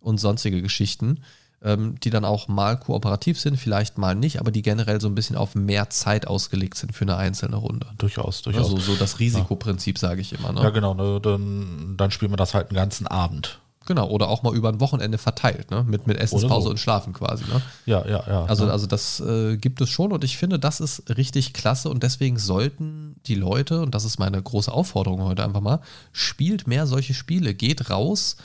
und 0.00 0.20
sonstige 0.20 0.60
Geschichten 0.60 1.20
ähm, 1.64 1.98
die 2.00 2.10
dann 2.10 2.24
auch 2.24 2.46
mal 2.46 2.78
kooperativ 2.78 3.40
sind, 3.40 3.56
vielleicht 3.56 3.96
mal 3.96 4.14
nicht, 4.14 4.38
aber 4.38 4.50
die 4.50 4.62
generell 4.62 5.00
so 5.00 5.08
ein 5.08 5.14
bisschen 5.14 5.36
auf 5.36 5.54
mehr 5.54 5.88
Zeit 5.90 6.26
ausgelegt 6.26 6.76
sind 6.76 6.94
für 6.94 7.02
eine 7.02 7.16
einzelne 7.16 7.56
Runde. 7.56 7.86
Durchaus, 7.98 8.42
durchaus. 8.42 8.66
Also 8.66 8.78
so 8.78 8.96
das 8.96 9.18
Risikoprinzip, 9.18 9.96
ja. 9.96 10.08
sage 10.08 10.20
ich 10.20 10.32
immer. 10.34 10.52
Ne? 10.52 10.62
Ja, 10.62 10.70
genau. 10.70 10.94
Ne, 10.94 11.20
dann, 11.20 11.94
dann 11.96 12.10
spielt 12.10 12.30
man 12.30 12.36
das 12.36 12.54
halt 12.54 12.68
einen 12.68 12.76
ganzen 12.76 13.06
Abend. 13.06 13.60
Genau, 13.86 14.08
oder 14.08 14.28
auch 14.28 14.42
mal 14.42 14.54
über 14.54 14.70
ein 14.70 14.80
Wochenende 14.80 15.18
verteilt, 15.18 15.70
ne? 15.70 15.84
Mit, 15.86 16.06
mit 16.06 16.16
Essenspause 16.18 16.64
so. 16.64 16.70
und 16.70 16.80
Schlafen 16.80 17.12
quasi, 17.12 17.44
ne? 17.44 17.60
Ja, 17.84 18.06
ja, 18.06 18.24
ja. 18.26 18.44
Also, 18.46 18.64
ja. 18.66 18.72
also 18.72 18.86
das 18.86 19.20
äh, 19.20 19.58
gibt 19.58 19.80
es 19.82 19.90
schon 19.90 20.10
und 20.12 20.24
ich 20.24 20.38
finde, 20.38 20.58
das 20.58 20.80
ist 20.80 21.16
richtig 21.16 21.52
klasse 21.52 21.90
und 21.90 22.02
deswegen 22.02 22.38
sollten 22.38 23.16
die 23.26 23.34
Leute, 23.34 23.82
und 23.82 23.94
das 23.94 24.04
ist 24.04 24.18
meine 24.18 24.42
große 24.42 24.72
Aufforderung 24.72 25.22
heute 25.22 25.44
einfach 25.44 25.60
mal, 25.60 25.80
spielt 26.12 26.66
mehr 26.66 26.86
solche 26.86 27.12
Spiele, 27.12 27.52
geht 27.52 27.90
raus 27.90 28.36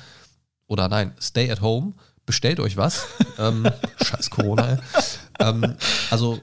oder 0.67 0.89
nein, 0.89 1.13
stay 1.21 1.49
at 1.49 1.61
home, 1.61 1.93
bestellt 2.29 2.59
euch 2.59 2.77
was. 2.77 3.07
ähm, 3.39 3.67
scheiß 4.03 4.29
Corona, 4.29 4.73
ey. 4.73 4.77
ähm, 5.39 5.73
also 6.11 6.39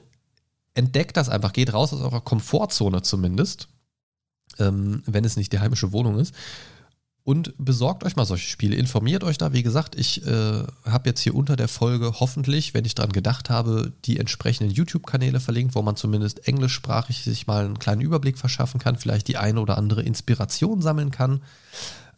entdeckt 0.73 1.15
das 1.15 1.29
einfach, 1.29 1.53
geht 1.53 1.73
raus 1.73 1.93
aus 1.93 2.01
eurer 2.01 2.19
Komfortzone 2.19 3.03
zumindest, 3.03 3.69
ähm, 4.59 5.01
wenn 5.05 5.23
es 5.23 5.37
nicht 5.37 5.53
die 5.53 5.59
heimische 5.59 5.93
Wohnung 5.93 6.19
ist 6.19 6.35
und 7.23 7.53
besorgt 7.57 8.03
euch 8.03 8.17
mal 8.17 8.25
solche 8.25 8.49
Spiele. 8.49 8.75
Informiert 8.75 9.23
euch 9.23 9.37
da. 9.37 9.53
Wie 9.53 9.63
gesagt, 9.63 9.95
ich 9.95 10.27
äh, 10.27 10.63
habe 10.83 11.07
jetzt 11.07 11.21
hier 11.21 11.35
unter 11.35 11.55
der 11.55 11.69
Folge 11.69 12.19
hoffentlich, 12.19 12.73
wenn 12.73 12.83
ich 12.83 12.93
dran 12.93 13.13
gedacht 13.13 13.49
habe, 13.49 13.93
die 14.03 14.19
entsprechenden 14.19 14.73
YouTube-Kanäle 14.73 15.39
verlinkt, 15.39 15.73
wo 15.73 15.81
man 15.81 15.95
zumindest 15.95 16.49
englischsprachig 16.49 17.23
sich 17.23 17.47
mal 17.47 17.63
einen 17.63 17.79
kleinen 17.79 18.01
Überblick 18.01 18.37
verschaffen 18.37 18.81
kann, 18.81 18.97
vielleicht 18.97 19.29
die 19.29 19.37
eine 19.37 19.61
oder 19.61 19.77
andere 19.77 20.03
Inspiration 20.03 20.81
sammeln 20.81 21.11
kann. 21.11 21.43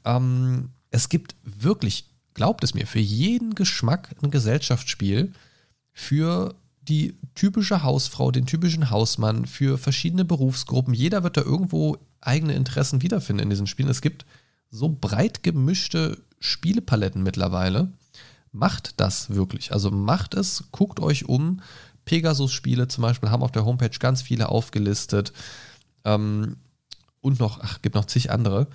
Ähm, 0.06 0.70
es 0.90 1.10
gibt 1.10 1.36
wirklich, 1.44 2.09
glaubt 2.40 2.64
es 2.64 2.74
mir, 2.74 2.88
für 2.88 3.00
jeden 3.00 3.54
Geschmack 3.54 4.16
ein 4.24 4.32
Gesellschaftsspiel, 4.32 5.34
für 5.92 6.56
die 6.88 7.18
typische 7.36 7.84
Hausfrau, 7.84 8.32
den 8.32 8.46
typischen 8.46 8.90
Hausmann, 8.90 9.46
für 9.46 9.78
verschiedene 9.78 10.24
Berufsgruppen. 10.24 10.94
Jeder 10.94 11.24
wird 11.24 11.36
da 11.36 11.42
irgendwo 11.42 11.98
eigene 12.22 12.54
Interessen 12.54 13.02
wiederfinden 13.02 13.44
in 13.44 13.50
diesen 13.50 13.68
Spielen. 13.68 13.90
Es 13.90 14.00
gibt 14.00 14.26
so 14.72 14.88
breit 14.88 15.44
gemischte 15.44 16.18
Spielepaletten 16.40 17.24
mittlerweile. 17.24 17.92
Macht 18.54 19.02
das 19.02 19.32
wirklich. 19.32 19.74
Also 19.74 19.92
macht 19.92 20.34
es, 20.34 20.64
guckt 20.72 21.02
euch 21.02 21.28
um. 21.28 21.60
Pegasus-Spiele 22.06 22.88
zum 22.88 23.02
Beispiel 23.02 23.32
haben 23.32 23.44
auf 23.44 23.52
der 23.52 23.66
Homepage 23.66 24.00
ganz 24.00 24.22
viele 24.22 24.48
aufgelistet. 24.48 25.34
Ähm, 26.06 26.56
und 27.20 27.42
noch, 27.42 27.60
ach, 27.60 27.82
gibt 27.82 27.96
noch 27.96 28.06
zig 28.06 28.32
andere. 28.32 28.68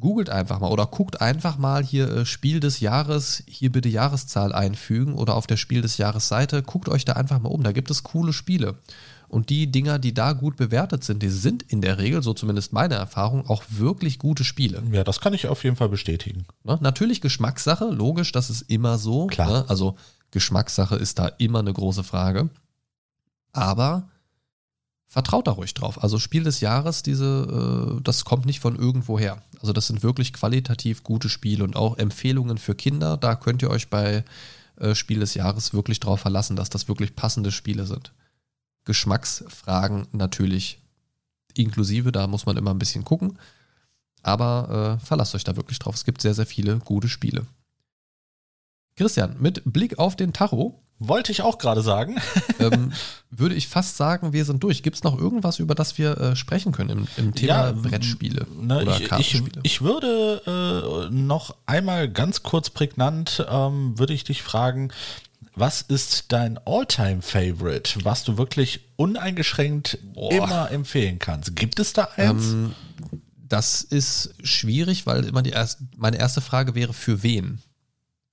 Googelt 0.00 0.30
einfach 0.30 0.60
mal 0.60 0.70
oder 0.70 0.86
guckt 0.86 1.20
einfach 1.20 1.58
mal 1.58 1.84
hier 1.84 2.08
äh, 2.10 2.26
Spiel 2.26 2.60
des 2.60 2.80
Jahres, 2.80 3.42
hier 3.46 3.70
bitte 3.70 3.88
Jahreszahl 3.88 4.52
einfügen 4.52 5.14
oder 5.14 5.34
auf 5.36 5.46
der 5.46 5.56
Spiel 5.56 5.82
des 5.82 5.98
Jahres 5.98 6.28
Seite. 6.28 6.62
Guckt 6.62 6.88
euch 6.88 7.04
da 7.04 7.12
einfach 7.12 7.40
mal 7.40 7.50
um. 7.50 7.62
Da 7.62 7.72
gibt 7.72 7.90
es 7.90 8.02
coole 8.02 8.32
Spiele. 8.32 8.76
Und 9.28 9.48
die 9.48 9.70
Dinger, 9.70 10.00
die 10.00 10.12
da 10.12 10.32
gut 10.32 10.56
bewertet 10.56 11.04
sind, 11.04 11.22
die 11.22 11.28
sind 11.28 11.62
in 11.62 11.80
der 11.80 11.98
Regel, 11.98 12.20
so 12.20 12.34
zumindest 12.34 12.72
meine 12.72 12.96
Erfahrung, 12.96 13.46
auch 13.46 13.62
wirklich 13.68 14.18
gute 14.18 14.42
Spiele. 14.42 14.82
Ja, 14.90 15.04
das 15.04 15.20
kann 15.20 15.34
ich 15.34 15.46
auf 15.46 15.62
jeden 15.62 15.76
Fall 15.76 15.88
bestätigen. 15.88 16.46
Ne? 16.64 16.78
Natürlich 16.80 17.20
Geschmackssache, 17.20 17.84
logisch, 17.84 18.32
das 18.32 18.50
ist 18.50 18.62
immer 18.62 18.98
so. 18.98 19.28
Klar. 19.28 19.48
Ne? 19.48 19.64
Also 19.68 19.94
Geschmackssache 20.32 20.96
ist 20.96 21.20
da 21.20 21.28
immer 21.28 21.60
eine 21.60 21.72
große 21.72 22.02
Frage. 22.02 22.50
Aber 23.52 24.08
vertraut 25.10 25.48
da 25.48 25.50
ruhig 25.50 25.74
drauf. 25.74 26.02
Also 26.02 26.20
Spiel 26.20 26.44
des 26.44 26.60
Jahres, 26.60 27.02
diese, 27.02 27.96
äh, 27.98 28.00
das 28.02 28.24
kommt 28.24 28.46
nicht 28.46 28.60
von 28.60 28.76
irgendwoher. 28.76 29.42
Also 29.60 29.72
das 29.72 29.88
sind 29.88 30.04
wirklich 30.04 30.32
qualitativ 30.32 31.02
gute 31.02 31.28
Spiele 31.28 31.64
und 31.64 31.74
auch 31.74 31.98
Empfehlungen 31.98 32.58
für 32.58 32.76
Kinder. 32.76 33.16
Da 33.16 33.34
könnt 33.34 33.60
ihr 33.60 33.70
euch 33.70 33.90
bei 33.90 34.24
äh, 34.76 34.94
Spiel 34.94 35.18
des 35.18 35.34
Jahres 35.34 35.74
wirklich 35.74 35.98
drauf 35.98 36.20
verlassen, 36.20 36.54
dass 36.54 36.70
das 36.70 36.86
wirklich 36.86 37.16
passende 37.16 37.50
Spiele 37.50 37.86
sind. 37.86 38.12
Geschmacksfragen 38.84 40.06
natürlich 40.12 40.78
inklusive, 41.54 42.12
da 42.12 42.28
muss 42.28 42.46
man 42.46 42.56
immer 42.56 42.70
ein 42.70 42.78
bisschen 42.78 43.04
gucken. 43.04 43.36
Aber 44.22 44.98
äh, 45.00 45.04
verlasst 45.04 45.34
euch 45.34 45.44
da 45.44 45.56
wirklich 45.56 45.80
drauf. 45.80 45.96
Es 45.96 46.04
gibt 46.04 46.22
sehr, 46.22 46.34
sehr 46.34 46.46
viele 46.46 46.78
gute 46.78 47.08
Spiele. 47.08 47.46
Christian, 48.96 49.36
mit 49.40 49.62
Blick 49.64 49.98
auf 49.98 50.16
den 50.16 50.32
Tacho. 50.32 50.82
Wollte 50.98 51.32
ich 51.32 51.40
auch 51.40 51.56
gerade 51.56 51.80
sagen. 51.80 52.16
ähm, 52.58 52.92
würde 53.30 53.54
ich 53.54 53.68
fast 53.68 53.96
sagen, 53.96 54.34
wir 54.34 54.44
sind 54.44 54.62
durch. 54.62 54.82
Gibt 54.82 54.96
es 54.96 55.02
noch 55.02 55.18
irgendwas, 55.18 55.58
über 55.58 55.74
das 55.74 55.96
wir 55.96 56.18
äh, 56.18 56.36
sprechen 56.36 56.72
können 56.72 56.90
im, 56.90 57.08
im 57.16 57.34
Thema 57.34 57.68
ja, 57.68 57.72
Brettspiele 57.72 58.46
ne, 58.54 58.82
oder 58.82 59.00
ich, 59.00 59.08
Kartenspiele? 59.08 59.60
Ich, 59.62 59.72
ich 59.72 59.82
würde 59.82 61.08
äh, 61.10 61.14
noch 61.14 61.56
einmal 61.64 62.10
ganz 62.10 62.42
kurz 62.42 62.68
prägnant, 62.68 63.46
ähm, 63.50 63.98
würde 63.98 64.12
ich 64.12 64.24
dich 64.24 64.42
fragen, 64.42 64.92
was 65.54 65.80
ist 65.82 66.32
dein 66.32 66.58
All-Time-Favorite, 66.66 68.04
was 68.04 68.24
du 68.24 68.36
wirklich 68.36 68.80
uneingeschränkt 68.96 69.98
Boah. 70.14 70.32
immer 70.32 70.70
empfehlen 70.70 71.18
kannst? 71.18 71.56
Gibt 71.56 71.80
es 71.80 71.94
da 71.94 72.08
eins? 72.16 72.52
Ähm, 72.52 72.74
das 73.34 73.82
ist 73.82 74.34
schwierig, 74.42 75.06
weil 75.06 75.24
immer 75.24 75.42
die 75.42 75.50
erste, 75.50 75.84
meine 75.96 76.18
erste 76.18 76.40
Frage 76.40 76.74
wäre, 76.74 76.92
für 76.92 77.22
wen? 77.22 77.60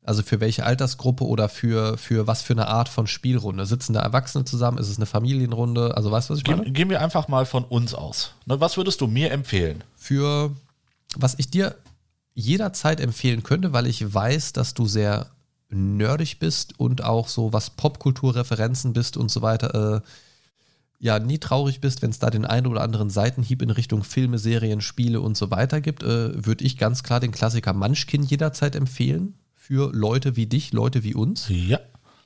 Also 0.07 0.23
für 0.23 0.39
welche 0.39 0.65
Altersgruppe 0.65 1.25
oder 1.25 1.49
für, 1.49 1.97
für 1.97 2.27
was 2.27 2.41
für 2.41 2.53
eine 2.53 2.69
Art 2.69 2.87
von 2.87 3.07
Spielrunde? 3.07 3.65
Sitzen 3.65 3.91
da 3.91 3.99
Erwachsene 3.99 4.45
zusammen? 4.45 4.77
Ist 4.77 4.87
es 4.87 4.95
eine 4.95 5.05
Familienrunde? 5.05 5.97
Also 5.97 6.09
weißt 6.09 6.29
du, 6.29 6.33
was 6.33 6.39
ich 6.39 6.47
meine? 6.47 6.71
Gehen 6.71 6.89
wir 6.89 7.01
einfach 7.01 7.27
mal 7.27 7.45
von 7.45 7.65
uns 7.65 7.93
aus. 7.93 8.33
Ne, 8.45 8.59
was 8.61 8.77
würdest 8.77 9.01
du 9.01 9.07
mir 9.07 9.31
empfehlen? 9.31 9.83
Für 9.97 10.51
was 11.17 11.35
ich 11.37 11.49
dir 11.49 11.75
jederzeit 12.33 13.01
empfehlen 13.01 13.43
könnte, 13.43 13.73
weil 13.73 13.85
ich 13.85 14.13
weiß, 14.13 14.53
dass 14.53 14.73
du 14.73 14.85
sehr 14.85 15.27
nerdig 15.69 16.39
bist 16.39 16.79
und 16.79 17.03
auch 17.03 17.27
so 17.27 17.51
was 17.51 17.71
Popkulturreferenzen 17.71 18.93
bist 18.93 19.17
und 19.17 19.29
so 19.29 19.41
weiter, 19.41 19.97
äh, 19.97 20.01
ja, 20.99 21.19
nie 21.19 21.37
traurig 21.37 21.81
bist, 21.81 22.01
wenn 22.01 22.11
es 22.11 22.19
da 22.19 22.29
den 22.29 22.45
einen 22.45 22.67
oder 22.67 22.81
anderen 22.81 23.09
Seitenhieb 23.09 23.61
in 23.61 23.71
Richtung 23.71 24.05
Filme, 24.05 24.37
Serien, 24.37 24.79
Spiele 24.79 25.19
und 25.19 25.35
so 25.35 25.51
weiter 25.51 25.81
gibt, 25.81 26.01
äh, 26.03 26.45
würde 26.45 26.63
ich 26.63 26.77
ganz 26.77 27.03
klar 27.03 27.19
den 27.19 27.31
Klassiker 27.31 27.73
Munchkin 27.73 28.23
jederzeit 28.23 28.75
empfehlen. 28.75 29.33
Für 29.67 29.91
Leute 29.93 30.37
wie 30.37 30.45
dich, 30.45 30.71
Leute 30.71 31.03
wie 31.03 31.13
uns. 31.13 31.47
Ja. 31.49 31.81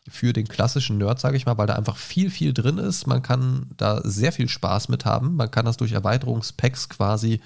Für 0.08 0.32
den 0.32 0.48
klassischen 0.48 1.00
Nerd, 1.00 1.20
sage 1.20 1.38
ich 1.38 1.48
mal, 1.48 1.58
weil 1.58 1.66
da 1.66 1.74
einfach 1.74 1.98
viel, 1.98 2.30
viel 2.30 2.54
drin 2.54 2.78
ist. 2.78 3.08
Man 3.08 3.24
kann 3.24 3.66
da 3.78 4.00
sehr 4.04 4.32
viel 4.32 4.48
Spaß 4.48 4.90
mit 4.90 5.06
haben. 5.06 5.38
Man 5.38 5.50
kann 5.50 5.66
das 5.66 5.78
durch 5.78 5.94
Erweiterungspacks 5.94 6.88
quasi 6.88 7.42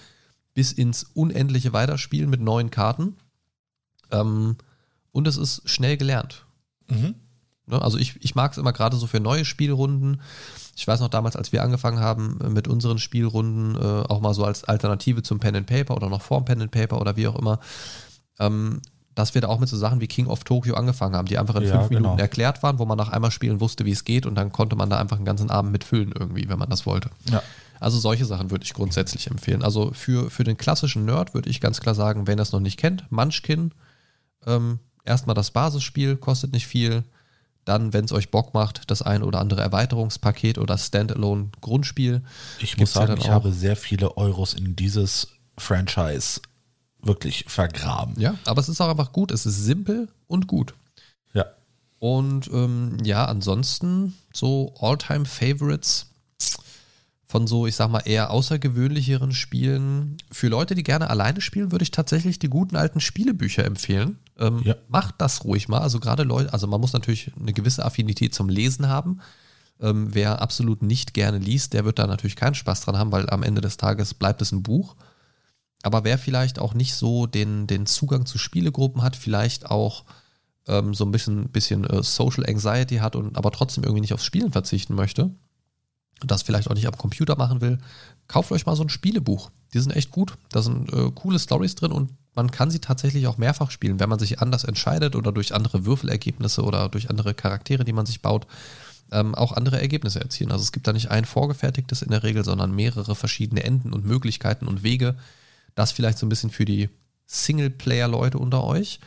bis 0.53 0.73
ins 0.73 1.03
Unendliche 1.13 1.71
weiterspielen 1.71 2.29
mit 2.29 2.41
neuen 2.41 2.71
Karten. 2.71 3.15
Ähm, 4.11 4.57
und 5.13 5.29
es 5.29 5.37
ist 5.37 5.61
schnell 5.69 5.95
gelernt. 5.95 6.45
Mhm. 6.89 7.15
Ne, 7.65 7.81
also 7.81 7.97
ich, 7.97 8.21
ich 8.21 8.35
mag 8.35 8.51
es 8.51 8.57
immer 8.57 8.73
gerade 8.73 8.97
so 8.97 9.07
für 9.07 9.21
neue 9.21 9.45
Spielrunden. 9.45 10.19
Ich 10.75 10.85
weiß 10.85 10.99
noch 10.99 11.07
damals, 11.07 11.37
als 11.37 11.53
wir 11.53 11.63
angefangen 11.63 12.01
haben 12.01 12.37
mit 12.53 12.67
unseren 12.67 12.99
Spielrunden, 12.99 13.75
äh, 13.75 14.03
auch 14.09 14.19
mal 14.19 14.33
so 14.33 14.43
als 14.43 14.65
Alternative 14.65 15.23
zum 15.23 15.39
Pen 15.39 15.55
and 15.55 15.67
Paper 15.67 15.95
oder 15.95 16.09
noch 16.09 16.21
vorm 16.21 16.43
Pen 16.43 16.61
and 16.61 16.71
Paper 16.71 16.99
oder 16.99 17.15
wie 17.15 17.29
auch 17.29 17.39
immer, 17.39 17.61
ähm, 18.39 18.81
dass 19.15 19.33
wir 19.33 19.41
da 19.41 19.47
auch 19.47 19.59
mit 19.59 19.69
so 19.69 19.77
Sachen 19.77 20.01
wie 20.01 20.07
King 20.07 20.27
of 20.27 20.43
Tokyo 20.43 20.75
angefangen 20.75 21.15
haben, 21.15 21.27
die 21.27 21.37
einfach 21.37 21.55
in 21.55 21.63
ja, 21.63 21.79
fünf 21.79 21.89
Minuten 21.89 22.11
genau. 22.11 22.21
erklärt 22.21 22.61
waren, 22.63 22.79
wo 22.79 22.85
man 22.85 22.97
nach 22.97 23.09
einmal 23.09 23.31
spielen 23.31 23.61
wusste, 23.61 23.85
wie 23.85 23.91
es 23.91 24.03
geht 24.03 24.25
und 24.25 24.35
dann 24.35 24.51
konnte 24.51 24.75
man 24.75 24.89
da 24.89 24.99
einfach 24.99 25.15
einen 25.15 25.25
ganzen 25.25 25.49
Abend 25.49 25.71
mitfüllen 25.71 26.11
irgendwie, 26.17 26.47
wenn 26.49 26.59
man 26.59 26.69
das 26.69 26.85
wollte. 26.85 27.09
Ja. 27.31 27.41
Also 27.79 27.97
solche 27.97 28.25
Sachen 28.25 28.51
würde 28.51 28.63
ich 28.63 28.73
grundsätzlich 28.73 29.27
empfehlen. 29.27 29.63
Also 29.63 29.91
für, 29.93 30.29
für 30.29 30.43
den 30.43 30.57
klassischen 30.57 31.05
Nerd 31.05 31.33
würde 31.33 31.49
ich 31.49 31.61
ganz 31.61 31.79
klar 31.79 31.95
sagen, 31.95 32.27
wenn 32.27 32.39
er 32.39 32.43
es 32.43 32.51
noch 32.51 32.59
nicht 32.59 32.77
kennt, 32.77 33.09
Munchkin, 33.11 33.71
ähm, 34.45 34.79
erstmal 35.03 35.33
das 35.33 35.51
Basisspiel, 35.51 36.17
kostet 36.17 36.51
nicht 36.51 36.67
viel. 36.67 37.03
Dann, 37.63 37.93
wenn 37.93 38.05
es 38.05 38.11
euch 38.11 38.29
Bock 38.29 38.53
macht, 38.53 38.91
das 38.91 39.01
ein 39.01 39.23
oder 39.23 39.39
andere 39.39 39.61
Erweiterungspaket 39.61 40.59
oder 40.59 40.77
Standalone-Grundspiel. 40.77 42.21
Ich 42.59 42.77
muss 42.77 42.93
sagen, 42.93 43.17
ich 43.17 43.29
habe 43.29 43.51
sehr 43.51 43.75
viele 43.75 44.17
Euros 44.17 44.53
in 44.53 44.75
dieses 44.75 45.29
Franchise 45.57 46.41
wirklich 47.05 47.45
vergraben. 47.47 48.19
Ja, 48.19 48.35
aber 48.45 48.59
es 48.59 48.69
ist 48.69 48.81
auch 48.81 48.89
einfach 48.89 49.11
gut. 49.11 49.31
Es 49.31 49.45
ist 49.45 49.63
simpel 49.63 50.09
und 50.27 50.47
gut. 50.47 50.73
Ja. 51.33 51.45
Und 51.99 52.49
ähm, 52.51 52.97
ja, 53.03 53.25
ansonsten 53.25 54.15
so 54.33 54.73
All-Time-Favorites 54.79 56.07
von 57.27 57.47
so, 57.47 57.67
ich 57.67 57.75
sag 57.75 57.89
mal, 57.89 57.99
eher 58.05 58.31
außergewöhnlicheren 58.31 59.33
Spielen. 59.33 60.17
Für 60.31 60.47
Leute, 60.47 60.75
die 60.75 60.83
gerne 60.83 61.09
alleine 61.09 61.41
spielen, 61.41 61.71
würde 61.71 61.83
ich 61.83 61.91
tatsächlich 61.91 62.39
die 62.39 62.49
guten 62.49 62.75
alten 62.75 63.01
Spielebücher 63.01 63.65
empfehlen. 63.65 64.19
Ähm, 64.37 64.61
ja. 64.63 64.75
Macht 64.87 65.15
das 65.17 65.43
ruhig 65.43 65.67
mal. 65.67 65.79
Also 65.79 65.99
gerade 65.99 66.23
Leute, 66.23 66.53
also 66.53 66.67
man 66.67 66.79
muss 66.79 66.93
natürlich 66.93 67.31
eine 67.39 67.53
gewisse 67.53 67.83
Affinität 67.83 68.33
zum 68.33 68.49
Lesen 68.49 68.87
haben. 68.87 69.19
Ähm, 69.81 70.13
wer 70.13 70.41
absolut 70.41 70.81
nicht 70.81 71.13
gerne 71.13 71.37
liest, 71.37 71.73
der 71.73 71.83
wird 71.83 71.99
da 71.99 72.07
natürlich 72.07 72.35
keinen 72.35 72.55
Spaß 72.55 72.81
dran 72.81 72.97
haben, 72.97 73.11
weil 73.11 73.29
am 73.29 73.43
Ende 73.43 73.61
des 73.61 73.77
Tages 73.77 74.13
bleibt 74.13 74.41
es 74.41 74.51
ein 74.51 74.63
Buch. 74.63 74.95
Aber 75.85 76.03
wer 76.03 76.17
vielleicht 76.17 76.57
auch 76.57 76.73
nicht 76.73 76.95
so 76.95 77.27
den, 77.27 77.67
den 77.67 77.85
Zugang 77.85 78.25
zu 78.25 78.39
Spielegruppen 78.39 79.03
hat, 79.03 79.15
vielleicht 79.15 79.69
auch 79.69 80.03
ähm, 80.67 80.95
so 80.95 81.05
ein 81.05 81.11
bisschen, 81.11 81.49
bisschen 81.49 81.83
äh, 81.85 82.01
Social 82.01 82.43
Anxiety 82.43 82.97
hat 82.97 83.15
und 83.15 83.37
aber 83.37 83.51
trotzdem 83.51 83.83
irgendwie 83.83 84.01
nicht 84.01 84.13
aufs 84.13 84.25
Spielen 84.25 84.51
verzichten 84.51 84.95
möchte, 84.95 85.29
das 86.25 86.41
vielleicht 86.41 86.71
auch 86.71 86.73
nicht 86.73 86.87
am 86.87 86.97
Computer 86.97 87.37
machen 87.37 87.61
will, 87.61 87.77
kauft 88.27 88.51
euch 88.51 88.65
mal 88.65 88.75
so 88.75 88.81
ein 88.81 88.89
Spielebuch. 88.89 89.51
Die 89.75 89.79
sind 89.79 89.95
echt 89.95 90.09
gut. 90.09 90.33
Da 90.49 90.63
sind 90.63 90.91
äh, 90.91 91.11
coole 91.13 91.37
Stories 91.37 91.75
drin 91.75 91.91
und 91.91 92.09
man 92.33 92.49
kann 92.49 92.71
sie 92.71 92.79
tatsächlich 92.79 93.27
auch 93.27 93.37
mehrfach 93.37 93.69
spielen, 93.69 93.99
wenn 93.99 94.09
man 94.09 94.17
sich 94.17 94.39
anders 94.39 94.63
entscheidet 94.63 95.15
oder 95.15 95.31
durch 95.31 95.53
andere 95.53 95.85
Würfelergebnisse 95.85 96.63
oder 96.63 96.89
durch 96.89 97.11
andere 97.11 97.35
Charaktere, 97.35 97.85
die 97.85 97.93
man 97.93 98.07
sich 98.07 98.23
baut, 98.23 98.47
ähm, 99.11 99.35
auch 99.35 99.51
andere 99.51 99.79
Ergebnisse 99.79 100.19
erzielen. 100.19 100.51
Also 100.51 100.63
es 100.63 100.71
gibt 100.71 100.87
da 100.87 100.93
nicht 100.93 101.11
ein 101.11 101.25
vorgefertigtes 101.25 102.01
in 102.01 102.09
der 102.09 102.23
Regel, 102.23 102.43
sondern 102.43 102.73
mehrere 102.73 103.13
verschiedene 103.13 103.63
Enden 103.63 103.93
und 103.93 104.03
Möglichkeiten 104.03 104.67
und 104.67 104.81
Wege. 104.81 105.15
Das 105.75 105.91
vielleicht 105.91 106.17
so 106.17 106.25
ein 106.25 106.29
bisschen 106.29 106.49
für 106.49 106.65
die 106.65 106.89
Singleplayer-Leute 107.27 108.37
unter 108.37 108.63
euch. 108.63 108.99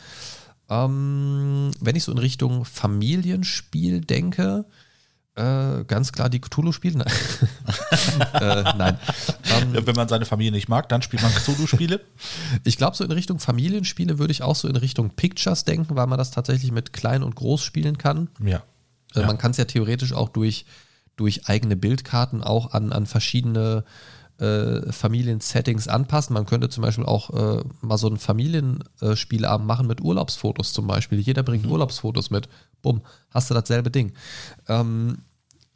Ähm, 0.70 1.70
wenn 1.80 1.96
ich 1.96 2.04
so 2.04 2.12
in 2.12 2.18
Richtung 2.18 2.64
Familienspiel 2.64 4.02
denke, 4.02 4.66
äh, 5.38 5.84
ganz 5.84 6.10
klar 6.10 6.28
die 6.28 6.40
Cthulhu-Spiele. 6.40 7.04
äh, 8.34 8.62
nein. 8.76 8.98
Ähm, 9.44 9.86
Wenn 9.86 9.94
man 9.94 10.08
seine 10.08 10.26
Familie 10.26 10.50
nicht 10.50 10.68
mag, 10.68 10.88
dann 10.88 11.00
spielt 11.00 11.22
man 11.22 11.32
Cthulhu-Spiele. 11.32 12.00
ich 12.64 12.76
glaube, 12.76 12.96
so 12.96 13.04
in 13.04 13.12
Richtung 13.12 13.38
Familienspiele 13.38 14.18
würde 14.18 14.32
ich 14.32 14.42
auch 14.42 14.56
so 14.56 14.66
in 14.66 14.74
Richtung 14.74 15.10
Pictures 15.10 15.64
denken, 15.64 15.94
weil 15.94 16.08
man 16.08 16.18
das 16.18 16.32
tatsächlich 16.32 16.72
mit 16.72 16.92
Klein 16.92 17.22
und 17.22 17.36
Groß 17.36 17.62
spielen 17.62 17.98
kann. 17.98 18.28
Ja. 18.44 18.64
Äh, 19.14 19.20
ja. 19.20 19.26
Man 19.26 19.38
kann 19.38 19.52
es 19.52 19.58
ja 19.58 19.64
theoretisch 19.64 20.12
auch 20.12 20.28
durch, 20.28 20.66
durch 21.16 21.46
eigene 21.46 21.76
Bildkarten 21.76 22.42
auch 22.42 22.72
an, 22.72 22.92
an 22.92 23.06
verschiedene 23.06 23.84
äh, 24.39 24.93
Familiensettings 24.93 25.89
anpassen. 25.89 26.34
Man 26.34 26.47
könnte 26.47 26.68
zum 26.68 26.82
Beispiel 26.82 27.05
auch 27.05 27.30
äh, 27.30 27.64
mal 27.80 27.99
so 27.99 28.09
ein 28.09 28.18
Familienspielabend 28.18 29.66
machen 29.66 29.86
mit 29.86 30.01
Urlaubsfotos 30.01 30.72
zum 30.72 30.86
Beispiel. 30.86 31.18
Jeder 31.18 31.43
bringt 31.43 31.64
mhm. 31.64 31.72
Urlaubsfotos 31.72 32.30
mit. 32.30 32.49
Bumm, 32.82 33.03
hast 33.30 33.51
du 33.51 33.55
dasselbe 33.55 33.91
Ding. 33.91 34.12
Ähm, 34.68 35.18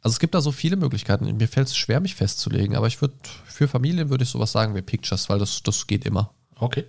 also 0.01 0.15
es 0.15 0.19
gibt 0.19 0.35
da 0.35 0.41
so 0.41 0.51
viele 0.51 0.75
Möglichkeiten. 0.75 1.25
Mir 1.37 1.47
fällt 1.47 1.67
es 1.67 1.77
schwer, 1.77 1.99
mich 1.99 2.15
festzulegen, 2.15 2.75
aber 2.75 2.87
ich 2.87 3.01
würde 3.01 3.15
für 3.45 3.67
Familien 3.67 4.09
würde 4.09 4.23
ich 4.23 4.29
sowas 4.29 4.51
sagen 4.51 4.75
wie 4.75 4.81
Pictures, 4.81 5.29
weil 5.29 5.39
das, 5.39 5.63
das 5.63 5.87
geht 5.87 6.05
immer. 6.05 6.33
Okay. 6.59 6.85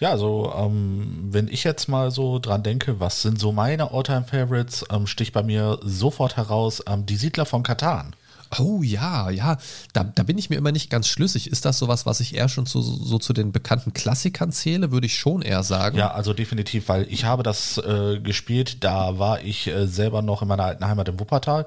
Ja, 0.00 0.10
also 0.10 0.52
ähm, 0.56 1.28
wenn 1.30 1.48
ich 1.48 1.64
jetzt 1.64 1.88
mal 1.88 2.10
so 2.10 2.38
dran 2.38 2.62
denke, 2.62 3.00
was 3.00 3.22
sind 3.22 3.38
so 3.38 3.52
meine 3.52 3.92
Alltime 3.92 4.24
Favorites, 4.24 4.84
ähm, 4.90 5.06
sticht 5.06 5.32
bei 5.32 5.42
mir 5.42 5.78
sofort 5.82 6.36
heraus 6.36 6.82
ähm, 6.86 7.06
die 7.06 7.16
Siedler 7.16 7.46
von 7.46 7.62
Katan. 7.62 8.14
Oh 8.58 8.82
ja, 8.82 9.30
ja, 9.30 9.56
da, 9.92 10.04
da 10.04 10.22
bin 10.22 10.38
ich 10.38 10.50
mir 10.50 10.56
immer 10.56 10.72
nicht 10.72 10.90
ganz 10.90 11.08
schlüssig. 11.08 11.50
Ist 11.50 11.64
das 11.64 11.78
sowas, 11.78 12.06
was 12.06 12.20
ich 12.20 12.34
eher 12.34 12.48
schon 12.48 12.66
zu, 12.66 12.82
so 12.82 13.18
zu 13.18 13.32
den 13.32 13.52
bekannten 13.52 13.92
Klassikern 13.92 14.52
zähle, 14.52 14.90
würde 14.90 15.06
ich 15.06 15.18
schon 15.18 15.42
eher 15.42 15.62
sagen. 15.62 15.96
Ja, 15.96 16.12
also 16.12 16.34
definitiv, 16.34 16.88
weil 16.88 17.06
ich 17.08 17.24
habe 17.24 17.42
das 17.42 17.78
äh, 17.78 18.20
gespielt, 18.20 18.84
da 18.84 19.18
war 19.18 19.42
ich 19.42 19.68
äh, 19.68 19.86
selber 19.86 20.22
noch 20.22 20.42
in 20.42 20.48
meiner 20.48 20.64
alten 20.64 20.86
Heimat 20.86 21.08
im 21.08 21.18
Wuppertal. 21.18 21.66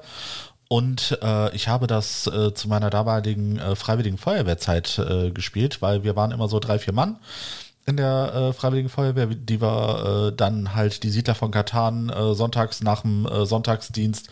Und 0.68 1.18
äh, 1.22 1.54
ich 1.54 1.68
habe 1.68 1.86
das 1.86 2.26
äh, 2.26 2.52
zu 2.52 2.68
meiner 2.68 2.90
damaligen 2.90 3.58
äh, 3.58 3.76
Freiwilligen 3.76 4.18
Feuerwehrzeit 4.18 4.98
äh, 4.98 5.30
gespielt, 5.30 5.80
weil 5.80 6.02
wir 6.02 6.16
waren 6.16 6.32
immer 6.32 6.48
so 6.48 6.58
drei, 6.58 6.78
vier 6.78 6.92
Mann 6.92 7.18
in 7.86 7.96
der 7.96 8.34
äh, 8.34 8.52
Freiwilligen 8.52 8.88
Feuerwehr, 8.88 9.26
die 9.26 9.60
wir 9.60 10.30
äh, 10.32 10.36
dann 10.36 10.74
halt 10.74 11.04
die 11.04 11.10
Siedler 11.10 11.36
von 11.36 11.52
Katan 11.52 12.08
äh, 12.08 12.34
sonntags 12.34 12.82
nach 12.82 13.02
dem 13.02 13.28
Sonntagsdienst 13.44 14.28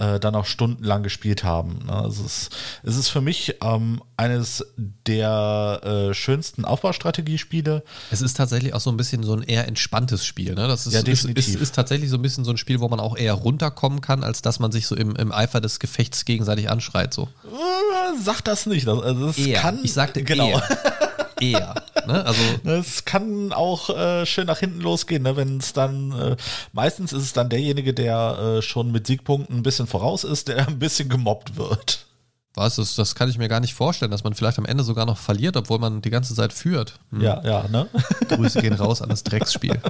äh, 0.00 0.18
dann 0.18 0.34
auch 0.34 0.46
stundenlang 0.46 1.02
gespielt 1.02 1.44
haben. 1.44 1.80
Ne? 1.86 2.06
Es, 2.08 2.18
ist, 2.18 2.56
es 2.82 2.96
ist 2.96 3.08
für 3.08 3.20
mich 3.20 3.56
ähm, 3.62 4.02
eines 4.16 4.64
der 4.76 5.80
äh, 6.10 6.14
schönsten 6.14 6.64
Aufbaustrategiespiele. 6.64 7.84
Es 8.10 8.22
ist 8.22 8.36
tatsächlich 8.36 8.74
auch 8.74 8.80
so 8.80 8.90
ein 8.90 8.96
bisschen 8.96 9.22
so 9.22 9.34
ein 9.34 9.42
eher 9.42 9.68
entspanntes 9.68 10.24
Spiel. 10.24 10.54
Ne? 10.54 10.66
Das 10.66 10.86
ist, 10.86 10.94
ja, 10.94 11.02
definitiv. 11.02 11.46
Ist, 11.46 11.54
ist, 11.54 11.60
ist 11.60 11.74
tatsächlich 11.74 12.08
so 12.08 12.16
ein 12.16 12.22
bisschen 12.22 12.44
so 12.44 12.50
ein 12.50 12.56
Spiel, 12.56 12.80
wo 12.80 12.88
man 12.88 12.98
auch 12.98 13.16
eher 13.16 13.34
runterkommen 13.34 14.00
kann, 14.00 14.24
als 14.24 14.40
dass 14.42 14.58
man 14.58 14.72
sich 14.72 14.86
so 14.86 14.96
im, 14.96 15.14
im 15.16 15.32
Eifer 15.32 15.60
des 15.60 15.78
Gefechts 15.78 16.24
gegenseitig 16.24 16.70
anschreit. 16.70 17.12
So. 17.12 17.24
Äh, 17.44 18.22
sag 18.22 18.40
das 18.40 18.66
nicht. 18.66 18.86
Das, 18.86 19.00
also 19.00 19.26
das 19.26 19.38
eher. 19.38 19.60
kann. 19.60 19.80
Ich 19.82 19.92
sagte 19.92 20.24
genau. 20.24 20.48
Eher. 20.48 20.62
eher. 21.40 21.74
Ne? 22.06 22.24
Also 22.24 22.40
es 22.70 23.04
kann 23.04 23.52
auch 23.52 23.90
äh, 23.90 24.26
schön 24.26 24.46
nach 24.46 24.58
hinten 24.58 24.80
losgehen, 24.80 25.22
ne? 25.22 25.36
wenn 25.36 25.58
es 25.58 25.72
dann 25.72 26.12
äh, 26.12 26.36
meistens 26.72 27.12
ist 27.12 27.22
es 27.22 27.32
dann 27.32 27.48
derjenige, 27.48 27.94
der 27.94 28.58
äh, 28.58 28.62
schon 28.62 28.92
mit 28.92 29.06
Siegpunkten 29.06 29.58
ein 29.58 29.62
bisschen 29.62 29.86
voraus 29.86 30.24
ist, 30.24 30.48
der 30.48 30.68
ein 30.68 30.78
bisschen 30.78 31.08
gemobbt 31.08 31.56
wird. 31.56 32.06
Was 32.54 32.78
ist, 32.78 32.98
das 32.98 33.14
kann 33.14 33.30
ich 33.30 33.38
mir 33.38 33.48
gar 33.48 33.60
nicht 33.60 33.74
vorstellen, 33.74 34.10
dass 34.10 34.24
man 34.24 34.34
vielleicht 34.34 34.58
am 34.58 34.64
Ende 34.64 34.82
sogar 34.82 35.06
noch 35.06 35.18
verliert, 35.18 35.56
obwohl 35.56 35.78
man 35.78 36.02
die 36.02 36.10
ganze 36.10 36.34
Zeit 36.34 36.52
führt. 36.52 36.98
Hm. 37.10 37.20
Ja, 37.20 37.40
ja, 37.44 37.68
ne? 37.68 37.88
Grüße 38.28 38.60
gehen 38.60 38.74
raus 38.74 39.02
an 39.02 39.08
das 39.08 39.22
Drecksspiel. 39.22 39.80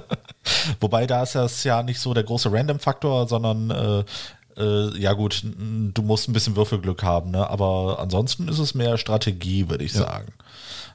Wobei 0.79 1.07
da 1.07 1.23
ist 1.23 1.35
das 1.35 1.65
ja 1.65 1.83
nicht 1.83 1.99
so 1.99 2.13
der 2.13 2.23
große 2.23 2.53
Random-Faktor, 2.53 3.29
sondern 3.29 4.05
äh, 4.57 4.99
ja 4.99 5.13
gut, 5.13 5.45
du 5.45 6.03
musst 6.03 6.29
ein 6.29 6.33
bisschen 6.33 6.57
Würfelglück 6.57 7.03
haben, 7.03 7.31
ne? 7.31 7.49
aber 7.49 7.99
ansonsten 8.01 8.49
ist 8.49 8.59
es 8.59 8.75
mehr 8.75 8.99
Strategie, 8.99 9.69
würde 9.69 9.85
ich 9.85 9.95
ja. 9.95 10.01
sagen. 10.01 10.33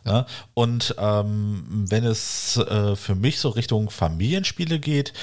Ne? 0.05 0.25
Und 0.53 0.95
ähm, 0.99 1.85
wenn 1.89 2.05
es 2.05 2.57
äh, 2.57 2.95
für 2.95 3.15
mich 3.15 3.39
so 3.39 3.49
Richtung 3.49 3.89
Familienspiele 3.89 4.79
geht, 4.79 5.13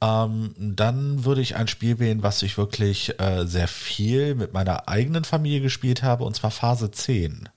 ähm, 0.00 0.54
dann 0.58 1.24
würde 1.24 1.40
ich 1.40 1.54
ein 1.54 1.68
Spiel 1.68 2.00
wählen, 2.00 2.22
was 2.24 2.42
ich 2.42 2.58
wirklich 2.58 3.20
äh, 3.20 3.46
sehr 3.46 3.68
viel 3.68 4.34
mit 4.34 4.52
meiner 4.52 4.88
eigenen 4.88 5.24
Familie 5.24 5.60
gespielt 5.60 6.02
habe, 6.02 6.24
und 6.24 6.34
zwar 6.34 6.50
Phase 6.50 6.90
10. 6.90 7.48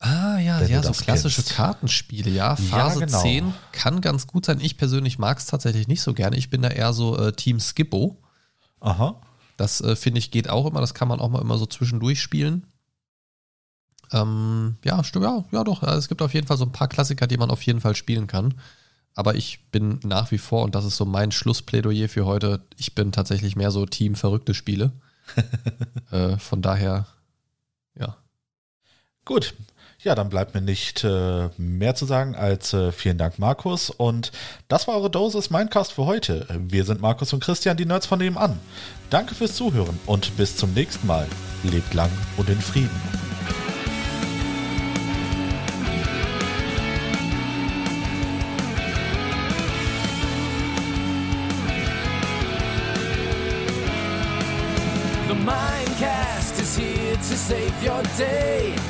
Ah 0.00 0.38
ja, 0.38 0.62
ja, 0.62 0.82
so 0.82 0.92
klassische 0.92 1.42
kennst. 1.42 1.56
Kartenspiele, 1.56 2.30
ja. 2.30 2.56
Phase 2.56 3.00
ja, 3.00 3.06
genau. 3.06 3.22
10 3.22 3.54
kann 3.72 4.00
ganz 4.00 4.26
gut 4.26 4.46
sein. 4.46 4.58
Ich 4.60 4.78
persönlich 4.78 5.18
mag 5.18 5.38
es 5.38 5.46
tatsächlich 5.46 5.88
nicht 5.88 6.00
so 6.00 6.14
gerne. 6.14 6.36
Ich 6.36 6.48
bin 6.48 6.62
da 6.62 6.68
eher 6.68 6.94
so 6.94 7.18
äh, 7.18 7.32
Team 7.32 7.60
Skippo. 7.60 8.16
Aha. 8.80 9.20
Das 9.56 9.80
äh, 9.80 9.94
finde 9.94 10.18
ich 10.18 10.30
geht 10.30 10.48
auch 10.48 10.66
immer. 10.66 10.80
Das 10.80 10.94
kann 10.94 11.08
man 11.08 11.20
auch 11.20 11.28
mal 11.28 11.42
immer 11.42 11.58
so 11.58 11.66
zwischendurch 11.66 12.20
spielen. 12.20 12.66
Ähm, 14.12 14.76
ja, 14.84 15.04
stimmt, 15.04 15.24
ja, 15.24 15.44
ja 15.52 15.64
doch. 15.64 15.82
Es 15.82 16.08
gibt 16.08 16.22
auf 16.22 16.34
jeden 16.34 16.46
Fall 16.46 16.56
so 16.56 16.64
ein 16.64 16.72
paar 16.72 16.88
Klassiker, 16.88 17.26
die 17.26 17.36
man 17.36 17.50
auf 17.50 17.62
jeden 17.62 17.80
Fall 17.80 17.94
spielen 17.94 18.26
kann. 18.26 18.54
Aber 19.14 19.34
ich 19.34 19.66
bin 19.70 20.00
nach 20.04 20.30
wie 20.30 20.38
vor, 20.38 20.64
und 20.64 20.74
das 20.74 20.84
ist 20.84 20.96
so 20.96 21.04
mein 21.04 21.32
Schlussplädoyer 21.32 22.08
für 22.08 22.26
heute, 22.26 22.62
ich 22.76 22.94
bin 22.94 23.12
tatsächlich 23.12 23.56
mehr 23.56 23.70
so 23.70 23.84
Team 23.86 24.14
verrückte 24.14 24.54
Spiele. 24.54 24.92
äh, 26.10 26.38
von 26.38 26.62
daher, 26.62 27.06
ja. 27.98 28.16
Gut. 29.24 29.54
Ja, 30.02 30.14
dann 30.14 30.30
bleibt 30.30 30.54
mir 30.54 30.62
nicht 30.62 31.04
äh, 31.04 31.50
mehr 31.58 31.94
zu 31.94 32.06
sagen 32.06 32.34
als 32.34 32.72
äh, 32.72 32.90
vielen 32.90 33.18
Dank, 33.18 33.38
Markus. 33.38 33.90
Und 33.90 34.32
das 34.68 34.88
war 34.88 34.96
eure 34.96 35.10
Dosis 35.10 35.50
Mindcast 35.50 35.92
für 35.92 36.06
heute. 36.06 36.46
Wir 36.58 36.86
sind 36.86 37.02
Markus 37.02 37.34
und 37.34 37.44
Christian, 37.44 37.76
die 37.76 37.84
Nerds 37.84 38.06
von 38.06 38.18
nebenan. 38.18 38.58
Danke 39.10 39.34
fürs 39.34 39.54
Zuhören 39.54 40.00
und 40.06 40.34
bis 40.38 40.56
zum 40.56 40.72
nächsten 40.72 41.06
Mal. 41.06 41.26
Lebt 41.64 41.92
lang 41.92 42.10
und 42.38 42.48
in 42.48 42.60
Frieden. 42.60 42.90
save 57.50 57.82
your 57.82 58.02
day. 58.16 58.89